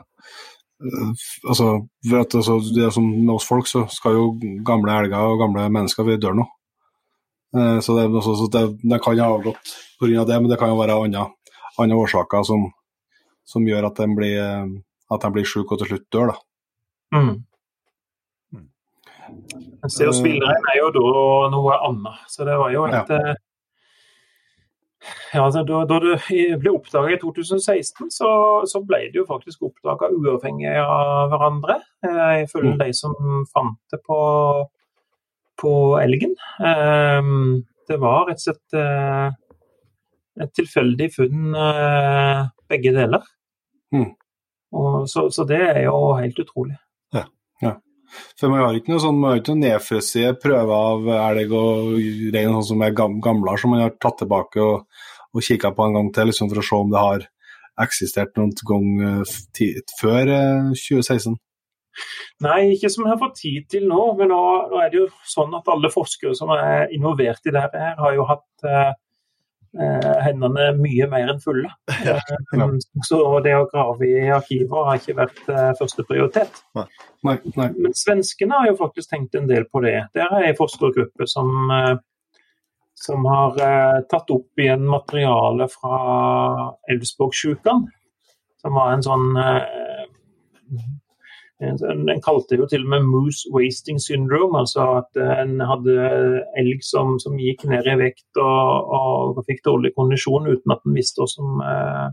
eh, 0.86 1.12
altså, 1.48 1.68
for 2.08 2.22
at, 2.22 2.36
altså, 2.40 2.60
det 2.76 2.86
er 2.88 2.94
som 2.96 3.10
med 3.10 3.34
oss 3.36 3.48
folk, 3.50 3.68
så 3.70 3.86
skal 3.94 4.18
jo 4.18 4.26
gamle 4.68 4.94
elger 5.02 5.34
og 5.34 5.42
gamle 5.42 5.68
mennesker 5.74 6.08
vi 6.08 6.20
dør 6.22 6.38
nå. 6.42 6.48
Eh, 7.58 7.80
så 7.84 7.96
det, 7.98 8.06
er 8.06 8.16
også, 8.16 8.36
så 8.40 8.48
det, 8.54 8.64
det 8.84 9.02
kan 9.04 9.20
ha 9.20 9.28
avgått 9.36 9.76
pga. 10.00 10.24
det, 10.26 10.40
men 10.42 10.50
det 10.52 10.60
kan 10.60 10.72
jo 10.72 10.80
være 10.80 10.96
andre, 11.04 11.26
andre 11.80 12.00
årsaker 12.00 12.46
som, 12.48 12.70
som 13.44 13.68
gjør 13.68 13.90
at 13.90 14.00
de 14.00 14.08
blir, 14.16 14.38
eh, 14.40 14.66
at 15.12 15.22
de 15.26 15.32
blir 15.36 15.48
syke 15.48 15.76
og 15.76 15.82
til 15.84 15.94
slutt 15.94 16.08
dør. 16.14 16.34
da. 16.34 16.38
Mm. 17.18 17.44
Det 19.84 20.08
hos 20.08 20.20
villrein 20.24 20.68
er 20.74 20.78
jo 20.80 20.90
da 20.96 21.06
noe 21.52 21.78
annet. 21.88 22.28
Så 22.32 22.48
det 22.48 22.58
var 22.60 22.72
jo 22.74 22.86
et 22.88 23.12
Ja, 23.12 23.36
ja, 25.34 25.46
altså, 25.48 25.64
da, 25.66 25.80
da 25.90 25.98
det 26.04 26.60
ble 26.62 26.74
oppdaga 26.76 27.16
i 27.16 27.18
2016, 27.18 28.12
så, 28.14 28.30
så 28.70 28.82
ble 28.86 29.00
det 29.10 29.18
jo 29.18 29.24
faktisk 29.26 29.64
oppdaga 29.66 30.12
uavhengig 30.14 30.76
av 30.78 31.32
hverandre. 31.32 31.80
Eh, 32.06 32.44
ifølge 32.44 32.76
Mm. 32.76 32.78
de 32.84 32.94
som 32.94 33.16
fant 33.50 33.80
det 33.90 33.98
på, 34.06 34.20
på 35.60 35.74
elgen. 36.02 36.36
Eh, 36.60 37.32
det 37.90 38.00
var 38.02 38.30
rett 38.30 38.40
og 38.42 38.46
slett 38.48 38.80
eh, 38.80 39.28
et 40.42 40.54
tilfeldig 40.56 41.10
funn, 41.16 41.52
eh, 41.56 42.46
begge 42.72 42.96
deler. 42.96 43.28
Mm. 43.92 44.14
Og, 44.72 45.04
så, 45.12 45.28
så 45.34 45.44
det 45.48 45.60
er 45.60 45.84
jo 45.90 46.14
helt 46.16 46.40
utrolig. 46.40 46.78
For 48.40 48.52
man 48.52 48.64
har 48.64 48.76
ikke 48.76 48.92
noe 48.94 49.02
sånn, 49.04 49.20
man 49.22 49.34
har 49.34 49.42
ikke 49.42 49.54
noen 49.54 49.66
nedfrosne 49.68 50.34
prøver 50.42 50.74
av 50.76 51.10
elg 51.16 51.54
og 51.56 51.94
rein 52.36 52.56
sånn 52.56 52.68
som 52.74 52.84
er 52.84 52.96
gam, 52.98 53.20
gamle, 53.24 53.56
som 53.60 53.74
man 53.74 53.86
har 53.86 53.94
tatt 54.02 54.20
tilbake 54.22 54.64
og, 54.64 55.06
og 55.32 55.46
kikka 55.46 55.72
på 55.76 55.88
en 55.88 55.96
gang 55.98 56.10
til, 56.16 56.32
liksom 56.32 56.50
for 56.52 56.62
å 56.62 56.66
se 56.68 56.80
om 56.80 56.92
det 56.92 57.06
har 57.06 57.28
eksistert 57.82 58.36
noen 58.38 58.52
gang 58.68 58.90
eh, 59.08 59.80
før 60.00 60.34
eh, 60.36 60.74
2016. 60.76 61.38
Nei, 62.46 62.74
ikke 62.76 62.90
som 62.90 63.06
jeg 63.06 63.14
har 63.14 63.22
fått 63.22 63.40
tid 63.42 63.70
til 63.72 63.88
nå. 63.90 64.02
Men 64.20 64.32
nå, 64.34 64.42
nå 64.72 64.82
er 64.82 64.92
det 64.92 65.02
jo 65.04 65.08
sånn 65.28 65.54
at 65.58 65.70
alle 65.72 65.92
forskere 65.94 66.36
som 66.38 66.52
er 66.56 66.92
involvert 66.96 67.46
i 67.46 67.54
dette, 67.54 67.80
her, 67.80 67.98
har 68.00 68.18
jo 68.18 68.28
hatt 68.30 68.68
eh, 68.68 68.94
eh, 69.80 70.20
hendene 70.26 70.72
mye 70.80 71.08
mer 71.12 71.32
enn 71.34 71.42
fulle. 71.44 71.72
Ja, 72.08 72.18
Eh, 72.52 72.78
så 73.08 73.22
det 73.46 73.56
å 73.56 73.68
grave 73.72 74.08
i 74.08 74.30
arkiver 74.34 74.88
har 74.90 75.00
ikke 75.00 75.18
vært 75.20 75.42
eh, 75.52 75.72
første 75.80 76.06
prioritet. 76.08 76.64
Nei, 76.78 76.88
nei. 77.24 77.70
Men 77.78 77.96
svenskene 77.98 78.58
har 78.58 78.72
jo 78.72 78.80
faktisk 78.80 79.12
tenkt 79.14 79.38
en 79.38 79.50
del 79.50 79.68
på 79.72 79.84
det. 79.86 79.98
Der 80.18 80.32
er 80.32 80.50
ei 80.50 80.56
forskergruppe 80.58 81.28
som, 81.30 81.54
eh, 81.76 81.96
som 82.98 83.26
har 83.30 83.62
eh, 83.62 84.02
tatt 84.12 84.34
opp 84.34 84.62
igjen 84.62 84.88
materiale 84.90 85.70
fra 85.72 86.02
Elvsborgsjukan, 86.92 87.86
som 88.62 88.78
var 88.78 88.96
en 88.96 89.06
sånn 89.06 89.30
eh, 89.40 89.81
en, 91.62 92.22
kalte 92.26 92.58
jo 92.58 92.66
til 92.70 92.86
og 92.86 92.90
med 92.94 93.06
'moose 93.06 93.50
wasting 93.54 94.00
syndrome', 94.02 94.58
altså 94.58 94.86
at 95.02 95.22
eh, 95.22 95.42
en 95.44 95.60
hadde 95.60 95.94
elg 96.58 96.82
som, 96.84 97.20
som 97.20 97.38
gikk 97.38 97.66
ned 97.70 97.88
i 97.88 97.98
vekt 98.00 98.42
og, 98.42 98.90
og 99.38 99.46
fikk 99.46 99.64
dårlig 99.66 99.94
kondisjon 99.96 100.50
uten 100.50 100.74
at 100.74 100.82
en 100.86 100.98
visste 100.98 101.22
hva 101.22 101.30
som, 101.30 101.62
eh, 101.62 102.08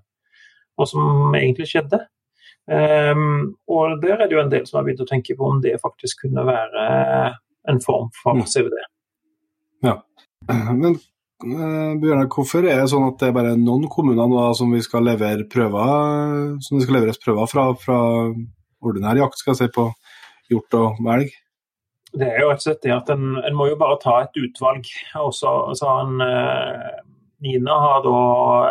hva 0.76 0.86
som 0.86 1.34
egentlig 1.34 1.68
skjedde. 1.72 2.04
Um, 2.68 3.54
og 3.64 4.02
der 4.02 4.20
er 4.20 4.26
det 4.28 4.36
jo 4.36 4.42
en 4.42 4.50
del 4.52 4.66
som 4.68 4.76
har 4.76 4.84
begynt 4.84 5.00
å 5.00 5.08
tenke 5.08 5.32
på 5.32 5.46
om 5.48 5.62
det 5.64 5.78
faktisk 5.80 6.26
kunne 6.26 6.44
være 6.44 6.82
en 7.72 7.80
form 7.80 8.10
for 8.12 8.42
CVD. 8.44 8.76
CVD. 9.80 10.02
Men 10.82 10.98
eh, 10.98 11.94
Bjørnar, 12.02 12.28
hvorfor 12.28 12.68
er 12.68 12.82
det 12.82 12.90
sånn 12.92 13.08
at 13.08 13.16
det 13.22 13.30
er 13.30 13.38
bare 13.38 13.56
noen 13.56 13.88
kommuner 13.88 14.28
nå 14.28 14.44
som 14.58 14.68
vi 14.74 14.82
skal 14.84 15.08
levere 15.08 15.48
prøver 15.48 16.60
som 16.60 16.76
det 16.76 16.84
skal 16.84 16.98
leveres 16.98 17.20
prøver 17.22 17.48
fra, 17.48 17.70
fra 17.80 17.98
ordinær 18.84 19.18
jakt 19.18 19.40
skal 19.40 19.56
si, 19.58 19.68
på 19.74 19.88
hjort 20.52 20.78
og 20.78 21.10
elg? 21.14 21.34
Det 22.14 22.24
er 22.24 22.40
jo 22.40 22.48
rett 22.48 22.62
og 22.62 22.64
slett 22.64 22.84
det 22.86 22.94
at 22.94 23.10
en, 23.12 23.36
en 23.44 23.56
må 23.56 23.68
jo 23.68 23.76
bare 23.80 23.98
ta 24.00 24.14
et 24.22 24.40
utvalg. 24.40 24.88
og 25.20 25.32
så, 25.36 25.52
så 25.76 25.90
har 25.90 26.06
en, 26.06 26.22
eh, 26.24 27.02
Nina 27.44 27.76
har 27.84 28.00
da 28.06 28.22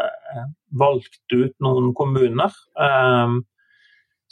eh, 0.02 0.48
valgt 0.80 1.34
ut 1.34 1.54
noen 1.64 1.94
kommuner, 1.96 2.56
eh, 2.82 3.36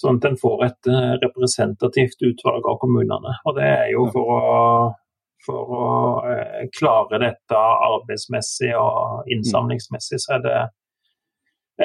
sånn 0.02 0.20
at 0.20 0.30
en 0.32 0.40
får 0.42 0.66
et 0.66 0.92
eh, 0.92 1.14
representativt 1.22 2.26
utvalg 2.32 2.66
av 2.68 2.80
kommunene. 2.82 3.38
Og 3.46 3.60
det 3.60 3.68
er 3.70 3.92
jo 3.94 4.08
for 4.16 4.34
å, 4.34 4.42
for 5.46 5.78
å 5.78 5.86
eh, 6.32 6.66
klare 6.76 7.22
dette 7.22 7.62
arbeidsmessig 7.92 8.74
og 8.80 9.30
innsamlingsmessig, 9.32 10.20
så 10.26 10.40
er 10.40 10.46
det 10.48 10.58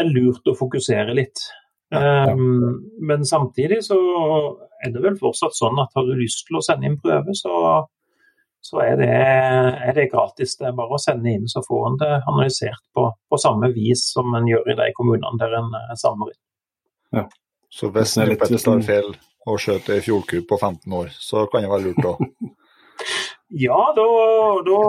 er 0.00 0.10
lurt 0.10 0.46
å 0.48 0.56
fokusere 0.56 1.14
litt. 1.18 1.42
Um, 1.90 2.90
men 3.02 3.26
samtidig 3.26 3.80
så 3.82 3.96
er 4.84 4.92
det 4.94 5.00
vel 5.02 5.16
fortsatt 5.18 5.56
sånn 5.58 5.80
at 5.82 5.96
har 5.98 6.06
du 6.06 6.12
lyst 6.14 6.44
til 6.46 6.60
å 6.60 6.62
sende 6.62 6.86
inn 6.86 7.00
prøve, 7.02 7.34
så, 7.34 7.54
så 8.62 8.82
er, 8.84 8.94
det, 9.00 9.08
er, 9.10 9.90
det, 9.96 10.06
gratis. 10.12 10.54
Det 10.60 10.68
er 10.68 10.76
bare 10.78 10.94
å 10.94 11.02
sende 11.02 11.32
inn, 11.34 11.48
så 11.50 11.64
får 11.66 11.88
en 11.88 11.98
det 12.00 12.12
analysert 12.20 12.84
på, 12.94 13.08
på 13.10 13.40
samme 13.42 13.72
vis 13.74 14.06
som 14.14 14.30
en 14.38 14.46
gjør 14.48 14.70
i 14.70 14.78
de 14.78 14.88
kommunene 14.96 15.42
der 15.42 15.58
en 15.58 15.74
eh, 15.80 15.96
samler 15.98 16.30
inn. 16.32 16.40
Ja. 17.18 17.26
Så 17.70 17.90
hvis 17.94 18.16
Petter 18.18 18.58
tar 18.58 18.80
feil 18.82 19.12
og 19.46 19.60
skjøt 19.62 19.90
ei 19.94 20.00
fjordku 20.02 20.40
på 20.46 20.56
15 20.58 20.94
år, 20.94 21.12
så 21.14 21.44
kan 21.50 21.62
det 21.62 21.70
være 21.70 21.90
lurt 21.90 22.00
da? 22.02 22.14
ja, 23.66 23.82
da, 23.98 24.06
da 24.66 24.80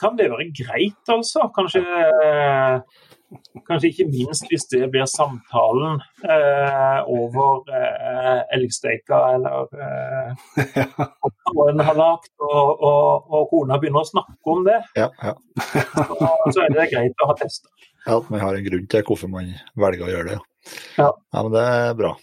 kan 0.00 0.16
det 0.20 0.30
være 0.32 0.48
greit, 0.56 1.02
altså. 1.12 1.48
Kanskje 1.56 1.84
Kanskje 3.68 3.90
ikke 3.90 4.06
minst 4.10 4.48
hvis 4.50 4.66
det 4.72 4.88
blir 4.92 5.06
samtalen 5.10 6.02
eh, 6.26 7.00
over 7.10 7.70
eh, 7.70 8.42
elgsteika 8.56 9.20
eller 9.36 9.70
eh, 9.78 10.66
en 11.70 11.84
har 11.86 11.96
lagd, 11.98 12.30
og, 12.42 12.68
og, 12.74 13.30
og, 13.30 13.46
kona 13.52 13.78
begynner 13.80 14.04
å 14.04 14.10
snakke 14.10 14.54
om 14.54 14.66
det. 14.66 14.80
Ja, 14.98 15.08
ja. 15.22 15.34
så, 15.60 16.04
så, 16.52 16.66
er 16.66 16.74
det 16.74 16.90
greit 16.92 17.24
å 17.24 17.30
ha 17.30 17.38
testa. 17.40 17.70
Ja, 18.04 18.18
at 18.18 18.28
man 18.32 18.42
har 18.44 18.58
en 18.58 18.66
grunn 18.66 18.86
til 18.90 19.06
hvorfor 19.08 19.32
man 19.32 19.54
velger 19.80 20.08
å 20.08 20.12
gjøre 20.12 20.30
det. 20.34 20.38
Ja, 20.98 21.10
ja 21.10 21.44
men 21.44 21.52
det 21.54 21.66
er 21.72 21.98
bra. 21.98 22.14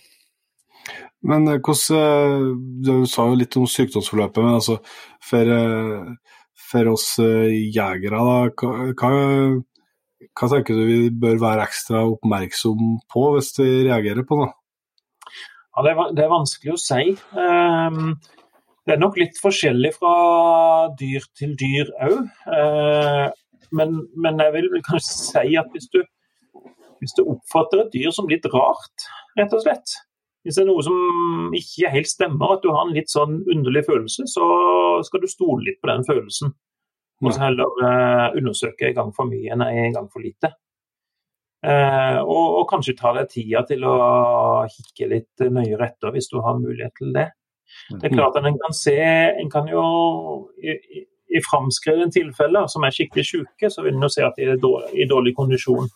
Men 1.21 1.47
eh, 1.47 1.59
hvordan, 1.61 1.97
eh, 1.97 2.55
Du 2.85 3.05
sa 3.05 3.27
jo 3.29 3.39
litt 3.39 3.57
om 3.57 3.67
sykdomsforløpet, 3.69 4.43
men 4.43 4.57
altså 4.57 4.79
for, 5.21 5.51
eh, 5.57 6.37
for 6.71 6.93
oss 6.93 7.07
jegere, 7.19 8.21
da, 8.21 8.37
hva, 8.97 9.11
hva 10.37 10.49
tenker 10.51 10.77
du 10.77 10.83
vi 10.85 10.99
bør 11.23 11.39
være 11.41 11.65
ekstra 11.65 12.03
oppmerksom 12.11 12.97
på 13.11 13.23
hvis 13.35 13.53
vi 13.59 13.69
reagerer 13.87 14.25
på 14.27 14.37
noe? 14.39 14.51
Ja, 15.71 15.83
det, 15.85 15.91
er, 15.93 16.13
det 16.17 16.23
er 16.25 16.33
vanskelig 16.33 16.73
å 16.75 16.81
si. 16.81 17.13
Um, 17.31 18.15
det 18.85 18.95
er 18.95 19.01
nok 19.01 19.17
litt 19.21 19.37
forskjellig 19.39 19.93
fra 19.95 20.13
dyr 20.99 21.25
til 21.37 21.55
dyr 21.59 21.91
òg. 22.07 22.17
Uh, 22.45 23.27
men, 23.77 24.01
men, 24.19 24.41
jeg 24.43 24.55
vil 24.57 24.69
kanskje 24.87 25.17
si 25.31 25.57
at 25.59 25.71
hvis 25.73 25.87
du, 25.93 26.01
hvis 26.99 27.15
du 27.17 27.23
oppfatter 27.23 27.85
et 27.85 27.93
dyr 27.95 28.13
som 28.15 28.29
litt 28.29 28.47
rart, 28.53 29.07
rett 29.39 29.53
og 29.55 29.63
slett 29.63 29.99
Hvis 30.43 30.57
det 30.57 30.65
er 30.65 30.71
noe 30.71 30.83
som 30.83 31.53
ikke 31.55 31.93
helt 31.93 32.09
stemmer, 32.09 32.57
at 32.57 32.65
du 32.65 32.71
har 32.73 32.83
en 32.83 32.95
litt 32.95 33.11
sånn 33.13 33.39
underlig 33.53 33.85
følelse, 33.87 34.25
så 34.27 34.45
skal 35.05 35.21
du 35.23 35.29
stole 35.29 35.63
litt 35.67 35.77
på 35.81 35.89
den 35.91 36.05
følelsen. 36.07 36.51
Og 37.21 37.35
så 37.35 37.43
heller 37.45 37.69
uh, 37.83 38.37
undersøke 38.37 38.89
en 38.89 38.97
gang 38.97 39.11
for 39.15 39.29
mye 39.29 39.53
enn 39.53 39.63
en 39.65 39.97
gang 39.97 40.07
for 40.09 40.23
lite. 40.23 40.53
Uh, 41.61 42.17
og, 42.25 42.45
og, 42.57 42.63
kanskje 42.71 42.95
ta 42.97 43.11
deg 43.13 43.29
tida 43.29 43.61
til 43.69 43.85
å 43.85 43.97
kikke 44.71 45.09
litt 45.11 45.43
nøyere 45.53 45.91
etter 45.91 46.15
hvis 46.15 46.31
du 46.31 46.39
har 46.41 46.57
mulighet 46.57 46.95
til 46.97 47.13
det. 47.13 47.27
Det 47.91 48.09
er 48.09 48.15
klart 48.15 48.39
at 48.39 48.47
En 48.49 48.57
kan 48.59 48.73
se, 48.75 48.97
en 48.97 49.49
kan 49.51 49.69
jo 49.69 49.83
i, 50.57 50.73
i, 50.73 51.03
i 51.37 51.41
framskrevne 51.45 52.09
tilfeller 52.11 52.67
som 52.71 52.83
er 52.83 52.95
skikkelig 52.95 53.27
syke, 53.27 53.69
så 53.69 53.85
vil 53.85 53.95
en 53.95 54.07
jo 54.07 54.11
se 54.11 54.25
at 54.25 54.37
de 54.37 54.49
er 54.49 54.59
dårlig, 54.61 54.89
i 54.97 55.07
dårlig 55.07 55.35
kondisjon. 55.37 55.87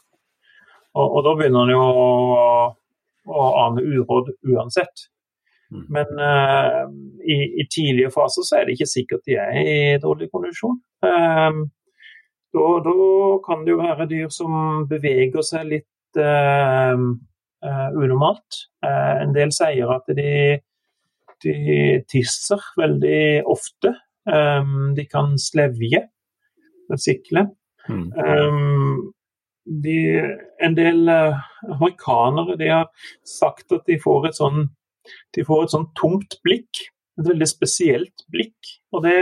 Og, 0.95 1.05
og 1.05 1.26
da 1.26 1.36
begynner 1.36 1.65
en 1.65 1.73
jo 1.73 1.82
å, 1.82 2.47
å 3.26 3.49
ane 3.65 3.84
uråd 3.84 4.32
uansett. 4.53 5.09
Mm. 5.73 5.86
Men 5.97 6.21
uh, 6.21 6.84
i, 7.26 7.39
i, 7.61 7.65
tidlige 7.71 8.13
faser 8.13 8.45
så 8.45 8.59
er 8.59 8.67
det 8.67 8.78
ikke 8.78 8.91
sikkert 8.91 9.26
de 9.28 9.39
er 9.41 9.57
i 9.59 9.78
dårlig 10.01 10.30
kondisjon. 10.32 10.78
Uh, 11.06 11.66
da, 12.56 12.68
da, 12.86 12.93
kan 13.45 13.66
det 13.66 13.74
jo 13.74 13.82
være 13.82 14.08
dyr 14.10 14.30
som 14.34 14.86
beveger 14.89 15.43
seg 15.45 15.68
litt 15.74 16.20
uh, 16.22 16.95
unormalt. 17.66 18.62
en 18.86 19.34
del 19.36 19.51
sier 19.56 19.89
at 19.89 20.08
de, 20.16 20.60
de 21.43 21.56
tisser 22.12 22.62
veldig 22.78 23.43
ofte. 23.51 23.91
Um, 24.26 24.93
de 24.97 25.06
kan 25.10 25.36
slevje, 25.38 26.06
sikle. 27.01 27.47
Mm. 27.89 28.08
Um, 28.16 29.12
de, 29.84 29.97
en 30.64 30.78
del 30.78 31.10
amerikanere 31.10 32.56
de 32.62 32.72
har 32.72 33.12
sagt 33.28 33.74
at 33.76 33.86
de 33.89 33.99
får 34.01 34.30
et 34.30 34.39
sånn 34.39 34.68
de 35.36 35.45
får 35.45 35.66
et 35.66 35.74
sånn 35.76 35.88
tomt 35.99 36.38
blikk, 36.45 36.86
et 37.20 37.28
veldig 37.30 37.47
spesielt 37.49 38.26
blikk. 38.34 38.76
Og 38.95 39.06
det 39.06 39.18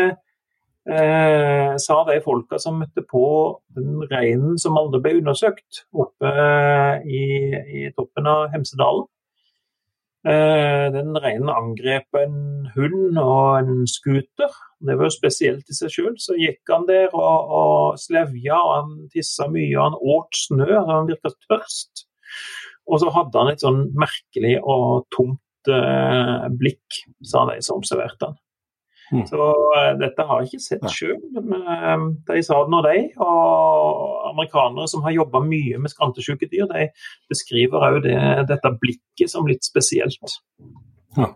eh, 0.90 1.74
sa 1.80 1.98
de 2.10 2.20
folka 2.26 2.60
som 2.60 2.80
møtte 2.82 3.04
på 3.08 3.26
den 3.76 4.04
reinen 4.12 4.60
som 4.62 4.78
aldri 4.80 5.02
ble 5.04 5.18
undersøkt, 5.22 5.86
oppe 5.94 6.30
eh, 6.30 7.04
i, 7.08 7.26
i 7.84 7.90
toppen 7.98 8.30
av 8.30 8.48
Hemsedalen. 8.54 9.08
Eh, 10.24 10.86
den 10.96 11.18
reinen 11.20 11.50
angrep 11.52 12.16
en 12.16 12.70
hund 12.78 13.18
og 13.20 13.58
en 13.60 13.84
scooter. 13.92 14.54
Det 14.80 14.96
var 14.96 15.10
jo 15.10 15.16
spesielt 15.18 15.68
i 15.68 15.76
seg 15.76 15.92
sjøl. 15.92 16.14
Så 16.16 16.38
gikk 16.40 16.72
han 16.72 16.88
der 16.88 17.12
og, 17.12 17.52
og 17.60 18.00
slevja, 18.00 18.56
og 18.56 18.74
han 18.78 18.94
tissa 19.12 19.50
mye, 19.52 19.76
og 19.76 19.84
han 19.84 20.00
åt 20.16 20.44
snø. 20.46 20.70
Så 20.72 20.86
Han 20.92 21.10
virka 21.12 21.34
tørst. 21.50 22.06
Og 22.88 23.04
så 23.04 23.12
hadde 23.16 23.40
han 23.40 23.52
et 23.52 23.64
sånn 23.64 23.84
merkelig 24.00 24.58
og 24.64 25.06
tomt 25.16 25.72
eh, 25.72 26.48
blikk, 26.60 27.04
sa 27.24 27.46
de 27.52 27.60
som 27.64 27.84
observerte 27.84 28.28
den. 28.28 28.40
Mm. 29.14 29.26
Så 29.30 29.38
uh, 29.38 29.92
dette 30.00 30.26
har 30.26 30.42
jeg 30.42 30.50
ikke 30.50 30.64
sett 30.64 30.86
sjøl, 30.90 31.20
men 31.36 31.66
uh, 31.68 32.06
de 32.30 32.40
sa 32.46 32.62
det 32.64 32.74
nå, 32.74 32.80
de. 32.86 32.96
Og 33.22 34.30
amerikanere 34.32 34.90
som 34.90 35.04
har 35.06 35.14
jobba 35.16 35.44
mye 35.46 35.82
med 35.82 35.94
skrantesjuke 35.94 36.50
dyr, 36.50 36.66
de 36.72 36.88
beskriver 37.32 37.86
òg 37.90 38.00
det, 38.08 38.18
dette 38.50 38.74
blikket 38.82 39.32
som 39.32 39.50
litt 39.50 39.66
spesielt. 39.68 40.40
Ja. 41.18 41.30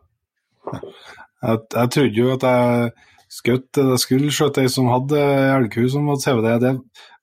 Jeg, 0.73 1.59
jeg, 1.75 1.91
trodde 1.93 2.17
jo 2.17 2.31
at 2.33 2.47
jeg 2.47 2.89
skjøt, 3.37 3.81
jeg 3.83 4.01
skulle 4.01 4.33
skjøte 4.33 4.65
ei 4.65 4.71
som 4.73 4.89
hadde 4.91 5.21
elgku 5.53 5.83
som 5.91 6.09
hadde 6.09 6.25
CVD. 6.25 6.49
Det, 6.63 6.73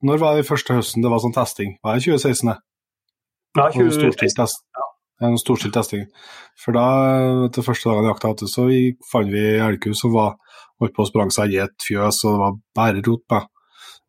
når 0.06 0.22
var 0.22 0.38
det 0.38 0.46
første 0.48 0.78
høsten 0.78 1.04
det 1.04 1.10
var 1.12 1.22
sånn 1.24 1.34
testing? 1.34 1.74
Var 1.84 1.98
det 1.98 2.06
2016? 2.06 2.54
Ja, 3.54 3.68
2016. 3.74 4.54
Ja 5.24 5.30
en 5.32 5.40
storstilt 5.40 5.74
testing. 5.76 6.06
For 6.60 6.76
da, 6.76 6.86
til 7.54 7.66
første 7.66 7.90
dagen 7.90 8.06
i 8.06 8.12
jakta 8.12 8.50
så 8.50 8.68
fant 9.10 9.32
vi 9.32 9.44
elgku 9.62 9.94
som 9.96 10.14
var 10.14 10.36
holdt 10.82 10.94
på 10.94 11.04
å 11.04 11.08
sprang 11.08 11.32
seg 11.34 11.54
i 11.54 11.60
et 11.64 11.86
fjøs, 11.86 12.22
og 12.26 12.34
det 12.34 12.40
var 12.42 12.56
bare 12.78 13.04
rot 13.06 13.24
med. 13.32 13.50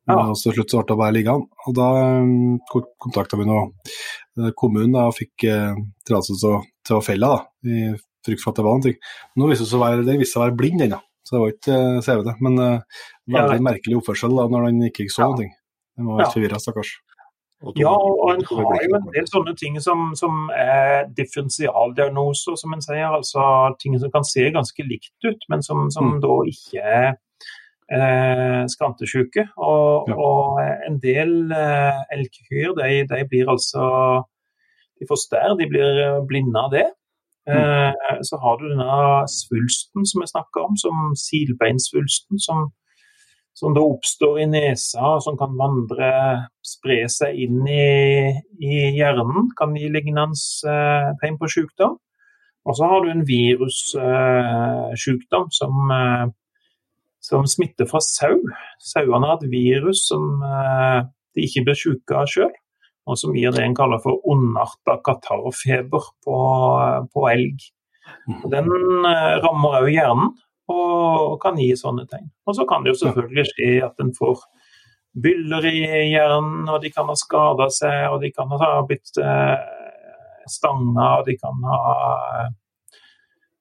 Ja. 0.06 0.20
Og 0.20 0.36
til 0.38 0.54
slutt 0.54 0.74
så 0.74 0.82
ble 0.82 0.92
det 0.92 1.00
bare 1.00 1.16
liggende. 1.16 1.64
Og 1.66 1.78
da 1.78 1.88
um, 2.22 2.60
kontakta 3.02 3.40
vi 3.40 3.48
nå 3.50 3.62
eh, 3.64 4.52
kommunen 4.58 4.94
da, 4.94 5.08
og 5.10 5.18
fikk 5.18 5.48
eh, 5.50 5.80
tillatelse 6.06 6.38
til, 6.86 7.00
å 7.00 7.02
felle 7.06 7.32
da, 7.32 7.40
i 7.66 7.88
frykt 8.26 8.44
for 8.44 8.52
at 8.52 8.60
det 8.60 8.68
var 8.68 8.82
noe. 8.82 8.96
Nå 9.34 9.50
viste 9.50 9.66
det 9.66 9.72
seg 9.72 9.80
å 9.80 9.86
være, 9.86 10.06
den 10.06 10.22
viste 10.22 10.36
seg 10.36 10.44
å 10.44 10.46
være 10.46 10.58
blind 10.62 10.86
ennå, 10.86 11.02
så 11.26 11.36
det 11.36 11.42
var 11.42 11.56
ikke 11.56 11.80
CV-det. 12.06 12.36
Men 12.46 12.62
eh, 12.68 13.02
veldig 13.40 13.66
merkelig 13.72 14.00
oppførsel 14.02 14.38
da, 14.38 14.46
når 14.54 14.70
den 14.70 14.90
ikke 14.92 15.10
så 15.10 15.26
ja. 15.26 15.32
noe. 15.34 15.52
Den 15.96 16.12
var 16.12 16.22
helt 16.22 16.28
ja. 16.28 16.34
forvirra, 16.38 16.62
stakkars. 16.62 16.94
Ja, 17.80 17.94
og 17.96 18.32
en 18.34 18.44
har 18.46 18.82
jo 18.86 18.98
en 18.98 19.08
del 19.16 19.28
sånne 19.30 19.56
ting 19.58 19.78
som, 19.82 20.12
som 20.20 20.50
er 20.54 21.08
differensialdiagnoser, 21.18 22.58
som 22.62 22.76
en 22.76 22.84
sier. 22.86 23.08
Altså 23.10 23.42
ting 23.82 23.98
som 24.02 24.12
kan 24.14 24.28
se 24.28 24.48
ganske 24.54 24.86
likt 24.86 25.28
ut, 25.28 25.48
men 25.50 25.66
som, 25.66 25.88
som 25.94 26.16
mm. 26.16 26.20
da 26.26 26.36
ikke 26.52 26.84
er 27.00 27.08
eh, 27.90 28.62
skrantesjuke. 28.72 29.48
Og, 29.58 30.12
ja. 30.12 30.20
og, 30.20 30.62
en 30.90 31.00
del 31.02 31.36
eh, 31.56 32.04
elgkyr 32.18 32.76
de, 32.78 32.92
de, 33.10 33.24
blir 33.32 33.50
altså 33.52 33.86
De 35.00 35.08
får 35.10 35.20
stær, 35.26 35.58
de 35.60 35.68
blir 35.68 36.22
blinde 36.30 36.62
av 36.62 36.72
det. 36.76 36.88
Mm. 37.50 37.58
Eh, 37.58 38.22
så 38.26 38.40
har 38.42 38.58
du 38.62 38.70
denne 38.70 39.26
svulsten 39.30 40.06
som 40.06 40.24
jeg 40.24 40.34
snakker 40.34 40.70
om, 40.70 40.78
som 40.80 41.14
silbeinsvulsten, 41.20 42.42
som 42.42 42.70
som 43.56 43.72
da 43.76 43.82
oppstår 43.88 44.40
i 44.44 44.46
nesa, 44.52 45.14
som 45.24 45.38
kan 45.40 45.54
vandre, 45.60 46.10
spre 46.66 47.06
seg 47.12 47.36
inn 47.46 47.68
i, 47.72 48.32
i 48.60 48.74
hjernen, 48.98 49.50
kan 49.56 49.76
gi 49.80 49.88
lignende 49.92 50.40
eh, 50.72 51.14
tegn 51.22 51.38
på 51.40 51.48
sykdom. 51.54 51.96
Og 52.66 52.74
så 52.76 52.84
har 52.90 53.00
du 53.04 53.08
en 53.14 53.28
virussykdom 53.30 55.46
eh, 55.48 55.56
som, 55.56 55.74
eh, 55.96 56.26
som, 57.24 57.42
smitter 57.48 57.86
fra 57.88 58.00
sau. 58.04 58.38
Sauene 58.84 59.28
har 59.30 59.38
et 59.40 59.52
virus 59.54 60.00
som 60.10 60.24
de 60.42 61.40
ikke 61.46 61.64
blir 61.68 61.78
syke 61.80 62.14
av 62.18 62.26
sjøl, 62.32 62.56
og 63.06 63.16
som 63.22 63.36
gir 63.38 63.52
det 63.56 63.64
en 63.64 63.78
kaller 63.78 64.00
for 64.04 64.14
ondarta 64.32 64.94
katarrfeber 65.06 66.04
på, 66.26 66.38
på 67.14 67.20
elg. 67.32 67.60
Den 68.52 68.70
eh, 69.10 69.36
rammer 69.44 69.82
òg 69.82 69.92
hjernen, 69.94 70.34
og 70.72 71.38
kan 71.42 71.60
gi 71.62 71.72
sånne 71.78 72.08
tegn. 72.10 72.30
Og 72.48 72.58
så 72.58 72.66
kan 72.70 72.86
det 72.86 72.94
jo 72.94 73.02
selvfølgelig 73.04 73.46
skje 73.52 73.72
at 73.86 74.02
en 74.02 74.14
får 74.18 74.44
byller 75.16 75.66
i 75.70 75.82
hjernen, 76.12 76.66
og 76.68 76.82
de 76.84 76.92
kan 76.92 77.08
ha 77.10 77.16
skada 77.20 77.70
seg, 77.72 78.10
og 78.12 78.22
de 78.24 78.32
kan 78.36 78.52
ha 78.52 78.72
blitt 78.88 79.16
eh, 79.22 79.54
stanga, 80.52 81.12
og 81.20 81.30
de 81.30 81.38
kan 81.40 81.62
ha 81.70 81.84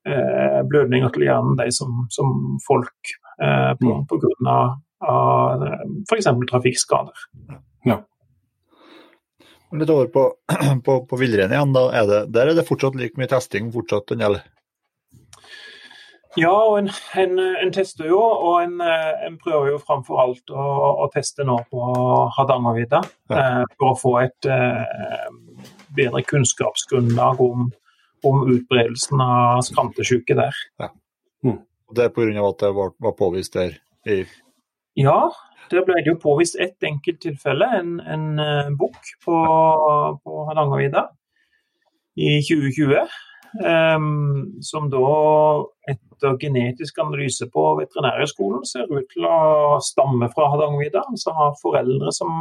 eh, 0.09 0.59
blødninger 0.71 1.15
til 1.15 1.29
hjernen, 1.29 1.59
de 1.61 1.69
som, 1.75 2.07
som 2.15 2.57
folk, 2.65 3.15
eh, 3.39 3.71
på, 3.79 3.93
mm. 3.93 4.09
på 4.11 4.19
grunn 4.25 4.51
av, 4.51 4.75
av 5.05 5.69
f.eks. 6.09 6.33
trafikkskader. 6.51 7.29
Ja. 7.87 8.01
Litt 9.75 9.91
over 9.91 10.11
på, 10.11 10.27
på, 10.87 10.99
på 11.11 11.19
villrein 11.19 11.55
igjen. 11.55 11.75
Da 11.75 11.87
er 11.95 12.11
det, 12.11 12.21
der 12.35 12.51
er 12.51 12.59
det 12.59 12.67
fortsatt 12.67 12.99
like 12.99 13.19
mye 13.21 13.31
testing 13.31 13.71
fortsatt, 13.75 14.11
Daniel? 14.11 14.41
Ja, 16.37 16.51
og 16.51 16.78
en, 16.80 16.89
en, 17.14 17.39
en, 17.39 17.70
tester 17.74 18.09
jo, 18.11 18.18
og 18.18 18.57
en, 18.64 18.80
en 18.82 19.37
prøver 19.39 19.70
jo 19.74 19.78
framfor 19.78 20.18
alt 20.18 20.51
å, 20.51 20.64
å, 21.05 21.07
teste 21.14 21.47
nå 21.47 21.61
på 21.70 21.85
Hardangervidda. 22.35 23.01
Ja. 23.30 23.39
Eh, 23.39 23.62
for 23.78 23.93
å 23.93 23.99
få 24.01 24.14
et 24.24 24.49
eh, 24.51 25.30
bedre 25.95 26.24
kunnskapsgrunnlag 26.26 27.43
om, 27.45 27.68
om 28.26 28.45
utbredelsen 28.51 29.22
av 29.22 29.62
skrantesjuke 29.66 30.37
der. 30.39 30.62
Ja. 30.82 30.91
Mm. 31.47 31.61
Det 31.95 32.09
er 32.09 32.14
pga. 32.16 32.49
at 32.49 32.64
det 32.64 32.72
var, 32.74 32.95
var 32.99 33.18
påvist 33.18 33.55
der? 33.55 33.78
I... 34.11 34.24
Ja, 34.99 35.18
der 35.70 35.87
ble 35.87 36.01
det 36.01 36.11
jo 36.11 36.20
påvist 36.20 36.59
ett 36.61 36.82
enkelt 36.85 37.22
tilfelle, 37.22 37.68
en, 37.78 38.01
en 38.01 38.26
uh, 38.41 38.72
bukk 38.78 39.14
på, 39.24 39.37
på 40.24 40.43
Hardangervidda 40.51 41.07
i 42.18 42.39
2020. 42.43 43.07
Um, 43.55 44.57
som 44.67 44.89
da 44.91 45.01
etter 45.87 46.39
genetisk 46.43 46.97
analyse 46.99 47.47
på 47.55 47.63
Veterinærhøgskolen 47.79 48.65
ser 48.67 48.89
ut 48.91 49.07
til 49.13 49.29
å 49.31 49.79
stamme 49.85 50.27
fra 50.35 50.49
Hardangervidda. 50.51 51.05
Altså 51.13 51.35
har 51.37 51.55
foreldre 51.61 52.11
som 52.17 52.41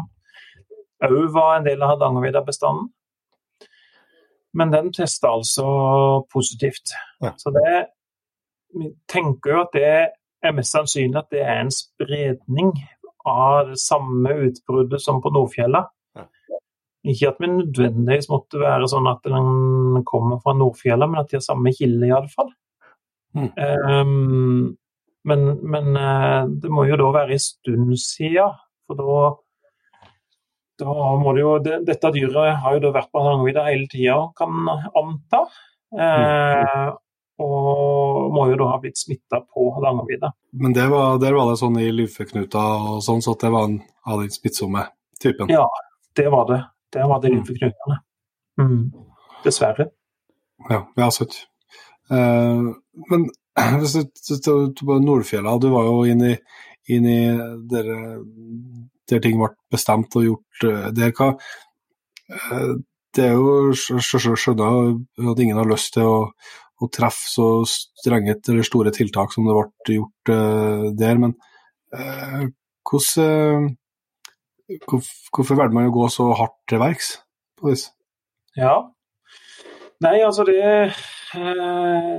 òg 1.04 1.28
var 1.36 1.60
en 1.60 1.68
del 1.68 1.84
av 1.84 1.94
Hardangervidda-bestanden. 1.94 2.90
Men 4.58 4.74
den 4.74 4.90
testa 4.94 5.34
altså 5.34 5.66
positivt. 6.34 6.96
Ja. 7.22 7.34
Så 7.38 7.54
det 7.54 7.88
Vi 8.74 8.88
tenker 9.06 9.52
jo 9.52 9.58
at 9.62 9.76
det 9.78 9.90
er 10.42 10.54
mest 10.58 10.74
sannsynlig 10.74 11.20
at 11.20 11.28
det 11.30 11.44
er 11.46 11.60
en 11.62 11.70
spredning 11.70 12.72
av 13.30 13.68
det 13.70 13.78
samme 13.78 14.32
utbruddet 14.48 15.02
som 15.02 15.20
på 15.22 15.30
Nordfjella. 15.30 15.84
Ikke 17.04 17.34
at 17.34 17.40
vi 17.44 17.50
nødvendigvis 17.52 18.30
måtte 18.32 18.62
være 18.62 18.88
sånn 18.88 19.10
at 19.12 19.26
den 19.28 20.04
kommer 20.08 20.40
fra 20.44 20.54
Nordfjella, 20.56 21.10
men 21.10 21.20
at 21.20 21.32
de 21.32 21.40
har 21.40 21.44
samme 21.44 21.74
kilde, 21.76 22.08
iallfall. 22.08 22.54
Mm. 23.36 23.50
Um, 23.58 24.78
men, 25.28 25.46
men 25.68 25.98
uh, 25.98 26.46
det 26.48 26.72
må 26.72 26.86
jo 26.88 27.00
da 27.02 27.10
være 27.18 27.36
en 27.36 27.44
stund 27.44 27.94
siden, 28.00 28.56
for 28.88 29.00
da, 29.00 29.20
da 30.84 30.96
må 31.20 31.36
det 31.36 31.44
jo 31.44 31.54
det, 31.64 31.78
Dette 31.88 32.12
dyret 32.16 32.60
har 32.64 32.78
jo 32.78 32.84
da 32.86 32.96
vært 32.96 33.12
på 33.12 33.24
Hardangervidda 33.24 33.68
hele 33.68 33.90
tida, 33.92 34.20
kan 34.40 34.72
anta. 34.72 35.46
Uh, 35.94 36.94
og 37.44 38.30
må 38.34 38.46
jo 38.52 38.58
da 38.62 38.70
ha 38.72 38.80
blitt 38.80 39.00
smitta 39.02 39.42
på 39.44 39.72
Hardangervidda. 39.76 40.32
Men 40.62 40.76
det 40.76 40.86
var, 40.92 41.18
der 41.20 41.36
var 41.36 41.52
det 41.52 41.60
sånn 41.60 41.80
i 41.82 41.90
lufeknuta 41.92 42.64
og 42.94 43.02
sånn, 43.04 43.24
så 43.26 43.36
det 43.42 43.52
var 43.52 43.68
en 43.68 43.82
av 44.08 44.22
den 44.22 44.32
smittsomme 44.32 44.86
typen? 45.20 45.52
Ja, 45.52 45.66
det 46.16 46.30
var 46.32 46.48
det. 46.48 46.62
Der 46.94 47.08
var 47.10 47.22
det 47.22 47.34
lymfeknutene. 47.34 48.00
Mm. 48.62 48.92
Dessverre. 49.44 49.90
Ja, 50.70 50.84
vi 50.96 51.02
har 51.02 51.12
Uh, 52.12 52.74
men 53.10 53.30
hvis 53.80 53.96
du 54.46 54.86
på 54.86 55.00
Nordfjella, 55.00 55.58
du 55.58 55.70
var 55.74 55.88
jo 55.88 56.04
inne 56.10 56.34
i, 56.34 56.40
inn 56.96 57.06
i 57.10 57.22
der, 57.72 57.92
der, 59.10 59.22
ting 59.24 59.40
ble 59.40 59.54
bestemt 59.72 60.16
og 60.20 60.28
gjort 60.28 60.66
uh, 60.68 60.90
der. 60.96 61.14
Hva, 61.18 61.34
uh, 62.34 62.74
det 63.14 63.30
er 63.30 63.38
jo 63.38 63.72
skjønner 63.78 64.94
at 65.32 65.42
ingen 65.44 65.60
har 65.60 65.70
lyst 65.70 65.94
til 65.98 66.10
å, 66.10 66.18
å 66.82 66.90
treffe 66.94 67.30
så 67.30 67.48
strenge 67.70 68.40
eller 68.50 68.66
store 68.66 68.94
tiltak 68.96 69.34
som 69.34 69.46
det 69.48 69.58
ble 69.58 70.00
gjort 70.00 70.32
der, 70.98 71.20
men 71.22 71.36
hvordan 72.90 73.68
Hvorfor 74.68 75.58
valgte 75.60 75.76
man 75.76 75.90
å 75.90 75.94
gå 75.94 76.08
så 76.12 76.30
hardt 76.40 76.56
til 76.72 76.80
verks 76.82 77.18
på 77.60 77.72
vis? 77.72 77.88
Ja. 78.58 78.76
Nei, 80.04 80.20
altså 80.24 80.46
det 80.48 80.60
eh, 80.64 82.14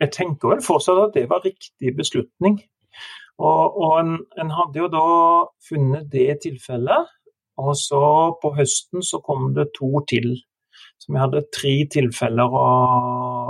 Jeg 0.00 0.12
tenker 0.14 0.54
vel 0.54 0.62
fortsatt 0.64 1.00
at 1.06 1.16
det 1.16 1.26
var 1.30 1.44
riktig 1.44 1.94
beslutning. 1.98 2.60
Og, 3.42 3.76
og 3.76 3.92
en, 3.98 4.16
en, 4.38 4.54
hadde 4.54 4.80
jo 4.82 4.88
da 4.92 5.04
funnet 5.66 6.08
det 6.12 6.42
tilfellet, 6.44 7.10
og 7.62 7.72
så 7.78 8.02
på 8.42 8.52
høsten 8.56 9.04
så 9.06 9.20
kom 9.24 9.52
det 9.56 9.70
to 9.78 10.02
til. 10.10 10.34
Så 11.00 11.12
vi 11.12 11.20
hadde 11.20 11.44
tre 11.54 11.74
tilfeller 11.92 12.56
å, 12.56 12.66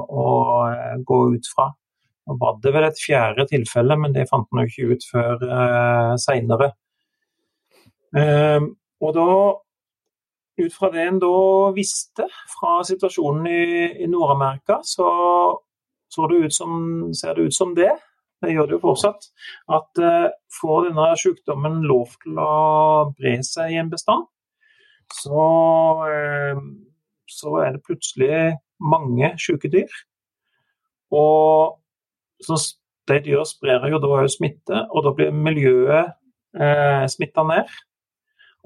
å 0.09 0.27
eh, 0.71 1.01
gå 1.07 1.19
ut 1.35 1.51
fra. 1.55 1.71
Nå 2.29 2.39
var 2.39 2.61
det 2.63 2.73
vel 2.75 2.87
et 2.87 3.03
fjerde 3.03 3.49
tilfelle, 3.51 3.99
men 3.99 4.15
det 4.15 4.29
fant 4.31 4.49
man 4.55 4.65
jo 4.65 4.71
ikke 4.71 4.97
ut 4.97 5.09
før 5.11 5.45
eh, 5.49 6.15
seinere. 6.23 6.73
Ehm, 8.19 8.73
og 9.03 9.15
da, 9.17 9.27
ut 10.63 10.75
fra 10.77 10.91
det 10.93 11.05
en 11.09 11.21
da 11.23 11.35
visste 11.77 12.29
fra 12.53 12.81
situasjonen 12.87 13.49
i, 13.49 13.65
i 14.05 14.09
Nord-Amerika, 14.11 14.81
så, 14.87 15.09
så 16.13 16.29
det 16.31 16.53
som, 16.55 17.11
ser 17.17 17.39
det 17.39 17.49
ut 17.49 17.57
som 17.57 17.75
det, 17.77 17.91
det 18.43 18.53
gjør 18.53 18.69
det 18.69 18.77
jo 18.77 18.83
fortsatt, 18.83 19.29
at 19.71 20.03
uh, 20.03 20.29
får 20.61 20.89
denne 20.89 21.09
sykdommen 21.19 21.83
lov 21.87 22.17
til 22.25 22.41
å 22.43 22.55
bre 23.15 23.37
seg 23.47 23.71
i 23.71 23.79
en 23.79 23.91
bestand, 23.91 24.27
så, 25.15 25.45
uh, 26.03 26.63
så 27.31 27.55
er 27.63 27.77
det 27.77 27.85
plutselig 27.87 28.41
mange 28.83 29.31
syke 29.41 29.71
dyr. 29.71 29.95
Og 31.15 31.79
så 32.43 32.59
de 33.11 33.21
dyra 33.23 33.45
sprer 33.47 33.87
jo 33.91 34.01
da 34.03 34.27
smitte, 34.31 34.85
og 34.91 35.07
da 35.07 35.13
blir 35.17 35.35
miljøet 35.35 36.13
eh, 36.55 37.05
smitta 37.11 37.45
ned. 37.47 37.71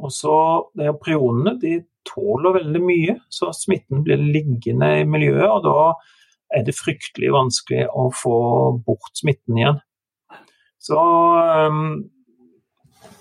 Og 0.03 0.13
så 0.13 0.37
de 0.77 0.93
Prionene 1.01 1.57
de 1.61 1.79
tåler 2.07 2.61
veldig 2.61 2.83
mye, 2.85 3.17
så 3.33 3.51
smitten 3.57 4.05
blir 4.07 4.21
liggende 4.21 4.93
i 5.01 5.09
miljøet. 5.09 5.49
og 5.49 5.65
Da 5.67 6.59
er 6.59 6.67
det 6.67 6.77
fryktelig 6.79 7.33
vanskelig 7.35 7.87
å 7.91 8.09
få 8.15 8.39
bort 8.87 9.13
smitten 9.19 9.59
igjen. 9.59 9.81
Så 10.87 10.99
um, 11.67 12.05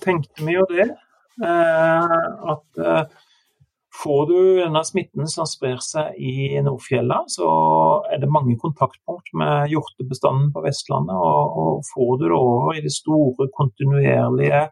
tenkte 0.04 0.46
vi 0.46 0.58
jo 0.58 0.66
det. 0.70 0.92
Uh, 1.42 2.52
at 2.54 2.80
uh, 2.80 3.02
får 3.96 4.22
du 4.30 4.38
denne 4.62 4.84
smitten 4.88 5.28
som 5.32 5.48
sprer 5.50 5.82
seg 5.84 6.20
i 6.22 6.62
Nordfjella, 6.64 7.24
så 7.32 7.50
er 8.12 8.22
det 8.22 8.32
mange 8.32 8.58
kontaktpunkt 8.62 9.34
med 9.40 9.72
hjortebestanden 9.74 10.52
på 10.54 10.64
Vestlandet. 10.68 11.16
Og, 11.16 11.60
og 11.60 11.86
får 11.94 12.18
du 12.22 12.28
det 12.28 12.38
over 12.38 12.78
i 12.78 12.86
de 12.86 12.94
store, 12.94 13.50
kontinuerlige 13.58 14.68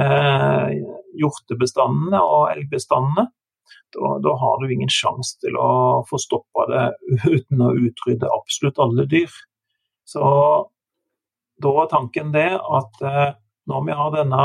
eh, 0.00 0.76
hjortebestandene 1.16 2.20
og 2.22 2.52
elgbestandene, 2.54 3.28
da, 3.96 4.12
da, 4.22 4.32
har 4.36 4.60
du 4.60 4.72
ingen 4.72 4.90
sjanse 4.92 5.38
til 5.42 5.56
å 5.58 6.04
få 6.08 6.18
stoppa 6.20 6.66
det 6.70 6.86
uten 7.26 7.62
å 7.64 7.74
utrydde 7.88 8.30
absolutt 8.34 8.80
alle 8.82 9.06
dyr. 9.10 9.32
Så 10.06 10.22
da 11.62 11.72
var 11.72 11.88
tanken 11.90 12.32
det 12.34 12.50
at 12.56 13.02
eh, 13.02 13.30
når 13.66 13.86
vi 13.86 13.96
har 13.98 14.12
denne 14.14 14.42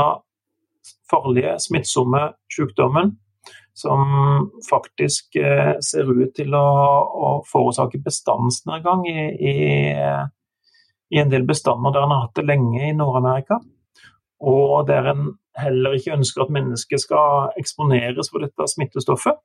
farlige, 1.10 1.58
smittsomme 1.62 2.30
sykdommen, 2.50 3.16
som 3.74 4.00
faktisk 4.70 5.36
eh, 5.36 5.74
ser 5.80 6.10
ut 6.10 6.34
til 6.36 6.54
å, 6.56 6.66
å 7.26 7.28
forårsake 7.48 8.00
bestandsnedgang 8.04 9.06
i, 9.08 9.28
i, 9.52 9.54
i, 11.12 11.20
en 11.20 11.32
del 11.32 11.46
bestander 11.48 11.94
der 11.94 12.06
en 12.06 12.14
har 12.14 12.26
hatt 12.26 12.40
det 12.40 12.46
lenge 12.48 12.82
i 12.88 12.96
Nord-Amerika, 12.96 13.60
og 14.42 14.88
der 14.90 15.12
en 15.12 15.30
heller 15.58 15.96
ikke 15.96 16.14
ønsker 16.16 16.44
at 16.44 16.52
mennesket 16.54 17.02
skal 17.02 17.52
eksponeres 17.60 18.30
for 18.32 18.44
dette 18.44 18.68
smittestoffet. 18.72 19.40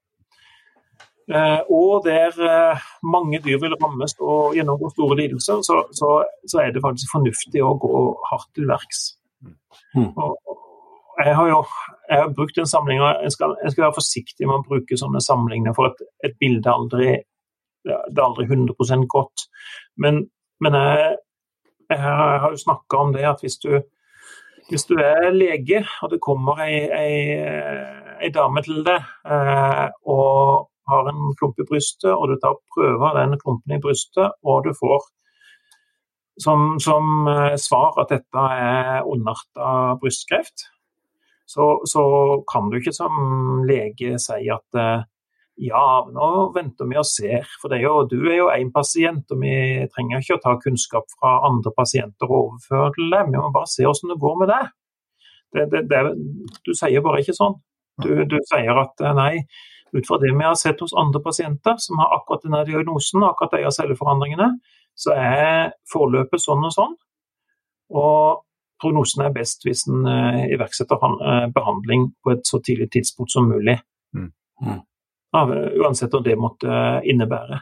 Eh, 1.28 1.62
og 1.70 2.06
der 2.06 2.32
eh, 2.40 2.84
mange 3.04 3.42
dyr 3.44 3.60
vil 3.60 3.76
rammes 3.82 4.16
og 4.20 4.56
gjennomgå 4.56 4.94
store 4.94 5.18
lidelser, 5.20 5.60
så, 5.68 5.82
så, 5.92 6.12
så, 6.48 6.62
er 6.64 6.72
det 6.72 6.84
faktisk 6.86 7.12
fornuftig 7.12 7.64
å 7.64 7.74
gå 7.82 8.04
hardt 8.30 8.48
til 8.56 8.70
verks. 8.70 9.02
Mm. 9.94 10.14
jeg 11.26 11.34
har 11.36 11.50
jo 11.50 11.60
jeg 12.10 12.22
har 12.22 12.32
brukt 12.36 12.58
en 12.58 12.70
samling, 12.70 13.02
og 13.02 13.24
jeg 13.26 13.32
skal, 13.36 13.56
jeg 13.64 13.72
skal, 13.74 13.84
være 13.84 13.98
forsiktig 13.98 14.48
med 14.48 14.56
å 14.56 14.66
bruke 14.70 14.98
sånne 15.00 15.20
samlinger, 15.24 15.76
for 15.76 15.92
et, 15.92 16.06
et 16.24 16.38
bilde 16.40 16.72
aldri, 16.72 17.10
det 17.84 17.98
er 18.16 18.24
aldri 18.24 18.48
100% 18.48 19.08
godt. 19.12 19.48
Men, 20.00 20.24
men 20.64 20.80
jeg, 20.80 21.18
jeg, 21.92 22.00
har 22.00 22.48
jo 22.52 22.64
snakka 22.64 23.04
om 23.04 23.14
det 23.16 23.28
at 23.28 23.44
hvis 23.44 23.60
du 23.64 23.72
hvis 24.70 24.88
du 24.90 24.96
er 25.00 25.30
lege 25.36 25.84
og 26.04 26.12
det 26.12 26.20
kommer 26.24 26.60
ei, 26.66 26.80
ei, 26.92 27.14
ei 28.24 28.32
dame 28.36 28.64
til 28.66 28.84
deg 28.88 29.00
eh, 29.28 29.86
og 30.10 30.68
har 30.88 31.10
en 31.12 31.36
klump 31.40 31.60
i 31.60 31.68
brystet, 31.68 32.12
og 32.14 32.30
du 32.32 32.38
tar 32.40 32.56
prøver 32.74 33.18
den 33.20 33.36
klumpen 33.42 33.76
i 33.76 33.82
brystet, 33.84 34.32
og 34.44 34.64
du 34.64 34.72
får 34.78 35.04
som, 36.40 36.78
som 36.84 37.28
eh, 37.32 37.56
svar 37.60 37.98
at 38.02 38.14
dette 38.14 38.48
er 38.62 39.08
ondarta 39.08 39.98
brystkreft, 40.02 40.68
så, 41.48 41.78
så, 41.88 42.04
kan 42.52 42.70
du 42.70 42.78
ikke 42.80 42.96
som 42.96 43.64
lege 43.68 44.18
si 44.22 44.50
at 44.54 44.80
eh, 44.80 45.06
ja, 45.58 45.86
nå 46.14 46.28
venter 46.56 46.90
vi 46.90 46.98
og 47.00 47.06
ser. 47.10 47.48
For 47.62 47.74
er 47.74 47.82
jo, 47.82 48.02
du 48.10 48.20
er 48.30 48.38
jo 48.38 48.50
én 48.54 48.70
pasient, 48.74 49.26
og 49.34 49.42
vi 49.42 49.54
trenger 49.94 50.22
ikke 50.22 50.38
å 50.38 50.44
ta 50.44 50.56
kunnskap 50.62 51.08
fra 51.16 51.40
andre 51.48 51.74
pasienter 51.78 52.30
og 52.30 52.52
overføre 52.52 52.92
til 52.98 53.10
dem. 53.14 53.32
Vi 53.34 53.42
må 53.42 53.50
bare 53.56 53.72
se 53.72 53.88
hvordan 53.88 54.14
det 54.14 54.20
går 54.22 54.36
med 54.42 54.54
det. 54.54 54.62
det, 55.56 55.66
det, 55.74 55.82
det 55.90 56.04
du 56.68 56.74
sier 56.78 57.02
bare 57.06 57.24
ikke 57.24 57.38
sånn. 57.38 57.58
Du, 58.04 58.12
du, 58.30 58.38
sier 58.46 58.78
at 58.78 59.02
nei, 59.18 59.42
ut 59.96 60.06
fra 60.06 60.20
det 60.22 60.30
vi 60.30 60.46
har 60.46 60.58
sett 60.60 60.82
hos 60.84 60.94
andre 60.94 61.22
pasienter 61.26 61.80
som 61.82 61.98
har 62.04 62.20
akkurat 62.20 62.44
denne 62.46 62.66
diagnosen, 62.68 63.26
akkurat 63.26 63.58
de 63.58 63.72
celleforandringene, 63.74 64.52
så 64.98 65.16
er 65.18 65.72
forløpet 65.90 66.44
sånn 66.44 66.68
og 66.68 66.76
sånn. 66.76 66.94
Og 67.98 68.44
prognosen 68.82 69.26
er 69.26 69.34
best 69.34 69.66
hvis 69.66 69.88
en 69.90 70.06
uh, 70.06 70.44
iverksetter 70.54 71.02
uh, 71.02 71.48
behandling 71.54 72.12
på 72.22 72.36
et 72.36 72.46
så 72.46 72.62
tidlig 72.62 72.92
tidspunkt 72.94 73.34
som 73.34 73.50
mulig. 73.50 73.80
Mm. 74.14 74.30
Uansett 75.46 76.14
hva 76.14 76.24
det 76.26 76.38
måtte 76.40 76.68
innebære. 77.08 77.62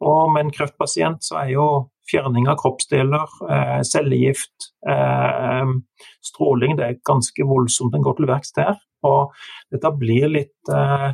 Og 0.00 0.30
med 0.32 0.46
en 0.46 0.52
kreftpasient 0.54 1.24
så 1.26 1.42
er 1.42 1.54
jo 1.54 1.66
fjerning 2.10 2.48
av 2.48 2.58
kroppsdeler, 2.60 3.26
eh, 3.52 3.80
cellegift, 3.86 4.70
eh, 4.88 5.72
stråling 6.24 6.76
det 6.78 6.86
er 6.86 7.02
ganske 7.06 7.46
voldsomt 7.46 7.94
en 7.94 8.02
går 8.06 8.16
til 8.16 8.30
verks 8.30 8.52
der. 8.56 8.80
Og 9.04 9.32
dette 9.72 9.92
blir 9.98 10.28
litt, 10.28 10.72
eh, 10.72 11.12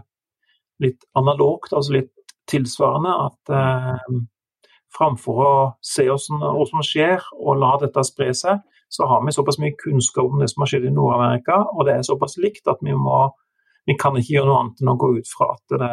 litt 0.81 1.05
analogt, 1.17 1.73
altså 1.73 1.99
litt 1.99 2.13
tilsvarende. 2.49 3.13
At 3.27 3.51
eh, 3.51 4.21
framfor 4.97 5.43
å 5.45 5.75
se 5.83 6.07
hva 6.07 6.19
som 6.19 6.83
skjer 6.83 7.21
og 7.37 7.59
la 7.61 7.77
dette 7.83 8.05
spre 8.07 8.33
seg, 8.35 8.63
så 8.89 9.07
har 9.11 9.25
vi 9.25 9.35
såpass 9.35 9.59
mye 9.59 9.75
kunnskap 9.77 10.31
om 10.31 10.39
det 10.39 10.49
som 10.53 10.63
har 10.63 10.71
skjedd 10.71 10.87
i 10.87 10.95
Nord-Amerika, 10.95 11.59
og 11.75 11.87
det 11.87 11.97
er 11.97 12.07
såpass 12.07 12.39
likt 12.39 12.69
at 12.71 12.79
vi 12.87 12.95
må 12.95 13.27
vi 13.87 13.97
kan 13.99 14.17
ikke 14.19 14.35
gjøre 14.35 14.51
noe 14.51 14.61
annet 14.63 14.83
enn 14.83 14.93
å 14.93 14.99
gå 15.01 15.13
ut 15.17 15.31
fra 15.31 15.53
at 15.55 15.77
det 15.81 15.91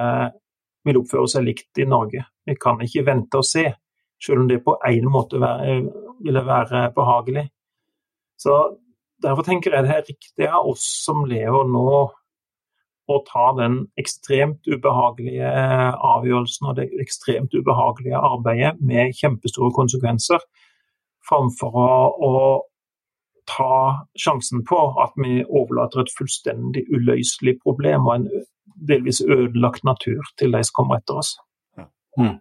vil 0.87 0.99
oppføre 0.99 1.29
seg 1.31 1.45
likt 1.47 1.79
i 1.79 1.87
Norge. 1.87 2.23
Vi 2.43 2.55
kan 2.59 2.81
ikke 2.83 3.05
vente 3.07 3.39
og 3.39 3.47
se, 3.47 3.67
selv 4.23 4.43
om 4.43 4.49
det 4.49 4.63
på 4.65 4.75
en 4.89 5.11
måte 5.11 5.39
ville 5.39 6.43
være 6.47 6.87
behagelig. 6.95 7.45
Så 8.39 8.55
Derfor 9.23 9.45
tenker 9.47 9.71
jeg 9.71 9.85
det 9.85 9.93
er 9.95 10.09
riktig 10.09 10.49
av 10.49 10.67
oss 10.73 10.83
som 11.05 11.23
lever 11.29 11.69
nå, 11.69 12.01
å 13.11 13.15
ta 13.27 13.49
den 13.57 13.81
ekstremt 13.99 14.63
ubehagelige 14.63 15.47
avgjørelsen 16.07 16.69
og 16.69 16.77
det 16.77 16.85
ekstremt 17.03 17.51
ubehagelige 17.51 18.15
arbeidet 18.15 18.77
med 18.79 19.11
kjempestore 19.17 19.73
konsekvenser, 19.75 20.39
framfor 21.27 21.75
å, 21.75 21.89
å 22.15 22.31
ta 23.49 24.05
sjansen 24.19 24.63
på 24.67 24.79
at 25.03 25.15
vi 25.19 25.41
overlater 25.43 26.03
et 26.03 26.13
fullstendig 26.17 26.85
uløselig 26.93 27.57
problem 27.63 28.07
og 28.07 28.15
en 28.15 28.27
delvis 28.89 29.21
ødelagt 29.21 29.83
natur 29.83 30.23
til 30.39 30.55
de 30.55 30.63
som 30.63 30.79
kommer 30.79 31.01
etter 31.01 31.19
oss. 31.21 31.35
Mm. 32.17 32.39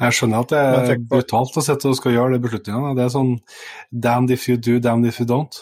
Jeg 0.00 0.16
skjønner 0.16 0.42
at 0.42 0.52
det 0.52 0.62
er 0.94 1.04
brutalt 1.10 1.56
å 1.58 1.62
sitte 1.64 1.90
og 1.90 1.98
skal 1.98 2.14
gjøre 2.16 2.34
de 2.34 2.42
beslutningene. 2.44 2.94
Det 2.96 3.04
er 3.04 3.14
sånn 3.14 3.36
damn 3.90 4.28
if 4.32 4.48
you 4.48 4.56
do, 4.58 4.78
damn 4.82 5.04
if 5.06 5.20
you 5.20 5.26
don't. 5.28 5.60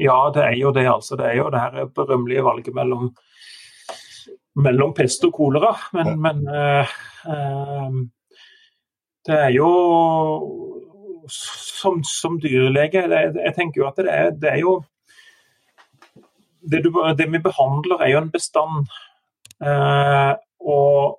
Ja, 0.00 0.30
det 0.34 0.42
er 0.42 0.56
jo 0.56 0.72
det, 0.74 0.86
altså. 0.88 1.18
Det 1.20 1.26
er 1.28 1.36
jo 1.40 1.50
det 1.52 1.60
her 1.60 1.90
berømmelige 1.94 2.44
valget 2.46 2.74
mellom, 2.74 3.10
mellom 4.56 4.94
pest 4.96 5.24
og 5.28 5.34
kolera. 5.36 5.74
Men, 5.96 6.14
men 6.22 6.42
uh, 6.48 6.94
uh, 7.28 7.98
det 9.26 9.38
er 9.38 9.52
jo 9.54 9.68
som, 11.30 12.02
som 12.04 12.38
dyrlege 12.40 13.06
det, 13.10 13.22
Jeg 13.36 13.54
tenker 13.56 13.82
jo 13.82 13.88
at 13.88 14.00
det 14.00 14.12
er, 14.12 14.30
det 14.34 14.50
er 14.50 14.60
jo 14.62 14.80
det, 16.62 16.82
du, 16.84 16.90
det, 17.18 17.26
vi 17.26 17.40
behandler, 17.42 18.02
er 18.02 18.12
jo 18.12 18.22
en 18.22 18.30
bestand. 18.30 18.90
Eh, 19.62 20.32
og 20.62 21.18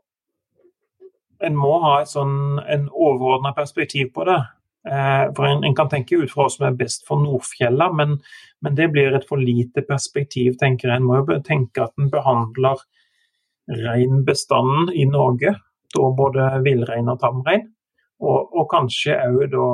en 1.44 1.58
må 1.60 1.74
ha 1.84 1.98
et 2.02 2.12
sånn, 2.12 2.62
en 2.64 2.88
overordna 2.88 3.52
perspektiv 3.58 4.14
på 4.16 4.24
det. 4.30 4.40
Eh, 4.88 5.26
for 5.36 5.48
en, 5.48 5.64
en, 5.64 5.76
kan 5.76 5.92
tenke 5.92 6.20
ut 6.20 6.32
fra 6.32 6.46
hva 6.46 6.54
som 6.54 6.68
er 6.68 6.80
best 6.80 7.06
for 7.08 7.20
Nordfjella, 7.24 7.90
men, 7.96 8.18
men, 8.64 8.80
det 8.80 8.90
blir 8.96 9.16
et 9.16 9.28
for 9.28 9.40
lite 9.40 9.84
perspektiv, 9.88 10.58
tenker 10.60 10.90
jeg. 10.90 11.02
En 11.02 11.08
må 11.08 11.20
jo 11.22 11.40
tenke 11.44 11.86
at 11.86 11.96
en 12.00 12.12
behandler 12.14 12.84
reinbestanden 13.84 14.92
i 14.96 15.06
Norge, 15.08 15.56
da 15.94 16.10
både 16.18 16.50
villrein 16.66 17.12
og 17.12 17.22
tamrein. 17.22 17.70
Og, 18.22 18.54
og 18.54 18.68
kanskje 18.72 19.16
òg 19.26 19.48
da 19.52 19.68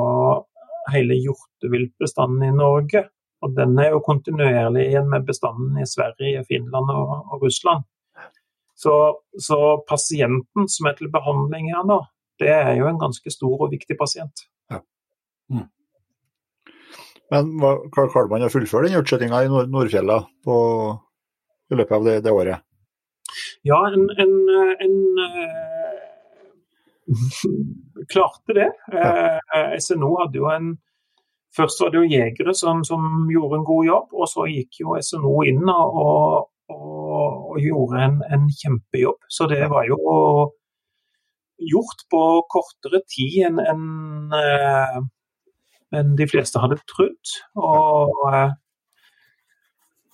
hele 0.94 1.18
hjorteviltbestanden 1.20 2.48
i 2.48 2.56
Norge. 2.56 3.04
Og 3.44 3.54
den 3.56 3.78
er 3.80 3.94
jo 3.94 4.02
kontinuerlig 4.04 4.86
igjen 4.90 5.08
med 5.08 5.26
bestanden 5.28 5.78
i 5.80 5.88
Sverige, 5.88 6.44
Finland 6.48 6.92
og, 6.92 7.12
og 7.32 7.44
Russland. 7.44 7.86
Så, 8.80 8.94
så, 9.36 9.58
pasienten 9.88 10.68
som 10.72 10.88
er 10.88 10.96
til 10.96 11.10
behandling 11.12 11.68
her 11.74 11.84
nå, 11.88 11.98
det 12.40 12.48
er 12.52 12.72
jo 12.78 12.88
en 12.88 13.00
ganske 13.00 13.32
stor 13.32 13.66
og 13.66 13.74
viktig 13.74 13.96
pasient. 14.00 14.46
Ja. 14.72 14.80
Mm. 15.52 15.66
Men 17.30 17.50
hva, 17.60 17.74
klarer 17.92 18.30
man 18.32 18.46
å 18.46 18.52
fullføre 18.52 18.88
den 18.88 19.02
utskjøttinga 19.02 19.42
i 19.44 19.50
Nordfjella 19.52 20.22
på, 20.46 20.56
i 21.70 21.76
løpet 21.76 21.96
av 21.98 22.08
det, 22.08 22.16
det 22.24 22.32
året? 22.34 22.64
Ja, 23.68 23.82
en, 23.92 24.08
en, 24.16 24.32
en 24.80 24.96
uh, 25.20 25.79
klarte 28.12 28.56
det. 28.56 28.70
Ja. 28.92 29.40
Uh, 29.54 29.74
SNO 29.80 30.14
hadde 30.22 30.40
jo 30.40 30.48
en 30.52 30.76
Først 31.56 31.80
var 31.82 31.90
det 31.90 31.98
jo 31.98 32.06
jegere 32.06 32.52
som, 32.54 32.84
som, 32.86 33.06
gjorde 33.26 33.58
en 33.58 33.64
god 33.66 33.86
jobb, 33.86 34.12
og 34.14 34.28
så 34.30 34.44
gikk 34.46 34.84
jo 34.84 34.94
SNO 35.02 35.32
inn 35.50 35.64
og, 35.66 35.96
og, 35.98 36.44
og 36.70 37.56
gjorde 37.58 38.04
en, 38.04 38.20
en, 38.30 38.44
kjempejobb. 38.54 39.18
Så 39.26 39.48
det 39.50 39.64
var 39.72 39.88
jo 39.88 39.98
gjort 41.72 42.04
på 42.12 42.22
kortere 42.54 43.02
tid 43.10 43.42
enn 43.48 43.58
en, 43.64 43.84
en 44.30 45.10
eh, 45.98 46.14
de 46.22 46.28
fleste 46.30 46.62
hadde 46.62 46.78
trodd. 46.88 47.34
Og 47.58 48.14
eh, 48.30 48.54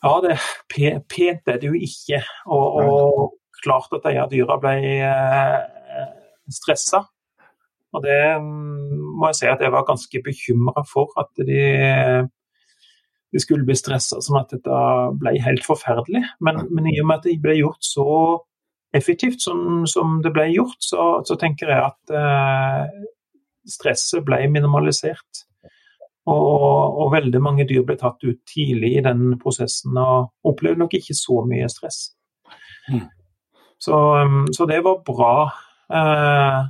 ja, 0.06 0.14
det, 0.24 0.38
pent 0.72 1.52
er 1.52 1.60
det 1.60 1.68
jo 1.68 1.76
ikke. 1.76 2.22
Og, 2.48 2.80
og 2.80 3.60
klart 3.62 3.92
at 3.96 4.08
de 4.08 4.26
dyra 4.38 4.56
ble 4.62 4.76
eh, 4.96 5.58
stressa. 6.52 7.04
Og 7.96 8.02
det 8.04 8.20
mm, 8.42 8.96
må 9.16 9.30
jeg 9.30 9.38
si 9.40 9.50
at 9.50 9.62
jeg 9.64 9.72
var 9.72 9.86
ganske 9.88 10.22
bekymra 10.24 10.82
for 10.88 11.14
at 11.20 11.32
de 11.46 12.26
de 13.36 13.42
skulle 13.42 13.66
bli 13.68 13.76
stressa, 13.76 14.20
sånn 14.22 14.38
at 14.40 14.52
dette 14.54 14.82
ble 15.20 15.34
helt 15.44 15.64
forferdelig. 15.66 16.22
Men, 16.44 16.62
men, 16.70 16.88
i 16.88 17.00
og 17.02 17.08
med 17.08 17.20
at 17.20 17.26
det 17.26 17.36
ble 17.42 17.58
gjort 17.58 17.84
så 17.84 18.06
effektivt 18.96 19.42
som, 19.44 19.84
som 19.90 20.20
det 20.24 20.32
ble 20.32 20.46
gjort, 20.54 20.78
så, 20.80 21.08
så 21.26 21.36
tenker 21.40 21.72
jeg 21.72 21.90
at 21.90 22.14
eh, 22.16 23.02
stresset 23.68 24.24
ble 24.24 24.44
minimalisert. 24.52 25.42
Og, 26.26 26.96
og, 26.98 27.12
veldig 27.12 27.38
mange 27.42 27.66
dyr 27.68 27.84
ble 27.86 27.94
tatt 28.00 28.24
ut 28.26 28.40
tidlig 28.50 28.96
i 28.96 29.02
den 29.04 29.36
prosessen 29.38 29.94
og 30.00 30.32
opplevde 30.48 30.80
nok 30.82 30.96
ikke 30.98 31.14
så 31.14 31.44
mye 31.46 31.68
stress. 31.70 32.00
Mm. 32.90 33.04
Så, 33.78 33.98
så, 34.56 34.66
det 34.66 34.80
var 34.82 35.04
bra. 35.06 35.34
Eh, 35.92 36.64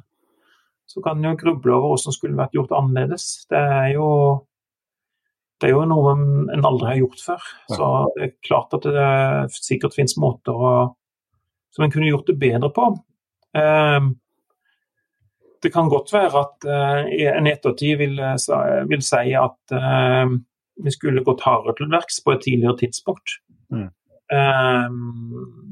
så 0.86 1.02
kan 1.02 1.18
en 1.18 1.30
jo 1.30 1.38
gruble 1.40 1.72
over 1.74 1.94
hvordan 1.94 2.12
det 2.12 2.16
skulle 2.16 2.38
vært 2.38 2.54
gjort 2.56 2.76
annerledes. 2.76 3.24
Det 3.50 3.62
er 3.80 3.88
jo 3.96 4.10
det 5.56 5.70
er 5.70 5.72
jo 5.72 5.86
noe 5.88 6.12
en 6.52 6.66
aldri 6.68 6.90
har 6.90 7.00
gjort 7.00 7.22
før. 7.24 7.48
Så 7.72 7.88
det 8.16 8.26
er 8.26 8.34
klart 8.44 8.76
at 8.76 8.84
det 8.84 9.56
sikkert 9.56 9.96
finnes 9.96 10.18
måter 10.20 10.52
å, 10.52 10.72
som 11.72 11.86
en 11.86 11.92
kunne 11.94 12.10
gjort 12.10 12.28
det 12.28 12.36
bedre 12.40 12.68
på. 12.76 12.90
Eh, 13.56 14.10
det 15.64 15.72
kan 15.72 15.88
godt 15.88 16.12
være 16.12 16.42
at 16.42 16.66
eh, 16.68 17.30
en 17.32 17.48
ettertid 17.48 17.96
vil, 18.02 18.20
vil, 18.20 19.02
si 19.02 19.32
at 19.40 19.76
vi 20.76 20.92
skulle 20.92 21.24
gått 21.24 21.46
hardere 21.46 21.72
til 21.78 21.88
verks 21.90 22.20
på 22.20 22.34
et 22.36 22.44
tidligere 22.44 22.76
tidspunkt. 22.84 23.40
Mm. 23.66 23.88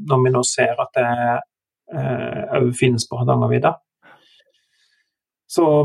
når 0.09 0.23
vi 0.25 0.31
nå 0.35 0.41
ser 0.49 0.81
at 0.83 0.97
det 0.97 1.11
òg 1.93 2.70
finnes 2.78 3.05
på 3.09 3.19
Hardangervidda. 3.20 3.74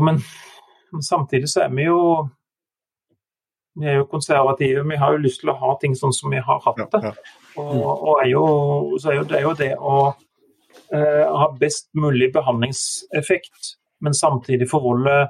Men 0.02 0.22
samtidig 1.04 1.50
så 1.52 1.66
er 1.66 1.74
vi 1.76 1.84
jo 1.86 2.00
vi 3.80 3.86
er 3.86 4.00
jo 4.00 4.06
konservative, 4.10 4.82
vi 4.88 4.98
har 4.98 5.14
jo 5.14 5.22
lyst 5.24 5.42
til 5.42 5.52
å 5.52 5.58
ha 5.60 5.74
ting 5.80 5.94
sånn 5.96 6.14
som 6.14 6.32
vi 6.32 6.40
har 6.42 6.62
hatt 6.64 6.80
det. 6.80 7.02
Ja, 7.04 7.12
ja. 7.12 7.36
Og, 7.60 7.84
og 7.86 8.22
er 8.22 8.30
jo, 8.32 8.44
så 9.00 9.12
er 9.12 9.20
jo 9.20 9.28
det, 9.30 9.42
jo 9.44 9.52
det 9.58 9.70
å 9.78 9.94
eh, 10.94 11.22
ha 11.26 11.46
best 11.60 11.88
mulig 11.98 12.32
behandlingseffekt, 12.34 13.76
men 14.04 14.16
samtidig 14.16 14.68
forvolde 14.70 15.28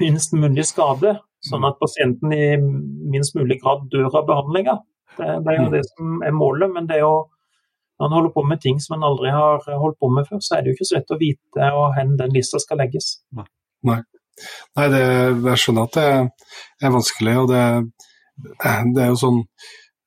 minst 0.00 0.34
mulig 0.34 0.66
skade, 0.66 1.16
sånn 1.46 1.66
at 1.68 1.78
pasienten 1.78 2.34
i 2.34 2.56
minst 2.58 3.36
mulig 3.38 3.60
grad 3.62 3.86
dør 3.92 4.10
av 4.10 4.26
behandlinga. 4.28 4.78
Det, 5.16 5.28
det, 5.46 5.52
er 5.52 5.60
jo 5.60 5.72
det 5.72 5.84
som 5.94 6.22
er 6.26 6.34
målet, 6.34 6.72
men 6.74 6.88
det 6.90 6.98
er 6.98 7.06
jo 7.06 7.14
når 7.96 8.08
en 8.08 8.16
holder 8.16 8.32
på 8.34 8.44
med 8.44 8.60
ting 8.60 8.80
som 8.82 8.96
en 8.96 9.06
aldri 9.08 9.32
har 9.32 9.62
holdt 9.80 9.98
på 10.02 10.10
med 10.12 10.28
før, 10.28 10.42
så 10.44 10.56
er 10.56 10.64
det 10.64 10.72
jo 10.72 10.76
ikke 10.76 10.88
så 10.90 10.98
lett 10.98 11.14
å 11.14 11.20
vite 11.20 11.70
hvor 11.72 11.96
den 12.20 12.34
lista 12.34 12.60
skal 12.60 12.80
legges. 12.82 13.14
Nei. 13.86 14.00
Nei, 14.76 14.86
det, 14.92 15.02
jeg 15.46 15.62
skjønner 15.62 15.86
at 15.88 15.96
det 15.96 16.08
er 16.84 16.92
vanskelig, 16.92 17.36
og 17.40 17.46
det, 17.52 17.62
det 18.92 19.04
er 19.04 19.12
jo 19.14 19.20
sånn 19.20 19.38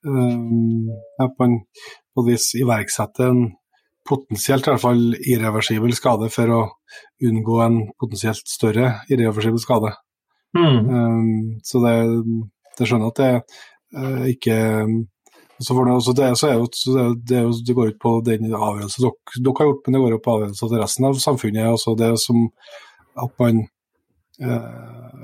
um, 0.05 0.91
At 1.17 1.33
man 1.41 1.55
på 2.13 2.25
et 2.25 2.29
vis 2.29 2.51
iverksetter 2.59 3.31
en 3.31 3.47
potensielt 4.09 4.67
i 4.67 4.71
hvert 4.73 4.83
fall 4.83 5.01
irreversibel 5.17 5.93
skade 5.97 6.29
for 6.33 6.53
å 6.53 6.61
unngå 7.25 7.57
en 7.65 7.79
potensielt 8.01 8.45
større 8.49 8.93
irreversibel 9.09 9.61
skade. 9.61 9.91
Mm. 10.57 10.77
Um, 10.89 11.33
så 11.65 11.81
det, 11.83 11.95
det 12.77 12.89
skjønner 12.89 13.13
at 13.13 13.21
det 13.21 13.33
uh, 13.97 14.25
ikke 14.29 14.57
Så, 15.59 15.75
det, 15.75 15.95
så 16.01 16.13
det, 16.15 16.27
så 16.39 16.49
jo, 16.53 16.67
så 16.71 17.07
det, 17.27 17.39
det, 17.67 17.73
går 17.75 17.89
ut 17.91 17.99
på 17.99 18.13
den 18.23 18.45
avgjørelsen 18.47 19.03
dere, 19.03 19.41
dere 19.43 19.57
har 19.57 19.67
gjort, 19.67 19.81
men 19.85 19.95
det 19.95 20.01
går 20.03 20.13
jo 20.13 20.21
på 20.23 20.35
avgjørelser 20.37 20.71
til 20.71 20.79
resten 20.79 21.07
av 21.09 21.19
samfunnet. 21.19 21.67
altså 21.67 21.95
Det 21.99 22.13
som 22.23 22.45
at 23.19 23.33
man 23.41 23.65
eh, 24.39 24.69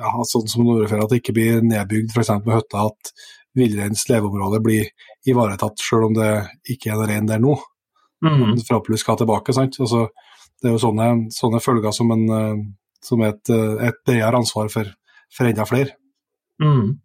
ja, 0.02 0.12
Sånn 0.28 0.50
som 0.52 0.66
Nordfjell, 0.68 1.06
at 1.06 1.14
det 1.14 1.22
ikke 1.22 1.38
blir 1.38 1.64
nedbygd 1.64 2.12
f.eks. 2.12 2.34
med 2.44 2.52
hytta, 2.58 2.90
at 2.90 3.14
villreinens 3.56 4.04
leveområde 4.10 4.60
blir 4.64 4.90
ivaretatt, 5.30 5.80
selv 5.80 6.10
om 6.10 6.18
det 6.18 6.32
ikke 6.76 6.92
er 6.92 7.00
noe 7.00 7.08
rein 7.08 7.30
der 7.30 7.40
nå. 7.40 7.56
Mm. 8.26 8.58
Forhåpentligvis 8.60 9.06
skal 9.06 9.22
tilbake. 9.22 9.56
sant? 9.56 9.80
Altså, 9.80 10.10
det 10.60 10.70
er 10.70 10.76
jo 10.76 10.84
sånne, 10.84 11.08
sånne 11.36 11.62
følger 11.64 11.96
som, 11.96 12.12
en, 12.12 12.26
eh, 12.36 12.60
som 13.06 13.24
et, 13.24 13.42
eh, 13.54 13.88
et 13.88 14.04
bredere 14.04 14.44
ansvar 14.44 14.68
for, 14.74 14.92
for 15.32 15.48
enda 15.48 15.68
flere. 15.70 15.96
Mm. 16.60 16.98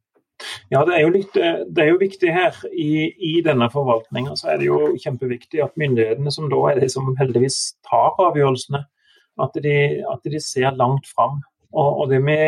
Ja, 0.70 0.84
det 0.86 0.96
er 0.96 1.02
jo, 1.04 1.10
litt, 1.14 1.36
eh, 1.36 1.62
det 1.68 1.84
er 1.84 1.92
jo 1.92 2.00
viktig 2.00 2.32
her. 2.34 2.56
I, 2.70 3.10
i 3.10 3.34
denne 3.46 3.68
forvaltninga 3.72 4.36
så 4.38 4.52
er 4.52 4.60
det 4.60 4.70
jo 4.70 4.94
kjempeviktig 5.02 5.62
at 5.64 5.76
myndighetene, 5.80 6.32
som 6.34 6.48
da 6.52 6.60
er 6.70 6.80
de 6.82 6.88
som 6.92 7.12
heldigvis 7.18 7.60
tar 7.86 8.18
avgjørelsene, 8.28 8.82
at 9.40 9.60
de, 9.64 9.76
at 10.10 10.26
de 10.32 10.42
ser 10.42 10.76
langt 10.78 11.08
fram. 11.10 11.40
Og, 11.70 12.02
og 12.02 12.10
det, 12.10 12.20
vi, 12.26 12.38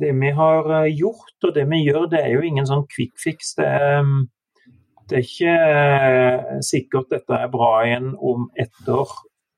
det 0.00 0.14
vi 0.20 0.32
har 0.36 0.72
eh, 0.82 0.92
gjort 0.96 1.48
og 1.48 1.54
det 1.56 1.66
vi 1.72 1.84
gjør, 1.84 2.08
det 2.12 2.22
er 2.24 2.34
jo 2.36 2.46
ingen 2.46 2.68
sånn 2.68 2.86
quick 2.92 3.14
fix. 3.22 3.54
Det 3.58 3.68
er, 3.68 4.02
mm, 4.06 4.26
det 5.06 5.20
er 5.20 5.30
ikke 5.30 5.56
eh, 5.70 6.58
sikkert 6.66 7.12
dette 7.14 7.40
er 7.40 7.52
bra 7.52 7.72
igjen 7.86 8.12
om 8.16 8.50
ett 8.58 8.90
år 8.90 9.12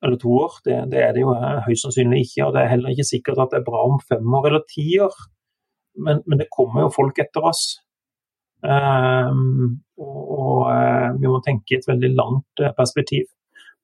eller 0.04 0.18
to 0.20 0.34
år. 0.44 0.60
Det, 0.64 0.76
det 0.92 1.02
er 1.02 1.14
det 1.16 1.24
jo 1.24 1.34
høyst 1.66 1.86
sannsynlig 1.86 2.26
ikke. 2.26 2.46
Og 2.46 2.54
det 2.54 2.62
er 2.62 2.72
heller 2.74 2.94
ikke 2.94 3.08
sikkert 3.08 3.42
at 3.42 3.54
det 3.54 3.62
er 3.62 3.66
bra 3.66 3.82
om 3.88 3.98
fem 4.10 4.38
år 4.38 4.50
eller 4.50 4.66
ti 4.70 4.86
år. 5.02 5.16
Men, 5.98 6.22
men 6.26 6.40
det 6.40 6.50
kommer 6.54 6.86
jo 6.86 6.94
folk 6.94 7.18
etter 7.22 7.46
oss. 7.50 7.62
Um, 8.62 9.78
og 9.98 10.28
og 10.48 10.68
eh, 10.72 11.08
vi 11.20 11.30
må 11.30 11.40
tenke 11.44 11.74
i 11.74 11.78
et 11.78 11.88
veldig 11.88 12.12
langt 12.16 12.62
eh, 12.62 12.74
perspektiv. 12.76 13.26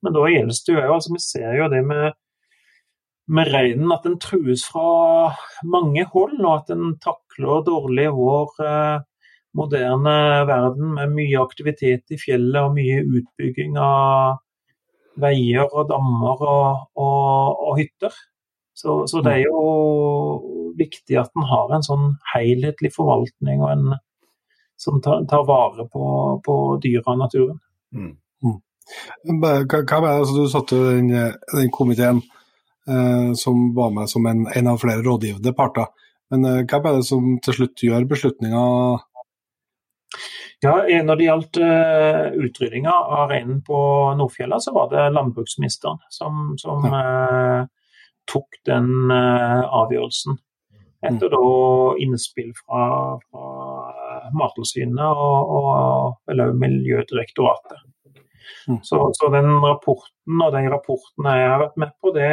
Men 0.03 0.15
da 0.15 0.27
gjelder 0.29 0.61
det 0.67 0.75
jo 0.75 0.93
altså 0.93 1.15
Vi 1.15 1.23
ser 1.23 1.57
jo 1.57 1.67
det 1.71 1.81
med, 1.87 2.17
med 3.37 3.51
reinen, 3.53 3.91
at 3.95 4.05
den 4.05 4.19
trues 4.21 4.65
fra 4.67 5.33
mange 5.63 6.05
hold, 6.13 6.37
og 6.43 6.53
at 6.59 6.71
den 6.73 6.95
takler 7.03 7.65
dårlig 7.67 8.09
vår 8.15 8.63
eh, 8.65 9.03
moderne 9.55 10.15
verden 10.49 10.95
med 10.97 11.13
mye 11.15 11.39
aktivitet 11.39 12.11
i 12.11 12.19
fjellet 12.19 12.59
og 12.59 12.75
mye 12.75 13.05
utbygging 13.05 13.77
av 13.79 14.41
veier 15.23 15.69
og 15.71 15.87
dammer 15.87 16.41
og, 16.43 16.89
og, 16.99 17.61
og 17.69 17.77
hytter. 17.79 18.17
Så, 18.75 19.05
så 19.07 19.21
det 19.23 19.37
er 19.37 19.45
jo 19.45 19.61
viktig 20.77 21.17
at 21.19 21.31
en 21.35 21.47
har 21.49 21.73
en 21.75 21.85
sånn 21.85 22.05
helhetlig 22.33 22.93
forvaltning 22.95 23.63
og 23.63 23.71
en 23.71 23.87
som 24.79 24.99
tar, 25.01 25.23
tar 25.29 25.45
vare 25.47 25.87
på, 25.87 26.05
på 26.45 26.55
dyra 26.83 27.13
og 27.13 27.19
naturen. 27.23 27.59
Mm. 27.95 28.15
hva, 29.39 29.51
hva 29.71 29.79
er 29.79 30.03
det, 30.03 30.15
altså, 30.19 30.35
du 30.35 30.49
satte 30.51 30.79
den, 30.83 31.13
den 31.55 31.71
komiteen 31.73 32.19
eh, 32.87 33.33
som 33.39 33.69
var 33.75 33.93
med 33.95 34.09
som 34.11 34.25
en, 34.25 34.45
en 34.55 34.67
av 34.67 34.81
flere 34.83 35.03
rådgivende 35.05 35.53
parter. 35.55 35.87
Men 36.31 36.45
eh, 36.45 36.63
hva 36.65 36.81
er 36.81 36.99
det 36.99 37.07
som 37.07 37.35
til 37.43 37.59
slutt 37.59 37.85
gjør 37.87 38.07
beslutninga 38.09 38.63
Ja, 40.63 40.75
eh, 40.87 41.03
Når 41.05 41.19
det 41.19 41.27
gjaldt 41.27 41.61
uh, 41.61 42.27
utryddinga 42.47 42.93
av 43.19 43.29
reinen 43.31 43.61
på 43.65 43.77
Nordfjella, 44.17 44.59
så 44.59 44.73
var 44.75 44.89
det 44.93 45.09
landbruksministeren 45.13 46.01
som, 46.09 46.55
som 46.61 46.87
eh, 46.89 47.67
tok 48.31 48.61
den 48.65 49.11
eh, 49.13 49.61
avgjørelsen. 49.81 50.39
Etter 51.09 51.31
da 51.33 51.41
innspill 52.01 52.51
fra, 52.57 52.85
fra 53.29 54.29
Mattilsynet 54.35 55.05
og, 55.25 55.53
og 55.59 56.31
eller 56.31 56.53
Miljødirektoratet. 56.57 57.83
Mm. 58.69 58.79
Så, 58.83 58.99
så 59.13 59.29
den 59.33 59.51
rapporten 59.63 60.41
og 60.41 60.53
de 60.53 60.65
rapportene 60.73 61.37
jeg 61.37 61.49
har 61.49 61.61
vært 61.61 61.77
med 61.81 61.91
på, 62.01 62.13
det, 62.15 62.31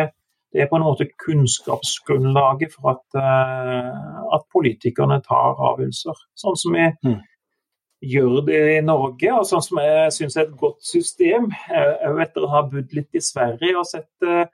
det 0.53 0.63
er 0.65 0.71
på 0.71 0.79
en 0.79 0.87
måte 0.87 1.09
kunnskapsgrunnlaget 1.25 2.73
for 2.75 2.95
at, 2.95 3.05
eh, 3.21 3.93
at 4.37 4.49
politikerne 4.53 5.21
tar 5.25 5.61
avgjørelser. 5.73 6.25
Sånn 6.39 6.57
som 6.61 6.77
vi 6.77 6.89
Mm. 7.05 7.21
gjør 8.03 8.41
det 8.47 8.63
i 8.79 8.81
Norge, 8.85 9.33
og 9.33 9.45
sånn 9.47 9.63
som 9.63 9.79
jeg 9.79 10.13
syns 10.17 10.37
er 10.37 10.49
et 10.49 10.57
godt 10.59 10.81
system. 10.83 11.53
Etter 11.71 12.43
å 12.43 12.51
ha 12.51 12.63
bodd 12.67 12.93
litt 12.97 13.15
i 13.15 13.23
Sverige 13.23 13.77
og 13.79 13.87
sett 13.87 14.27
eh, 14.27 14.47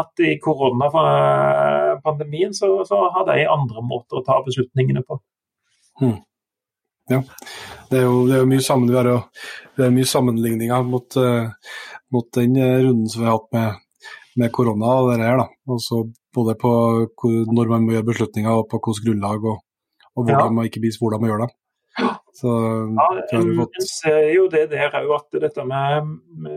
at 0.00 0.12
i 0.24 0.30
koronapandemien 0.42 2.52
så, 2.56 2.68
så 2.88 2.96
har 3.14 3.24
de 3.28 3.44
andre 3.50 3.80
måter 3.84 4.14
å 4.20 4.24
ta 4.26 4.34
beslutningene 4.46 5.02
på. 5.06 5.14
Det 7.08 7.98
er 7.98 8.04
jo, 8.06 8.26
det 8.28 8.34
er 8.36 8.40
jo 8.44 8.48
mye, 8.48 8.62
sammen, 8.64 8.92
har 8.94 9.04
det 9.76 9.84
er 9.86 9.90
mye 9.94 10.08
sammenligninger 10.08 10.82
mot, 10.88 11.16
eh, 11.20 11.46
mot 12.14 12.28
den 12.36 12.52
eh, 12.56 12.78
runden 12.86 13.08
som 13.10 13.22
vi 13.22 13.26
har 13.28 13.36
hatt 13.36 13.50
med, 13.56 13.68
med 14.40 14.48
korona 14.54 14.88
og 15.02 15.10
det 15.12 15.26
her. 15.26 15.36
da. 15.42 15.46
Også 15.76 15.94
både 16.34 16.52
på 16.60 16.70
hvor, 17.18 17.32
når 17.52 17.66
man 17.74 17.84
må 17.86 17.90
gjøre 17.96 18.08
beslutninger 18.12 18.52
og 18.54 18.68
på 18.70 18.76
hvilket 18.80 19.06
grunnlag, 19.08 19.38
og, 19.44 19.56
og 20.16 20.20
hvordan 20.24 20.48
Ja. 20.48 20.54
man 20.56 20.66
ikke 20.70 20.82
minst 20.84 21.00
hvordan 21.02 21.20
man 21.20 21.30
gjør 21.32 21.42
dem. 21.44 21.52
Så 22.32 22.48
Ja, 22.96 23.06
det 23.18 23.24
en, 23.36 23.50
fått 23.58 23.76
ser 23.84 24.22
jo 24.32 24.46
det 24.48 24.70
der 24.70 24.94
òg, 25.02 25.10
at 25.18 25.30
dette 25.42 25.62
med, 25.68 25.90
med 26.40 26.56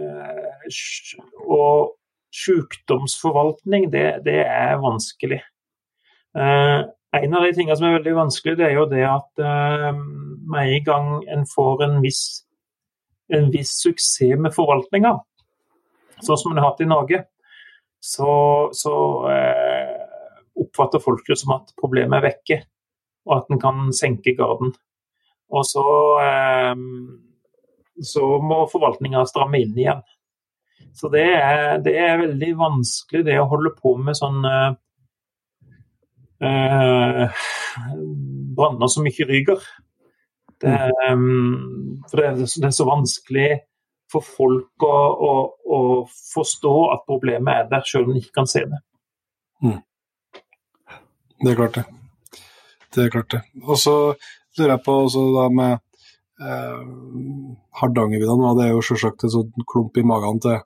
og 1.43 1.97
sykdomsforvaltning, 2.35 3.89
det, 3.93 4.05
det 4.25 4.41
er 4.43 4.79
vanskelig. 4.83 5.41
Eh, 6.35 6.79
en 7.15 7.37
av 7.37 7.45
de 7.45 7.53
tingene 7.55 7.77
som 7.77 7.87
er 7.87 7.97
veldig 7.99 8.15
vanskelig, 8.17 8.57
det 8.59 8.67
er 8.67 8.75
jo 8.75 8.87
det 8.91 9.05
at 9.07 9.43
eh, 9.43 9.91
med 9.95 10.73
en 10.73 10.87
gang 10.87 11.07
en 11.31 11.45
får 11.47 11.85
en 11.85 12.01
viss, 12.03 12.23
en 13.33 13.47
viss 13.53 13.71
suksess 13.83 14.35
med 14.41 14.55
forvaltninga, 14.55 15.15
sånn 16.25 16.39
som 16.41 16.51
en 16.51 16.61
har 16.61 16.71
hatt 16.71 16.83
i 16.83 16.89
Norge, 16.89 17.23
så, 18.03 18.31
så 18.75 18.95
eh, 19.31 19.93
oppfatter 20.61 21.03
folk 21.03 21.25
det 21.27 21.39
som 21.41 21.55
at 21.57 21.71
problemet 21.79 22.19
er 22.19 22.27
vekke, 22.29 22.59
og 23.25 23.39
at 23.39 23.53
en 23.53 23.61
kan 23.61 23.87
senke 23.95 24.35
garden. 24.37 24.75
Og 25.55 25.65
så, 25.67 25.85
eh, 26.21 26.75
så 28.03 28.27
må 28.43 28.65
forvaltninga 28.71 29.23
stramme 29.29 29.63
inn 29.63 29.77
igjen. 29.77 30.03
Så 30.95 31.11
det 31.11 31.25
er, 31.27 31.77
det 31.83 31.95
er 31.99 32.21
veldig 32.21 32.51
vanskelig 32.59 33.25
det 33.27 33.35
å 33.41 33.49
holde 33.51 33.73
på 33.75 33.95
med 33.99 34.15
sånn 34.15 34.45
eh, 34.47 34.75
eh, 36.47 37.41
branner 38.55 38.91
som 38.91 39.07
ikke 39.09 39.27
ryker. 39.29 39.65
Det, 40.63 40.75
um, 41.11 41.99
for 42.07 42.21
det 42.21 42.27
er, 42.29 42.37
det 42.39 42.69
er 42.69 42.75
så 42.77 42.87
vanskelig 42.87 43.49
for 44.11 44.23
folk 44.23 44.85
å, 44.87 44.95
å, 45.27 45.33
å 45.75 45.79
forstå 46.07 46.75
at 46.93 47.03
problemet 47.09 47.65
er 47.65 47.67
der, 47.73 47.83
selv 47.89 48.07
om 48.07 48.15
de 48.15 48.23
ikke 48.23 48.37
kan 48.39 48.47
se 48.47 48.63
det. 48.69 48.79
Det 51.43 51.51
er 51.51 51.59
klart, 51.59 51.75
det. 51.75 51.83
Det 52.95 53.03
er 53.03 53.11
klart, 53.11 53.31
det. 53.35 53.41
Og 53.65 53.77
så 53.79 53.95
lurer 54.57 54.77
jeg 54.77 54.83
på 54.85 54.95
også 55.03 55.25
da 55.35 55.49
med 55.51 55.81
eh, 56.41 56.83
Hardangervidda 57.81 58.53
det 58.59 58.67
er 58.67 58.73
jo 58.73 58.83
selvsagt 58.85 59.25
en 59.25 59.33
sånn 59.37 59.65
klump 59.71 59.97
i 59.97 60.05
magen 60.07 60.41
til, 60.43 60.59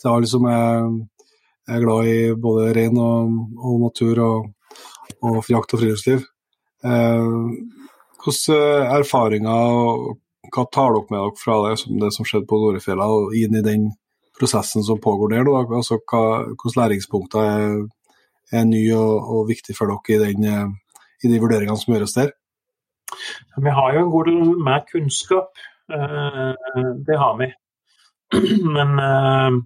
til 0.00 0.12
alle 0.12 0.30
som 0.30 0.48
er, 0.50 0.88
er 1.68 1.84
glad 1.84 2.10
i 2.10 2.18
både 2.46 2.72
rein 2.76 2.98
og, 3.00 3.38
og 3.58 3.78
natur 3.86 4.22
og, 4.26 4.50
og 5.22 5.52
jakt 5.52 5.76
og 5.76 5.82
friluftsliv. 5.82 6.26
Eh, 6.84 7.32
Hvilke 8.22 8.56
erfaringer 8.86 10.12
hva 10.52 10.64
tar 10.70 10.92
dere 10.94 11.08
med 11.10 11.18
dere 11.18 11.40
fra 11.40 11.56
det 11.64 11.78
som, 11.80 11.96
det 11.98 12.10
som 12.14 12.26
skjedde 12.28 12.48
på 12.50 12.58
Norefjella, 12.60 13.08
og 13.08 13.34
inn 13.38 13.56
i 13.58 13.64
den 13.64 13.88
prosessen 14.38 14.84
som 14.86 15.00
pågår 15.02 15.34
der? 15.34 15.48
Da? 15.48 15.62
Altså, 15.78 15.98
hva, 16.10 16.22
hvilke 16.52 16.76
læringspunkter 16.78 17.48
er, 17.48 17.74
er 18.52 18.68
nye 18.68 18.98
og, 18.98 19.32
og 19.34 19.50
viktige 19.50 19.78
for 19.78 19.90
dere 19.90 20.30
i, 20.30 20.36
den, 20.36 20.46
eh, 20.46 21.02
i 21.24 21.32
de 21.32 21.40
vurderingene 21.42 21.78
som 21.80 21.94
gjøres 21.94 22.16
der? 22.18 22.34
Vi 23.62 23.70
har 23.70 23.94
jo 23.94 24.04
en 24.04 24.10
god 24.10 24.30
del 24.30 24.58
mer 24.64 24.84
kunnskap. 24.92 25.50
eh, 25.92 26.52
Det 27.06 27.18
har 27.18 27.36
vi. 27.38 27.52
Men 28.76 28.98
eh, 28.98 29.58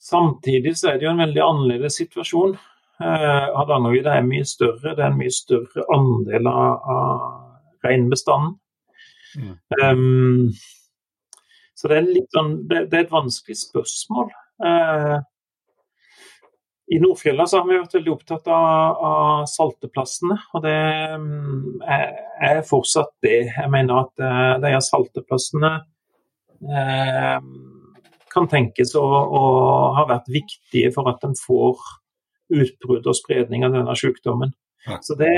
samtidig 0.00 0.76
så 0.76 0.90
er 0.92 0.98
det 0.98 1.06
jo 1.06 1.12
en 1.14 1.24
veldig 1.24 1.42
annerledes 1.44 2.00
situasjon. 2.00 2.56
Eh, 3.00 3.46
Hardangervidda 3.54 4.16
er 4.18 4.26
mye 4.26 4.46
større. 4.48 4.96
Det 4.96 5.04
er 5.04 5.12
en 5.12 5.20
mye 5.20 5.34
større 5.34 5.84
andel 5.94 6.50
av, 6.50 6.90
av 6.96 7.86
reinbestanden. 7.86 8.56
Mm. 9.38 9.54
Um, 9.84 10.52
så 11.76 11.90
det 11.90 11.98
er, 12.00 12.06
sånn, 12.34 12.54
det, 12.66 12.86
det 12.90 12.96
er 12.98 13.04
et 13.04 13.12
vanskelig 13.12 13.58
spørsmål. 13.60 14.32
I 16.90 16.98
Nordfjella 17.00 17.46
så 17.46 17.60
har 17.60 17.66
vi 17.68 17.76
vært 17.76 17.96
veldig 17.98 18.12
opptatt 18.14 18.46
av, 18.48 19.00
av 19.04 19.46
salteplassene, 19.50 20.38
og 20.56 20.62
det 20.64 20.76
mm, 21.20 21.82
er, 21.84 22.04
er 22.48 22.60
fortsatt 22.66 23.12
det. 23.24 23.40
Jeg 23.50 23.72
mener 23.72 24.06
at 24.06 24.24
eh, 24.24 24.54
de 24.62 24.72
her 24.72 24.84
salteplassene 24.84 25.72
eh, 26.64 27.34
kan 28.32 28.48
tenkes 28.48 28.94
å, 28.96 29.04
å 29.04 29.42
ha 29.98 30.06
vært 30.08 30.30
viktige 30.32 30.92
for 30.94 31.10
at 31.12 31.26
en 31.28 31.36
får 31.36 31.82
utbrudd 32.56 33.04
og 33.04 33.18
spredning 33.18 33.66
av 33.68 33.76
denne 33.76 33.96
sykdommen. 33.98 34.54
Ja. 34.88 34.96
Så 35.04 35.18
det, 35.18 35.34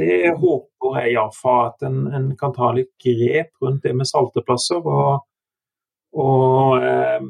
det, 0.00 0.32
håper 0.40 0.98
jeg 0.98 1.14
iallfall 1.14 1.68
at 1.68 1.86
en, 1.86 2.00
en, 2.10 2.32
kan 2.40 2.54
ta 2.56 2.72
litt 2.74 2.90
grep 2.98 3.52
rundt 3.62 3.84
det 3.86 3.94
med 3.94 4.08
salteplasser. 4.10 4.82
Og, 4.82 5.22
og 6.18 6.82
eh, 6.82 7.22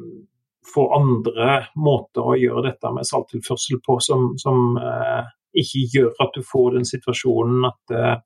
få 0.75 0.89
andre 0.97 1.61
måter 1.81 2.27
å 2.27 2.39
gjøre 2.39 2.69
dette 2.71 2.93
med 2.95 3.07
salttilførsel 3.09 3.81
på 3.85 3.99
som, 4.05 4.33
som 4.41 4.77
eh, 4.81 5.29
ikke 5.59 5.85
gjør 5.95 6.11
at 6.25 6.35
du 6.37 6.43
får 6.47 6.77
den 6.77 6.89
situasjonen 6.89 7.69
at, 7.69 7.95
eh, 7.95 8.17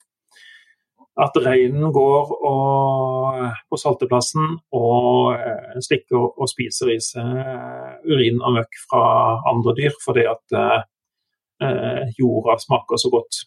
at 1.23 1.39
reinen 1.45 1.93
går 1.95 2.33
og, 2.49 3.43
på 3.71 3.81
salteplassen 3.81 4.57
og 4.79 5.35
eh, 5.37 5.81
stikker 5.85 6.21
og 6.33 6.49
spiser 6.51 6.95
i 6.95 7.01
seg 7.03 8.07
urin 8.09 8.41
og 8.43 8.59
møkk 8.59 8.81
fra 8.87 9.05
andre 9.53 9.77
dyr 9.79 9.99
fordi 10.05 10.27
at 10.31 10.59
eh, 10.59 12.09
jorda 12.19 12.59
smaker 12.59 12.99
så 12.99 13.13
godt. 13.13 13.45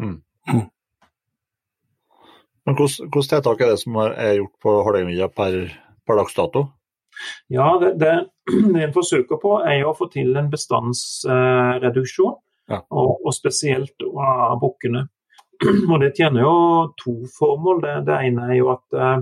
Mm. 0.00 0.20
Men 2.62 2.78
Hvilke 2.78 3.24
tiltak 3.26 3.60
er 3.60 3.72
det 3.72 3.80
som 3.82 3.98
er 3.98 4.38
gjort 4.38 4.54
på 4.62 4.76
Hardangervidda 4.86 5.28
per, 5.34 5.58
per 6.06 6.20
dags 6.22 6.36
dato? 6.38 6.68
Ja, 7.52 7.78
det, 7.80 7.94
det, 8.00 8.12
det 8.74 8.86
en 8.86 8.94
forsøker 8.94 9.40
på, 9.42 9.58
er 9.66 9.82
jo 9.82 9.92
å 9.92 9.96
få 9.98 10.08
til 10.12 10.34
en 10.38 10.50
bestandsreduksjon. 10.52 12.38
Ja. 12.70 12.80
Og, 12.94 13.18
og, 13.20 13.32
spesielt 13.34 14.04
av 14.06 14.56
bukkene. 14.62 15.06
Og 15.90 15.96
det 16.02 16.14
tjener 16.16 16.44
jo 16.44 16.54
to 17.00 17.16
formål. 17.36 17.82
Det, 17.84 17.94
det 18.08 18.18
ene 18.28 18.48
er 18.50 18.58
jo 18.58 18.70
at, 18.72 18.84
eh, 18.96 19.18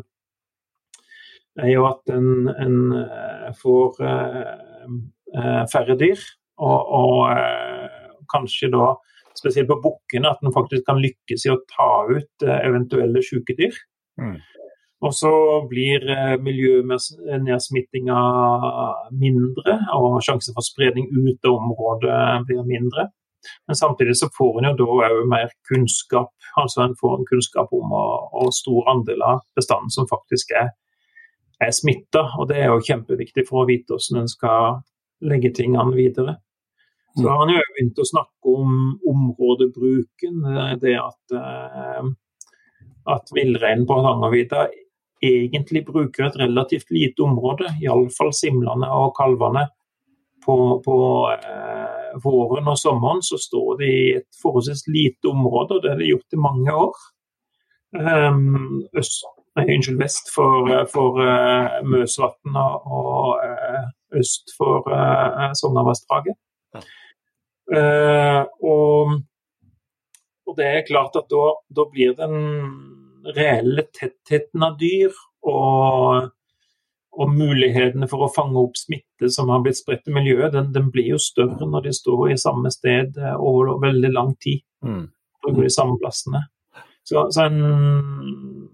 er 1.64 1.72
jo 1.72 1.86
at 1.88 2.12
en, 2.14 2.50
en 2.52 2.76
eh, 3.00 3.48
får 3.60 4.02
eh, 4.06 5.64
færre 5.72 5.96
dyr. 6.00 6.22
Og, 6.60 6.92
og 7.00 8.26
kanskje 8.30 8.68
da 8.74 8.92
spesielt 9.38 9.70
på 9.70 9.78
bukkene 9.80 10.28
at 10.28 10.42
en 10.44 10.52
faktisk 10.52 10.84
kan 10.84 11.00
lykkes 11.00 11.46
i 11.46 11.52
å 11.54 11.60
ta 11.70 11.90
ut 12.10 12.44
eventuelle 12.44 13.22
syke 13.24 13.56
dyr. 13.56 13.76
Mm. 14.20 14.36
Og 15.00 15.14
så 15.16 15.32
blir 15.68 16.04
eh, 16.12 16.34
miljønedsmittinga 16.44 18.18
mindre, 19.16 19.78
og 19.96 20.18
sjansen 20.24 20.56
for 20.56 20.66
spredning 20.66 21.08
ut 21.14 21.48
av 21.48 21.56
området 21.56 22.20
blir 22.48 22.66
mindre. 22.68 23.06
Men 23.66 23.76
samtidig 23.76 24.18
så 24.20 24.28
får 24.36 24.58
en 24.60 24.68
jo 24.68 24.74
da 24.82 24.88
òg 25.08 25.22
mer 25.28 25.48
kunnskap, 25.68 26.34
altså 26.60 26.84
en 26.84 26.98
får 27.00 27.16
en 27.16 27.28
kunnskap 27.30 27.72
om 27.72 27.94
og, 27.96 28.50
stor 28.52 28.90
andel 28.92 29.24
av 29.24 29.40
bestanden 29.56 29.92
som 29.94 30.08
faktisk 30.10 30.52
er, 30.60 30.74
er 31.64 31.72
smitta. 31.72 32.26
Og 32.36 32.50
det 32.50 32.60
er 32.60 32.68
jo 32.68 32.84
kjempeviktig 32.84 33.46
for 33.48 33.62
å 33.62 33.70
vite 33.70 33.96
hvordan 33.96 34.26
en 34.26 34.32
skal 34.32 34.82
legge 35.32 35.54
tingene 35.56 35.96
videre. 35.96 36.36
Så 37.16 37.24
har 37.26 37.40
han 37.40 37.50
jo 37.50 37.62
begynt 37.74 37.98
å 37.98 38.06
snakke 38.06 38.52
om 38.52 38.76
områdebruken. 39.10 40.44
Det 40.84 40.92
at, 41.00 41.34
eh, 41.34 42.04
at 43.16 43.32
villreinen 43.34 43.88
på 43.88 43.96
Hardangervidda 43.96 44.68
egentlig 45.22 45.84
bruker 45.86 46.26
et 46.26 46.38
relativt 46.40 46.90
lite 46.94 47.24
område, 47.24 47.70
iallfall 47.82 48.32
simlene 48.36 48.88
og 48.94 49.14
kalvene. 49.18 49.66
På, 50.40 50.54
på 50.84 50.96
eh, 51.34 51.80
våren 52.24 52.70
og 52.72 52.78
sommeren 52.80 53.20
så 53.22 53.36
står 53.38 53.80
de 53.82 53.88
i 53.90 54.04
et 54.20 54.38
forholdsvis 54.40 54.86
lite 54.88 55.28
område, 55.28 55.76
og 55.76 55.84
det 55.84 55.92
har 55.92 56.00
de 56.00 56.08
gjort 56.08 56.36
i 56.36 56.40
mange 56.40 56.76
år. 56.86 57.02
Um, 57.90 58.84
øst, 58.96 59.24
nei, 59.58 59.66
unnskyld, 59.74 59.98
vest 59.98 60.30
for, 60.34 60.70
for 60.92 61.18
uh, 61.18 61.80
Møsvatn 61.84 62.54
og, 62.54 62.86
og 62.86 63.42
uh, 63.42 63.88
øst 64.20 64.54
for 64.56 64.86
uh, 64.86 65.50
Sognavassdraget. 65.58 66.38
Uh, 67.70 68.46
og, 68.66 69.20
og, 70.46 70.56
det 70.56 70.66
er 70.66 70.86
klart 70.86 71.18
at 71.18 71.28
da, 71.30 71.44
da 71.76 71.86
blir 71.90 72.14
den 72.18 72.38
reelle 73.36 73.86
tettheten 73.94 74.62
av 74.64 74.76
dyr 74.80 75.12
og, 75.46 76.30
og, 77.16 77.32
mulighetene 77.34 78.08
for 78.10 78.26
å 78.26 78.32
fange 78.32 78.60
opp 78.60 78.78
smitte 78.78 79.30
som 79.32 79.52
har 79.52 79.62
blitt 79.64 79.80
spredt 79.80 80.08
i 80.08 80.14
miljøet, 80.14 80.52
den, 80.54 80.70
den, 80.74 80.90
blir 80.94 81.14
jo 81.14 81.20
større 81.20 81.68
når 81.68 81.88
de 81.88 81.94
står 81.96 82.30
i 82.32 82.40
samme 82.40 82.72
sted 82.74 83.18
over 83.36 83.76
veldig 83.82 84.12
lang 84.14 84.34
tid. 84.40 84.64
Mm. 84.84 85.06
Og 85.46 85.56
de 85.56 85.70
samme 85.72 85.96
plassene. 86.00 86.42
Så, 87.02 87.26
så, 87.32 87.46
en 87.46 88.68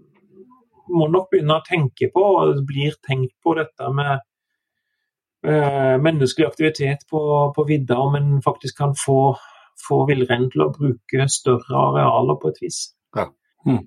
må 0.87 1.07
nok 1.11 1.29
begynne 1.31 1.59
å 1.59 1.65
tenke 1.65 2.09
på, 2.13 2.23
og 2.23 2.55
det 2.57 2.65
blir 2.67 2.95
tenkt 3.07 3.33
på 3.43 3.55
dette 3.57 3.89
med 3.95 4.13
eh, 5.47 5.95
menneskelig 6.03 6.47
aktivitet 6.47 7.05
på, 7.11 7.21
på 7.55 7.67
vidda, 7.67 7.99
om 7.99 8.17
en 8.19 8.33
faktisk 8.45 8.79
kan 8.79 8.95
få, 8.99 9.35
få 9.87 10.03
villreinen 10.09 10.51
til 10.53 10.67
å 10.67 10.71
bruke 10.75 11.29
større 11.31 11.83
arealer 11.91 12.39
på 12.41 12.53
et 12.53 12.61
vis. 12.63 12.81
Ja. 13.17 13.29
Mm. 13.67 13.83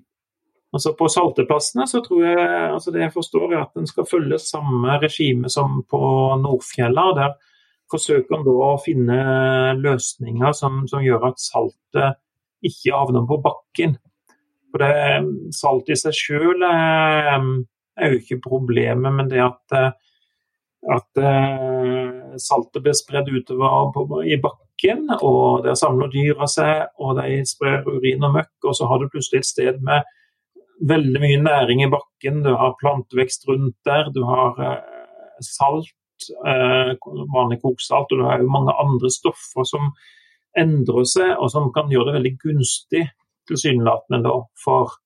Altså 0.71 0.93
På 0.95 1.09
salteplassene 1.11 1.83
så 1.89 1.99
tror 2.03 2.21
jeg 2.23 2.43
altså 2.71 2.93
det 2.95 3.01
jeg 3.03 3.13
forstår 3.15 3.47
er 3.49 3.63
at 3.65 3.79
en 3.79 3.89
skal 3.89 4.07
følge 4.07 4.39
samme 4.39 4.95
regime 5.03 5.51
som 5.51 5.81
på 5.83 5.99
Nordfjella. 6.39 7.09
Der 7.17 7.33
forsøker 7.91 8.37
en 8.37 8.45
da 8.45 8.53
å 8.69 8.77
finne 8.79 9.17
løsninger 9.81 10.55
som, 10.55 10.85
som 10.87 11.03
gjør 11.03 11.27
at 11.31 11.43
saltet 11.43 12.21
ikke 12.63 12.95
havner 12.95 13.27
på 13.27 13.41
bakken. 13.43 13.97
For 14.71 14.83
det, 14.83 15.51
Salt 15.57 15.91
i 15.91 15.97
seg 15.99 16.15
selv 16.15 16.63
er, 16.63 17.33
er, 17.99 18.13
jo 18.13 18.21
ikke 18.21 18.39
problemet, 18.45 19.11
men 19.11 19.27
det 19.31 19.41
at, 19.43 19.75
at 20.95 21.19
eh, 21.19 22.37
saltet 22.39 22.85
blir 22.85 22.95
spredd 22.95 23.27
utover 23.33 23.91
på, 23.91 24.05
i 24.23 24.39
bakken, 24.39 25.09
og 25.19 25.65
der 25.65 25.75
samler 25.75 26.13
dyra 26.13 26.47
seg, 26.47 26.87
og 27.03 27.19
de 27.19 27.41
sprer 27.49 27.83
urin 27.89 28.23
og 28.23 28.37
møkk, 28.39 28.55
og 28.63 28.77
så 28.77 28.87
har 28.87 29.01
du 29.01 29.09
plutselig 29.11 29.43
et 29.43 29.51
sted 29.51 29.83
med 29.83 30.07
veldig 30.87 31.21
mye 31.21 31.41
næring 31.41 31.83
i 31.83 31.89
bakken. 31.91 32.41
Du 32.45 32.53
har 32.57 32.77
plantevekst 32.81 33.47
rundt 33.49 33.77
der, 33.85 34.09
du 34.13 34.23
har 34.25 34.57
eh, 34.65 35.43
salt, 35.45 35.93
eh, 36.45 36.93
vanlig 37.35 37.61
koksalt, 37.61 38.11
og 38.11 38.17
du 38.17 38.25
har 38.25 38.41
jo 38.41 38.49
mange 38.51 38.73
andre 38.83 39.11
stoffer 39.13 39.67
som 39.67 39.91
endrer 40.57 41.07
seg, 41.07 41.35
og 41.37 41.51
som 41.53 41.71
kan 41.75 41.91
gjøre 41.91 42.11
det 42.11 42.17
veldig 42.19 42.33
gunstig 42.41 43.05
tilsynelatende 43.49 44.33
for, 44.63 44.97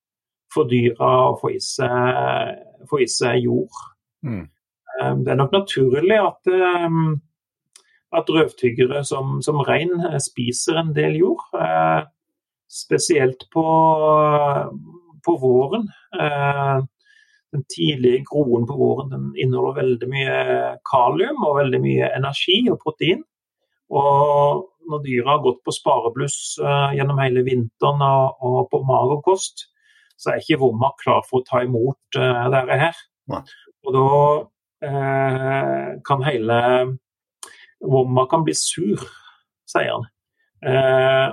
for 0.54 0.70
dyra 0.70 1.12
å 1.30 1.38
få 1.40 1.54
i 1.56 1.62
seg, 1.62 2.66
få 2.90 3.04
i 3.04 3.10
seg 3.12 3.44
jord. 3.46 3.86
Mm. 4.26 4.44
Eh, 4.96 5.14
det 5.22 5.36
er 5.36 5.40
nok 5.40 5.56
naturlig 5.56 6.20
at, 6.24 6.52
at 8.16 8.36
røvtyggere 8.38 9.04
som, 9.08 9.40
som 9.46 9.64
rein 9.68 9.94
spiser 10.24 10.82
en 10.82 10.94
del 10.96 11.20
jord. 11.20 11.48
Spesielt 12.72 13.46
på 13.54 13.64
på 15.26 15.36
våren. 15.42 15.88
Eh, 16.20 16.78
den 17.56 17.64
tidlige 17.76 18.24
groen 18.32 18.68
på 18.68 18.78
våren 18.78 19.12
den 19.14 19.28
inneholder 19.40 19.82
veldig 19.82 20.10
mye 20.12 20.40
kalium 20.92 21.44
og 21.48 21.60
veldig 21.62 21.82
mye 21.84 22.10
energi 22.18 22.58
og 22.72 22.82
protein. 22.84 23.22
Og 23.96 24.66
når 24.90 25.04
dyra 25.06 25.36
har 25.36 25.44
gått 25.46 25.62
på 25.66 25.74
sparebluss 25.74 26.40
uh, 26.62 26.92
gjennom 26.98 27.22
hele 27.22 27.46
vinteren 27.46 28.02
og, 28.06 28.66
på 28.72 28.82
mager 28.86 29.22
kost, 29.26 29.68
så 30.18 30.32
er 30.32 30.42
ikke 30.42 30.60
vomma 30.62 30.92
klar 31.02 31.24
for 31.28 31.42
å 31.42 31.48
ta 31.48 31.62
imot 31.66 32.20
uh, 32.20 32.46
dette 32.54 32.80
her. 32.82 33.00
Og 33.86 33.96
da 33.96 34.10
kan 36.06 36.22
hele 36.26 36.56
vomma 37.82 38.26
kan 38.30 38.44
bli 38.46 38.54
sur, 38.58 39.02
sier 39.72 39.96
han. 39.96 40.04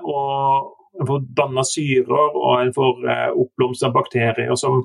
og 0.09 0.70
en 1.01 1.09
får 1.09 1.23
danna 1.36 1.64
syrer, 1.66 2.36
og 2.36 2.59
en 2.60 2.73
får 2.74 3.06
eh, 3.09 3.28
oppblomstra 3.44 3.93
bakterier 3.94 4.55
som, 4.60 4.82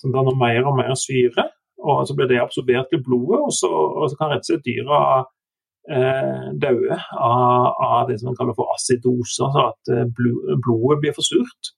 som, 0.00 0.12
danner 0.12 0.36
mer 0.38 0.66
og 0.68 0.76
mer 0.80 0.92
syre. 1.00 1.48
og 1.82 2.04
Så 2.08 2.16
blir 2.16 2.28
det 2.30 2.42
absorbert 2.42 2.90
til 2.92 3.02
blodet, 3.04 3.40
og 3.40 3.54
så, 3.54 3.70
og 3.70 4.10
så 4.10 4.18
kan 4.18 4.34
rett 4.34 4.44
og 4.44 4.50
slett 4.50 4.66
dyra 4.68 5.00
eh, 5.90 6.44
daue 6.66 7.00
av, 7.14 7.72
av, 7.88 8.04
det 8.10 8.20
som 8.20 8.30
man 8.30 8.38
kaller 8.38 8.58
for 8.58 8.74
acidose, 8.74 9.40
altså 9.46 9.66
at 9.70 9.94
eh, 9.94 10.06
blodet 10.12 11.00
blir 11.02 11.16
for 11.16 11.26
surt. 11.26 11.72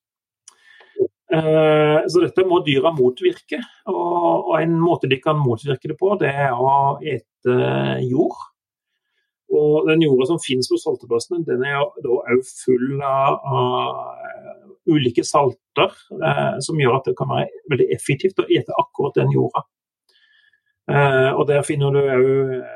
Eh, 1.28 1.98
så 2.08 2.22
dette 2.24 2.46
må 2.48 2.62
dyra 2.66 2.92
motvirke. 2.96 3.60
Og, 3.92 4.48
og, 4.48 4.54
en 4.60 4.78
måte 4.80 5.10
de 5.10 5.20
kan 5.22 5.38
motvirke 5.38 5.92
det 5.92 5.98
på, 6.00 6.14
det 6.20 6.32
er 6.32 6.54
å 6.56 6.98
ete 7.04 7.58
jord. 8.08 8.46
Og 9.48 9.86
den 9.88 10.02
jorda 10.04 10.26
som 10.28 10.40
finnes 10.44 10.68
på 10.68 10.76
salteplassene, 10.80 11.44
den 11.46 11.64
er 11.64 11.80
da 12.04 12.16
òg 12.18 12.42
full 12.44 13.00
av, 13.00 13.38
av 13.48 14.88
ulike 14.88 15.24
salter, 15.24 15.94
eh, 16.18 16.58
som 16.64 16.80
gjør 16.80 16.98
at 16.98 17.08
det 17.08 17.16
kan 17.16 17.30
være 17.30 17.62
veldig 17.72 17.86
effektivt 17.96 18.42
å 18.42 18.48
ete 18.52 18.76
akkurat 18.80 19.16
den 19.16 19.32
jorda. 19.32 19.64
Eh, 20.88 21.30
og 21.32 21.46
der 21.48 21.64
finner 21.64 21.96
du 21.96 22.00
òg 22.02 22.28
eh, 22.58 22.74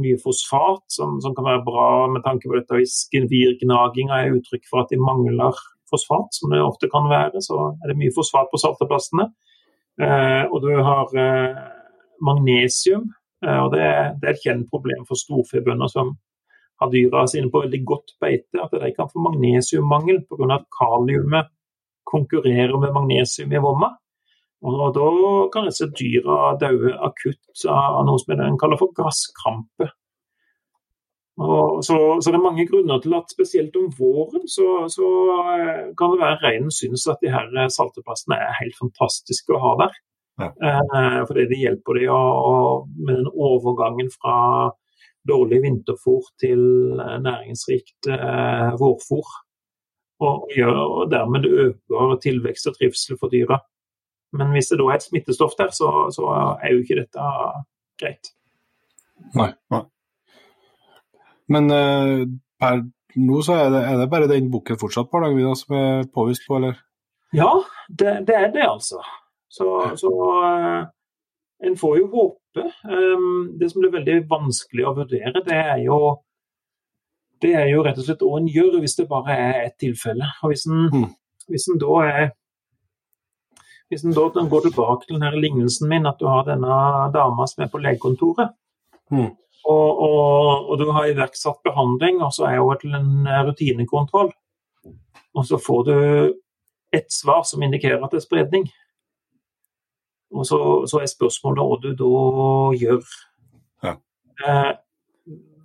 mye 0.00 0.20
fosfat, 0.22 0.82
som, 0.90 1.18
som, 1.22 1.36
kan 1.36 1.46
være 1.46 1.64
bra 1.66 1.88
med 2.10 2.24
tanke 2.24 2.48
på 2.48 2.56
dette 2.56 2.80
hvis 2.80 3.04
gevirgnaginga 3.12 4.22
er 4.24 4.38
uttrykk 4.38 4.64
for 4.70 4.82
at 4.82 4.90
de 4.90 4.98
mangler 4.98 5.60
fosfat, 5.92 6.32
som 6.34 6.54
det 6.54 6.62
ofte 6.64 6.88
kan 6.92 7.10
være. 7.12 7.44
Så 7.44 7.58
er 7.76 7.92
det 7.92 7.98
mye 8.00 8.14
fosfat 8.16 8.48
på 8.50 8.62
salteplassene. 8.64 9.28
Eh, 10.00 10.48
og 10.48 10.64
du 10.64 10.72
har 10.72 11.12
eh, 11.20 11.60
magnesium, 12.24 13.12
Eh, 13.12 13.23
og 13.42 13.72
det, 13.74 13.82
er 13.82 14.30
et 14.30 14.40
kjent 14.44 14.68
problem 14.70 15.02
for 15.08 15.18
storfebønder 15.18 15.90
som 15.90 16.14
har 16.80 16.90
dyra 16.92 17.26
sine 17.30 17.50
på 17.52 17.64
veldig 17.64 17.80
godt 17.86 18.14
beite, 18.22 18.60
at 18.62 18.72
de 18.72 18.92
kan 18.94 19.10
få 19.10 19.22
magnesiummangel 19.22 20.22
pga. 20.28 20.54
at 20.54 20.64
kaliumet 20.78 21.50
konkurrerer 22.08 22.78
med 22.80 22.94
magnesium 22.94 23.52
i 23.52 23.62
vomma. 23.62 23.94
Og 24.64 24.94
da 24.96 25.08
kan 25.52 25.68
disse 25.68 25.90
dyra 25.92 26.54
daue 26.60 26.94
akutt 27.04 27.66
av 27.68 28.00
noe 28.08 28.20
som 28.22 28.32
en 28.38 28.58
kaller 28.60 28.80
for 28.80 28.94
gasskrampe. 28.96 29.90
Så, 31.34 31.98
så, 32.22 32.30
det 32.30 32.38
er 32.38 32.44
mange 32.44 32.64
grunner 32.68 33.00
til 33.02 33.14
at 33.18 33.32
spesielt 33.34 33.74
om 33.76 33.88
våren 33.98 34.44
så, 34.46 34.86
så 34.86 35.06
eh, 35.58 35.80
kan 35.98 36.12
det 36.12 36.20
være 36.20 36.38
reinen 36.44 36.70
syns 36.70 37.08
at 37.10 37.18
de 37.24 37.32
her 37.32 37.50
salteplassene 37.74 38.38
er 38.38 38.54
helt 38.60 38.76
fantastiske 38.78 39.50
å 39.50 39.58
ha 39.64 39.72
der. 39.82 39.96
Ja. 40.40 40.50
Eh, 40.50 41.20
fordi 41.28 41.46
det 41.50 41.60
hjelper 41.60 41.98
de 42.00 42.08
å, 42.10 42.22
med 42.96 43.20
den 43.20 43.28
overgangen 43.30 44.10
fra 44.14 44.38
dårlig 45.28 45.60
vinterfôr 45.64 46.26
til 46.42 46.64
eh, 46.98 47.18
næringsrikt 47.22 48.10
eh, 48.10 48.74
vårfôr. 48.80 49.30
Og, 50.24 50.46
og 50.56 51.10
dermed 51.10 51.44
øker 51.44 52.18
tilvekst 52.22 52.68
og 52.70 52.76
trivsel 52.78 53.18
for 53.20 53.32
dyra. 53.32 53.58
Men 54.34 54.54
hvis 54.54 54.70
det 54.70 54.78
da 54.80 54.86
er 54.88 54.98
et 54.98 55.06
smittestoff 55.06 55.56
der, 55.58 55.72
så, 55.74 55.90
så 56.14 56.28
er 56.62 56.72
jo 56.72 56.82
ikke 56.82 57.00
dette 57.02 57.26
greit. 58.00 58.30
Nei. 59.38 59.50
Nei. 59.74 59.82
Men 61.54 61.70
eh, 61.74 62.24
per 62.60 62.84
nå 63.14 63.42
så 63.46 63.58
er 63.62 63.68
det, 63.70 63.82
er 63.86 64.00
det, 64.00 64.08
bare 64.10 64.30
den 64.30 64.50
bukken 64.50 64.78
fortsatt 64.80 65.10
på 65.10 65.20
Hardangervidda 65.20 65.54
som 65.58 65.76
er 65.78 66.08
påvist 66.14 66.46
på, 66.48 66.58
eller? 66.58 66.80
Ja, 67.34 67.50
det, 67.88 68.14
det 68.26 68.34
er 68.38 68.48
det, 68.54 68.64
altså. 68.66 69.02
Så, 69.54 69.70
så 70.00 70.10
uh, 70.10 70.84
en 71.66 71.76
får 71.78 71.98
jo 72.00 72.06
håpe. 72.12 72.68
Um, 72.90 73.52
det 73.58 73.70
som 73.70 73.82
blir 73.84 73.94
veldig 73.94 74.24
vanskelig 74.30 74.86
å 74.86 74.94
vurdere, 74.98 75.42
det 75.46 75.58
er 75.58 75.82
jo 75.86 75.98
det 77.42 77.52
er 77.58 77.68
jo 77.68 77.82
rett 77.84 77.98
og 78.00 78.06
slett 78.06 78.22
hva 78.24 78.38
en 78.40 78.48
gjør 78.48 78.78
hvis 78.80 78.96
det 78.96 79.10
bare 79.10 79.36
er 79.36 79.60
ett 79.66 79.76
tilfelle. 79.82 80.26
Og 80.42 80.52
hvis 80.52 80.64
en, 80.70 80.86
mm. 80.92 81.08
hvis 81.52 81.68
en 81.70 81.80
da 81.82 82.00
er 82.06 82.26
hvis 83.92 84.04
en 84.06 84.14
da 84.16 84.26
går 84.32 84.62
tilbake 84.64 85.06
til 85.06 85.18
denne 85.18 85.40
lignelsen 85.42 85.90
min, 85.90 86.08
at 86.08 86.18
du 86.18 86.24
har 86.26 86.46
denne 86.48 86.76
dama 87.14 87.46
som 87.46 87.62
er 87.62 87.68
på 87.70 87.82
legekontoret, 87.84 88.54
mm. 89.12 89.28
og, 89.70 89.90
og, 90.06 90.70
og, 90.70 90.78
du 90.80 90.88
har 90.96 91.10
iverksatt 91.10 91.60
behandling, 91.68 92.22
og 92.24 92.32
så 92.34 92.48
er 92.48 92.62
hun 92.62 92.80
til 92.80 92.96
en 92.96 93.28
rutinekontroll, 93.50 94.32
og 95.34 95.46
så 95.46 95.60
får 95.60 95.84
du 95.90 95.94
et 96.96 97.12
svar 97.12 97.44
som 97.46 97.62
indikerer 97.62 98.02
at 98.02 98.14
det 98.14 98.22
er 98.22 98.26
spredning. 98.26 98.66
Og 100.34 100.46
så, 100.48 100.58
så 100.90 101.00
er 101.00 101.10
spørsmålet 101.10 101.62
hva 101.62 101.76
du 101.82 101.90
da 101.98 102.14
gjør. 102.80 103.04
Ja. 103.86 103.94
Eh, 104.46 104.72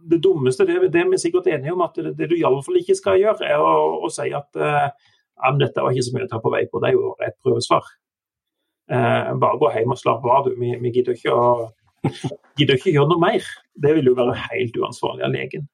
det 0.10 0.20
dummeste, 0.24 0.66
det, 0.66 0.92
det 0.94 1.02
er 1.02 1.10
vi 1.10 1.22
sikkert 1.22 1.50
enige 1.50 1.74
om, 1.74 1.82
at 1.86 1.98
det, 1.98 2.14
det 2.18 2.30
du 2.32 2.38
iallfall 2.38 2.80
ikke 2.82 2.98
skal 2.98 3.18
gjøre, 3.22 3.50
er 3.50 3.62
å, 3.62 3.72
å 4.06 4.12
si 4.14 4.30
at 4.36 4.60
eh, 4.62 5.10
dette 5.60 5.84
var 5.84 5.96
ikke 5.96 6.06
så 6.08 6.16
mye 6.16 6.28
å 6.28 6.32
ta 6.32 6.40
på 6.44 6.54
vei 6.54 6.64
på, 6.70 6.82
det 6.84 6.92
er 6.92 6.98
jo 6.98 7.16
et 7.26 7.36
prøvesvar. 7.44 7.90
Eh, 8.90 9.34
bare 9.42 9.60
gå 9.62 9.74
hjem 9.76 9.94
og 9.94 10.00
slapp 10.02 10.26
av, 10.26 10.48
du. 10.48 10.56
Vi, 10.60 10.72
vi 10.82 10.94
gidder, 10.94 11.18
ikke 11.18 11.36
å, 11.36 11.68
gidder 12.60 12.80
ikke 12.80 12.94
gjøre 12.96 13.12
noe 13.12 13.26
mer. 13.26 13.52
Det 13.78 13.94
vil 13.98 14.10
jo 14.10 14.16
være 14.18 14.38
helt 14.48 14.80
uansvarlig 14.82 15.28
av 15.28 15.36
legen. 15.36 15.68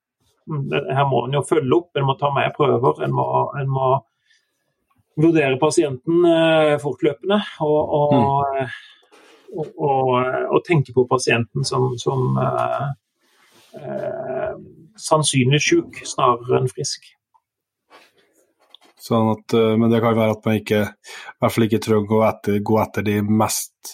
Mm, 0.51 0.67
her 0.71 1.07
må 1.09 1.23
en 1.25 1.37
jo 1.37 1.45
følge 1.47 1.79
opp, 1.79 1.91
en 1.95 2.07
må 2.09 2.17
ta 2.19 2.31
mer 2.35 2.51
prøver. 2.55 3.03
En 3.05 3.15
må, 3.15 3.25
en 3.59 3.71
må 3.71 3.93
vurdere 5.19 5.59
pasienten 5.61 6.27
eh, 6.29 6.75
fortløpende. 6.81 7.39
Og, 7.65 7.95
og, 7.99 8.15
mm. 8.15 9.65
og, 9.73 10.13
og, 10.51 10.61
tenke 10.67 10.95
på 10.95 11.07
pasienten 11.09 11.67
som, 11.67 11.91
som 12.01 12.39
eh, 12.41 12.87
eh, 13.81 14.55
sannsynlig 14.99 15.61
syk 15.63 16.01
snarere 16.07 16.61
enn 16.61 16.71
frisk. 16.71 17.11
Sånn 19.05 19.35
at, 19.35 19.53
men 19.77 19.91
det 19.91 19.99
kan 20.01 20.15
være 20.17 20.33
at 20.33 20.47
man 20.47 20.55
ikke, 20.57 20.79
i 20.89 21.41
hvert 21.43 21.53
fall 21.53 21.65
ikke 21.67 21.79
trenger 21.83 22.07
å 22.07 22.09
gå 22.09 22.21
etter, 22.25 22.55
gå 22.65 22.79
etter 22.81 23.05
de 23.05 23.19
mest 23.21 23.93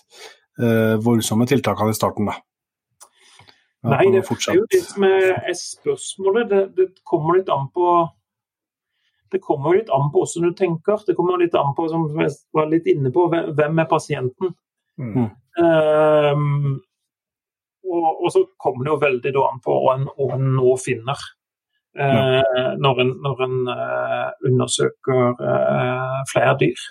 eh, 0.62 0.96
voldsomme 1.04 1.48
tiltakene 1.50 1.92
i 1.92 1.98
starten. 1.98 2.30
da. 2.32 2.38
Nei, 3.82 4.06
det 4.14 4.22
er 4.22 4.58
jo 4.60 4.68
det 4.70 4.84
som 4.86 5.06
er 5.08 5.54
spørsmålet. 5.58 6.50
Det, 6.52 6.62
det, 6.78 6.88
kommer 7.08 7.40
litt 7.40 7.50
an 7.50 7.68
på 7.74 7.94
det 9.32 9.42
kommer 9.44 9.78
litt 9.78 9.92
an 9.94 10.10
på 10.12 10.24
hvordan 10.24 10.50
du 10.50 10.58
tenker. 10.58 11.02
Det 11.08 11.16
kommer 11.18 11.40
litt 11.42 11.56
an 11.58 11.76
på, 11.78 11.88
som 11.92 12.08
jeg 12.20 12.34
var 12.56 12.72
litt 12.72 12.88
inne 12.92 13.12
på, 13.16 13.28
hvem 13.32 13.84
er 13.84 13.90
pasienten. 13.90 14.56
Mm. 15.02 15.30
Um, 15.62 16.80
og, 17.88 18.10
og, 18.10 18.28
så 18.34 18.44
kommer 18.62 18.86
det 18.86 18.92
jo 18.94 19.04
veldig 19.04 19.36
an 19.42 19.62
på 19.64 19.78
hva 19.84 19.96
en, 20.00 20.10
en 20.36 20.50
nå 20.58 20.76
finner. 20.84 21.30
Uh, 21.92 22.76
når 22.80 23.02
en, 23.04 23.10
når 23.20 23.42
en 23.46 23.56
uh, 23.68 24.28
undersøker 24.48 25.34
uh, 25.42 26.20
flere 26.32 26.54
dyr. 26.62 26.86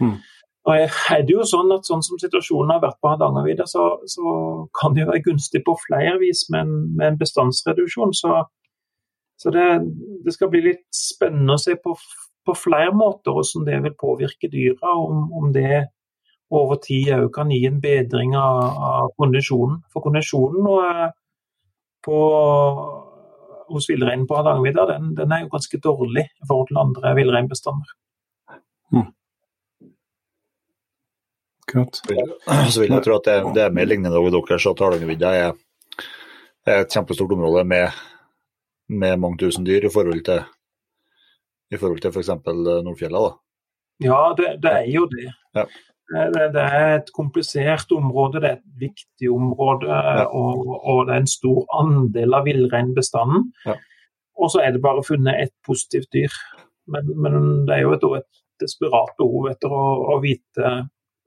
Mm. 0.00 0.18
Og 0.66 0.82
er 0.82 1.22
det 1.22 1.30
jo 1.32 1.44
sånn 1.46 1.70
at 1.76 1.86
sånn 1.86 2.02
som 2.02 2.18
situasjonen 2.18 2.74
har 2.74 2.82
vært 2.82 2.98
på 3.00 3.12
Hardangervidda, 3.12 3.68
så, 3.70 3.84
så, 4.10 4.32
kan 4.76 4.96
det 4.96 5.04
jo 5.04 5.10
være 5.12 5.22
gunstig 5.28 5.62
på 5.64 5.76
flere 5.84 6.16
vis 6.20 6.42
med 6.50 6.66
en, 6.66 6.72
med 6.98 7.12
en 7.12 7.18
bestandsreduksjon. 7.20 8.12
Så 8.18 8.32
så 9.36 9.50
det, 9.50 9.66
det, 10.24 10.32
skal 10.32 10.48
bli 10.52 10.62
litt 10.64 10.86
spennende 10.96 11.56
å 11.56 11.60
se 11.60 11.76
på, 11.76 11.92
på 12.46 12.54
flere 12.56 12.94
måter 12.96 13.36
hvordan 13.36 13.66
det 13.68 13.82
vil 13.84 13.96
påvirke 14.00 14.48
dyra. 14.52 14.94
Om, 14.96 15.26
om 15.36 15.50
det 15.52 15.82
over 16.56 16.78
tid 16.82 17.10
òg 17.16 17.28
kan 17.34 17.50
gi 17.50 17.64
en 17.68 17.82
bedring 17.82 18.36
av, 18.38 18.62
av 18.90 19.12
kondisjonen. 19.20 19.82
For 19.92 20.04
kondisjonen 20.04 20.70
eh, 20.72 21.04
på, 22.06 22.22
hos 23.74 23.90
villreinen 23.90 24.24
på 24.30 24.38
Hardangervidda 24.38 24.88
den, 24.94 25.12
den, 25.18 25.34
er 25.34 25.44
jo 25.44 25.52
ganske 25.52 25.82
dårlig 25.82 26.24
i 26.24 26.48
forhold 26.48 26.70
til 26.70 26.82
andre 26.84 27.14
villreinbestander. 27.18 27.94
Mm. 28.94 29.08
Så 32.70 32.80
vil 32.80 32.94
jeg 32.94 33.04
tro 33.04 33.18
at 33.18 33.26
det, 33.26 33.38
det 33.56 33.64
er 33.66 33.74
mer 33.74 33.88
lignende 33.90 34.16
dere, 34.16 34.60
så 34.62 34.72
Hardangervidda 34.72 35.32
er, 35.44 35.56
er 36.64 36.84
et 36.86 36.94
kjempestort 36.94 37.34
område 37.36 37.66
med 37.68 38.04
med 38.88 39.18
mange 39.22 39.40
tusen 39.44 39.66
dyr 39.66 39.88
i 39.88 39.92
forhold 39.92 40.22
til 40.26 40.44
i 41.74 41.78
forhold 41.80 42.00
til 42.02 42.12
f.eks. 42.14 42.30
For 42.44 42.82
Nordfjella? 42.86 43.18
da? 43.26 43.34
Ja, 44.06 44.20
det, 44.38 44.50
det 44.62 44.72
er 44.72 44.88
jo 44.92 45.06
det. 45.10 45.30
Ja. 45.56 45.64
Det, 46.06 46.44
det, 46.54 46.62
er 46.62 46.92
et 47.00 47.08
komplisert 47.16 47.90
område, 47.90 48.40
det 48.40 48.50
er 48.50 48.58
et 48.60 48.74
viktig 48.78 49.30
område, 49.34 49.90
ja. 49.90 50.28
og, 50.30 50.68
og, 50.78 51.00
det 51.08 51.16
er 51.16 51.24
en 51.24 51.32
stor 51.32 51.64
andel 51.74 52.36
av 52.38 52.46
villreinbestanden. 52.46 53.48
Ja. 53.66 53.74
Og 54.38 54.52
så 54.52 54.62
er 54.62 54.76
det 54.76 54.84
bare 54.84 55.02
funnet 55.02 55.40
ett 55.42 55.54
positivt 55.66 56.12
dyr. 56.14 56.34
Men, 56.86 57.10
men 57.18 57.40
det 57.66 57.80
er 57.80 57.82
jo 57.88 57.96
et, 57.96 58.06
et 58.20 58.62
desperat 58.62 59.16
behov 59.18 59.48
etter 59.50 59.72
å, 59.72 59.86
å 60.14 60.20
vite 60.22 60.76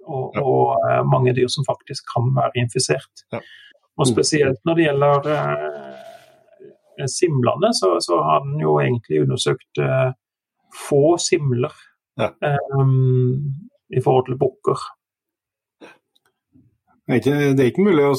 og, 0.10 0.38
og, 0.40 0.77
eh, 0.88 1.02
mange 1.06 1.34
dyr 1.38 1.49
som 1.52 1.68
faktisk 1.68 2.07
kan 2.14 2.31
være 2.38 2.64
infisert. 2.64 3.26
Og 3.99 4.07
spesielt 4.07 4.61
når 4.65 4.77
det 4.77 4.86
gjelder 4.86 5.30
eh, 5.36 5.78
simlene, 7.07 7.71
så, 7.73 7.95
så 8.03 8.19
har 8.23 8.43
den 8.45 8.59
jo 8.63 8.77
egentlig 8.81 9.23
undersøkt 9.23 9.81
uh, 9.84 10.11
få 10.88 11.17
simler 11.21 11.73
ja. 12.19 12.31
um, 12.76 13.53
i 13.89 14.01
forhold 14.03 14.27
til 14.27 14.39
bukker. 14.39 14.88
Det, 17.09 17.21
det 17.26 17.63
er 17.63 17.71
ikke 17.71 17.88
mulig 17.88 18.05
å 18.05 18.17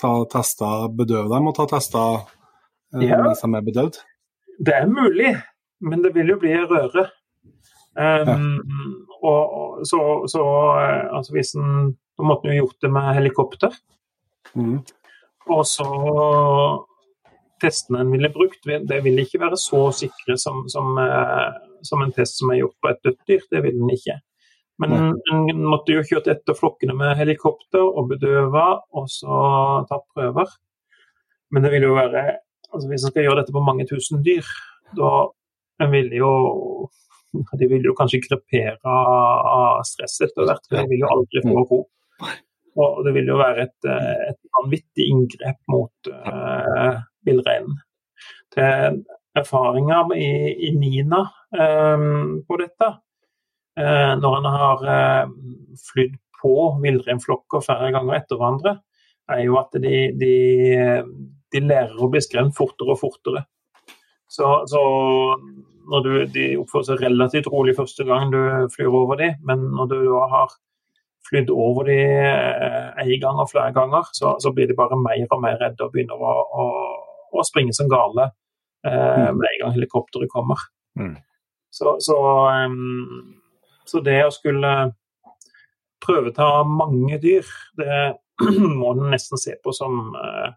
ta 0.00 0.12
testa, 0.32 0.70
bedøve 0.90 1.30
dem 1.30 1.50
og 1.50 1.56
ta 1.58 1.68
tester 1.70 2.24
uh, 2.24 3.02
ja. 3.02 3.20
mens 3.22 3.44
de 3.44 3.50
er 3.52 3.68
bedøvd? 3.68 4.00
Det 4.64 4.74
er 4.74 4.90
mulig, 4.90 5.34
men 5.82 6.02
det 6.02 6.14
vil 6.14 6.34
jo 6.34 6.40
bli 6.42 6.56
røre. 6.58 7.08
Um, 7.94 8.26
ja. 8.26 8.36
og, 9.20 9.42
og, 9.54 9.82
så, 9.86 9.98
så 10.26 10.40
altså 11.14 11.30
hvis 11.36 11.52
en 11.54 11.92
Da 12.18 12.24
måtte 12.26 12.48
en 12.48 12.56
jo 12.56 12.64
gjort 12.64 12.82
det 12.82 12.88
med 12.94 13.14
helikopter. 13.16 13.72
Mm. 14.54 14.76
Og 15.50 15.66
så 15.66 15.86
testene 17.64 18.04
en 18.04 18.12
ville 18.12 18.30
brukt, 18.32 18.60
det 18.64 19.00
vil 19.04 19.18
ikke 19.22 19.40
være 19.42 19.58
så 19.60 19.86
sikre 19.96 20.36
som, 20.40 20.62
som, 20.72 20.94
eh, 21.00 21.48
som, 21.86 22.04
en 22.04 22.14
test 22.14 22.40
som 22.40 22.52
er 22.52 22.62
gjort 22.62 22.76
på 22.82 22.92
et 22.92 23.02
dødt 23.06 23.20
dyr. 23.30 23.44
Det 23.50 23.64
vil 23.64 23.80
den 23.80 23.92
ikke. 23.96 24.20
Men 24.82 24.94
en 25.30 25.66
måtte 25.70 25.94
jo 25.94 26.02
kjørt 26.02 26.26
etter 26.32 26.56
flokkene 26.58 26.96
med 26.98 27.14
helikopter 27.14 27.82
og 27.84 28.08
bedøve, 28.10 28.64
og 28.90 29.06
så 29.12 29.36
tatt 29.90 30.06
prøver. 30.16 30.50
Men 31.54 31.62
det 31.62 31.70
vil 31.76 31.86
jo 31.86 31.94
være 31.94 32.24
altså 32.74 32.88
Hvis 32.90 33.04
en 33.06 33.12
skal 33.12 33.22
gjøre 33.28 33.38
dette 33.38 33.54
på 33.54 33.62
mange 33.62 33.84
tusen 33.86 34.22
dyr, 34.26 34.46
da 34.98 35.10
en 35.84 35.92
vil 35.92 36.10
jo 36.16 36.30
De 37.60 37.68
vil 37.70 37.86
jo 37.86 37.94
kanskje 37.98 38.22
krepere 38.22 38.90
av 38.90 39.84
stress 39.86 40.20
etter 40.22 40.46
hvert. 40.46 40.66
De 40.70 40.82
vil 40.90 41.02
jo 41.02 41.10
aldri 41.10 41.42
få 41.42 41.62
ro. 41.70 41.78
Og 42.80 43.04
det 43.06 43.12
vil 43.14 43.28
jo 43.30 43.38
være 43.38 43.68
et, 43.68 43.88
et 44.30 44.40
vanvittig 44.58 45.06
inngrep 45.12 45.60
mot 45.70 46.10
uh, 46.10 47.02
villreinen. 47.26 47.76
Til 48.54 49.02
erfaringer 49.38 50.10
i, 50.18 50.30
i 50.68 50.72
Nina 50.78 51.22
um, 51.54 52.40
på 52.46 52.58
dette, 52.58 52.90
uh, 53.78 54.14
når 54.18 54.38
en 54.40 54.50
har 54.56 54.84
uh, 54.88 55.36
flydd 55.90 56.18
på 56.42 56.54
villreinflokker 56.82 57.62
flere 57.64 57.92
ganger 57.94 58.18
etter 58.18 58.40
hverandre, 58.40 58.76
er 59.32 59.46
jo 59.46 59.56
at 59.62 59.78
de, 59.80 59.94
de, 60.20 60.34
de 61.54 61.62
lærer 61.64 61.96
å 61.96 62.10
bli 62.12 62.20
skremt 62.20 62.56
fortere 62.58 62.92
og 62.92 63.00
fortere. 63.00 63.46
Så, 64.28 64.50
så 64.68 64.82
når 65.90 66.04
du, 66.04 66.12
de 66.34 66.44
oppfører 66.60 66.90
seg 66.90 67.02
relativt 67.04 67.48
rolig 67.52 67.76
første 67.78 68.06
gang 68.08 68.32
du 68.32 68.40
flyr 68.74 68.92
over 68.92 69.20
dem, 69.20 69.38
men 69.46 69.68
når 69.76 69.90
du 69.92 69.98
har 70.32 70.52
flydd 71.28 71.50
over 71.50 71.88
dem 71.88 73.04
én 73.04 73.20
gang 73.22 73.40
og 73.40 73.50
flere 73.50 73.72
ganger, 73.76 74.08
så, 74.12 74.34
så, 74.42 74.52
blir 74.52 74.68
de 74.68 74.76
bare 74.76 74.98
mer 75.00 75.26
og 75.30 75.40
mer 75.42 75.56
redde 75.60 75.86
og 75.86 75.92
begynner 75.94 76.20
å, 76.20 76.34
å, 76.44 76.64
å 77.32 77.44
springe 77.46 77.74
som 77.76 77.88
gale 77.92 78.28
eh, 78.86 79.30
med 79.32 79.46
en 79.48 79.62
gang 79.62 79.72
helikopteret 79.76 80.32
kommer. 80.32 80.60
Mm. 81.00 81.16
Så, 81.74 81.96
så, 82.04 82.18
um, 82.66 83.34
så, 83.86 84.02
det 84.04 84.20
å 84.26 84.34
skulle 84.34 84.74
prøveta 86.04 86.50
mange 86.68 87.18
dyr, 87.22 87.48
det 87.80 88.02
må 88.80 88.92
en 88.92 89.08
nesten 89.14 89.40
se 89.40 89.56
på 89.64 89.72
som 89.74 90.12
uh, 90.14 90.52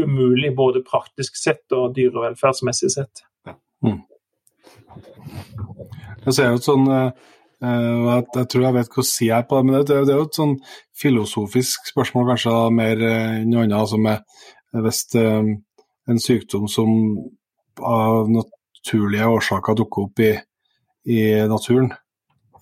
umulig 0.00 0.54
både 0.56 0.82
praktisk 0.86 1.36
sett 1.38 1.76
og 1.76 1.92
dyrevelferdsmessig 1.98 2.90
sett. 2.96 3.22
Mm. 3.84 4.00
Jeg 6.24 6.34
ser 6.34 6.52
jo 6.52 6.62
sånn 6.62 6.88
uh, 6.88 7.12
jeg, 7.62 8.24
jeg, 8.34 8.46
tror 8.50 8.64
jeg 8.66 8.74
vet 8.74 8.96
hva 8.96 9.04
si 9.06 9.28
her 9.30 9.44
på 9.46 9.58
det, 9.58 9.66
men 9.68 9.76
det, 9.78 9.98
det 10.08 10.14
er 10.14 10.18
jo 10.18 10.26
et 10.26 10.38
sånn 10.40 10.56
filosofisk 10.98 11.92
spørsmål 11.92 12.32
kanskje 12.32 12.54
mer 12.74 13.04
enn 13.06 13.52
noe 13.52 13.66
annet. 13.66 13.78
Altså 13.78 14.00
med 14.02 14.82
hvis 14.82 15.04
uh, 15.20 15.52
en 16.10 16.20
sykdom 16.20 16.68
som 16.68 16.90
av 17.80 18.30
naturlige 18.30 19.28
årsaker 19.28 19.76
dukker 19.78 20.08
opp 20.08 20.22
i, 20.22 20.32
i 21.12 21.20
naturen, 21.48 21.92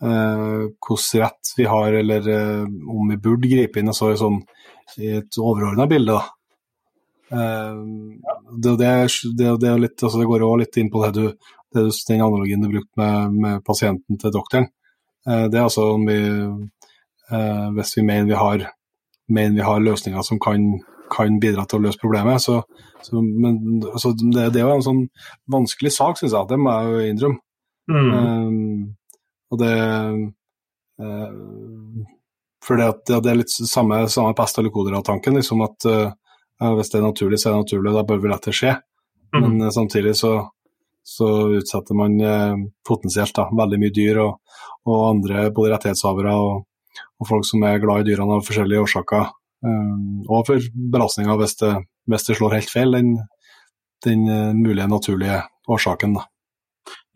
eh, 0.02 0.66
hvordan 0.86 1.22
rett 1.22 1.54
vi 1.56 1.68
har, 1.68 1.92
eller 1.92 2.28
eh, 2.28 2.66
om 2.88 3.08
vi 3.10 3.16
burde 3.16 3.50
gripe 3.50 3.80
inn 3.80 3.92
altså, 3.92 4.12
i, 4.12 4.18
sånn, 4.20 4.40
i 5.00 5.14
et 5.20 5.40
overordna 5.40 5.86
bilde. 5.90 6.18
da. 6.18 6.26
Eh, 7.30 7.80
det, 8.56 8.76
det, 8.82 8.92
det, 9.38 9.54
det, 9.62 9.78
litt, 9.86 10.02
altså 10.02 10.26
går 10.26 10.46
også 10.46 10.62
litt 10.64 10.80
inn 10.82 10.92
på 10.92 11.04
du, 11.14 11.24
du, 11.74 11.80
den 12.08 12.26
analogien 12.26 12.62
du 12.62 12.70
brukte 12.70 13.00
med, 13.00 13.40
med, 13.40 13.64
pasienten 13.66 14.20
til 14.20 14.34
doktoren. 14.34 14.70
Eh, 15.30 15.46
det 15.50 15.58
er 15.58 15.66
altså 15.66 15.86
om 15.94 16.06
vi, 16.08 16.20
eh, 17.32 17.66
hvis 17.76 17.96
vi 17.96 18.04
mener 18.06 18.30
vi, 18.30 18.38
har, 18.38 18.66
mener 19.28 19.56
vi 19.56 19.66
har 19.66 19.84
løsninger 19.84 20.22
som 20.26 20.40
kan, 20.42 20.72
kan 21.12 21.40
bidra 21.42 21.66
til 21.66 21.80
å 21.80 21.86
løse 21.86 22.02
problemet, 22.02 22.42
så, 22.42 22.60
så, 23.02 23.20
men, 23.22 23.82
så 23.96 24.14
det, 24.18 24.50
det, 24.54 24.62
er 24.62 24.66
jo 24.66 24.78
en 24.78 24.86
sånn 24.86 25.04
vanskelig 25.52 25.94
sak, 25.96 26.20
syns 26.20 26.36
jeg. 26.36 26.50
Det 26.50 26.60
må 26.60 26.74
jeg 26.74 26.90
jo 26.90 27.12
innrømme. 27.12 27.42
Mm. 27.90 28.10
Um, 28.14 28.82
og 29.50 29.58
det 29.58 29.70
uh, 31.02 31.30
For 32.62 32.78
det, 32.78 32.86
det, 33.08 33.32
er 33.32 33.38
litt 33.40 33.50
samme, 33.50 34.04
samme 34.12 34.36
pest 34.38 34.60
eller 34.60 34.70
kolera-tanken. 34.70 35.40
Liksom 35.40 35.64
at 35.64 35.88
uh, 35.90 36.12
hvis 36.76 36.92
det 36.92 37.00
er 37.00 37.06
naturlig, 37.08 37.40
så 37.40 37.48
er 37.48 37.56
det 37.56 37.64
naturlig, 37.64 37.90
og 37.90 37.98
da 37.98 38.06
bør 38.06 38.20
vi 38.22 38.30
la 38.30 38.38
det 38.44 38.54
skje. 38.54 38.76
Mm. 39.34 39.46
Men 39.46 39.72
samtidig 39.74 40.12
så, 40.20 40.36
så, 41.06 41.26
utsetter 41.58 41.96
man 41.96 42.16
potensielt 42.86 43.34
da, 43.36 43.48
veldig 43.56 43.78
mye 43.82 43.94
dyr 43.94 44.20
og, 44.22 44.58
og 44.88 45.04
andre 45.08 45.48
både 45.54 45.74
rettighetshavere 45.74 46.34
og, 46.36 46.64
og, 47.20 47.28
folk 47.28 47.46
som 47.48 47.64
er 47.66 47.80
glad 47.82 48.04
i 48.04 48.10
dyrene 48.10 48.38
av 48.38 48.46
forskjellige 48.46 48.84
årsaker. 48.86 49.30
Um, 49.60 50.22
og 50.24 50.46
for 50.48 50.70
belastninga 50.92 51.34
hvis 51.36 51.58
hvis 52.10 52.26
det 52.26 52.36
slår 52.38 52.56
helt 52.56 52.72
feil, 52.72 52.94
den, 52.96 53.10
den 54.06 54.28
uh, 54.28 54.52
mulige 54.56 54.88
naturlige 54.88 55.42
årsaken. 55.68 56.16
Da. 56.18 56.26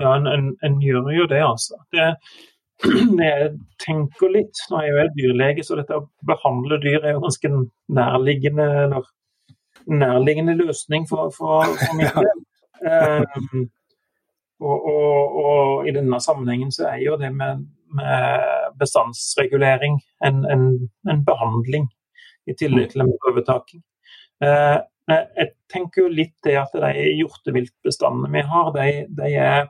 Ja, 0.02 0.16
en, 0.16 0.27
en, 0.27 0.51
en, 0.62 0.81
gjør 0.82 1.11
jo 1.15 1.27
det, 1.31 1.43
altså. 1.43 1.81
Det, 1.94 2.09
jeg 3.28 3.51
tenker 3.82 4.32
litt, 4.35 4.62
nå 4.70 4.81
er 4.81 4.89
jeg 4.89 5.02
er 5.05 5.12
dyrlege, 5.19 5.66
så 5.66 5.78
dette 5.78 5.98
å 5.98 6.06
behandle 6.27 6.81
dyr 6.82 7.01
er 7.01 7.16
jo 7.16 7.24
ganske 7.24 7.52
nærliggende, 7.98 8.66
eller, 8.86 9.12
nærliggende 9.90 10.56
løsning 10.59 11.09
for, 11.11 11.31
for, 11.35 11.70
for 11.81 11.98
min 11.98 12.11
del. 12.11 12.44
Um, 12.85 13.65
og, 14.61 14.86
og, 14.86 15.36
og, 15.44 15.89
i 15.89 15.93
denne 15.94 16.20
sammenhengen 16.23 16.73
så 16.73 16.89
er 16.93 17.02
jo 17.02 17.16
det 17.20 17.31
med, 17.35 17.65
med 17.97 18.73
bestandsregulering 18.81 19.98
en, 20.24 20.44
en, 20.51 20.66
en, 21.11 21.24
behandling, 21.27 21.89
i 22.47 22.55
tillegg 22.59 22.93
til 22.93 23.05
en 23.05 23.12
overtaking. 23.31 23.82
Eh, 24.44 24.78
jeg 25.09 25.48
tenker 25.73 26.05
jo 26.05 26.12
litt 26.12 26.35
det 26.44 26.56
at 26.61 26.73
de 26.77 27.09
hjorteviltbestandene 27.19 28.31
vi 28.32 28.43
har, 28.48 28.70
de, 28.77 28.86
de 29.19 29.31
er, 29.40 29.66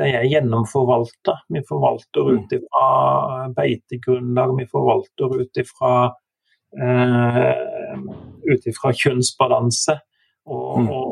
de 0.00 0.08
er 0.08 0.28
gjennomforvalta. 0.28 1.38
Vi 1.52 1.64
forvalter 1.68 2.28
mm. 2.28 2.32
ut 2.36 2.54
ifra 2.56 2.86
beitegrunnlag, 3.56 4.54
vi 4.60 4.68
forvalter 4.72 5.36
ut 5.40 5.62
ifra 5.64 5.92
eh, 6.78 7.52
kjønnsbalanse. 9.02 9.98
Og, 10.42 10.80
mm. 10.80 10.88
og 10.90 11.11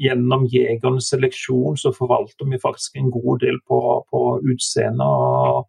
gjennom 0.00 0.46
jegernes 0.52 1.10
seleksjon 1.12 1.78
så 1.80 1.92
forvalter 1.96 2.48
vi 2.50 2.60
faktisk 2.62 2.96
en 3.00 3.10
god 3.14 3.42
del 3.44 3.60
på, 3.68 3.80
på 4.10 4.22
utseende 4.52 5.06
og, 5.06 5.66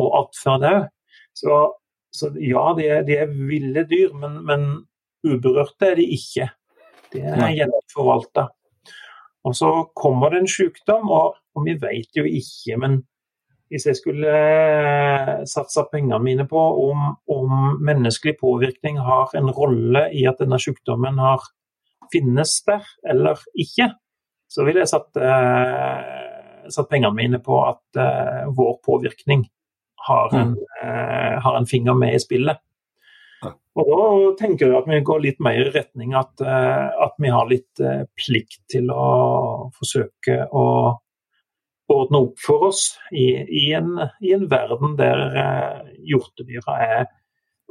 og 0.00 0.18
atferd 0.22 0.66
òg. 0.70 0.90
Så, 1.34 1.60
så, 2.14 2.30
ja, 2.38 2.68
de 2.78 2.90
er, 2.98 3.06
de 3.06 3.16
er 3.24 3.32
ville 3.34 3.82
dyr, 3.90 4.12
men, 4.14 4.42
men 4.46 4.68
Uberørte 5.24 5.92
er 5.92 5.98
de 5.98 6.04
ikke. 6.14 6.50
Det 7.14 7.22
er 7.24 7.54
gjennomforvalta. 7.54 8.48
Og 9.44 9.56
så 9.56 9.70
kommer 9.96 10.32
det 10.32 10.42
en 10.42 10.48
sykdom, 10.48 11.10
og, 11.12 11.36
og, 11.54 11.66
vi 11.66 11.76
vet 11.80 12.16
jo 12.16 12.24
ikke, 12.24 12.78
men 12.80 13.02
hvis 13.72 13.86
jeg 13.88 13.98
skulle 13.98 14.30
eh, 14.30 15.42
satsa 15.48 15.86
pengene 15.90 16.20
mine 16.22 16.46
på 16.48 16.60
om, 16.60 17.14
om, 17.32 17.54
menneskelig 17.84 18.36
påvirkning 18.40 19.00
har 19.02 19.32
en 19.36 19.50
rolle 19.56 20.06
i 20.14 20.24
at 20.30 20.40
denne 20.40 20.60
sykdommen 20.60 21.18
har, 21.20 21.44
finnes 22.14 22.56
der 22.66 22.86
eller 23.10 23.42
ikke, 23.58 23.90
så 24.50 24.66
ville 24.66 24.84
jeg 24.84 24.92
satt, 24.92 25.10
eh, 25.18 26.68
satt 26.72 26.90
pengene 26.90 27.14
mine 27.16 27.42
på 27.42 27.58
at 27.66 28.00
eh, 28.00 28.44
vår 28.54 28.78
påvirkning 28.86 29.44
har 30.06 30.34
en, 30.36 30.54
mm. 30.54 30.78
eh, 30.82 31.34
har 31.42 31.58
en 31.58 31.66
finger 31.66 31.96
med 31.98 32.14
i 32.14 32.22
spillet. 32.22 32.60
Og 33.74 33.88
Da 33.90 34.02
tenker 34.38 34.68
jeg 34.68 34.78
at 34.78 34.86
vi 34.86 35.00
går 35.02 35.22
litt 35.24 35.40
mer 35.42 35.58
i 35.58 35.70
retning 35.74 36.14
at, 36.14 36.38
eh, 36.40 36.86
at 37.06 37.16
vi 37.18 37.32
har 37.34 37.48
litt 37.50 37.82
eh, 37.82 38.04
plikt 38.14 38.60
til 38.70 38.92
å 38.94 39.70
forsøke 39.74 40.44
å 40.54 40.66
ordne 41.94 42.20
opp 42.22 42.38
for 42.40 42.68
oss 42.70 42.84
i, 43.10 43.26
i, 43.42 43.66
en, 43.76 43.98
i 44.22 44.32
en, 44.36 44.46
verden 44.50 44.94
der 45.00 45.24
eh, 45.42 45.90
hjortedyra 46.06 46.78
er 46.86 47.04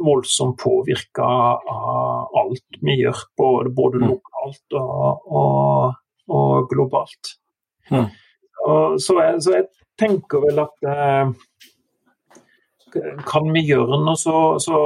voldsomt 0.01 0.57
påvirka 0.61 1.23
av 1.23 2.37
alt 2.39 2.79
vi 2.81 2.97
gjør, 3.01 3.23
både, 3.37 3.71
både 3.77 4.01
mm. 4.01 4.07
lokalt 4.09 4.77
og, 4.79 5.27
og, 5.39 5.95
og 6.33 6.69
globalt. 6.71 7.35
Mm. 7.91 8.07
Og, 8.65 9.01
så, 9.03 9.19
jeg, 9.21 9.41
så, 9.45 9.57
jeg, 9.59 9.69
tenker 9.99 10.41
vel 10.41 10.57
at 10.63 10.85
kan 13.29 13.49
vi 13.53 13.61
gjøre 13.67 13.99
noe, 14.01 14.15
så, 14.17 14.57
så, 14.61 14.77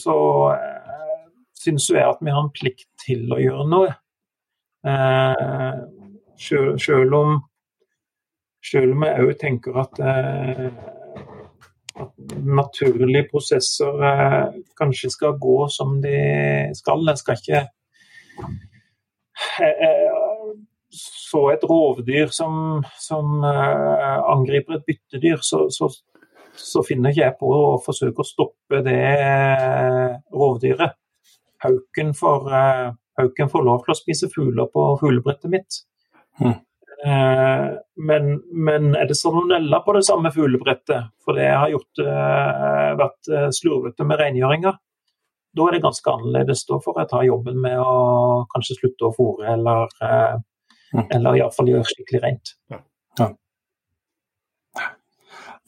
så 0.00 0.14
eh, 0.54 1.26
syns 1.56 1.88
jeg 1.92 2.04
at 2.04 2.20
vi 2.24 2.32
har 2.32 2.44
en 2.44 2.52
plikt 2.54 2.88
til 3.04 3.32
å 3.32 3.40
gjøre 3.40 3.66
noe. 3.68 3.90
Eh, 4.88 5.76
selv, 6.40 7.16
om 7.16 7.38
selv 8.64 8.96
om 8.96 9.04
jeg 9.04 9.24
òg 9.24 9.34
tenker 9.40 9.80
at, 9.80 10.00
eh, 10.00 10.68
naturlige 12.44 13.28
prosesser 13.30 14.00
uh, 14.00 14.54
kanskje 14.78 15.12
skal 15.12 15.36
gå 15.40 15.58
som 15.72 15.98
de 16.04 16.18
skal. 16.78 17.04
Den 17.08 17.20
skal 17.20 17.40
ikke 17.40 17.66
så 20.94 21.48
et 21.50 21.64
rovdyr 21.66 22.30
som, 22.30 22.84
som 23.00 23.42
angriper 23.44 24.76
et 24.76 24.84
byttedyr, 24.86 25.40
så, 25.42 25.64
så 25.74 25.88
så 26.56 26.82
finner 26.86 27.12
ikke 27.12 27.24
jeg 27.24 27.36
på 27.40 27.50
å 27.50 27.62
forsøke 27.82 28.22
å 28.22 28.28
stoppe 28.28 28.80
det 28.86 29.00
eh, 29.14 30.14
rovdyret. 30.34 30.96
Hauken 31.64 32.12
får, 32.16 32.46
eh, 32.58 32.92
hauken 33.20 33.50
får 33.50 33.66
lov 33.66 33.84
til 33.84 33.94
å 33.94 33.98
spise 33.98 34.30
fugler 34.32 34.70
på 34.72 34.86
fuglebrettet 35.00 35.50
mitt. 35.52 35.80
Mm. 36.40 36.58
Men, 37.04 38.30
men, 38.48 38.86
er 38.96 39.08
det 39.10 39.16
salmonella 39.18 39.82
på 39.84 39.92
det 39.92 40.06
samme 40.06 40.30
fuglebrettet, 40.32 41.10
for 41.20 41.36
det 41.36 41.50
har 41.52 41.68
gjort, 41.68 42.00
vært 42.96 43.28
slurvete 43.52 44.06
med 44.08 44.22
rengjøringa, 44.22 44.72
da 45.52 45.66
er 45.68 45.76
det 45.76 45.82
ganske 45.84 46.14
annerledes. 46.14 46.64
Da 46.64 46.78
får 46.80 47.02
jeg 47.02 47.10
ta 47.10 47.20
jobben 47.26 47.60
med 47.60 47.76
å 47.76 48.46
kanskje 48.54 48.78
slutte 48.78 49.10
å 49.10 49.12
fôre, 49.12 49.52
eller, 49.52 49.92
mm. 50.00 51.04
eller 51.18 51.42
iallfall 51.42 51.68
gjøre 51.74 51.92
skikkelig 51.92 52.22
rent. 52.24 52.54
Ja. 52.72 52.80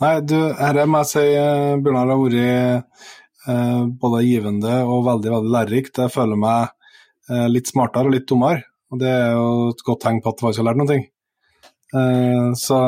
Nei, 0.02 0.16
du, 0.28 0.36
dette 0.36 0.84
må 0.92 1.00
jeg 1.00 1.08
si, 1.08 1.22
eh, 1.40 1.74
Bjørnar, 1.80 2.10
har 2.12 2.18
vært 2.20 2.34
eh, 3.48 3.84
både 4.02 4.24
givende 4.26 4.80
og 4.84 5.06
veldig 5.06 5.30
veldig 5.32 5.52
lærerikt. 5.54 6.00
Jeg 6.02 6.12
føler 6.12 6.40
meg 6.40 6.66
eh, 7.32 7.46
litt 7.48 7.70
smartere 7.70 8.10
og 8.10 8.12
litt 8.12 8.26
dummere. 8.28 8.66
og 8.92 9.00
Det 9.00 9.08
er 9.08 9.30
jo 9.38 9.46
et 9.70 9.80
godt 9.86 10.02
tegn 10.04 10.20
på 10.20 10.34
at 10.34 10.42
jeg 10.42 10.52
ikke 10.52 10.62
har 10.62 10.68
lært 10.68 10.82
noe. 10.82 10.98
Eh, 11.94 12.52
så, 12.58 12.78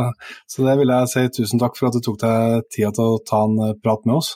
så, 0.47 0.65
det 0.67 0.75
vil 0.81 0.93
jeg 0.95 1.11
si 1.13 1.25
tusen 1.39 1.63
takk 1.63 1.79
for 1.79 1.89
at 1.89 1.97
du 1.99 2.03
tok 2.05 2.19
deg 2.23 2.67
tida 2.75 2.91
til 2.97 3.15
å 3.15 3.23
ta 3.27 3.45
en 3.47 3.59
eh, 3.69 3.77
prat 3.83 4.05
med 4.09 4.19
oss. 4.19 4.35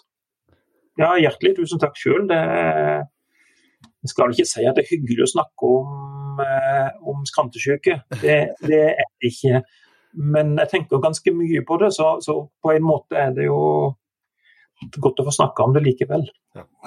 Ja, 1.00 1.14
hjertelig 1.18 1.56
tusen 1.58 1.80
takk 1.82 1.96
sjøl. 1.98 2.26
Det, 2.30 2.40
Jeg 4.02 4.10
skal 4.10 4.26
vel 4.26 4.36
ikke 4.36 4.50
si 4.50 4.66
at 4.66 4.76
det 4.76 4.84
er 4.84 4.92
hyggelig 4.92 5.26
å 5.26 5.32
snakke 5.36 5.72
om, 5.78 6.42
eh, 6.44 6.90
om 7.10 7.24
skrantesjuke. 7.28 8.02
Det, 8.20 8.38
det 8.66 8.84
er 8.92 9.08
det 9.08 9.32
ikke. 9.32 9.62
Men 10.12 10.56
jeg 10.60 10.70
tenker 10.74 11.02
ganske 11.02 11.32
mye 11.34 11.64
på 11.66 11.78
det, 11.80 11.92
så, 11.96 12.16
så 12.20 12.36
på 12.62 12.74
en 12.74 12.84
måte 12.84 13.16
er 13.16 13.32
det 13.36 13.48
jo 13.48 13.60
godt 15.02 15.22
å 15.22 15.26
få 15.28 15.34
snakke 15.34 15.64
om 15.64 15.74
det 15.76 15.84
likevel. 15.84 16.24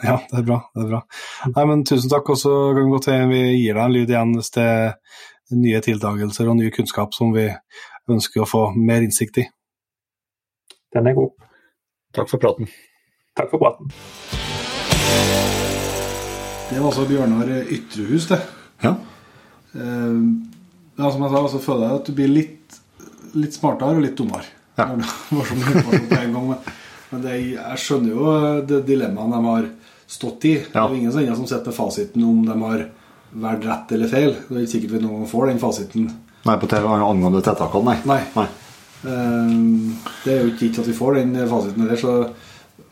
Ja, 0.03 0.19
det 0.29 0.41
er 0.41 0.45
bra. 0.45 0.59
det 0.75 0.83
er 0.83 0.89
bra. 0.91 1.01
Nei, 1.55 1.63
men 1.69 1.85
Tusen 1.87 2.11
takk. 2.11 2.29
og 2.29 2.37
så 2.37 2.51
kan 2.75 2.83
vi 2.83 2.91
gå 2.91 2.99
til 3.05 3.29
Vi 3.31 3.41
gir 3.55 3.77
deg 3.77 3.83
en 3.85 3.95
lyd 3.95 4.11
igjen 4.11 4.35
hvis 4.37 4.51
det 4.57 4.69
nye 5.53 5.81
tiltakelser 5.83 6.49
og 6.49 6.57
ny 6.57 6.71
kunnskap 6.73 7.13
som 7.13 7.33
vi 7.35 7.49
ønsker 8.11 8.43
å 8.43 8.49
få 8.49 8.63
mer 8.77 9.05
innsikt 9.05 9.41
i. 9.43 9.45
Den 10.95 11.09
er 11.09 11.17
god. 11.17 11.33
Takk 12.15 12.31
for 12.31 12.41
praten. 12.41 12.69
Takk 13.35 13.51
for 13.51 13.61
praten. 13.61 13.91
Det 16.69 16.79
var 16.79 16.89
altså 16.89 17.05
Bjørnar 17.09 17.51
Ytrehus, 17.69 18.29
det. 18.31 18.39
Ja. 18.81 18.95
Eh, 19.75 20.19
ja, 20.95 21.11
som 21.11 21.25
jeg 21.25 21.33
sa, 21.33 21.41
så 21.51 21.61
føler 21.61 21.87
jeg 21.87 21.99
at 21.99 22.09
du 22.09 22.17
blir 22.17 22.31
litt, 22.31 22.77
litt 23.35 23.57
smartere 23.57 23.99
og 23.99 24.05
litt 24.05 24.17
dummere. 24.17 24.47
Ja. 24.79 24.89
Det 24.95 25.37
var 25.37 25.49
så 25.49 25.57
mye 25.59 25.83
på 25.83 25.95
en 25.99 26.37
gang. 26.37 26.47
Men, 26.49 26.75
men 27.11 27.25
det, 27.25 27.35
jeg 27.53 27.81
skjønner 27.83 28.15
jo 28.15 28.35
det 28.71 28.81
dilemmaet 28.87 29.35
de 29.35 29.41
har 29.49 29.67
stått 30.15 30.47
i. 30.49 30.55
Det 30.63 30.79
er 30.79 30.95
jo 30.95 31.01
ingen 31.01 31.35
som 31.35 31.45
sitter 31.45 31.69
med 31.69 31.77
fasiten 31.77 32.25
om 32.25 32.41
de 32.47 32.57
har 32.63 32.85
vært 33.41 33.65
rett 33.67 33.91
eller 33.95 34.07
feil. 34.11 34.33
Det 34.47 34.55
er 34.55 34.61
ikke 34.65 34.73
sikkert 34.75 34.93
vi 34.95 35.01
gang 35.05 35.27
får 35.29 35.47
den 35.51 35.59
fasiten. 35.61 36.05
Nei, 36.45 36.57
på 36.61 36.69
TV 36.69 36.85
angående 36.93 37.41
tiltakene, 37.43 37.83
nei. 37.91 37.97
Nei. 38.05 38.21
nei. 38.35 38.47
Eh, 39.05 39.55
Det 40.25 40.33
er 40.35 40.43
jo 40.43 40.51
ikke 40.53 40.67
gitt 40.69 40.79
at 40.83 40.87
vi 40.89 40.93
får 40.97 41.19
den 41.19 41.35
fasiten 41.49 41.87
der, 41.87 41.95
så 41.99 42.15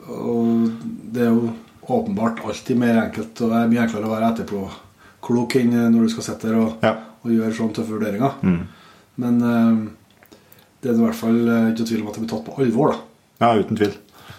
og 0.03 0.69
det 1.15 1.21
er 1.23 1.29
jo 1.31 1.53
åpenbart 1.87 2.41
alltid 2.43 2.75
mer 2.79 2.97
enkelt 3.05 3.39
og 3.43 3.49
det 3.53 3.57
er 3.61 3.69
mye 3.71 3.83
enklere 3.85 4.07
å 4.09 4.11
være 4.11 4.29
etterpåklok 4.33 5.55
enn 5.61 5.73
når 5.93 6.01
du 6.07 6.11
skal 6.11 6.25
sitte 6.27 6.49
der 6.49 6.57
og, 6.59 6.73
Ja. 6.83 6.93
og 7.23 7.31
gjøre 7.31 7.55
sånne 7.55 7.75
tøffe 7.77 7.95
vurderinger. 7.95 8.65
Men 9.15 9.41
eh, 9.41 9.91
det 10.83 10.91
er 10.91 10.97
i 10.99 11.05
hvert 11.05 11.15
fall 11.15 11.39
eh, 11.47 11.69
ikke 11.71 11.87
tvil 11.87 12.01
om 12.03 12.09
at 12.11 12.17
det 12.19 12.23
blir 12.25 12.33
tatt 12.33 12.45
på 12.49 12.57
alvor, 12.59 12.91
da. 12.91 12.99
Ja, 13.45 13.53
uten 13.63 13.77
tvil. 13.79 13.93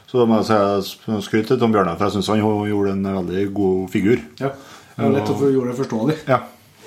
Så 0.07 0.21
da 0.21 0.27
må 0.29 0.39
jeg 0.43 0.85
si 0.85 1.17
skryt 1.27 1.49
til 1.49 1.59
Tom 1.59 1.73
Bjørnar, 1.75 1.97
for 1.99 2.07
jeg 2.07 2.19
syns 2.19 2.29
han 2.31 2.43
gjorde 2.45 2.93
en 2.93 3.09
veldig 3.09 3.47
god 3.57 3.89
figur. 3.91 4.21
Ja. 4.39 4.53
Det 4.95 5.05
er 5.05 5.15
lett 5.17 5.31
å 5.31 5.51
gjøre 5.51 5.73
det 5.73 5.79
forståelig. 5.81 6.17
Ja, 6.31 6.41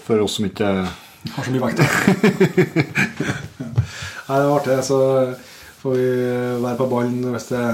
For 0.05 0.23
oss 0.23 0.37
som 0.39 0.47
ikke 0.47 0.69
Har 1.35 1.43
så 1.43 1.51
mye 1.51 1.65
vekt. 1.65 1.81
Nei, 4.27 4.37
det 4.37 4.45
var 4.47 4.53
artig. 4.59 4.77
Så 4.87 4.99
får 5.81 5.97
vi 5.97 6.05
være 6.63 6.77
på 6.79 6.87
ballen 6.91 7.25
hvis 7.33 7.49
det, 7.51 7.65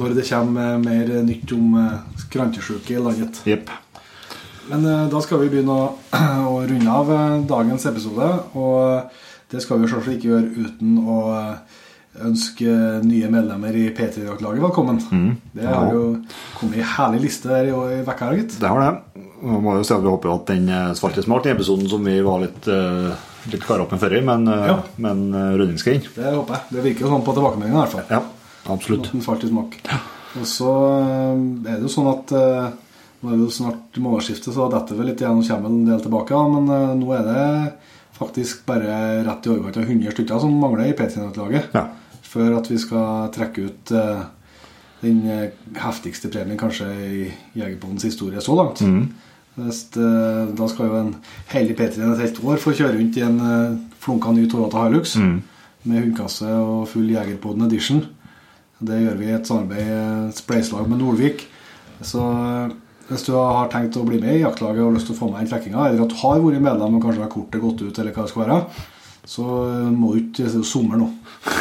når 0.00 0.16
det 0.18 0.26
kommer 0.30 0.80
mer 0.82 1.12
nytt 1.26 1.54
om 1.54 1.76
eh, 1.78 2.00
skrantesjuke 2.24 2.96
i 2.96 3.04
landet. 3.04 3.42
Yep. 3.46 3.70
Men 4.70 4.86
eh, 4.86 5.06
da 5.10 5.22
skal 5.22 5.42
vi 5.42 5.50
begynne 5.52 5.74
å, 5.74 5.88
å 6.50 6.56
runde 6.66 6.94
av 6.94 7.10
eh, 7.14 7.38
dagens 7.50 7.86
episode. 7.90 8.30
Og 8.58 9.50
det 9.50 9.62
skal 9.64 9.80
vi 9.82 9.90
selvsagt 9.90 10.18
ikke 10.18 10.30
gjøre 10.30 10.66
uten 10.66 10.98
å 11.10 11.20
eh, 11.36 11.79
ønske 12.26 12.74
nye 13.06 13.30
medlemmer 13.32 13.76
i 13.76 13.86
P3-laget 13.96 14.62
velkommen. 14.62 15.00
Det 15.54 15.66
har 15.66 15.92
jo 15.94 16.02
kommet 16.58 16.78
ei 16.80 16.86
herlig 16.96 17.22
liste 17.26 17.48
der 17.50 17.70
i, 17.70 17.72
uka 18.04 18.16
her, 18.28 18.36
gitt. 18.40 18.58
Det 18.60 18.68
har 18.70 18.80
det. 18.84 19.24
Vi 19.40 19.58
må 19.64 19.76
jo 19.78 19.84
si 19.86 19.94
at 19.96 20.02
Vi 20.04 20.12
håper 20.12 20.34
at 20.34 20.46
den 20.52 20.68
eh, 20.68 20.92
svarte 20.98 21.24
smart 21.24 21.46
i 21.48 21.54
episoden 21.54 21.88
som 21.88 22.04
vi 22.04 22.18
var 22.24 22.42
litt, 22.42 22.68
uh, 22.68 23.14
litt 23.52 23.64
klar 23.64 23.80
opp 23.86 23.92
med 23.94 24.02
før, 24.02 24.18
men, 24.26 24.46
uh, 24.48 24.66
Ja. 24.68 24.78
men 25.00 25.26
uh, 25.34 25.56
runding. 25.56 25.80
Det 26.14 26.34
håper 26.36 26.54
jeg. 26.58 26.62
Det 26.76 26.84
virker 26.90 27.06
jo 27.06 27.12
sånn 27.14 27.24
på 27.24 27.36
tilbakemeldingen 27.38 27.78
i 27.78 27.82
hvert 27.84 27.94
fall. 27.96 28.08
Ja, 28.12 28.22
absolutt. 28.74 29.06
At 29.08 29.14
den 29.16 29.24
falt 29.24 29.44
i 29.44 29.52
smak. 29.52 29.78
Og 30.38 30.46
så 30.46 30.70
eh, 31.02 31.70
er 31.72 31.78
det 31.78 31.86
jo 31.88 31.90
sånn 31.90 32.10
at 32.12 32.32
eh, 32.36 32.66
nå 33.20 33.30
er 33.30 33.36
det 33.36 33.46
jo 33.48 33.54
snart 33.54 33.98
månedsskiftet, 34.00 34.52
så 34.54 34.68
detter 34.72 34.98
vi 34.98 35.08
litt 35.08 35.22
igjen 35.24 35.40
og 35.40 35.48
kommer 35.48 35.72
en 35.72 35.88
del 35.88 36.04
tilbake. 36.04 36.42
Men 36.54 36.68
eh, 36.76 36.92
nå 37.00 37.08
er 37.16 37.24
det 37.26 37.46
faktisk 38.20 38.62
bare 38.68 39.24
rett 39.26 39.46
i 39.48 39.50
overkant 39.54 39.80
av 39.80 39.88
100 39.88 40.14
stykker 40.14 40.42
som 40.44 40.54
mangler 40.60 40.90
i 40.90 40.94
P3-laget. 40.98 41.72
Ja. 41.74 41.86
Før 42.30 42.60
at 42.60 42.68
vi 42.70 42.78
skal 42.78 43.30
trekke 43.34 43.66
ut 43.66 43.92
eh, 43.96 44.20
den 45.00 45.22
eh, 45.26 45.56
heftigste 45.80 46.30
premien 46.30 46.60
kanskje 46.60 46.90
i 46.94 47.22
Jegerpodens 47.58 48.06
historie 48.06 48.42
så 48.44 48.54
langt. 48.58 48.82
Hvis, 49.56 49.80
eh, 49.98 50.52
da 50.54 50.68
skal 50.70 50.90
jo 50.90 51.00
en 51.00 51.14
hellig 51.50 51.74
P3 51.78 52.04
et 52.06 52.22
helt 52.22 52.44
år 52.44 52.62
få 52.62 52.74
kjøre 52.76 52.94
rundt 52.98 53.18
i 53.18 53.24
en 53.26 53.40
flunka 54.00 54.34
ny 54.36 54.46
Toyota 54.50 54.84
Hilux 54.86 55.16
med 55.18 56.04
hundekasse 56.04 56.46
og 56.46 56.86
full 56.92 57.10
Jegerpodden 57.10 57.66
edition. 57.66 58.04
Det 58.80 59.00
gjør 59.02 59.18
vi 59.18 59.26
i 59.26 59.34
et 59.36 59.48
samarbeid, 59.48 59.90
et 60.30 60.38
spleiselag 60.38 60.86
med 60.88 61.02
Nordvik. 61.02 61.42
Så 62.00 62.22
hvis 63.10 63.26
du 63.26 63.34
har 63.34 63.68
tenkt 63.72 63.98
å 63.98 64.06
bli 64.06 64.20
med 64.22 64.38
i 64.38 64.44
jaktlaget 64.44 64.86
og 64.86 64.94
lyst 64.94 65.10
til 65.10 65.16
å 65.16 65.18
få 65.18 65.32
med 65.32 65.42
den 65.42 65.50
trekkinga, 65.50 65.88
eller 65.88 66.06
at 66.06 66.14
du 66.14 66.16
har 66.22 66.40
vært 66.40 66.62
medlem 66.62 66.96
og 66.96 67.04
kanskje 67.04 67.24
har 67.26 67.32
kortet 67.32 67.64
gått 67.64 67.82
ut, 67.82 67.98
eller 67.98 68.14
hva 68.14 68.24
det 68.24 68.32
skal 68.32 68.44
være, 68.44 68.58
så 69.24 69.44
eh, 69.66 69.90
må 69.92 70.14
du 70.14 70.22
ikke 70.22 70.46
det 70.46 70.60
er 70.60 70.66
sommer 70.66 71.00
nå. 71.00 71.10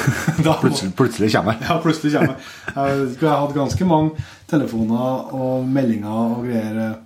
Plutselig, 0.43 0.93
plutselig 0.97 1.29
kommer 1.33 1.55
jeg. 1.55 1.67
ja, 1.69 1.77
plutselig 1.83 2.13
kommer 2.15 2.33
jeg. 2.33 3.11
Jeg 3.15 3.27
har 3.29 3.43
hatt 3.43 3.55
ganske 3.55 3.87
mange 3.87 4.25
telefoner 4.49 5.35
og 5.35 5.67
meldinger 5.67 6.39
og 6.39 6.47
greier 6.47 6.79
eh, 6.85 6.97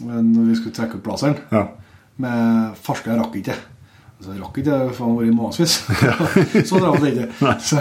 når 0.00 0.48
vi 0.48 0.56
skulle 0.58 0.76
trekke 0.76 0.98
ut 0.98 1.04
plasseren. 1.04 1.36
Ja. 1.52 1.66
Med 2.20 2.80
farska 2.84 3.12
jeg 3.12 3.20
rakk 3.20 3.36
ikke. 3.40 3.56
Altså, 4.20 4.34
jeg 4.34 4.42
rakk 4.42 4.58
ikke, 4.60 4.78
for 4.92 5.06
han 5.06 5.14
har 5.14 5.20
vært 5.22 5.30
i 5.30 5.36
månedsvis. 5.38 5.76
så 6.68 6.82
drar 6.82 7.00
det 7.00 7.14
ikke. 7.14 7.54
Så, 7.64 7.80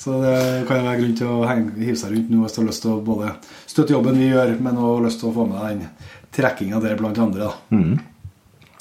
så 0.00 0.18
det 0.22 0.38
kan 0.68 0.86
være 0.86 1.00
grunn 1.02 1.18
til 1.18 1.32
å 1.34 1.42
henge, 1.48 1.76
hive 1.80 1.98
seg 2.00 2.14
rundt 2.14 2.32
nå 2.32 2.40
hvis 2.44 2.56
du 2.56 2.62
har 2.62 2.70
lyst 2.70 2.84
til 2.86 2.94
å 2.94 3.02
både 3.04 3.34
støtte 3.68 3.96
jobben 3.96 4.20
vi 4.20 4.30
gjør, 4.30 4.56
men 4.64 4.80
også 4.80 5.04
lyst 5.06 5.22
til 5.22 5.30
å 5.30 5.36
få 5.36 5.46
med 5.50 5.60
deg 5.60 5.84
den 5.84 6.10
trekkinga 6.34 6.82
der 6.82 6.98
blant 7.00 7.20
andre. 7.22 7.50
da. 7.50 7.78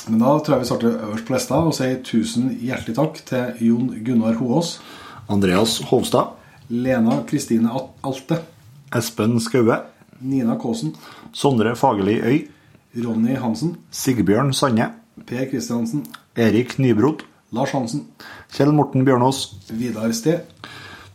Men 0.08 0.20
da 0.20 0.34
tror 0.40 0.58
jeg 0.58 0.64
vi 0.64 0.68
starter 0.68 0.96
øverst 1.08 1.28
på 1.28 1.34
lista 1.34 1.60
og 1.64 1.76
sier 1.78 2.00
tusen 2.04 2.50
hjertelig 2.60 2.96
takk 2.98 3.20
til 3.28 3.62
Jon 3.70 3.92
Gunnar 4.04 4.36
Hoås, 4.36 4.76
Andreas 5.32 5.78
Hovstad, 5.88 6.34
Lena 6.68 7.22
Kristine 7.30 7.72
Alte, 8.04 8.42
Espen 8.96 9.38
Skaue, 9.40 9.78
Nina 10.20 10.58
Kaasen, 10.60 10.92
Sondre 11.32 11.76
Fagerli 11.80 12.18
Øy, 12.20 12.42
Ronny 13.06 13.38
Hansen, 13.40 13.78
Sigbjørn 13.92 14.52
Sande, 14.54 14.90
Per 15.26 15.48
Kristiansen, 15.52 16.04
Erik 16.36 16.76
Nybrot, 16.80 17.24
Lars 17.56 17.72
Hansen, 17.72 18.04
Kjell 18.52 18.74
Morten 18.76 19.06
Bjørnås, 19.08 19.56
Vidar 19.72 20.12
Sted, 20.12 20.44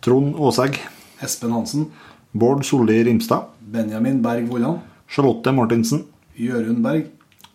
Trond 0.01 0.33
Aasegg, 0.39 0.81
Espen 1.23 1.53
Hansen, 1.53 1.91
Bård 2.33 2.65
Solli 2.65 3.03
Rimstad, 3.05 3.53
Benjamin 3.61 4.23
Berg 4.23 4.49
Vollan, 4.49 4.81
Charlotte 5.09 5.53
Martinsen, 5.53 6.07
Jørund 6.39 6.83
Berg, 6.83 7.09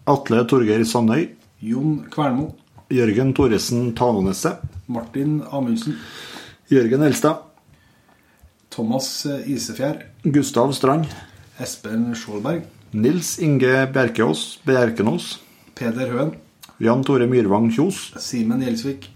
Atle 0.04 0.42
Torgeir 0.44 0.84
Sandøy, 0.84 1.30
Jon 1.64 2.02
Kvernmo, 2.12 2.50
Jørgen 2.92 3.32
Thoresen 3.34 3.94
Tanoneset, 3.96 4.60
Martin 4.92 5.38
Amundsen, 5.48 5.96
Jørgen 6.68 7.06
Elstad, 7.08 7.46
Thomas 8.74 9.08
Isefjær, 9.48 10.02
Gustav 10.26 10.74
Strand, 10.76 11.08
Espen 11.62 12.10
Skjoldberg, 12.20 12.66
Nils 12.94 13.38
Inge 13.40 13.86
Bjerkeås 13.94 14.60
Bjerkenås, 14.68 15.38
Peder 15.76 16.12
Høen, 16.12 16.34
Jan 16.84 17.04
Tore 17.08 17.30
Myrvang 17.32 17.70
Kjos, 17.72 18.10
Simen 18.20 18.60
Gjelsvik, 18.66 19.08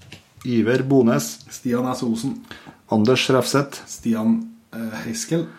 Iver 0.48 0.86
Bones, 0.88 1.42
Stian 1.52 1.90
S. 1.92 2.06
Osen, 2.08 2.38
Anders 2.88 3.26
Refseth, 3.36 3.84
Stian 3.92 4.38
eh, 4.72 5.02
Heiskel, 5.04 5.50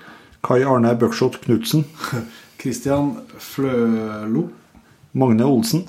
Kai 0.40 0.62
Arne 0.64 0.94
Bøkshot 0.96 1.36
Knutsen, 1.44 1.84
Christian 2.62 3.18
Flølo, 3.36 4.46
Magne 5.14 5.44
Olsen, 5.48 5.86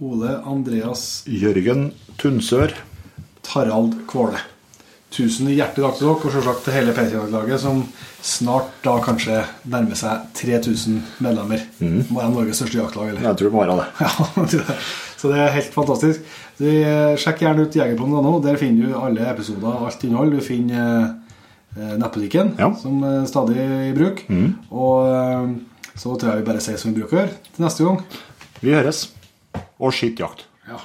Ole 0.00 0.38
Andreas 0.46 1.24
Jørgen 1.28 1.90
Tunsør, 2.20 2.72
Tarald 3.44 3.94
Kvåle. 4.08 4.38
Tusen 5.10 5.48
hjertelig 5.50 5.82
takk 5.82 5.96
til 5.98 6.06
dere, 6.06 6.14
og 6.14 6.32
selvsagt 6.36 6.60
til 6.64 6.74
hele 6.76 6.92
P3-laget, 6.94 7.58
som 7.58 7.80
snart 8.22 8.68
da 8.84 8.92
kanskje 9.02 9.40
nærmer 9.72 9.98
seg 9.98 10.28
3000 10.38 11.00
medlemmer. 11.24 11.64
Må 11.82 12.20
være 12.20 12.30
Norges 12.30 12.60
største 12.62 12.78
jaktlag, 12.78 13.08
eller? 13.10 13.24
Jeg 13.26 13.40
tror 13.40 13.48
det 13.50 13.56
må 13.56 13.64
være 13.64 13.78
det. 13.80 13.88
Ja, 14.04 14.76
så 15.20 15.28
det 15.32 15.40
er 15.42 15.50
helt 15.52 15.74
fantastisk. 15.74 16.22
Så, 16.56 16.64
eh, 16.70 17.16
sjekk 17.20 17.42
gjerne 17.42 17.66
ut 17.66 17.74
jegerpodden.no. 17.76 18.36
Der 18.46 18.56
finner 18.56 18.86
du 18.86 18.94
alle 19.02 19.26
episoder, 19.32 19.82
alt 19.84 20.06
innhold. 20.06 20.30
Du 20.32 20.40
finner 20.46 21.10
eh, 21.76 21.96
nettbutikken, 22.00 22.54
Ja. 22.62 22.70
som 22.80 23.02
er 23.04 23.26
stadig 23.28 23.58
i 23.90 23.92
bruk. 23.98 24.22
Og 24.70 25.10
eh, 25.10 25.50
så 26.00 26.14
tror 26.14 26.30
jeg 26.36 26.40
vi 26.44 26.48
bare 26.52 26.62
sier 26.64 26.78
som 26.80 26.94
vi 26.94 27.02
bruker 27.02 27.28
til 27.50 27.66
neste 27.66 27.84
gang. 27.84 27.98
Vi 28.60 28.74
høres. 28.76 29.06
Og 29.80 29.94
skittjakt. 29.96 30.44
Ja, 30.68 30.76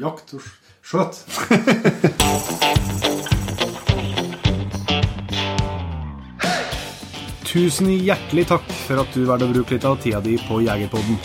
jakt 0.00 0.34
og 0.36 0.44
skjøt. 0.84 1.22
Tusen 7.48 7.88
hjertelig 7.92 8.46
takk 8.48 8.68
for 8.86 9.00
at 9.02 9.16
du 9.16 9.24
valgte 9.28 9.48
å 9.48 9.52
bruke 9.52 9.76
litt 9.76 9.88
av 9.88 9.98
tida 10.00 10.20
di 10.24 10.36
på 10.44 10.60
Jegerpodden. 10.64 11.18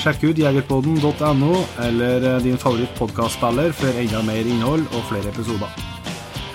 Sjekk 0.00 0.28
ut 0.28 0.40
jegerpodden.no 0.40 1.64
eller 1.86 2.28
din 2.44 2.60
favoritt 2.60 2.92
favorittpodkastspiller 2.92 3.72
for 3.72 4.04
enda 4.04 4.20
mer 4.24 4.44
innhold 4.44 4.84
og 4.92 5.04
flere 5.08 5.32
episoder. 5.32 5.93